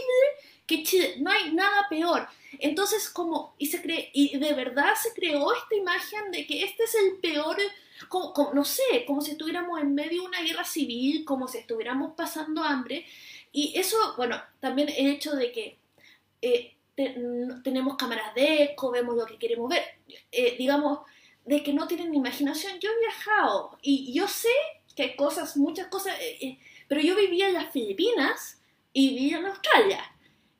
que 0.66 0.84
Chile, 0.84 1.16
no 1.20 1.32
hay 1.32 1.54
nada 1.54 1.88
peor. 1.90 2.28
Entonces, 2.60 3.10
como, 3.10 3.56
y 3.58 3.68
se 3.68 3.82
cree, 3.82 4.10
y 4.14 4.38
de 4.38 4.54
verdad 4.54 4.94
se 5.02 5.14
creó 5.14 5.54
esta 5.54 5.76
imagen 5.76 6.32
de 6.32 6.46
que 6.46 6.64
este 6.64 6.84
es 6.84 6.96
el 6.96 7.18
peor 7.20 7.58
como, 8.08 8.52
no 8.54 8.66
sé, 8.66 9.06
como 9.06 9.22
si 9.22 9.32
estuviéramos 9.32 9.82
en 9.82 9.94
medio 9.94 10.22
de 10.22 10.28
una 10.28 10.42
guerra 10.42 10.64
civil, 10.64 11.26
como 11.26 11.48
si 11.48 11.60
estuviéramos 11.60 12.14
pasando 12.16 12.64
hambre, 12.64 13.06
y 13.56 13.78
eso, 13.78 13.98
bueno, 14.18 14.42
también 14.60 14.90
el 14.90 15.12
hecho 15.12 15.36
de 15.36 15.52
que 15.52 15.78
eh, 16.42 16.76
tenemos 17.64 17.96
cámaras 17.96 18.34
de 18.34 18.64
eco, 18.64 18.90
vemos 18.90 19.16
lo 19.16 19.28
que 19.28 19.38
queremos 19.38 19.70
ver, 19.70 19.84
eh, 20.32 20.56
digamos, 20.58 21.00
de 21.46 21.62
que 21.62 21.72
no 21.72 21.88
tienen 21.88 22.16
imaginación. 22.16 22.80
Yo 22.80 22.90
he 22.90 23.00
viajado 23.00 23.78
y 23.84 24.12
yo 24.12 24.28
sé 24.28 24.50
que 24.96 25.04
hay 25.04 25.16
cosas, 25.16 25.56
muchas 25.56 25.88
cosas, 25.88 26.16
eh, 26.20 26.58
pero 26.88 27.00
yo 27.02 27.16
vivía 27.16 27.48
en 27.48 27.54
las 27.54 27.72
Filipinas 27.72 28.60
y 28.92 29.10
vivía 29.10 29.38
en 29.38 29.46
Australia. 29.46 30.04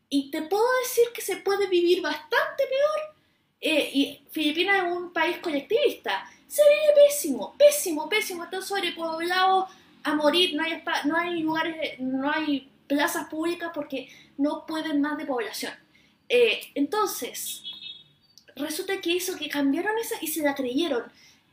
Y 0.10 0.30
te 0.30 0.44
puedo 0.44 0.66
decir 0.84 1.06
que 1.16 1.22
se 1.22 1.38
puede 1.38 1.68
vivir 1.68 2.00
bastante 2.02 2.64
peor. 2.70 3.16
y 3.94 4.22
Filipinas 4.30 4.86
es 4.86 4.92
un 4.92 5.12
país 5.12 5.38
colectivista. 5.40 6.30
Se 6.48 6.62
vive 6.62 7.08
pésimo, 7.08 7.56
pésimo, 7.58 8.08
pésimo. 8.08 8.44
Está 8.44 8.62
sobrepoblado 8.62 9.68
a 10.04 10.14
morir. 10.16 10.56
No 10.56 10.64
hay, 10.64 10.84
no 11.06 11.18
hay 11.18 11.40
lugares, 11.40 12.00
no 12.00 12.32
hay 12.32 12.70
plazas 12.88 13.28
públicas 13.28 13.72
porque 13.74 14.10
no 14.38 14.66
pueden 14.66 15.02
más 15.02 15.18
de 15.18 15.26
población. 15.26 15.74
Eh, 16.30 16.62
entonces, 16.76 17.64
resulta 18.56 19.00
que 19.02 19.12
hizo 19.12 19.38
que 19.38 19.50
cambiaron 19.50 19.98
esa 19.98 20.16
y 20.22 20.28
se 20.28 20.42
la 20.42 20.56
creyeron. 20.56 21.04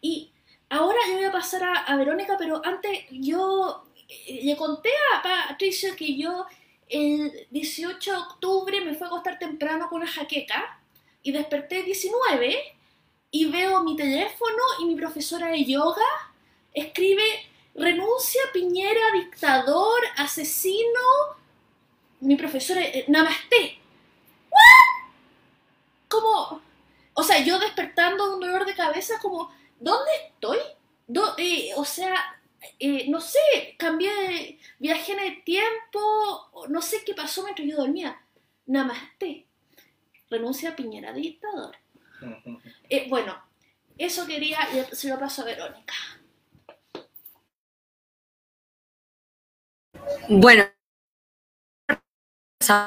Y 0.01 0.31
ahora 0.69 0.99
yo 1.09 1.15
voy 1.15 1.25
a 1.25 1.33
pasar 1.33 1.63
a, 1.87 1.97
Verónica, 1.97 2.37
pero 2.39 2.61
antes 2.65 3.07
yo 3.11 3.85
eh, 4.09 4.41
le 4.43 4.57
conté 4.57 4.91
a 5.15 5.23
Patricia 5.23 5.95
que 5.97 6.17
yo 6.17 6.47
el 6.89 7.47
18 7.51 8.11
de 8.11 8.17
octubre 8.17 8.81
me 8.81 8.95
fue 8.95 9.07
a 9.07 9.11
acostar 9.11 9.39
temprano 9.39 9.89
con 9.89 10.03
una 10.03 10.11
jaqueca 10.11 10.81
y 11.23 11.33
desperté 11.33 11.81
el 11.81 11.85
19 11.87 12.59
y 13.31 13.45
veo 13.47 13.85
mi 13.85 13.97
teléfono 13.97 14.63
y 14.81 14.87
mi 14.87 14.97
profesora 14.97 15.49
de 15.49 15.65
yoga 15.65 16.03
escribe 16.73 17.23
renuncia 17.75 18.41
Piñera, 18.53 19.13
dictador, 19.13 20.01
asesino, 20.17 21.01
mi 22.21 22.37
profesora, 22.37 22.83
eh, 22.83 23.05
namaste. 23.09 23.79
¿What? 24.51 25.11
Como, 26.09 26.63
o 27.15 27.23
sea, 27.23 27.45
yo 27.45 27.59
despertando 27.59 28.29
de 28.29 28.35
un 28.35 28.41
dolor 28.41 28.67
de 28.67 28.75
cabeza, 28.75 29.19
como, 29.21 29.51
¿dónde 29.79 30.11
estoy? 30.29 30.59
Eh, 31.39 31.73
o 31.77 31.85
sea, 31.85 32.15
eh, 32.79 33.07
no 33.09 33.21
sé, 33.21 33.39
cambié, 33.79 34.59
viajé 34.79 35.13
en 35.13 35.21
el 35.21 35.45
tiempo, 35.45 36.51
no 36.69 36.83
sé 36.83 37.05
qué 37.05 37.15
pasó 37.15 37.43
mientras 37.43 37.67
yo 37.67 37.77
dormía. 37.77 38.21
Namaste. 38.67 39.47
Renuncia 40.29 40.77
Piñera, 40.77 41.13
dictador. 41.13 41.77
bueno, 43.09 43.43
eso 43.99 44.27
quería, 44.27 44.59
se 44.93 45.09
lo 45.09 45.19
paso 45.19 45.43
a 45.43 45.47
Verónica. 45.47 45.95
Bueno, 50.29 50.65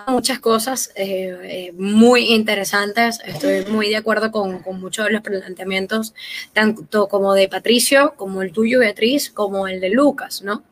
muchas 0.08 0.40
cosas 0.40 0.92
eh, 0.96 1.36
eh, 1.44 1.72
muy 1.74 2.34
interesantes. 2.34 3.20
Estoy 3.26 3.66
muy 3.66 3.90
de 3.90 3.98
acuerdo 3.98 4.32
con, 4.32 4.62
muchos 4.80 5.06
de 5.06 5.12
los 5.12 5.22
planteamientos, 5.22 6.14
tanto 6.54 7.08
como 7.08 7.34
de 7.34 7.50
Patricio, 7.50 8.14
como 8.16 8.44
el 8.44 8.52
tuyo, 8.52 8.80
Beatriz, 8.80 9.32
como 9.32 9.68
el 9.68 9.82
de 9.82 9.90
Lucas, 9.90 10.44
¿no? 10.44 10.64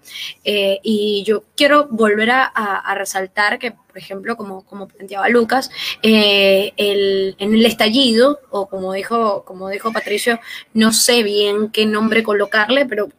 Eh, 0.43 0.79
y 0.83 1.23
yo 1.25 1.43
quiero 1.57 1.87
volver 1.89 2.29
a, 2.31 2.93
resaltar 2.95 3.57
que, 3.57 3.73
por 3.91 3.97
ejemplo, 3.97 4.37
como, 4.37 4.63
como 4.65 4.87
planteaba 4.87 5.27
Lucas, 5.27 5.69
el, 6.01 7.35
en 7.37 7.53
el 7.53 7.65
estallido, 7.65 8.39
o 8.49 8.67
como 8.67 8.93
dijo, 8.93 9.43
como 9.43 9.69
dijo 9.69 9.91
Patricio, 9.91 10.39
no 10.73 10.93
sé 10.93 11.23
bien 11.23 11.69
qué 11.69 11.85
nombre 11.85 12.23
colocarle, 12.23 12.85
pero 12.85 13.09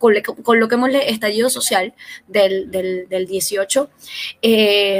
coloquémosle 0.43 1.11
estallido 1.11 1.51
social 1.51 1.93
del, 2.27 2.71
del, 2.71 3.09
del 3.09 3.27
18, 3.27 3.91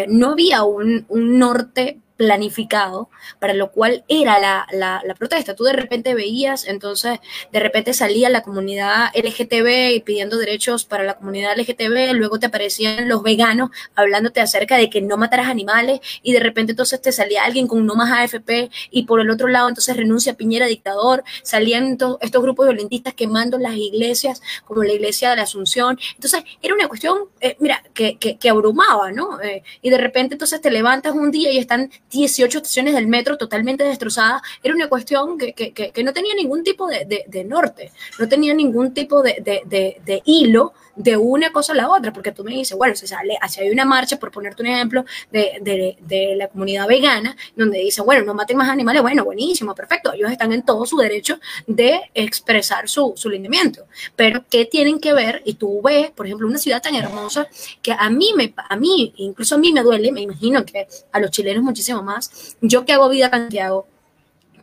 no 0.09 0.31
había 0.31 0.63
un, 0.65 1.07
un 1.09 1.39
norte 1.39 1.99
planificado, 2.23 3.11
para 3.41 3.53
lo 3.53 3.73
cual 3.73 4.05
era 4.07 4.39
la, 4.39 4.67
la, 4.73 5.03
la, 5.05 5.15
protesta. 5.15 5.57
Tú 5.57 5.65
de 5.65 5.73
repente 5.73 6.15
veías, 6.15 6.69
entonces 6.69 7.19
de 7.51 7.59
repente 7.59 7.93
salía 7.95 8.29
la 8.31 8.43
comunidad 8.43 9.11
LGTB 9.15 10.05
pidiendo 10.05 10.37
derechos 10.37 10.85
para 10.85 11.03
la 11.03 11.15
comunidad 11.15 11.59
LGTB, 11.59 12.15
luego 12.15 12.39
te 12.39 12.47
aparecían 12.47 13.09
los 13.09 13.25
veganos 13.25 13.71
hablándote 13.97 14.41
acerca 14.41 14.77
de 14.77 14.89
que 14.89 15.03
no 15.03 15.17
mataras 15.17 15.49
animales 15.49 15.99
y 16.23 16.33
de 16.33 16.39
repente 16.39 16.73
entonces 16.73 17.03
te 17.03 17.11
salía 17.11 17.43
alguien 17.43 17.67
con 17.67 17.85
no 17.85 17.97
más 17.97 18.13
AFP 18.13 18.71
y 18.93 19.03
por 19.03 19.21
el 19.21 19.29
otro 19.29 19.49
lado 19.49 19.69
entonces 19.69 19.97
renuncia 19.97 20.35
Piñera 20.35 20.67
dictador, 20.67 21.25
salían 21.43 21.99
estos 22.21 22.43
grupos 22.43 22.67
violentistas 22.67 23.15
quemando 23.15 23.59
las 23.59 23.75
iglesias 23.75 24.41
como 24.65 24.85
la 24.85 24.93
iglesia 24.93 25.31
de 25.31 25.37
la 25.37 25.43
Asunción. 25.43 25.99
Entonces 26.15 26.45
era 26.63 26.75
una 26.75 26.87
cuestión, 26.87 27.19
eh, 27.41 27.57
mira, 27.59 27.83
que, 27.95 28.17
que, 28.17 28.39
que, 28.39 28.49
abrumaba, 28.49 29.11
¿no? 29.11 29.41
Eh, 29.41 29.63
y 29.81 29.91
de 29.91 29.99
repente 29.99 30.35
entonces 30.37 30.61
te 30.61 30.71
levantas 30.71 31.15
un 31.15 31.31
día 31.31 31.51
y 31.51 31.59
están 31.59 31.91
18 32.13 32.59
estaciones 32.59 32.95
del 32.95 33.07
metro 33.07 33.37
totalmente 33.37 33.85
destrozadas, 33.85 34.43
era 34.63 34.75
una 34.75 34.89
cuestión 34.89 35.39
que, 35.39 35.53
que, 35.55 35.73
que 35.73 36.05
no 36.05 36.13
tenía 36.13 36.35
ningún 36.35 36.63
tipo 36.63 36.87
de, 36.87 37.05
de, 37.05 37.25
de, 37.27 37.45
norte, 37.45 37.91
no 38.19 38.29
tenía 38.29 38.55
ningún 38.55 38.93
tipo 38.93 39.23
de, 39.23 39.35
de 39.43 40.23
hilo 40.25 40.75
de 40.97 41.17
una 41.17 41.53
cosa 41.53 41.73
a 41.73 41.77
la 41.77 41.89
otra, 41.89 42.13
porque 42.13 42.33
tú 42.33 42.45
me 42.45 42.53
dices, 42.53 42.77
bueno, 42.77 42.95
si 42.95 43.07
sale, 43.07 43.37
hacia 43.41 43.63
hay 43.63 43.71
una 43.71 43.85
marcha, 43.85 44.19
por 44.19 44.31
ponerte 44.31 44.63
un 44.63 44.69
ejemplo, 44.69 45.05
de, 45.31 45.59
de, 45.61 45.97
de, 46.01 46.37
la 46.37 46.49
comunidad 46.49 46.87
vegana, 46.87 47.37
donde 47.57 47.79
dice, 47.79 48.03
bueno, 48.03 48.25
no 48.25 48.35
maten 48.35 48.57
más 48.57 48.69
animales, 48.69 49.03
bueno, 49.03 49.25
buenísimo, 49.25 49.75
perfecto, 49.75 50.13
ellos 50.13 50.31
están 50.31 50.53
en 50.53 50.63
todo 50.63 50.87
su 50.87 50.97
derecho 50.97 51.39
de 51.67 52.01
expresar 52.15 52.89
su, 52.89 53.13
su 53.17 53.29
lineamiento, 53.29 53.87
pero 54.17 54.45
¿qué 54.51 54.65
tienen 54.65 54.99
que 55.01 55.13
ver? 55.13 55.43
Y 55.45 55.55
tú 55.55 55.81
ves, 55.83 56.11
por 56.11 56.27
ejemplo, 56.27 56.47
una 56.47 56.59
ciudad 56.59 56.83
tan 56.83 56.95
hermosa 56.95 57.49
que 57.81 57.93
a 57.93 58.11
mí, 58.11 58.33
me, 58.37 58.53
a 58.57 58.77
mí, 58.77 59.13
incluso 59.17 59.55
a 59.55 59.59
mí 59.59 59.73
me 59.73 59.83
duele, 59.83 60.13
me 60.13 60.21
imagino 60.21 60.65
que 60.65 60.87
a 61.11 61.21
los 61.21 61.31
chilenos 61.31 61.63
muchísimo 61.63 62.03
más, 62.03 62.57
yo 62.61 62.85
que 62.85 62.93
hago 62.93 63.09
vida 63.09 63.31
Santiago, 63.31 63.87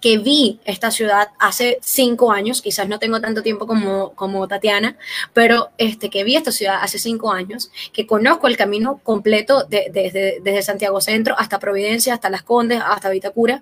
que 0.01 0.17
vi 0.17 0.59
esta 0.65 0.91
ciudad 0.91 1.29
hace 1.39 1.79
cinco 1.81 2.31
años, 2.31 2.61
quizás 2.61 2.87
no 2.87 2.99
tengo 2.99 3.19
tanto 3.19 3.41
tiempo 3.43 3.67
como, 3.67 4.13
como 4.13 4.47
Tatiana, 4.47 4.97
pero 5.33 5.69
este, 5.77 6.09
que 6.09 6.23
vi 6.23 6.35
esta 6.35 6.51
ciudad 6.51 6.79
hace 6.81 6.99
cinco 6.99 7.31
años, 7.31 7.71
que 7.93 8.07
conozco 8.07 8.47
el 8.47 8.57
camino 8.57 8.99
completo 9.03 9.63
de, 9.63 9.89
de, 9.91 10.39
desde 10.41 10.61
Santiago 10.61 11.01
Centro 11.01 11.35
hasta 11.37 11.59
Providencia, 11.59 12.13
hasta 12.13 12.29
Las 12.29 12.43
Condes, 12.43 12.81
hasta 12.85 13.09
Vitacura, 13.09 13.61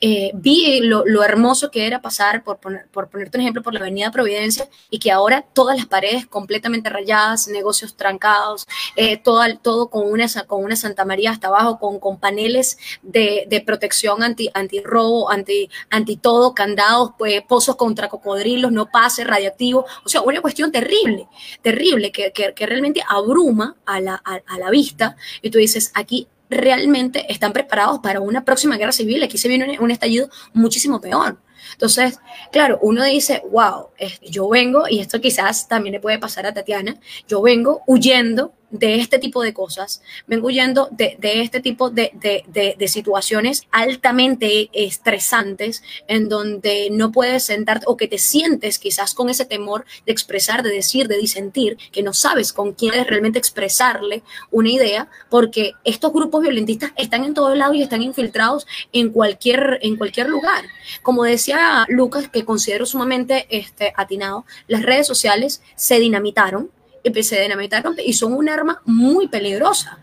eh, 0.00 0.30
vi 0.34 0.80
lo, 0.80 1.04
lo, 1.06 1.22
hermoso 1.24 1.70
que 1.70 1.86
era 1.86 2.02
pasar, 2.02 2.44
por, 2.44 2.58
poner, 2.58 2.86
por 2.88 3.08
ponerte 3.08 3.38
un 3.38 3.42
ejemplo, 3.42 3.62
por 3.62 3.72
la 3.72 3.80
avenida 3.80 4.10
Providencia 4.10 4.68
y 4.90 4.98
que 4.98 5.10
ahora 5.10 5.44
todas 5.52 5.76
las 5.76 5.86
paredes 5.86 6.26
completamente 6.26 6.90
rayadas, 6.90 7.48
negocios 7.48 7.96
trancados, 7.96 8.66
eh, 8.96 9.16
todo, 9.16 9.42
todo 9.62 9.88
con, 9.88 10.10
una, 10.10 10.26
con 10.46 10.64
una 10.64 10.76
Santa 10.76 11.04
María 11.04 11.30
hasta 11.30 11.48
abajo, 11.48 11.78
con, 11.78 11.98
con 11.98 12.18
paneles 12.18 12.78
de, 13.02 13.46
de 13.48 13.60
protección 13.60 14.22
anti, 14.22 14.50
anti 14.54 14.80
robo, 14.80 15.30
anti 15.30 15.65
anti, 15.90 16.16
todo, 16.16 16.54
candados, 16.54 17.12
pues, 17.18 17.42
pozos 17.42 17.76
contra 17.76 18.08
cocodrilos, 18.08 18.72
no 18.72 18.90
pase, 18.90 19.24
radiactivo, 19.24 19.86
o 20.04 20.08
sea, 20.08 20.22
una 20.22 20.40
cuestión 20.40 20.72
terrible, 20.72 21.28
terrible, 21.62 22.12
que, 22.12 22.32
que, 22.32 22.66
realmente 22.66 23.02
abruma 23.08 23.76
a 23.86 24.00
la, 24.00 24.22
a, 24.24 24.40
a 24.46 24.58
la 24.58 24.70
vista, 24.70 25.16
y 25.42 25.50
tú 25.50 25.58
dices, 25.58 25.92
aquí 25.94 26.28
realmente 26.48 27.30
están 27.32 27.52
preparados 27.52 28.00
para 28.00 28.20
una 28.20 28.44
próxima 28.44 28.76
guerra 28.76 28.92
civil, 28.92 29.22
aquí 29.22 29.38
se 29.38 29.48
viene 29.48 29.78
un 29.80 29.90
estallido 29.90 30.28
muchísimo 30.52 31.00
peor. 31.00 31.38
Entonces, 31.72 32.18
claro, 32.52 32.78
uno 32.82 33.04
dice, 33.04 33.42
wow, 33.50 33.88
yo 34.22 34.48
vengo, 34.48 34.84
y 34.88 35.00
esto 35.00 35.20
quizás 35.20 35.68
también 35.68 35.94
le 35.94 36.00
puede 36.00 36.18
pasar 36.18 36.46
a 36.46 36.54
Tatiana, 36.54 36.96
yo 37.28 37.42
vengo 37.42 37.82
huyendo 37.86 38.52
de 38.70 38.96
este 38.96 39.18
tipo 39.18 39.42
de 39.42 39.54
cosas, 39.54 40.02
vengo 40.26 40.48
huyendo 40.48 40.88
de, 40.90 41.16
de 41.18 41.42
este 41.42 41.60
tipo 41.60 41.90
de, 41.90 42.10
de, 42.14 42.74
de, 42.76 42.88
situaciones 42.88 43.62
altamente 43.70 44.70
estresantes 44.72 45.82
en 46.08 46.28
donde 46.28 46.88
no 46.90 47.12
puedes 47.12 47.44
sentarte 47.44 47.86
o 47.88 47.96
que 47.96 48.08
te 48.08 48.18
sientes 48.18 48.78
quizás 48.78 49.14
con 49.14 49.28
ese 49.28 49.44
temor 49.44 49.84
de 50.04 50.12
expresar, 50.12 50.62
de 50.62 50.70
decir, 50.70 51.08
de 51.08 51.18
disentir, 51.18 51.76
que 51.92 52.02
no 52.02 52.12
sabes 52.12 52.52
con 52.52 52.72
quién 52.72 52.94
es 52.94 53.06
realmente 53.06 53.38
expresarle 53.38 54.22
una 54.50 54.70
idea, 54.70 55.08
porque 55.30 55.72
estos 55.84 56.12
grupos 56.12 56.42
violentistas 56.42 56.92
están 56.96 57.24
en 57.24 57.34
todos 57.34 57.56
lados 57.56 57.76
y 57.76 57.82
están 57.82 58.02
infiltrados 58.02 58.66
en 58.92 59.10
cualquier, 59.10 59.78
en 59.82 59.96
cualquier 59.96 60.28
lugar. 60.28 60.64
Como 61.02 61.24
decía 61.24 61.84
Lucas, 61.88 62.28
que 62.28 62.44
considero 62.44 62.86
sumamente 62.86 63.46
este, 63.50 63.92
atinado, 63.96 64.44
las 64.68 64.82
redes 64.82 65.06
sociales 65.06 65.62
se 65.74 65.98
dinamitaron 65.98 66.70
empecé 67.08 67.38
a 67.38 67.42
dinamitar 67.42 67.84
y 68.04 68.12
son 68.12 68.32
un 68.32 68.48
arma 68.48 68.82
muy 68.84 69.28
peligrosa. 69.28 69.98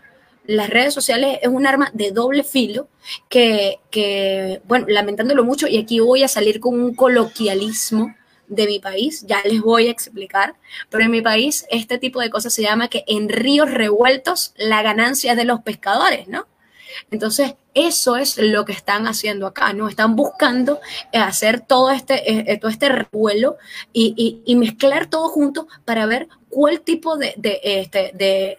Las 0.46 0.68
redes 0.68 0.92
sociales 0.92 1.38
es 1.40 1.48
un 1.48 1.66
arma 1.66 1.90
de 1.94 2.10
doble 2.10 2.44
filo 2.44 2.88
que, 3.28 3.78
que, 3.90 4.60
bueno, 4.64 4.86
lamentándolo 4.88 5.44
mucho, 5.44 5.66
y 5.66 5.78
aquí 5.78 6.00
voy 6.00 6.22
a 6.22 6.28
salir 6.28 6.60
con 6.60 6.82
un 6.82 6.94
coloquialismo 6.94 8.14
de 8.46 8.66
mi 8.66 8.78
país, 8.78 9.24
ya 9.26 9.40
les 9.44 9.60
voy 9.60 9.88
a 9.88 9.90
explicar, 9.90 10.54
pero 10.90 11.04
en 11.04 11.10
mi 11.10 11.22
país 11.22 11.66
este 11.70 11.98
tipo 11.98 12.20
de 12.20 12.30
cosas 12.30 12.52
se 12.52 12.62
llama 12.62 12.88
que 12.88 13.04
en 13.06 13.28
ríos 13.28 13.70
revueltos 13.70 14.52
la 14.56 14.82
ganancia 14.82 15.34
de 15.34 15.44
los 15.44 15.60
pescadores, 15.60 16.28
¿no? 16.28 16.46
Entonces, 17.10 17.54
eso 17.74 18.16
es 18.16 18.38
lo 18.38 18.64
que 18.64 18.72
están 18.72 19.06
haciendo 19.06 19.46
acá, 19.46 19.72
¿no? 19.72 19.88
Están 19.88 20.14
buscando 20.14 20.80
eh, 21.12 21.18
hacer 21.18 21.60
todo 21.60 21.90
este, 21.90 22.30
eh, 22.30 22.44
eh, 22.46 22.58
todo 22.58 22.70
este 22.70 22.88
revuelo 22.88 23.56
y, 23.92 24.42
y, 24.44 24.54
mezclar 24.54 25.06
todo 25.06 25.28
junto 25.28 25.66
para 25.84 26.06
ver 26.06 26.28
cuál 26.48 26.80
tipo 26.82 27.16
de, 27.16 27.34
de, 27.36 27.60
este, 27.64 28.12
de, 28.14 28.56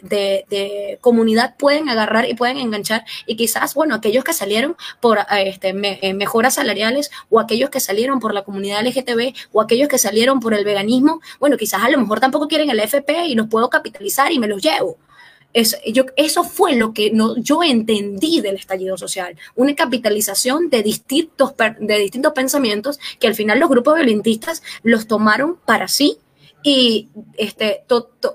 de, 0.50 0.98
comunidad 1.00 1.56
pueden 1.58 1.88
agarrar 1.88 2.30
y 2.30 2.34
pueden 2.34 2.58
enganchar. 2.58 3.06
Y 3.26 3.38
quizás, 3.38 3.74
bueno, 3.74 3.96
aquellos 3.96 4.26
que 4.26 4.34
salieron 4.34 4.76
por 5.00 5.20
este, 5.32 5.72
me, 5.72 6.00
mejoras 6.14 6.56
salariales 6.56 7.10
o 7.30 7.40
aquellos 7.40 7.70
que 7.70 7.80
salieron 7.80 8.20
por 8.20 8.34
la 8.34 8.44
comunidad 8.44 8.86
LGTB 8.86 9.34
o 9.54 9.62
aquellos 9.62 9.88
que 9.88 9.98
salieron 9.98 10.42
por 10.42 10.54
el 10.54 10.66
veganismo, 10.66 11.22
bueno, 11.40 11.56
quizás 11.56 11.84
a 11.84 11.90
lo 11.90 12.00
mejor 12.00 12.20
tampoco 12.20 12.50
quieren 12.50 12.70
el 12.70 12.82
FP 12.82 13.28
y 13.28 13.36
los 13.36 13.48
puedo 13.48 13.70
capitalizar 13.70 14.32
y 14.34 14.40
me 14.40 14.48
los 14.48 14.62
llevo. 14.62 14.98
Yo, 15.88 16.06
eso 16.18 16.44
fue 16.44 16.76
lo 16.76 16.94
que 16.94 17.12
no, 17.12 17.38
yo 17.38 17.64
entendí 17.64 18.42
del 18.42 18.58
estallido 18.58 18.98
social, 18.98 19.38
una 19.56 19.74
capitalización 19.74 20.70
de 20.70 20.84
distintos, 20.84 21.54
de 21.80 21.98
distintos 21.98 22.34
pensamientos 22.34 23.00
que 23.20 23.28
al 23.28 23.36
final 23.36 23.60
los 23.60 23.70
grupos 23.70 23.96
violentistas 23.96 24.64
los 24.84 25.08
tomaron 25.08 25.58
para 25.66 25.88
sí 25.88 26.18
y 26.62 27.08
este, 27.38 27.84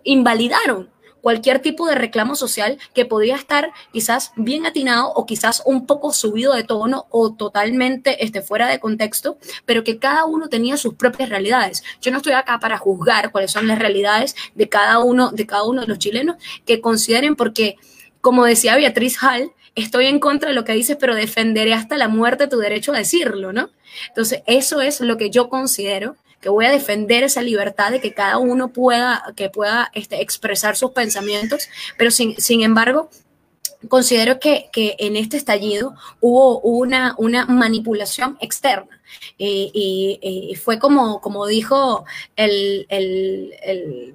invalidaron 0.05 0.89
cualquier 1.21 1.61
tipo 1.61 1.87
de 1.87 1.95
reclamo 1.95 2.35
social 2.35 2.79
que 2.95 3.05
podría 3.05 3.37
estar 3.37 3.73
quizás 3.93 4.33
bien 4.37 4.67
atinado 4.67 5.13
o 5.13 5.27
quizás 5.27 5.63
un 5.65 5.87
poco 5.87 6.13
subido 6.13 6.55
de 6.55 6.65
tono 6.65 7.07
o 7.11 7.33
totalmente 7.35 8.25
este, 8.25 8.43
fuera 8.43 8.69
de 8.69 8.81
contexto, 8.81 9.39
pero 9.67 9.85
que 9.85 9.99
cada 9.99 10.25
uno 10.25 10.49
tenía 10.49 10.77
sus 10.77 10.95
propias 10.95 11.29
realidades. 11.29 11.83
Yo 12.01 12.11
no 12.11 12.19
estoy 12.19 12.33
acá 12.33 12.59
para 12.59 12.79
juzgar 12.79 13.31
cuáles 13.33 13.51
son 13.51 13.67
las 13.67 13.79
realidades 13.79 14.35
de 14.55 14.69
cada 14.69 14.99
uno 15.01 15.31
de 15.31 15.47
cada 15.47 15.65
uno 15.65 15.83
de 15.83 15.87
los 15.87 15.99
chilenos 15.99 16.37
que 16.65 16.81
consideren 16.81 17.37
porque 17.37 17.77
como 18.21 18.45
decía 18.45 18.77
Beatriz 18.77 19.23
Hall, 19.23 19.53
estoy 19.75 20.07
en 20.07 20.19
contra 20.19 20.51
de 20.51 20.55
lo 20.55 20.65
que 20.65 20.73
dices, 20.73 20.97
pero 21.01 21.15
defenderé 21.15 21.75
hasta 21.75 21.97
la 21.97 22.09
muerte 22.09 22.49
tu 22.49 22.59
derecho 22.59 22.93
a 22.93 22.99
decirlo, 22.99 23.53
¿no? 23.53 23.71
Entonces, 24.09 24.43
eso 24.47 24.81
es 24.81 25.01
lo 25.01 25.17
que 25.17 25.31
yo 25.31 25.49
considero 25.49 26.17
que 26.41 26.49
voy 26.49 26.65
a 26.65 26.71
defender 26.71 27.23
esa 27.23 27.43
libertad 27.43 27.91
de 27.91 28.01
que 28.01 28.15
cada 28.15 28.39
uno 28.39 28.73
pueda, 28.73 29.33
que 29.37 29.51
pueda 29.51 29.91
este, 29.95 30.23
expresar 30.23 30.77
sus 30.77 30.93
pensamientos, 30.93 31.69
pero 31.99 32.11
sin, 32.11 32.37
sin 32.41 32.63
embargo, 32.63 33.11
considero 33.89 34.41
que, 34.41 34.69
que, 34.73 34.97
en 34.99 35.17
este 35.17 35.37
estallido 35.37 35.95
hubo 36.21 36.61
una, 36.61 37.15
una 37.19 37.47
manipulación 37.47 38.39
externa. 38.41 39.01
Y, 39.37 39.71
y, 39.75 40.51
y, 40.51 40.55
fue 40.55 40.79
como, 40.79 41.21
como 41.21 41.47
dijo 41.47 42.05
el, 42.37 42.87
el, 42.89 43.55
el, 43.63 44.15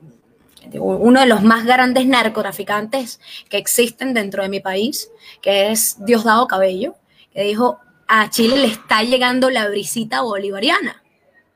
uno 0.79 1.19
de 1.19 1.25
los 1.27 1.43
más 1.43 1.65
grandes 1.65 2.05
narcotraficantes 2.07 3.19
que 3.49 3.57
existen 3.57 4.13
dentro 4.13 4.41
de 4.41 4.49
mi 4.49 4.61
país, 4.61 5.11
que 5.41 5.71
es 5.71 5.97
Diosdado 6.05 6.47
Cabello, 6.47 6.95
que 7.33 7.43
dijo, 7.43 7.79
a 8.07 8.29
Chile 8.29 8.57
le 8.57 8.67
está 8.67 9.03
llegando 9.03 9.49
la 9.49 9.67
brisita 9.67 10.21
bolivariana 10.21 11.03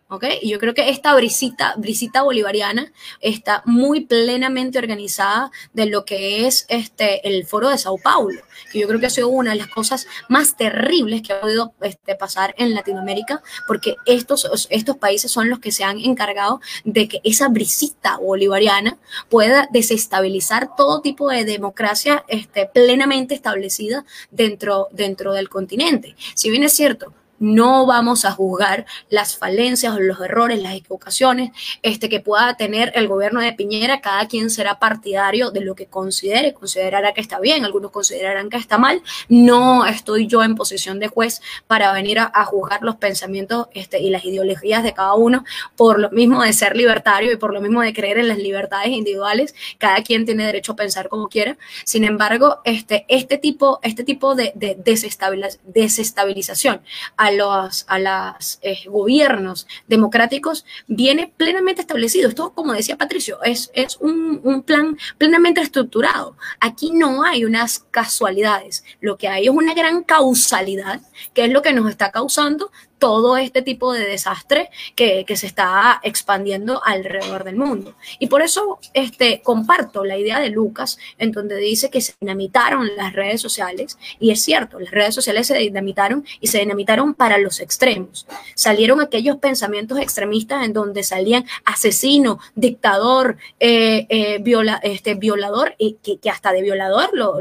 ¿ok? 0.09 0.25
Y 0.41 0.49
yo 0.49 0.59
creo 0.59 0.73
que 0.73 0.89
esta 0.89 1.13
brisita, 1.15 1.75
brisita 1.77 2.23
bolivariana 2.23 2.91
está 3.21 3.61
muy 3.65 4.01
plenamente 4.01 4.79
organizada 4.79 5.51
de 5.73 5.85
lo 5.85 6.03
que 6.03 6.47
es 6.47 6.65
este, 6.67 7.27
el 7.27 7.45
foro 7.45 7.69
de 7.69 7.77
Sao 7.77 7.97
Paulo, 7.97 8.41
que 8.71 8.79
yo 8.79 8.87
creo 8.87 8.99
que 8.99 9.05
ha 9.05 9.11
sido 9.11 9.29
una 9.29 9.51
de 9.51 9.57
las 9.57 9.67
cosas 9.67 10.07
más 10.27 10.57
terribles 10.57 11.21
que 11.21 11.33
ha 11.33 11.41
podido 11.41 11.73
este, 11.81 12.15
pasar 12.15 12.55
en 12.57 12.73
Latinoamérica, 12.73 13.41
porque 13.67 13.95
estos, 14.05 14.67
estos 14.69 14.97
países 14.97 15.31
son 15.31 15.49
los 15.49 15.59
que 15.59 15.71
se 15.71 15.83
han 15.83 15.99
encargado 15.99 16.59
de 16.83 17.07
que 17.07 17.21
esa 17.23 17.47
brisita 17.47 18.17
bolivariana 18.17 18.97
pueda 19.29 19.67
desestabilizar 19.71 20.75
todo 20.75 21.01
tipo 21.01 21.29
de 21.29 21.45
democracia 21.45 22.25
este, 22.27 22.65
plenamente 22.65 23.35
establecida 23.35 24.05
dentro, 24.31 24.87
dentro 24.91 25.33
del 25.33 25.49
continente. 25.49 26.15
Si 26.33 26.49
bien 26.49 26.63
es 26.63 26.73
cierto, 26.73 27.13
no 27.39 27.85
vamos 27.85 28.25
a 28.25 28.31
juzgar 28.31 28.85
las 29.09 29.37
falencias 29.37 29.95
o 29.95 29.99
los 29.99 30.19
errores, 30.21 30.61
las 30.61 30.75
equivocaciones 30.75 31.51
este, 31.81 32.09
que 32.09 32.19
pueda 32.19 32.55
tener 32.55 32.91
el 32.95 33.07
gobierno 33.07 33.39
de 33.41 33.53
Piñera. 33.53 34.01
Cada 34.01 34.27
quien 34.27 34.49
será 34.49 34.79
partidario 34.79 35.51
de 35.51 35.61
lo 35.61 35.75
que 35.75 35.85
considere, 35.87 36.53
considerará 36.53 37.13
que 37.13 37.21
está 37.21 37.39
bien, 37.39 37.65
algunos 37.65 37.91
considerarán 37.91 38.49
que 38.49 38.57
está 38.57 38.77
mal. 38.77 39.01
No 39.27 39.85
estoy 39.85 40.27
yo 40.27 40.43
en 40.43 40.55
posición 40.55 40.99
de 40.99 41.07
juez 41.07 41.41
para 41.67 41.91
venir 41.93 42.19
a, 42.19 42.29
juzgar 42.49 42.81
los 42.81 42.95
pensamientos 42.95 43.67
este, 43.73 43.99
y 43.99 44.09
las 44.09 44.25
ideologías 44.25 44.83
de 44.83 44.93
cada 44.93 45.13
uno 45.13 45.45
por 45.75 45.99
lo 45.99 46.09
mismo 46.09 46.41
de 46.41 46.51
ser 46.53 46.75
libertario 46.75 47.31
y 47.31 47.35
por 47.37 47.53
lo 47.53 47.61
mismo 47.61 47.81
de 47.81 47.93
creer 47.93 48.17
en 48.17 48.27
las 48.27 48.39
libertades 48.39 48.89
individuales. 48.89 49.53
Cada 49.77 50.01
quien 50.03 50.25
tiene 50.25 50.45
derecho 50.45 50.71
a 50.71 50.75
pensar 50.75 51.09
como 51.09 51.27
quiera. 51.27 51.57
Sin 51.85 52.03
embargo, 52.03 52.59
este, 52.63 53.05
este 53.07 53.37
tipo, 53.37 53.79
este 53.83 54.03
tipo 54.03 54.35
de, 54.35 54.51
de 54.55 54.75
desestabilización 54.83 56.81
a 57.17 57.28
los 57.31 57.85
a 57.87 57.99
las, 57.99 58.59
eh, 58.61 58.79
gobiernos 58.87 59.67
democráticos 59.87 60.65
viene 60.87 61.31
plenamente 61.35 61.81
establecido. 61.81 62.29
Esto, 62.29 62.53
como 62.53 62.73
decía 62.73 62.97
Patricio, 62.97 63.41
es, 63.43 63.71
es 63.73 63.97
un, 63.97 64.41
un, 64.43 64.63
plan 64.63 64.97
plenamente 65.17 65.61
estructurado. 65.61 66.35
Aquí 66.59 66.91
no 66.91 67.23
hay 67.23 67.45
unas 67.45 67.79
casualidades, 67.91 68.83
lo 69.01 69.17
que 69.17 69.27
hay 69.27 69.45
es 69.45 69.49
una 69.49 69.73
gran 69.73 70.03
causalidad, 70.03 71.01
que 71.33 71.45
es 71.45 71.51
lo 71.51 71.61
que 71.61 71.73
nos 71.73 71.89
está 71.89 72.11
causando 72.11 72.71
todo 72.99 73.37
este 73.37 73.61
tipo 73.61 73.93
de 73.93 74.05
desastre 74.05 74.69
que, 74.95 75.25
que, 75.25 75.37
se 75.37 75.47
está 75.47 75.99
expandiendo 76.03 76.81
alrededor 76.83 77.43
del 77.43 77.55
mundo. 77.55 77.95
Y 78.19 78.27
por 78.27 78.41
eso 78.41 78.79
este, 78.93 79.41
comparto 79.41 80.03
la 80.03 80.17
idea 80.17 80.39
de 80.39 80.49
Lucas, 80.49 80.99
en 81.17 81.31
donde 81.31 81.55
dice 81.57 81.89
que 81.89 82.01
se 82.01 82.13
dinamitaron 82.19 82.95
las 82.95 83.13
redes 83.13 83.41
sociales, 83.41 83.97
y 84.19 84.31
es 84.31 84.43
cierto, 84.43 84.79
las 84.79 84.91
redes 84.91 85.15
sociales 85.15 85.47
se 85.47 85.57
dinamitaron 85.57 86.25
y 86.39 86.47
se 86.47 86.59
dinamitaron 86.59 87.13
para 87.13 87.37
los 87.37 87.59
extremos. 87.59 88.27
Salieron 88.55 89.01
aquellos 89.01 89.37
pensamientos 89.37 89.99
extremistas 89.99 90.65
en 90.65 90.73
donde 90.73 91.03
salían 91.03 91.45
asesino, 91.65 92.39
dictador, 92.55 93.37
eh, 93.59 94.05
eh, 94.09 94.39
viola, 94.41 94.79
este, 94.83 95.15
violador, 95.15 95.75
y 95.77 95.97
que, 96.03 96.29
hasta 96.29 96.51
de 96.51 96.61
violador 96.61 97.09
lo, 97.13 97.37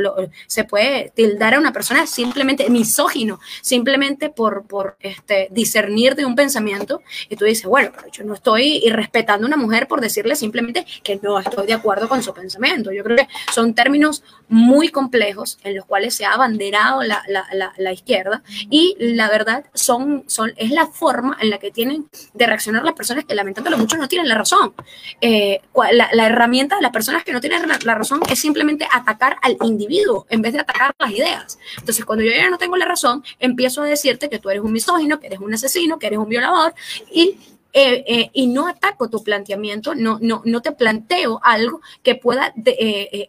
se 0.47 0.65
puede 0.65 1.13
tildar 1.15 1.55
a 1.55 1.59
una 1.59 1.73
persona 1.73 2.07
simplemente 2.07 2.71
misógino, 2.71 3.41
simplemente 3.61 4.31
por, 4.31 4.67
por 4.67 4.97
este, 5.01 5.48
discernir 5.51 6.15
de 6.15 6.25
un 6.25 6.35
pensamiento 6.35 7.03
y 7.29 7.37
tú 7.37 7.45
dices, 7.45 7.67
bueno, 7.67 7.91
pero 7.95 8.09
yo 8.11 8.25
no 8.25 8.35
estoy 8.35 8.83
respetando 8.91 9.47
a 9.47 9.49
una 9.49 9.57
mujer 9.57 9.89
por 9.89 10.01
decirle 10.01 10.37
simplemente 10.37 10.87
que 11.03 11.19
no 11.23 11.39
estoy 11.39 11.67
de 11.67 11.75
acuerdo 11.75 12.09
con 12.09 12.23
su 12.23 12.33
pensamiento. 12.33 12.93
Yo 12.93 13.05
creo 13.05 13.17
que 13.17 13.29
son 13.53 13.75
términos 13.75 14.23
muy 14.49 14.89
complejos 14.89 15.59
en 15.63 15.77
los 15.77 15.85
cuales 15.85 16.15
se 16.15 16.25
ha 16.25 16.33
abanderado 16.33 17.03
la, 17.03 17.23
la, 17.29 17.73
la, 17.77 17.93
izquierda 17.93 18.43
y 18.71 18.97
la 18.99 19.29
verdad 19.29 19.65
son, 19.75 20.25
son, 20.27 20.53
es 20.57 20.71
la 20.71 20.87
forma 20.87 21.37
en 21.41 21.51
la 21.51 21.59
que 21.59 21.71
tienen 21.71 22.09
de 22.35 22.47
reaccionar 22.47 22.85
las 22.85 22.95
personas 22.95 23.25
que 23.25 23.35
lamentablemente 23.35 23.79
muchos 23.79 23.99
no 23.99 24.09
tienen 24.09 24.29
la 24.29 24.37
razón. 24.37 24.75
Eh, 25.21 25.61
la, 25.93 26.09
la, 26.13 26.27
herramienta 26.27 26.77
de 26.77 26.83
las 26.83 26.93
personas 26.93 27.25
que 27.25 27.33
no 27.33 27.41
tienen 27.41 27.63
la, 27.85 27.95
razón 27.95 28.21
es 28.31 28.39
simplemente 28.39 28.87
atacar 28.91 29.37
al 29.43 29.57
individuo 29.63 30.27
en 30.31 30.43
vez 30.43 30.53
de 30.53 30.61
atacar 30.61 30.95
las 30.99 31.11
ideas. 31.11 31.59
Entonces, 31.79 32.05
cuando 32.05 32.25
yo 32.25 32.31
ya 32.31 32.51
no 32.51 32.59
tengo 32.59 32.77
la 32.77 32.85
razón, 32.85 33.25
empiezo 33.39 33.83
a 33.83 33.87
decirte 33.87 34.29
que 34.29 34.39
tú 34.39 34.51
eres 34.51 34.63
un 34.63 34.73
misógino, 34.73 35.21
que 35.21 35.27
eres 35.27 35.38
un 35.45 35.55
asesino, 35.55 35.99
que 35.99 36.07
eres 36.09 36.19
un 36.19 36.29
violador 36.29 36.75
y 37.13 37.39
eh, 37.75 38.03
eh, 38.07 38.31
y 38.33 38.47
no 38.47 38.67
ataco 38.67 39.11
tu 39.11 39.23
planteamiento, 39.23 39.95
no, 39.95 40.19
no, 40.23 40.41
no 40.47 40.63
te 40.63 40.73
planteo 40.73 41.39
algo 41.45 41.83
que 42.03 42.15
pueda, 42.15 42.55
eh, 42.65 43.29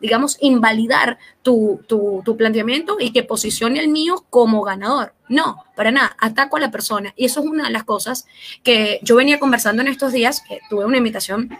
digamos, 0.00 0.38
invalidar 0.40 1.18
tu, 1.42 1.80
tu, 1.86 2.22
tu, 2.24 2.36
planteamiento 2.38 2.96
y 2.98 3.12
que 3.12 3.22
posicione 3.22 3.80
el 3.80 3.88
mío 3.88 4.24
como 4.30 4.62
ganador. 4.62 5.12
No, 5.28 5.62
para 5.76 5.90
nada, 5.90 6.16
ataco 6.18 6.56
a 6.56 6.60
la 6.60 6.70
persona. 6.70 7.12
Y 7.16 7.26
eso 7.26 7.40
es 7.40 7.46
una 7.46 7.64
de 7.64 7.70
las 7.70 7.84
cosas 7.84 8.26
que 8.62 8.98
yo 9.02 9.14
venía 9.14 9.38
conversando 9.38 9.82
en 9.82 9.88
estos 9.88 10.12
días, 10.12 10.42
tuve 10.70 10.86
una 10.86 10.96
invitación 10.96 11.50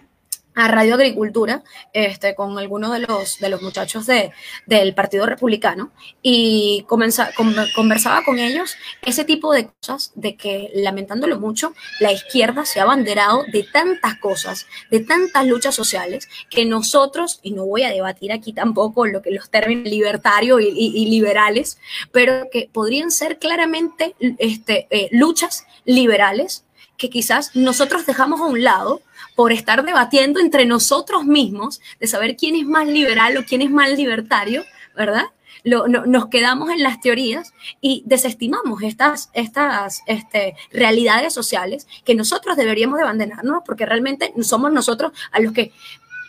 a 0.54 0.68
Radio 0.68 0.94
Agricultura 0.94 1.62
este, 1.92 2.34
con 2.34 2.58
algunos 2.58 2.92
de 2.92 3.00
los, 3.00 3.38
de 3.38 3.48
los 3.48 3.62
muchachos 3.62 4.06
de, 4.06 4.32
del 4.66 4.94
Partido 4.94 5.26
Republicano 5.26 5.92
y 6.22 6.84
conversaba 6.88 8.24
con 8.24 8.38
ellos 8.38 8.76
ese 9.02 9.24
tipo 9.24 9.52
de 9.52 9.68
cosas, 9.68 10.12
de 10.14 10.36
que 10.36 10.70
lamentándolo 10.74 11.40
mucho, 11.40 11.74
la 12.00 12.12
izquierda 12.12 12.64
se 12.64 12.80
ha 12.80 12.84
abanderado 12.84 13.44
de 13.52 13.64
tantas 13.64 14.16
cosas, 14.18 14.66
de 14.90 15.00
tantas 15.00 15.46
luchas 15.46 15.74
sociales, 15.74 16.28
que 16.50 16.64
nosotros, 16.64 17.40
y 17.42 17.52
no 17.52 17.66
voy 17.66 17.82
a 17.82 17.90
debatir 17.90 18.32
aquí 18.32 18.52
tampoco 18.52 19.06
lo 19.06 19.22
que 19.22 19.30
los 19.30 19.50
términos 19.50 19.90
libertarios 19.90 20.60
y, 20.60 20.66
y, 20.66 21.06
liberales, 21.06 21.78
pero 22.12 22.48
que 22.50 22.68
podrían 22.72 23.10
ser 23.10 23.38
claramente 23.38 24.14
este, 24.38 24.86
eh, 24.90 25.08
luchas 25.12 25.66
liberales 25.84 26.64
que 26.96 27.10
quizás 27.10 27.54
nosotros 27.56 28.06
dejamos 28.06 28.40
a 28.40 28.44
un 28.44 28.62
lado 28.62 29.02
por 29.34 29.52
estar 29.52 29.84
debatiendo 29.84 30.40
entre 30.40 30.66
nosotros 30.66 31.24
mismos 31.24 31.80
de 32.00 32.06
saber 32.06 32.36
quién 32.36 32.56
es 32.56 32.66
más 32.66 32.86
liberal 32.86 33.36
o 33.36 33.44
quién 33.44 33.62
es 33.62 33.70
más 33.70 33.90
libertario, 33.90 34.64
¿verdad? 34.96 35.26
Nos 35.64 36.26
quedamos 36.26 36.68
en 36.70 36.82
las 36.82 37.00
teorías 37.00 37.52
y 37.80 38.02
desestimamos 38.06 38.82
estas, 38.82 39.30
estas 39.32 40.02
este, 40.06 40.56
realidades 40.70 41.32
sociales 41.32 41.86
que 42.04 42.14
nosotros 42.14 42.56
deberíamos 42.56 42.98
de 42.98 43.04
abandonarnos 43.04 43.62
porque 43.64 43.86
realmente 43.86 44.34
somos 44.42 44.70
nosotros 44.72 45.12
a 45.32 45.40
los 45.40 45.52
que 45.52 45.72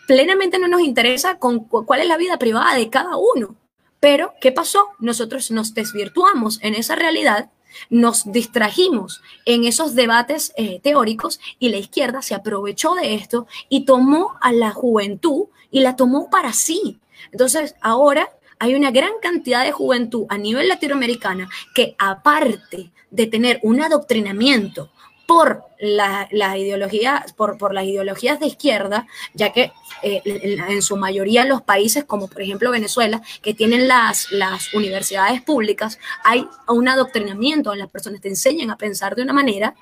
plenamente 0.06 0.58
no 0.58 0.68
nos 0.68 0.80
interesa 0.80 1.38
cuál 1.38 2.00
es 2.00 2.08
la 2.08 2.16
vida 2.16 2.38
privada 2.38 2.74
de 2.74 2.88
cada 2.88 3.16
uno. 3.16 3.56
Pero, 4.00 4.34
¿qué 4.40 4.52
pasó? 4.52 4.88
Nosotros 5.00 5.50
nos 5.50 5.74
desvirtuamos 5.74 6.58
en 6.62 6.74
esa 6.74 6.96
realidad 6.96 7.50
nos 7.90 8.30
distrajimos 8.32 9.22
en 9.44 9.64
esos 9.64 9.94
debates 9.94 10.52
eh, 10.56 10.80
teóricos 10.82 11.40
y 11.58 11.68
la 11.68 11.78
izquierda 11.78 12.22
se 12.22 12.34
aprovechó 12.34 12.94
de 12.94 13.14
esto 13.14 13.46
y 13.68 13.84
tomó 13.84 14.34
a 14.40 14.52
la 14.52 14.70
juventud 14.70 15.46
y 15.70 15.80
la 15.80 15.96
tomó 15.96 16.30
para 16.30 16.52
sí. 16.52 16.98
Entonces, 17.32 17.74
ahora 17.80 18.30
hay 18.58 18.74
una 18.74 18.90
gran 18.90 19.12
cantidad 19.20 19.64
de 19.64 19.72
juventud 19.72 20.26
a 20.28 20.38
nivel 20.38 20.68
latinoamericana 20.68 21.48
que 21.74 21.94
aparte 21.98 22.90
de 23.10 23.26
tener 23.26 23.60
un 23.62 23.80
adoctrinamiento 23.80 24.90
por 25.26 25.64
la, 25.80 26.28
la 26.30 26.56
ideología, 26.56 27.24
por, 27.36 27.74
las 27.74 27.84
ideologías 27.84 28.40
de 28.40 28.46
izquierda, 28.46 29.06
ya 29.34 29.52
que 29.52 29.72
eh, 30.02 30.22
en, 30.24 30.82
su 30.82 30.96
mayoría 30.96 31.44
los 31.44 31.62
países, 31.62 32.04
como 32.04 32.28
por 32.28 32.42
ejemplo 32.42 32.70
Venezuela, 32.70 33.20
que 33.42 33.52
tienen 33.52 33.88
las, 33.88 34.30
las 34.30 34.72
universidades 34.72 35.42
públicas, 35.42 35.98
hay 36.24 36.46
un 36.68 36.88
adoctrinamiento, 36.88 37.74
las 37.74 37.90
personas 37.90 38.20
te 38.20 38.28
enseñan 38.28 38.70
a 38.70 38.78
pensar 38.78 39.16
de 39.16 39.22
una 39.22 39.32
manera. 39.32 39.74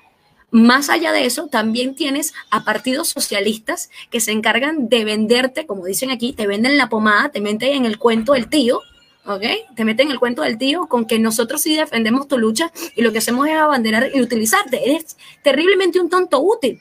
Más 0.51 0.89
allá 0.89 1.11
de 1.11 1.25
eso, 1.25 1.47
también 1.47 1.95
tienes 1.95 2.33
a 2.49 2.63
partidos 2.63 3.09
socialistas 3.09 3.89
que 4.09 4.21
se 4.21 4.31
encargan 4.31 4.89
de 4.89 5.03
venderte, 5.03 5.65
como 5.65 5.85
dicen 5.85 6.11
aquí, 6.11 6.33
te 6.33 6.47
venden 6.47 6.77
la 6.77 6.89
pomada, 6.89 7.29
te 7.29 7.41
meten 7.41 7.73
en 7.73 7.85
el 7.85 7.97
cuento 7.97 8.33
del 8.33 8.47
tío, 8.47 8.81
¿ok? 9.25 9.43
Te 9.75 9.85
meten 9.85 10.11
el 10.11 10.19
cuento 10.19 10.41
del 10.41 10.57
tío 10.57 10.87
con 10.87 11.05
que 11.05 11.19
nosotros 11.19 11.61
sí 11.61 11.75
defendemos 11.75 12.27
tu 12.27 12.37
lucha 12.37 12.71
y 12.95 13.01
lo 13.01 13.11
que 13.11 13.19
hacemos 13.19 13.47
es 13.47 13.55
abanderar 13.55 14.09
y 14.13 14.21
utilizarte. 14.21 14.89
Eres 14.89 15.17
terriblemente 15.43 15.99
un 15.99 16.09
tonto 16.09 16.39
útil 16.39 16.79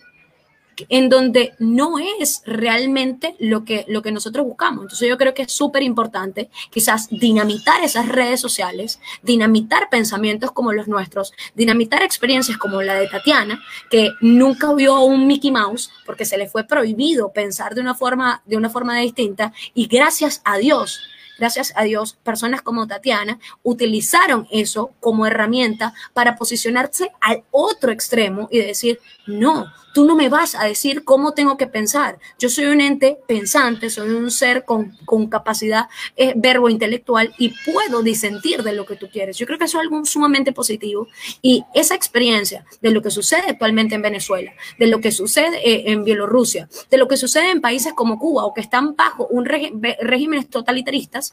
en 0.88 1.08
donde 1.08 1.54
no 1.58 1.98
es 1.98 2.42
realmente 2.46 3.36
lo 3.38 3.64
que, 3.64 3.84
lo 3.88 4.02
que 4.02 4.12
nosotros 4.12 4.44
buscamos. 4.44 4.82
Entonces 4.82 5.08
yo 5.08 5.16
creo 5.16 5.34
que 5.34 5.42
es 5.42 5.52
súper 5.52 5.82
importante 5.82 6.50
quizás 6.70 7.08
dinamitar 7.10 7.82
esas 7.82 8.08
redes 8.08 8.40
sociales, 8.40 9.00
dinamitar 9.22 9.88
pensamientos 9.90 10.52
como 10.52 10.72
los 10.72 10.88
nuestros, 10.88 11.32
dinamitar 11.54 12.02
experiencias 12.02 12.58
como 12.58 12.82
la 12.82 12.94
de 12.94 13.08
Tatiana, 13.08 13.60
que 13.90 14.10
nunca 14.20 14.72
vio 14.74 15.00
un 15.00 15.26
Mickey 15.26 15.50
Mouse 15.50 15.90
porque 16.04 16.24
se 16.24 16.38
le 16.38 16.48
fue 16.48 16.64
prohibido 16.64 17.32
pensar 17.32 17.74
de 17.74 17.80
una 17.80 17.94
forma, 17.94 18.42
de 18.44 18.56
una 18.56 18.70
forma 18.70 18.98
distinta 18.98 19.52
y 19.74 19.86
gracias 19.86 20.42
a 20.44 20.58
Dios 20.58 21.00
gracias 21.38 21.72
a 21.76 21.84
Dios, 21.84 22.16
personas 22.22 22.62
como 22.62 22.86
Tatiana 22.86 23.38
utilizaron 23.62 24.46
eso 24.50 24.92
como 25.00 25.26
herramienta 25.26 25.94
para 26.12 26.36
posicionarse 26.36 27.10
al 27.20 27.44
otro 27.50 27.92
extremo 27.92 28.48
y 28.50 28.58
decir, 28.58 29.00
no, 29.26 29.66
tú 29.94 30.04
no 30.04 30.16
me 30.16 30.28
vas 30.28 30.56
a 30.56 30.64
decir 30.64 31.04
cómo 31.04 31.32
tengo 31.32 31.56
que 31.56 31.68
pensar. 31.68 32.18
Yo 32.38 32.50
soy 32.50 32.66
un 32.66 32.80
ente 32.80 33.16
pensante, 33.26 33.88
soy 33.88 34.10
un 34.10 34.30
ser 34.30 34.64
con, 34.64 34.94
con 35.06 35.28
capacidad 35.28 35.88
eh, 36.16 36.34
verbo 36.36 36.68
intelectual 36.68 37.32
y 37.38 37.54
puedo 37.64 38.02
disentir 38.02 38.62
de 38.64 38.72
lo 38.72 38.84
que 38.84 38.96
tú 38.96 39.08
quieres. 39.10 39.38
Yo 39.38 39.46
creo 39.46 39.58
que 39.58 39.64
eso 39.64 39.78
es 39.78 39.82
algo 39.84 40.04
sumamente 40.04 40.52
positivo 40.52 41.06
y 41.40 41.64
esa 41.74 41.94
experiencia 41.94 42.66
de 42.82 42.90
lo 42.90 43.00
que 43.00 43.10
sucede 43.10 43.44
actualmente 43.48 43.94
en 43.94 44.02
Venezuela, 44.02 44.52
de 44.78 44.88
lo 44.88 45.00
que 45.00 45.12
sucede 45.12 45.58
eh, 45.58 45.92
en 45.92 46.04
Bielorrusia, 46.04 46.68
de 46.90 46.98
lo 46.98 47.06
que 47.06 47.16
sucede 47.16 47.50
en 47.50 47.60
países 47.60 47.92
como 47.94 48.18
Cuba 48.18 48.44
o 48.44 48.52
que 48.52 48.60
están 48.60 48.96
bajo 48.96 49.28
un 49.28 49.44
regímenes 49.44 50.50
totalitaristas, 50.50 51.23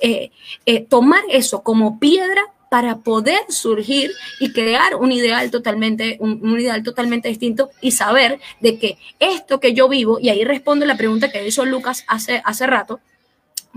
eh, 0.00 0.30
tomar 0.88 1.22
eso 1.30 1.62
como 1.62 1.98
piedra 1.98 2.42
para 2.74 2.96
poder 2.98 3.38
surgir 3.50 4.10
y 4.40 4.52
crear 4.52 4.96
un 4.96 5.12
ideal 5.12 5.48
totalmente, 5.52 6.16
un, 6.18 6.58
ideal 6.58 6.82
totalmente 6.82 7.28
distinto 7.28 7.70
y 7.80 7.92
saber 7.92 8.40
de 8.58 8.80
que 8.80 8.98
esto 9.20 9.60
que 9.60 9.74
yo 9.74 9.88
vivo, 9.88 10.18
y 10.20 10.28
ahí 10.28 10.42
respondo 10.42 10.84
la 10.84 10.96
pregunta 10.96 11.30
que 11.30 11.46
hizo 11.46 11.64
Lucas 11.64 12.04
hace, 12.08 12.42
hace 12.44 12.66
rato, 12.66 12.98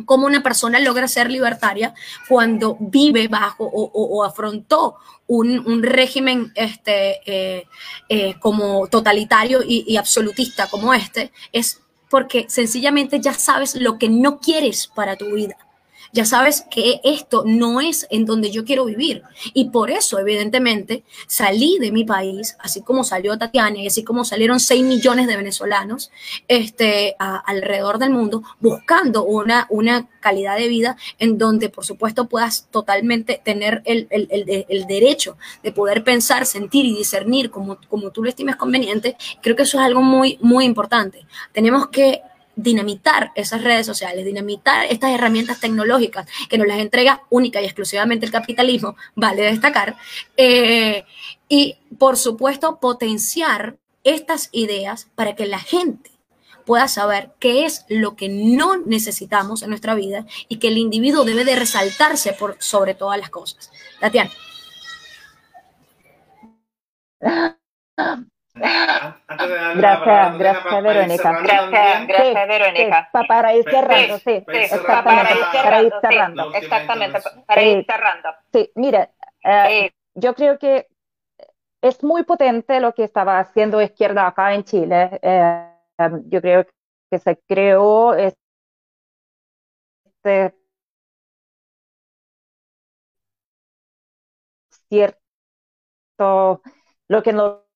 cómo 0.05 0.25
una 0.25 0.41
persona 0.41 0.79
logra 0.79 1.07
ser 1.07 1.29
libertaria 1.29 1.93
cuando 2.27 2.75
vive 2.79 3.27
bajo 3.27 3.69
o, 3.71 4.23
afrontó 4.23 4.95
un, 5.27 5.83
régimen 5.83 6.51
este, 6.55 7.19
eh, 7.27 7.67
eh, 8.09 8.33
como 8.39 8.87
totalitario 8.87 9.61
y, 9.61 9.85
y, 9.87 9.97
absolutista 9.97 10.67
como 10.71 10.95
este, 10.95 11.31
es 11.51 11.81
porque 12.09 12.45
sencillamente 12.49 13.19
ya 13.19 13.33
sabes 13.33 13.75
lo 13.75 13.97
que 13.97 14.09
no 14.09 14.39
quieres 14.39 14.87
para 14.87 15.15
tu 15.15 15.33
vida 15.33 15.57
ya 16.11 16.25
sabes 16.25 16.65
que 16.69 17.01
esto 17.03 17.43
no 17.45 17.81
es 17.81 18.07
en 18.09 18.25
donde 18.25 18.51
yo 18.51 18.65
quiero 18.65 18.85
vivir. 18.85 19.23
Y 19.53 19.69
por 19.69 19.91
eso, 19.91 20.19
evidentemente, 20.19 21.03
salí 21.27 21.77
de 21.79 21.91
mi 21.91 22.03
país, 22.03 22.55
así 22.59 22.81
como 22.81 23.03
salió 23.03 23.37
Tatiana 23.37 23.79
y 23.79 23.87
así 23.87 24.03
como 24.03 24.25
salieron 24.25 24.59
6 24.59 24.83
millones 24.83 25.27
de 25.27 25.37
venezolanos 25.37 26.11
este, 26.47 27.15
alrededor 27.19 27.99
del 27.99 28.11
mundo, 28.11 28.43
buscando 28.59 29.23
una, 29.23 29.67
una 29.69 30.07
calidad 30.19 30.57
de 30.57 30.67
vida 30.67 30.97
en 31.19 31.37
donde, 31.37 31.69
por 31.69 31.85
supuesto, 31.85 32.27
puedas 32.27 32.67
totalmente 32.71 33.41
tener 33.43 33.81
el, 33.85 34.07
el, 34.09 34.27
el, 34.29 34.65
el 34.67 34.87
derecho 34.87 35.37
de 35.63 35.71
poder 35.71 36.03
pensar, 36.03 36.45
sentir 36.45 36.85
y 36.85 36.95
discernir 36.95 37.49
como, 37.49 37.77
como 37.87 38.11
tú 38.11 38.23
lo 38.23 38.29
estimes 38.29 38.55
conveniente. 38.55 39.17
Creo 39.41 39.55
que 39.55 39.63
eso 39.63 39.77
es 39.77 39.83
algo 39.85 40.01
muy, 40.01 40.37
muy 40.41 40.65
importante. 40.65 41.25
Tenemos 41.53 41.87
que 41.87 42.21
dinamitar 42.57 43.31
esas 43.35 43.63
redes 43.63 43.85
sociales, 43.85 44.25
dinamitar 44.25 44.85
estas 44.89 45.11
herramientas 45.11 45.61
tecnológicas 45.61 46.27
que 46.49 46.57
nos 46.57 46.67
las 46.67 46.79
entrega 46.79 47.21
única 47.29 47.61
y 47.61 47.65
exclusivamente 47.65 48.25
el 48.25 48.31
capitalismo, 48.31 48.97
vale 49.15 49.43
destacar, 49.43 49.95
eh, 50.35 51.05
y 51.47 51.77
por 51.97 52.17
supuesto 52.17 52.79
potenciar 52.79 53.77
estas 54.03 54.49
ideas 54.51 55.07
para 55.15 55.35
que 55.35 55.45
la 55.45 55.59
gente 55.59 56.11
pueda 56.65 56.87
saber 56.89 57.31
qué 57.39 57.65
es 57.65 57.85
lo 57.87 58.15
que 58.15 58.27
no 58.27 58.77
necesitamos 58.77 59.61
en 59.61 59.69
nuestra 59.69 59.95
vida 59.95 60.25
y 60.49 60.57
que 60.57 60.67
el 60.67 60.77
individuo 60.77 61.23
debe 61.23 61.45
de 61.45 61.55
resaltarse 61.55 62.33
por 62.33 62.57
sobre 62.59 62.93
todas 62.93 63.19
las 63.19 63.29
cosas. 63.29 63.71
Tatiana. 64.01 64.31
Gracias, 69.75 70.37
gracias 70.37 70.83
Verónica. 70.83 71.41
Gracias, 71.43 72.07
gracias 72.07 72.47
Verónica. 72.47 73.09
para 73.11 73.55
ir 73.55 73.63
cerrando, 73.69 74.17
sí, 74.19 74.43
exactamente, 74.47 75.35
para 75.51 75.81
ir 75.81 75.93
cerrando. 76.01 76.53
Exactamente, 76.53 77.21
para 77.45 77.61
ir 77.61 77.85
cerrando. 77.85 78.29
Sí, 78.51 78.71
mira, 78.75 79.09
eh, 79.43 79.91
yo 80.15 80.33
creo 80.33 80.57
que 80.57 80.87
es 81.81 82.03
muy 82.03 82.23
potente 82.23 82.79
lo 82.79 82.93
que 82.93 83.03
estaba 83.03 83.39
haciendo 83.39 83.81
izquierda 83.81 84.27
acá 84.27 84.53
en 84.53 84.63
Chile. 84.63 85.19
Eh, 85.21 85.71
yo 86.25 86.41
creo 86.41 86.65
que 87.09 87.19
se 87.19 87.39
creó 87.47 88.13
este 88.13 88.37
cierto, 94.89 96.61
lo 97.07 97.23
que 97.23 97.33
no 97.33 97.66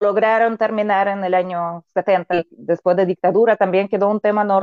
lograron 0.00 0.56
terminar 0.58 1.08
en 1.08 1.24
el 1.24 1.34
año 1.34 1.84
70, 1.94 2.44
después 2.50 2.96
de 2.96 3.06
dictadura, 3.06 3.56
también 3.56 3.88
quedó 3.88 4.08
un 4.08 4.20
tema 4.20 4.44
no 4.44 4.60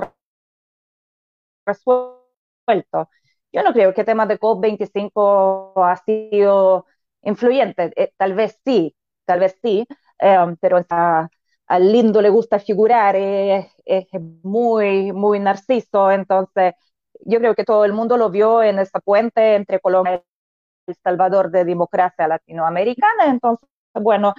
resuelto. 1.66 3.10
Yo 3.52 3.64
no 3.64 3.74
creo 3.74 3.94
que 3.94 4.02
el 4.02 4.08
tema 4.08 4.26
de 4.26 4.40
COP25 4.40 5.74
ha 5.78 5.96
sido 5.98 6.86
influyente, 7.22 7.92
eh, 7.96 8.14
tal 8.18 8.34
vez 8.34 8.60
sí, 8.66 8.96
tal 9.26 9.40
vez 9.40 9.58
sí, 9.62 9.86
eh, 10.20 10.38
pero 10.62 10.80
al 11.68 11.92
lindo 11.92 12.22
le 12.22 12.30
gusta 12.30 12.60
figurar, 12.60 13.16
es, 13.16 13.68
muy, 14.44 15.12
muy 15.12 15.40
narciso, 15.40 16.12
entonces 16.12 16.74
yo 17.26 17.40
creo 17.40 17.56
que 17.56 17.66
todo 17.66 17.86
el 17.86 17.94
mundo 17.94 18.18
lo 18.18 18.30
vio 18.30 18.64
en 18.64 18.80
esa 18.80 19.00
puente 19.00 19.56
entre 19.56 19.80
Colombia 19.80 20.24
y 20.88 20.92
El 20.92 20.96
Salvador 21.04 21.52
de 21.52 21.66
democracia 21.66 22.28
latinoamericana, 22.28 23.26
entonces, 23.28 23.68
bueno, 23.94 24.34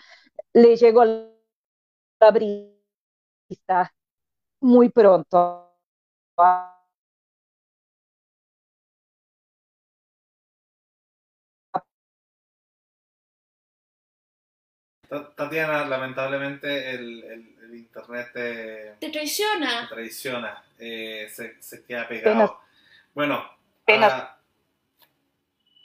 le 0.55 0.77
llegó 0.77 1.05
la 1.05 2.31
brisa 2.31 3.93
muy 4.61 4.89
pronto. 4.91 5.65
Tatiana, 15.37 15.87
lamentablemente 15.87 16.91
el, 16.91 17.25
el, 17.25 17.75
internet 17.75 18.31
te, 18.33 19.11
traiciona. 19.11 19.89
Te 19.89 19.95
traiciona, 19.95 20.65
eh, 20.79 21.29
se, 21.31 21.63
se, 21.63 21.83
queda 21.85 22.07
pegado. 22.07 22.61
Bueno, 23.15 23.43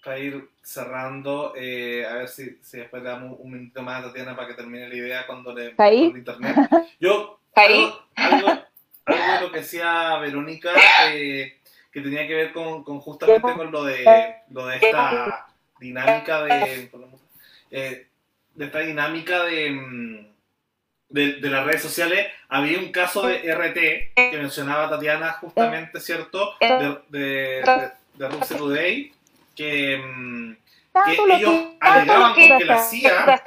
para 0.03 0.19
ir 0.19 0.49
cerrando, 0.61 1.53
eh, 1.55 2.05
a 2.05 2.15
ver 2.15 2.27
si, 2.27 2.57
si, 2.61 2.77
después 2.77 3.01
le 3.01 3.09
damos 3.09 3.37
un 3.39 3.51
minuto 3.51 3.81
más 3.81 4.03
a 4.03 4.07
Tatiana 4.07 4.35
para 4.35 4.49
que 4.49 4.53
termine 4.53 4.89
la 4.89 4.95
idea 4.95 5.25
cuando 5.25 5.53
le 5.53 5.73
¿Ahí? 5.77 6.05
internet. 6.05 6.55
Yo, 6.99 7.39
algo, 7.55 8.05
algo, 8.15 8.47
de 9.07 9.41
lo 9.41 9.51
que 9.51 9.59
decía 9.59 10.17
Verónica, 10.17 10.71
eh, 11.07 11.57
que 11.91 12.01
tenía 12.01 12.27
que 12.27 12.35
ver 12.35 12.51
con, 12.51 12.83
con, 12.83 12.99
justamente 12.99 13.53
con 13.53 13.71
lo 13.71 13.85
de, 13.85 14.35
lo 14.49 14.67
de 14.67 14.75
esta 14.75 15.47
dinámica 15.79 16.43
de, 16.43 16.89
eh, 17.71 18.07
de 18.55 18.65
esta 18.65 18.79
dinámica 18.79 19.43
de, 19.43 19.71
mm, 19.71 20.27
de, 21.09 21.33
de, 21.33 21.49
las 21.49 21.65
redes 21.65 21.81
sociales. 21.81 22.27
Había 22.49 22.79
un 22.79 22.91
caso 22.91 23.27
de 23.27 23.53
RT 23.53 24.31
que 24.31 24.37
mencionaba 24.37 24.89
Tatiana 24.89 25.31
justamente, 25.33 26.01
¿cierto? 26.01 26.55
De, 26.59 26.97
de, 27.09 27.91
de, 28.15 28.29
Russia 28.29 28.57
Today 28.57 29.13
que, 29.55 29.97
mm, 29.97 30.55
que 31.05 31.35
ellos 31.35 31.65
alegaban 31.79 32.33
con 32.33 32.59
que 32.59 32.65
la 32.65 32.79
CIA... 32.79 33.41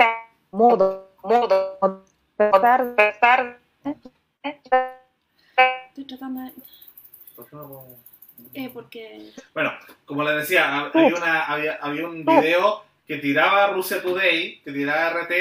Mudo, 0.52 1.10
mudo, 1.22 2.04
pesar, 2.36 3.58
Estoy 5.88 6.04
tratando 6.06 6.42
de... 6.42 6.52
Eh, 8.54 8.70
porque... 8.72 9.32
Bueno, 9.52 9.72
como 10.04 10.22
les 10.24 10.36
decía, 10.36 10.78
había, 10.78 11.14
una, 11.14 11.44
había, 11.44 11.78
había 11.80 12.06
un 12.06 12.24
video 12.24 12.84
que 13.06 13.18
tiraba 13.18 13.68
Rusia 13.68 14.02
Today, 14.02 14.60
que 14.62 14.72
tiraba 14.72 15.10
RT, 15.10 15.32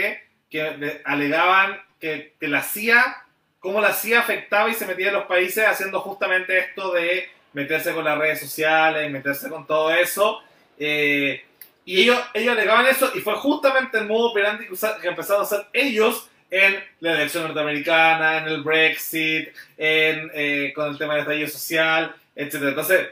que 0.49 1.01
alegaban 1.05 1.79
que, 1.99 2.33
que 2.39 2.47
la 2.47 2.61
CIA, 2.61 3.25
cómo 3.59 3.81
la 3.81 3.93
CIA 3.93 4.19
afectaba 4.19 4.69
y 4.69 4.73
se 4.73 4.85
metía 4.85 5.07
en 5.07 5.13
los 5.13 5.25
países 5.25 5.65
haciendo 5.65 6.01
justamente 6.01 6.57
esto 6.57 6.91
de 6.91 7.29
meterse 7.53 7.93
con 7.93 8.03
las 8.03 8.17
redes 8.17 8.39
sociales, 8.39 9.09
meterse 9.11 9.49
con 9.49 9.65
todo 9.65 9.91
eso, 9.91 10.41
eh, 10.77 11.43
y 11.85 12.01
ellos, 12.01 12.19
ellos 12.33 12.53
alegaban 12.53 12.87
eso 12.87 13.11
y 13.13 13.19
fue 13.19 13.35
justamente 13.35 13.97
el 13.97 14.07
modo 14.07 14.31
operante 14.31 14.67
que, 14.67 15.07
empezaron 15.07 15.41
a 15.41 15.45
hacer 15.45 15.65
ellos 15.73 16.29
en 16.49 16.83
la 16.99 17.13
elección 17.13 17.43
norteamericana, 17.43 18.39
en 18.39 18.47
el 18.47 18.63
Brexit, 18.63 19.49
eh, 19.77 20.71
con 20.75 20.89
el 20.89 20.97
tema 20.97 21.13
del 21.13 21.21
estallido 21.21 21.47
social, 21.47 22.15
etc. 22.35 22.55
Entonces, 22.55 23.07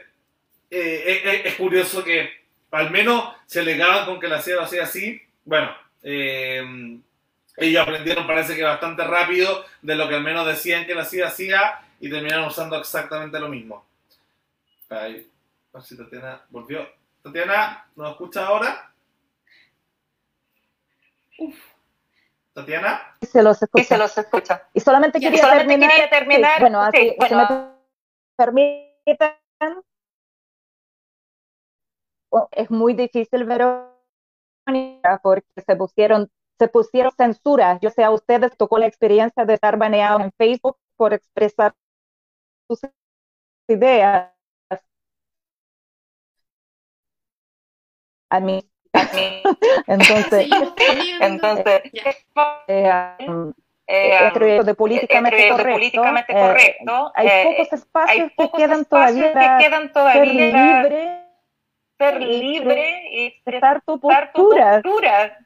eh, 0.70 1.42
es, 1.44 1.54
curioso 1.54 2.02
que 2.02 2.30
al 2.70 2.90
menos 2.90 3.32
se 3.46 3.60
alegaban 3.60 4.06
con 4.06 4.18
que 4.18 4.28
la 4.28 4.42
CIA 4.42 4.56
lo 4.56 4.62
hacía 4.62 4.84
así. 4.84 5.20
Bueno, 5.44 5.74
ellos 6.02 7.82
aprendieron 7.82 8.26
parece 8.26 8.56
que 8.56 8.62
bastante 8.62 9.04
rápido 9.04 9.64
de 9.82 9.94
lo 9.94 10.08
que 10.08 10.16
al 10.16 10.22
menos 10.22 10.46
decían 10.46 10.86
que 10.86 10.94
la 10.94 11.04
CIA 11.04 11.28
hacía 11.28 11.80
y 12.00 12.10
terminaron 12.10 12.46
usando 12.46 12.76
exactamente 12.76 13.38
lo 13.38 13.48
mismo. 13.48 13.86
Ahí, 14.88 15.28
Tatiana 15.72 16.42
volvió. 16.50 17.03
Tatiana, 17.24 17.86
¿nos 17.96 18.10
escucha 18.10 18.46
ahora? 18.46 18.92
Tatiana. 22.52 23.16
Se 23.22 23.42
los 23.42 23.62
escucha. 23.62 23.84
se 23.84 23.96
los 23.96 24.18
escucha. 24.18 24.68
Y 24.74 24.80
solamente, 24.80 25.18
quería, 25.18 25.58
terminar, 26.10 26.60
bueno, 26.60 26.82
así, 26.82 27.16
me 27.18 27.74
permiten, 28.36 29.32
es 32.50 32.70
muy 32.70 32.92
difícil, 32.92 33.44
Verónica, 33.44 35.18
porque 35.22 35.48
se 35.66 35.76
pusieron, 35.76 36.30
se 36.58 36.68
pusieron 36.68 37.10
censura. 37.16 37.78
Yo 37.80 37.88
sé, 37.88 38.04
a 38.04 38.10
ustedes 38.10 38.54
tocó 38.58 38.76
la 38.76 38.86
experiencia 38.86 39.46
de 39.46 39.54
estar 39.54 39.78
baneado 39.78 40.20
en 40.20 40.30
Facebook 40.32 40.76
por 40.96 41.14
expresar 41.14 41.74
sus 42.68 42.80
ideas. 43.66 44.33
A 48.34 48.40
mí, 48.40 48.68
entonces, 49.86 50.48
entonces 51.20 51.82
eh, 52.66 53.16
um, 53.28 53.52
eh, 53.86 54.60
de 54.64 54.74
políticamente 54.74 55.48
correcto, 55.50 55.72
políticamente 55.72 56.32
correcto 56.32 57.12
eh, 57.16 57.30
hay 57.30 57.44
pocos 57.44 57.72
espacios 57.72 58.32
que 58.36 58.50
quedan 58.56 58.84
todavía, 58.86 59.32
que 59.32 59.64
quedan 59.64 59.92
todavía 59.92 60.24
ser 60.24 60.52
libre, 60.52 61.20
ser 61.96 62.20
libre 62.20 63.08
y 63.12 63.26
expresar 63.26 63.82
tu 63.82 64.00
postura. 64.00 64.82
Tu 64.82 64.90
postura. 64.90 65.38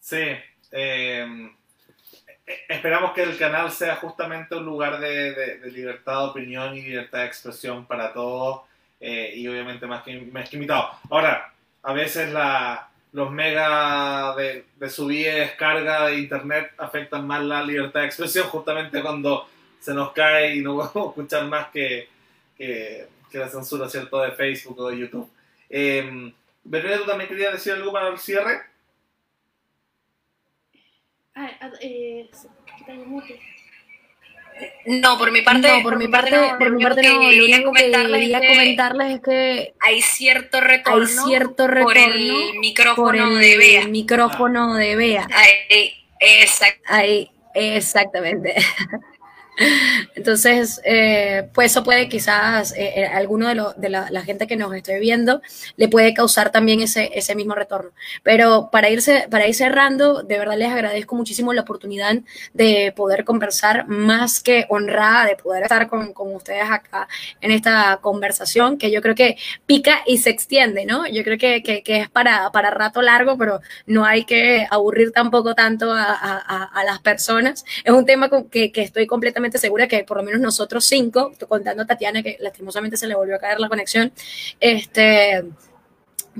Sí, 0.00 0.34
eh, 0.70 1.50
esperamos 2.70 3.12
que 3.12 3.22
el 3.24 3.36
canal 3.36 3.70
sea 3.70 3.96
justamente 3.96 4.54
un 4.54 4.64
lugar 4.64 4.98
de, 4.98 5.60
libertad 5.70 6.20
de 6.20 6.30
opinión 6.30 6.74
y 6.74 6.80
libertad 6.80 7.18
de 7.18 7.26
expresión 7.26 7.84
para 7.84 8.14
todos 8.14 8.62
eh, 9.04 9.32
y 9.34 9.48
obviamente 9.48 9.84
más 9.84 10.04
que, 10.04 10.20
más 10.20 10.48
que 10.48 10.54
invitado. 10.54 10.90
Ahora, 11.10 11.52
a 11.82 11.92
veces 11.92 12.32
la, 12.32 12.88
los 13.10 13.32
mega 13.32 14.36
de, 14.36 14.64
subida 14.88 15.32
y 15.32 15.40
descarga 15.40 16.06
de 16.06 16.20
internet 16.20 16.70
afectan 16.78 17.26
más 17.26 17.42
la 17.42 17.64
libertad 17.64 18.00
de 18.00 18.06
expresión 18.06 18.46
justamente 18.46 19.02
cuando 19.02 19.48
se 19.80 19.92
nos 19.92 20.12
cae 20.12 20.54
y 20.54 20.60
no 20.60 20.76
podemos 20.92 21.08
escuchar 21.10 21.46
más 21.46 21.66
que, 21.70 22.08
que, 22.56 23.08
la 23.32 23.48
censura, 23.48 23.88
¿cierto?, 23.88 24.20
de 24.20 24.32
Facebook 24.32 24.78
o 24.78 24.88
de 24.88 24.98
YouTube. 24.98 25.28
Eh, 25.68 26.32
¿tú 26.62 27.06
también 27.06 27.28
querías 27.28 27.54
decir 27.54 27.72
algo 27.72 27.92
para 27.92 28.08
el 28.08 28.18
cierre? 28.18 28.60
Ah, 31.34 31.50
eh, 31.80 32.30
no, 34.86 35.18
por 35.18 35.30
mi 35.32 35.42
parte, 35.42 35.68
no, 35.68 35.82
por, 35.82 35.96
mi 35.96 36.08
parte, 36.08 36.30
no, 36.30 36.58
por 36.58 36.70
mi 36.72 36.82
parte 36.82 37.02
no, 37.02 37.32
lo 37.32 37.44
único 37.44 37.72
que 37.72 37.90
quería 37.90 38.40
comentarles, 38.40 39.14
es 39.14 39.20
que 39.22 39.74
hay 39.80 40.02
cierto 40.02 40.60
retorno, 40.60 41.00
hay 41.00 41.06
cierto 41.06 41.66
retorno 41.66 41.84
por 41.84 41.96
el 41.96 42.58
micrófono 42.58 43.34
de 43.34 43.56
Bea. 43.56 43.86
micrófono 43.86 44.74
de 44.74 44.96
Bea. 44.96 45.26
Ahí, 45.32 45.92
exact, 46.18 46.80
ahí, 46.86 47.30
exactamente. 47.54 48.54
Entonces, 50.14 50.80
eh, 50.84 51.48
pues 51.54 51.72
eso 51.72 51.84
puede 51.84 52.08
quizás, 52.08 52.72
eh, 52.72 52.92
eh 52.96 53.06
alguno 53.06 53.48
de, 53.48 53.54
lo, 53.54 53.72
de 53.74 53.88
la, 53.88 54.22
gente 54.22 54.46
que 54.46 54.56
nos 54.56 54.74
esté 54.74 55.00
viendo 55.00 55.42
le 55.76 55.88
puede 55.88 56.14
causar 56.14 56.50
también 56.50 56.80
ese, 56.80 57.10
ese 57.14 57.34
mismo 57.34 57.54
retorno. 57.54 57.90
Pero 58.22 58.68
para, 58.70 58.90
irse, 58.90 59.26
para 59.30 59.46
ir 59.46 59.54
cerrando, 59.54 60.22
de 60.22 60.38
verdad 60.38 60.56
les 60.56 60.70
agradezco 60.70 61.16
muchísimo 61.16 61.52
la 61.52 61.62
oportunidad 61.62 62.16
de 62.52 62.92
poder 62.94 63.24
conversar, 63.24 63.88
más 63.88 64.40
que 64.40 64.66
honrada 64.68 65.26
de 65.26 65.36
poder 65.36 65.64
estar 65.64 65.88
con, 65.88 66.12
con 66.12 66.34
ustedes 66.34 66.70
acá 66.70 67.08
en 67.40 67.50
esta 67.50 67.98
conversación, 68.00 68.78
que 68.78 68.90
yo 68.90 69.02
creo 69.02 69.14
que 69.14 69.36
pica 69.66 70.02
y 70.06 70.18
se 70.18 70.30
extiende, 70.30 70.86
¿no? 70.86 71.06
Yo 71.06 71.24
creo 71.24 71.38
que, 71.38 71.62
que, 71.62 71.82
que 71.82 71.98
es 72.02 72.10
para, 72.10 72.50
para 72.52 72.70
rato 72.70 73.02
largo, 73.02 73.36
pero 73.36 73.60
no 73.86 74.04
hay 74.04 74.24
que 74.24 74.66
aburrir 74.70 75.12
tampoco 75.12 75.54
tanto 75.54 75.92
a, 75.92 76.04
a, 76.04 76.64
a 76.64 76.84
las 76.84 77.00
personas. 77.00 77.64
Es 77.84 77.92
un 77.92 78.06
tema 78.06 78.30
que, 78.50 78.72
que 78.72 78.82
estoy 78.82 79.06
completamente 79.06 79.51
segura 79.58 79.88
que 79.88 80.04
por 80.04 80.16
lo 80.16 80.22
menos 80.22 80.40
nosotros 80.40 80.84
cinco, 80.84 81.32
contando 81.48 81.82
a 81.82 81.86
Tatiana 81.86 82.22
que 82.22 82.36
lastimosamente 82.40 82.96
se 82.96 83.06
le 83.06 83.14
volvió 83.14 83.36
a 83.36 83.38
caer 83.38 83.60
la 83.60 83.68
conexión, 83.68 84.12
este, 84.60 85.44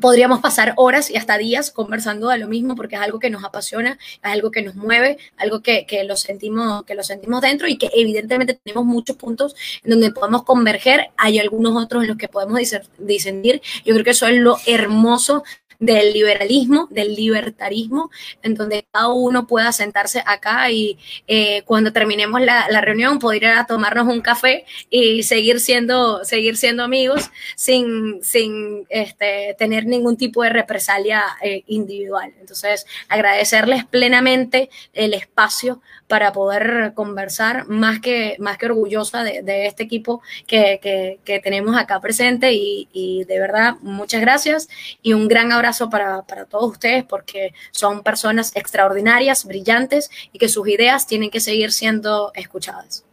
podríamos 0.01 0.41
pasar 0.41 0.75
horas 0.77 1.11
y 1.11 1.17
hasta 1.17 1.37
días 1.39 1.71
conversando 1.71 2.29
de 2.29 2.39
lo 2.39 2.49
mismo 2.49 2.75
porque 2.77 2.97
es 2.97 3.03
algo 3.03 3.19
que 3.19 3.31
nos 3.31 3.45
apasiona, 3.45 3.99
es 4.01 4.19
algo 4.23 4.51
que 4.51 4.63
nos 4.63 4.75
mueve, 4.75 5.19
algo 5.37 5.61
que, 5.63 5.87
que, 5.87 6.05
lo, 6.05 6.17
sentimos, 6.17 6.85
que 6.85 6.95
lo 6.95 7.03
sentimos 7.03 7.43
dentro 7.43 7.69
y 7.69 7.77
que 7.77 7.91
evidentemente 7.95 8.59
tenemos 8.63 8.85
muchos 8.85 9.17
puntos 9.17 9.55
en 9.85 9.91
donde 9.91 10.11
podemos 10.11 10.45
converger, 10.45 11.11
hay 11.17 11.39
algunos 11.39 11.83
otros 11.83 12.03
en 12.03 12.09
los 12.09 12.17
que 12.17 12.29
podemos 12.29 12.59
disentir. 12.99 13.61
Yo 13.85 13.95
creo 13.95 14.05
que 14.05 14.11
eso 14.11 14.27
es 14.27 14.37
lo 14.37 14.57
hermoso 14.67 15.43
del 15.83 16.13
liberalismo, 16.13 16.87
del 16.93 17.17
libertarismo, 17.17 18.11
en 18.41 18.55
donde 18.55 18.87
cada 18.93 19.09
uno 19.09 19.49
pueda 19.49 19.73
sentarse 19.73 20.23
acá 20.25 20.71
y 20.71 20.97
eh, 21.27 21.63
cuando 21.65 21.93
terminemos 21.93 22.41
la, 22.41 22.81
reunión 22.81 23.19
poder 23.19 23.47
a 23.47 23.67
tomarnos 23.67 24.07
un 24.07 24.21
café 24.21 24.65
y 24.91 25.25
seguir 25.25 25.59
siendo, 25.59 26.25
seguir 26.25 26.57
siendo 26.57 26.85
amigos 26.85 27.31
sin, 27.57 28.23
sin 28.23 28.87
este, 28.91 29.57
tener 29.59 29.87
ningún 29.87 30.17
tipo 30.17 30.45
de 30.45 30.51
represalia 30.51 31.25
eh, 31.43 31.65
individual. 31.67 32.33
Entonces, 32.41 32.87
agradecerles 33.09 33.85
plenamente 33.85 34.71
el 34.93 35.15
espacio 35.15 35.83
para 36.13 36.31
poder 36.31 36.93
conversar, 36.93 37.69
más 37.69 37.99
que, 38.01 38.37
más 38.39 38.59
que 38.59 38.67
orgullosa 38.67 39.25
de, 39.25 39.67
este 39.67 39.83
equipo 39.85 40.21
que, 40.47 41.19
tenemos 41.43 41.75
acá 41.75 42.01
presente 42.01 42.53
y, 42.53 43.25
de 43.25 43.41
verdad 43.41 43.77
muchas 43.81 44.21
gracias 44.21 44.69
y 45.01 45.15
un 45.15 45.27
gran 45.27 45.53
abrazo 45.53 45.89
para, 45.89 46.21
para 46.21 46.45
todos 46.45 46.73
ustedes 46.73 47.03
porque 47.05 47.55
son 47.71 48.03
personas 48.03 48.55
extraordinarias, 48.55 49.47
brillantes 49.47 50.11
y 50.35 50.39
que 50.39 50.51
sus 50.51 50.69
ideas 50.69 51.07
tienen 51.07 51.31
que 51.31 51.41
seguir 51.41 51.73
siendo 51.73 52.31
escuchadas. 52.35 53.07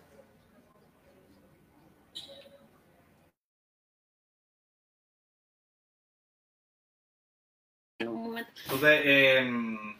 Entonces, 8.01 9.01
eh, 9.05 9.98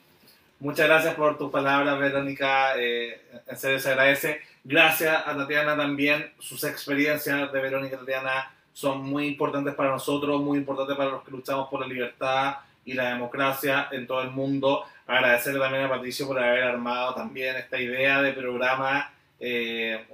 Muchas 0.60 0.88
gracias 0.88 1.16
por 1.16 1.38
tus 1.38 1.50
palabras, 1.50 1.98
Verónica. 1.98 2.74
Eh, 2.78 3.22
en 3.48 3.58
serio 3.58 3.80
se 3.80 3.92
agradece. 3.92 4.42
Gracias 4.66 5.26
a 5.26 5.38
Tatiana 5.38 5.78
también. 5.78 6.34
Sus 6.38 6.66
experiencias 6.66 7.52
de 7.52 7.62
Verónica 7.62 7.96
y 7.96 8.00
Tatiana 8.00 8.52
son 8.74 9.04
muy 9.04 9.28
importantes 9.28 9.74
para 9.74 9.92
nosotros, 9.92 10.42
muy 10.42 10.58
importantes 10.58 10.98
para 10.98 11.12
los 11.12 11.24
que 11.24 11.32
luchamos 11.32 11.70
por 11.70 11.80
la 11.80 11.88
libertad 11.88 12.58
y 12.84 12.92
la 12.92 13.12
democracia 13.12 13.88
en 13.92 14.06
todo 14.06 14.22
el 14.22 14.32
mundo. 14.32 14.84
Agradecerle 15.08 15.62
también 15.62 15.86
a 15.86 15.90
Patricio 15.90 16.28
por 16.28 16.38
haber 16.38 16.64
armado 16.64 17.16
también 17.16 17.56
esta 17.56 17.80
idea 17.80 18.22
de 18.22 18.34
programa. 18.34 19.14
Eh, 19.40 20.06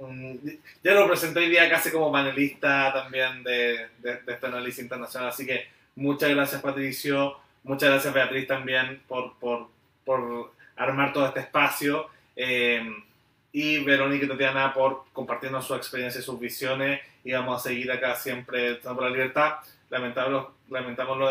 ya 0.84 0.92
lo 0.92 1.08
presenté 1.08 1.40
hoy 1.40 1.48
día 1.48 1.68
casi 1.68 1.90
como 1.90 2.12
panelista 2.12 2.92
también 2.92 3.42
de, 3.42 3.88
de, 3.98 4.18
de 4.18 4.32
este 4.32 4.46
análisis 4.46 4.80
internacional. 4.80 5.30
Así 5.30 5.44
que 5.44 5.66
muchas 5.96 6.30
gracias, 6.30 6.62
Patricio. 6.62 7.36
Muchas 7.64 7.90
gracias, 7.90 8.14
Beatriz, 8.14 8.46
también 8.46 9.02
por, 9.08 9.36
por 9.40 9.75
por 10.06 10.52
armar 10.76 11.12
todo 11.12 11.26
este 11.26 11.40
espacio. 11.40 12.06
Eh, 12.34 12.82
y 13.52 13.82
Verónica 13.82 14.26
y 14.26 14.28
Tatiana 14.28 14.72
por 14.72 15.04
compartirnos 15.12 15.66
su 15.66 15.74
experiencia 15.74 16.20
y 16.20 16.22
sus 16.22 16.38
visiones. 16.38 17.00
Y 17.24 17.32
vamos 17.32 17.60
a 17.60 17.68
seguir 17.68 17.90
acá 17.90 18.14
siempre 18.14 18.76
por 18.76 19.02
la 19.02 19.10
libertad. 19.10 19.56
Lamentamos, 19.90 20.48
lamentamos 20.70 21.18
lo, 21.18 21.30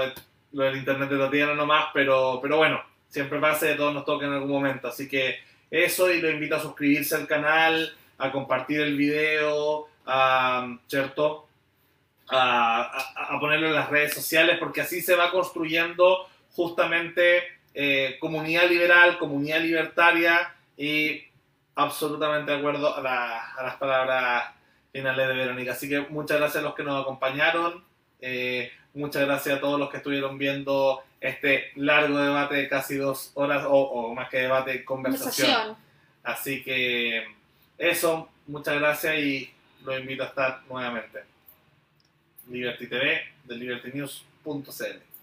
lo, 0.54 0.64
del 0.64 0.78
internet 0.78 1.10
de 1.10 1.18
Tatiana 1.18 1.54
nomás, 1.54 1.88
pero, 1.94 2.40
pero 2.42 2.58
bueno, 2.58 2.82
siempre 3.08 3.40
pasa 3.40 3.68
de 3.68 3.76
todos 3.76 3.94
nos 3.94 4.06
toca 4.06 4.26
en 4.26 4.34
algún 4.34 4.52
momento. 4.52 4.88
Así 4.88 5.08
que 5.08 5.40
eso, 5.72 6.12
y 6.12 6.20
lo 6.20 6.30
invito 6.30 6.56
a 6.56 6.60
suscribirse 6.60 7.16
al 7.16 7.28
canal, 7.28 7.96
a 8.18 8.32
compartir 8.32 8.82
el 8.82 8.98
video, 8.98 9.88
a, 10.06 10.78
¿cierto? 10.88 11.48
A, 12.28 13.36
a 13.36 13.40
ponerlo 13.40 13.68
en 13.68 13.76
las 13.76 13.90
redes 13.90 14.16
sociales, 14.16 14.58
porque 14.60 14.82
así 14.82 15.00
se 15.02 15.16
va 15.16 15.32
construyendo 15.32 16.28
justamente 16.56 17.44
eh, 17.78 18.16
comunidad 18.22 18.70
liberal, 18.70 19.18
comunidad 19.18 19.60
libertaria 19.60 20.56
y 20.78 21.22
absolutamente 21.76 22.52
de 22.52 22.58
acuerdo 22.58 22.96
a, 22.96 23.02
las 23.02 23.76
palabras 23.76 24.46
finales 24.94 25.28
de 25.28 25.34
Verónica. 25.34 25.74
Así 25.74 25.90
que 25.90 26.00
muchas 26.08 26.38
gracias 26.38 26.64
a 26.64 26.66
los 26.66 26.74
que 26.74 26.84
nos 26.84 27.02
acompañaron, 27.02 27.84
eh, 28.22 28.72
muchas 28.94 29.26
gracias 29.26 29.58
a 29.58 29.60
todos 29.60 29.78
los 29.78 29.90
que 29.90 29.98
estuvieron 29.98 30.38
viendo 30.38 31.04
este 31.20 31.72
largo 31.76 32.18
debate 32.18 32.56
de 32.56 32.70
casi 32.70 32.96
dos 32.96 33.32
horas 33.34 33.66
o, 33.68 34.14
más 34.16 34.30
que 34.30 34.38
debate, 34.38 34.86
conversación. 34.86 35.76
Así 36.24 36.64
que 36.64 37.26
eso, 37.78 38.30
muchas 38.48 38.80
gracias 38.80 39.16
y 39.16 39.52
los 39.84 40.00
invito 40.00 40.24
a 40.24 40.28
estar 40.28 40.62
nuevamente. 40.70 41.26
Liberty 42.48 42.88
TV 42.88 43.22
de 43.44 43.56
libertynews.cl 43.56 45.15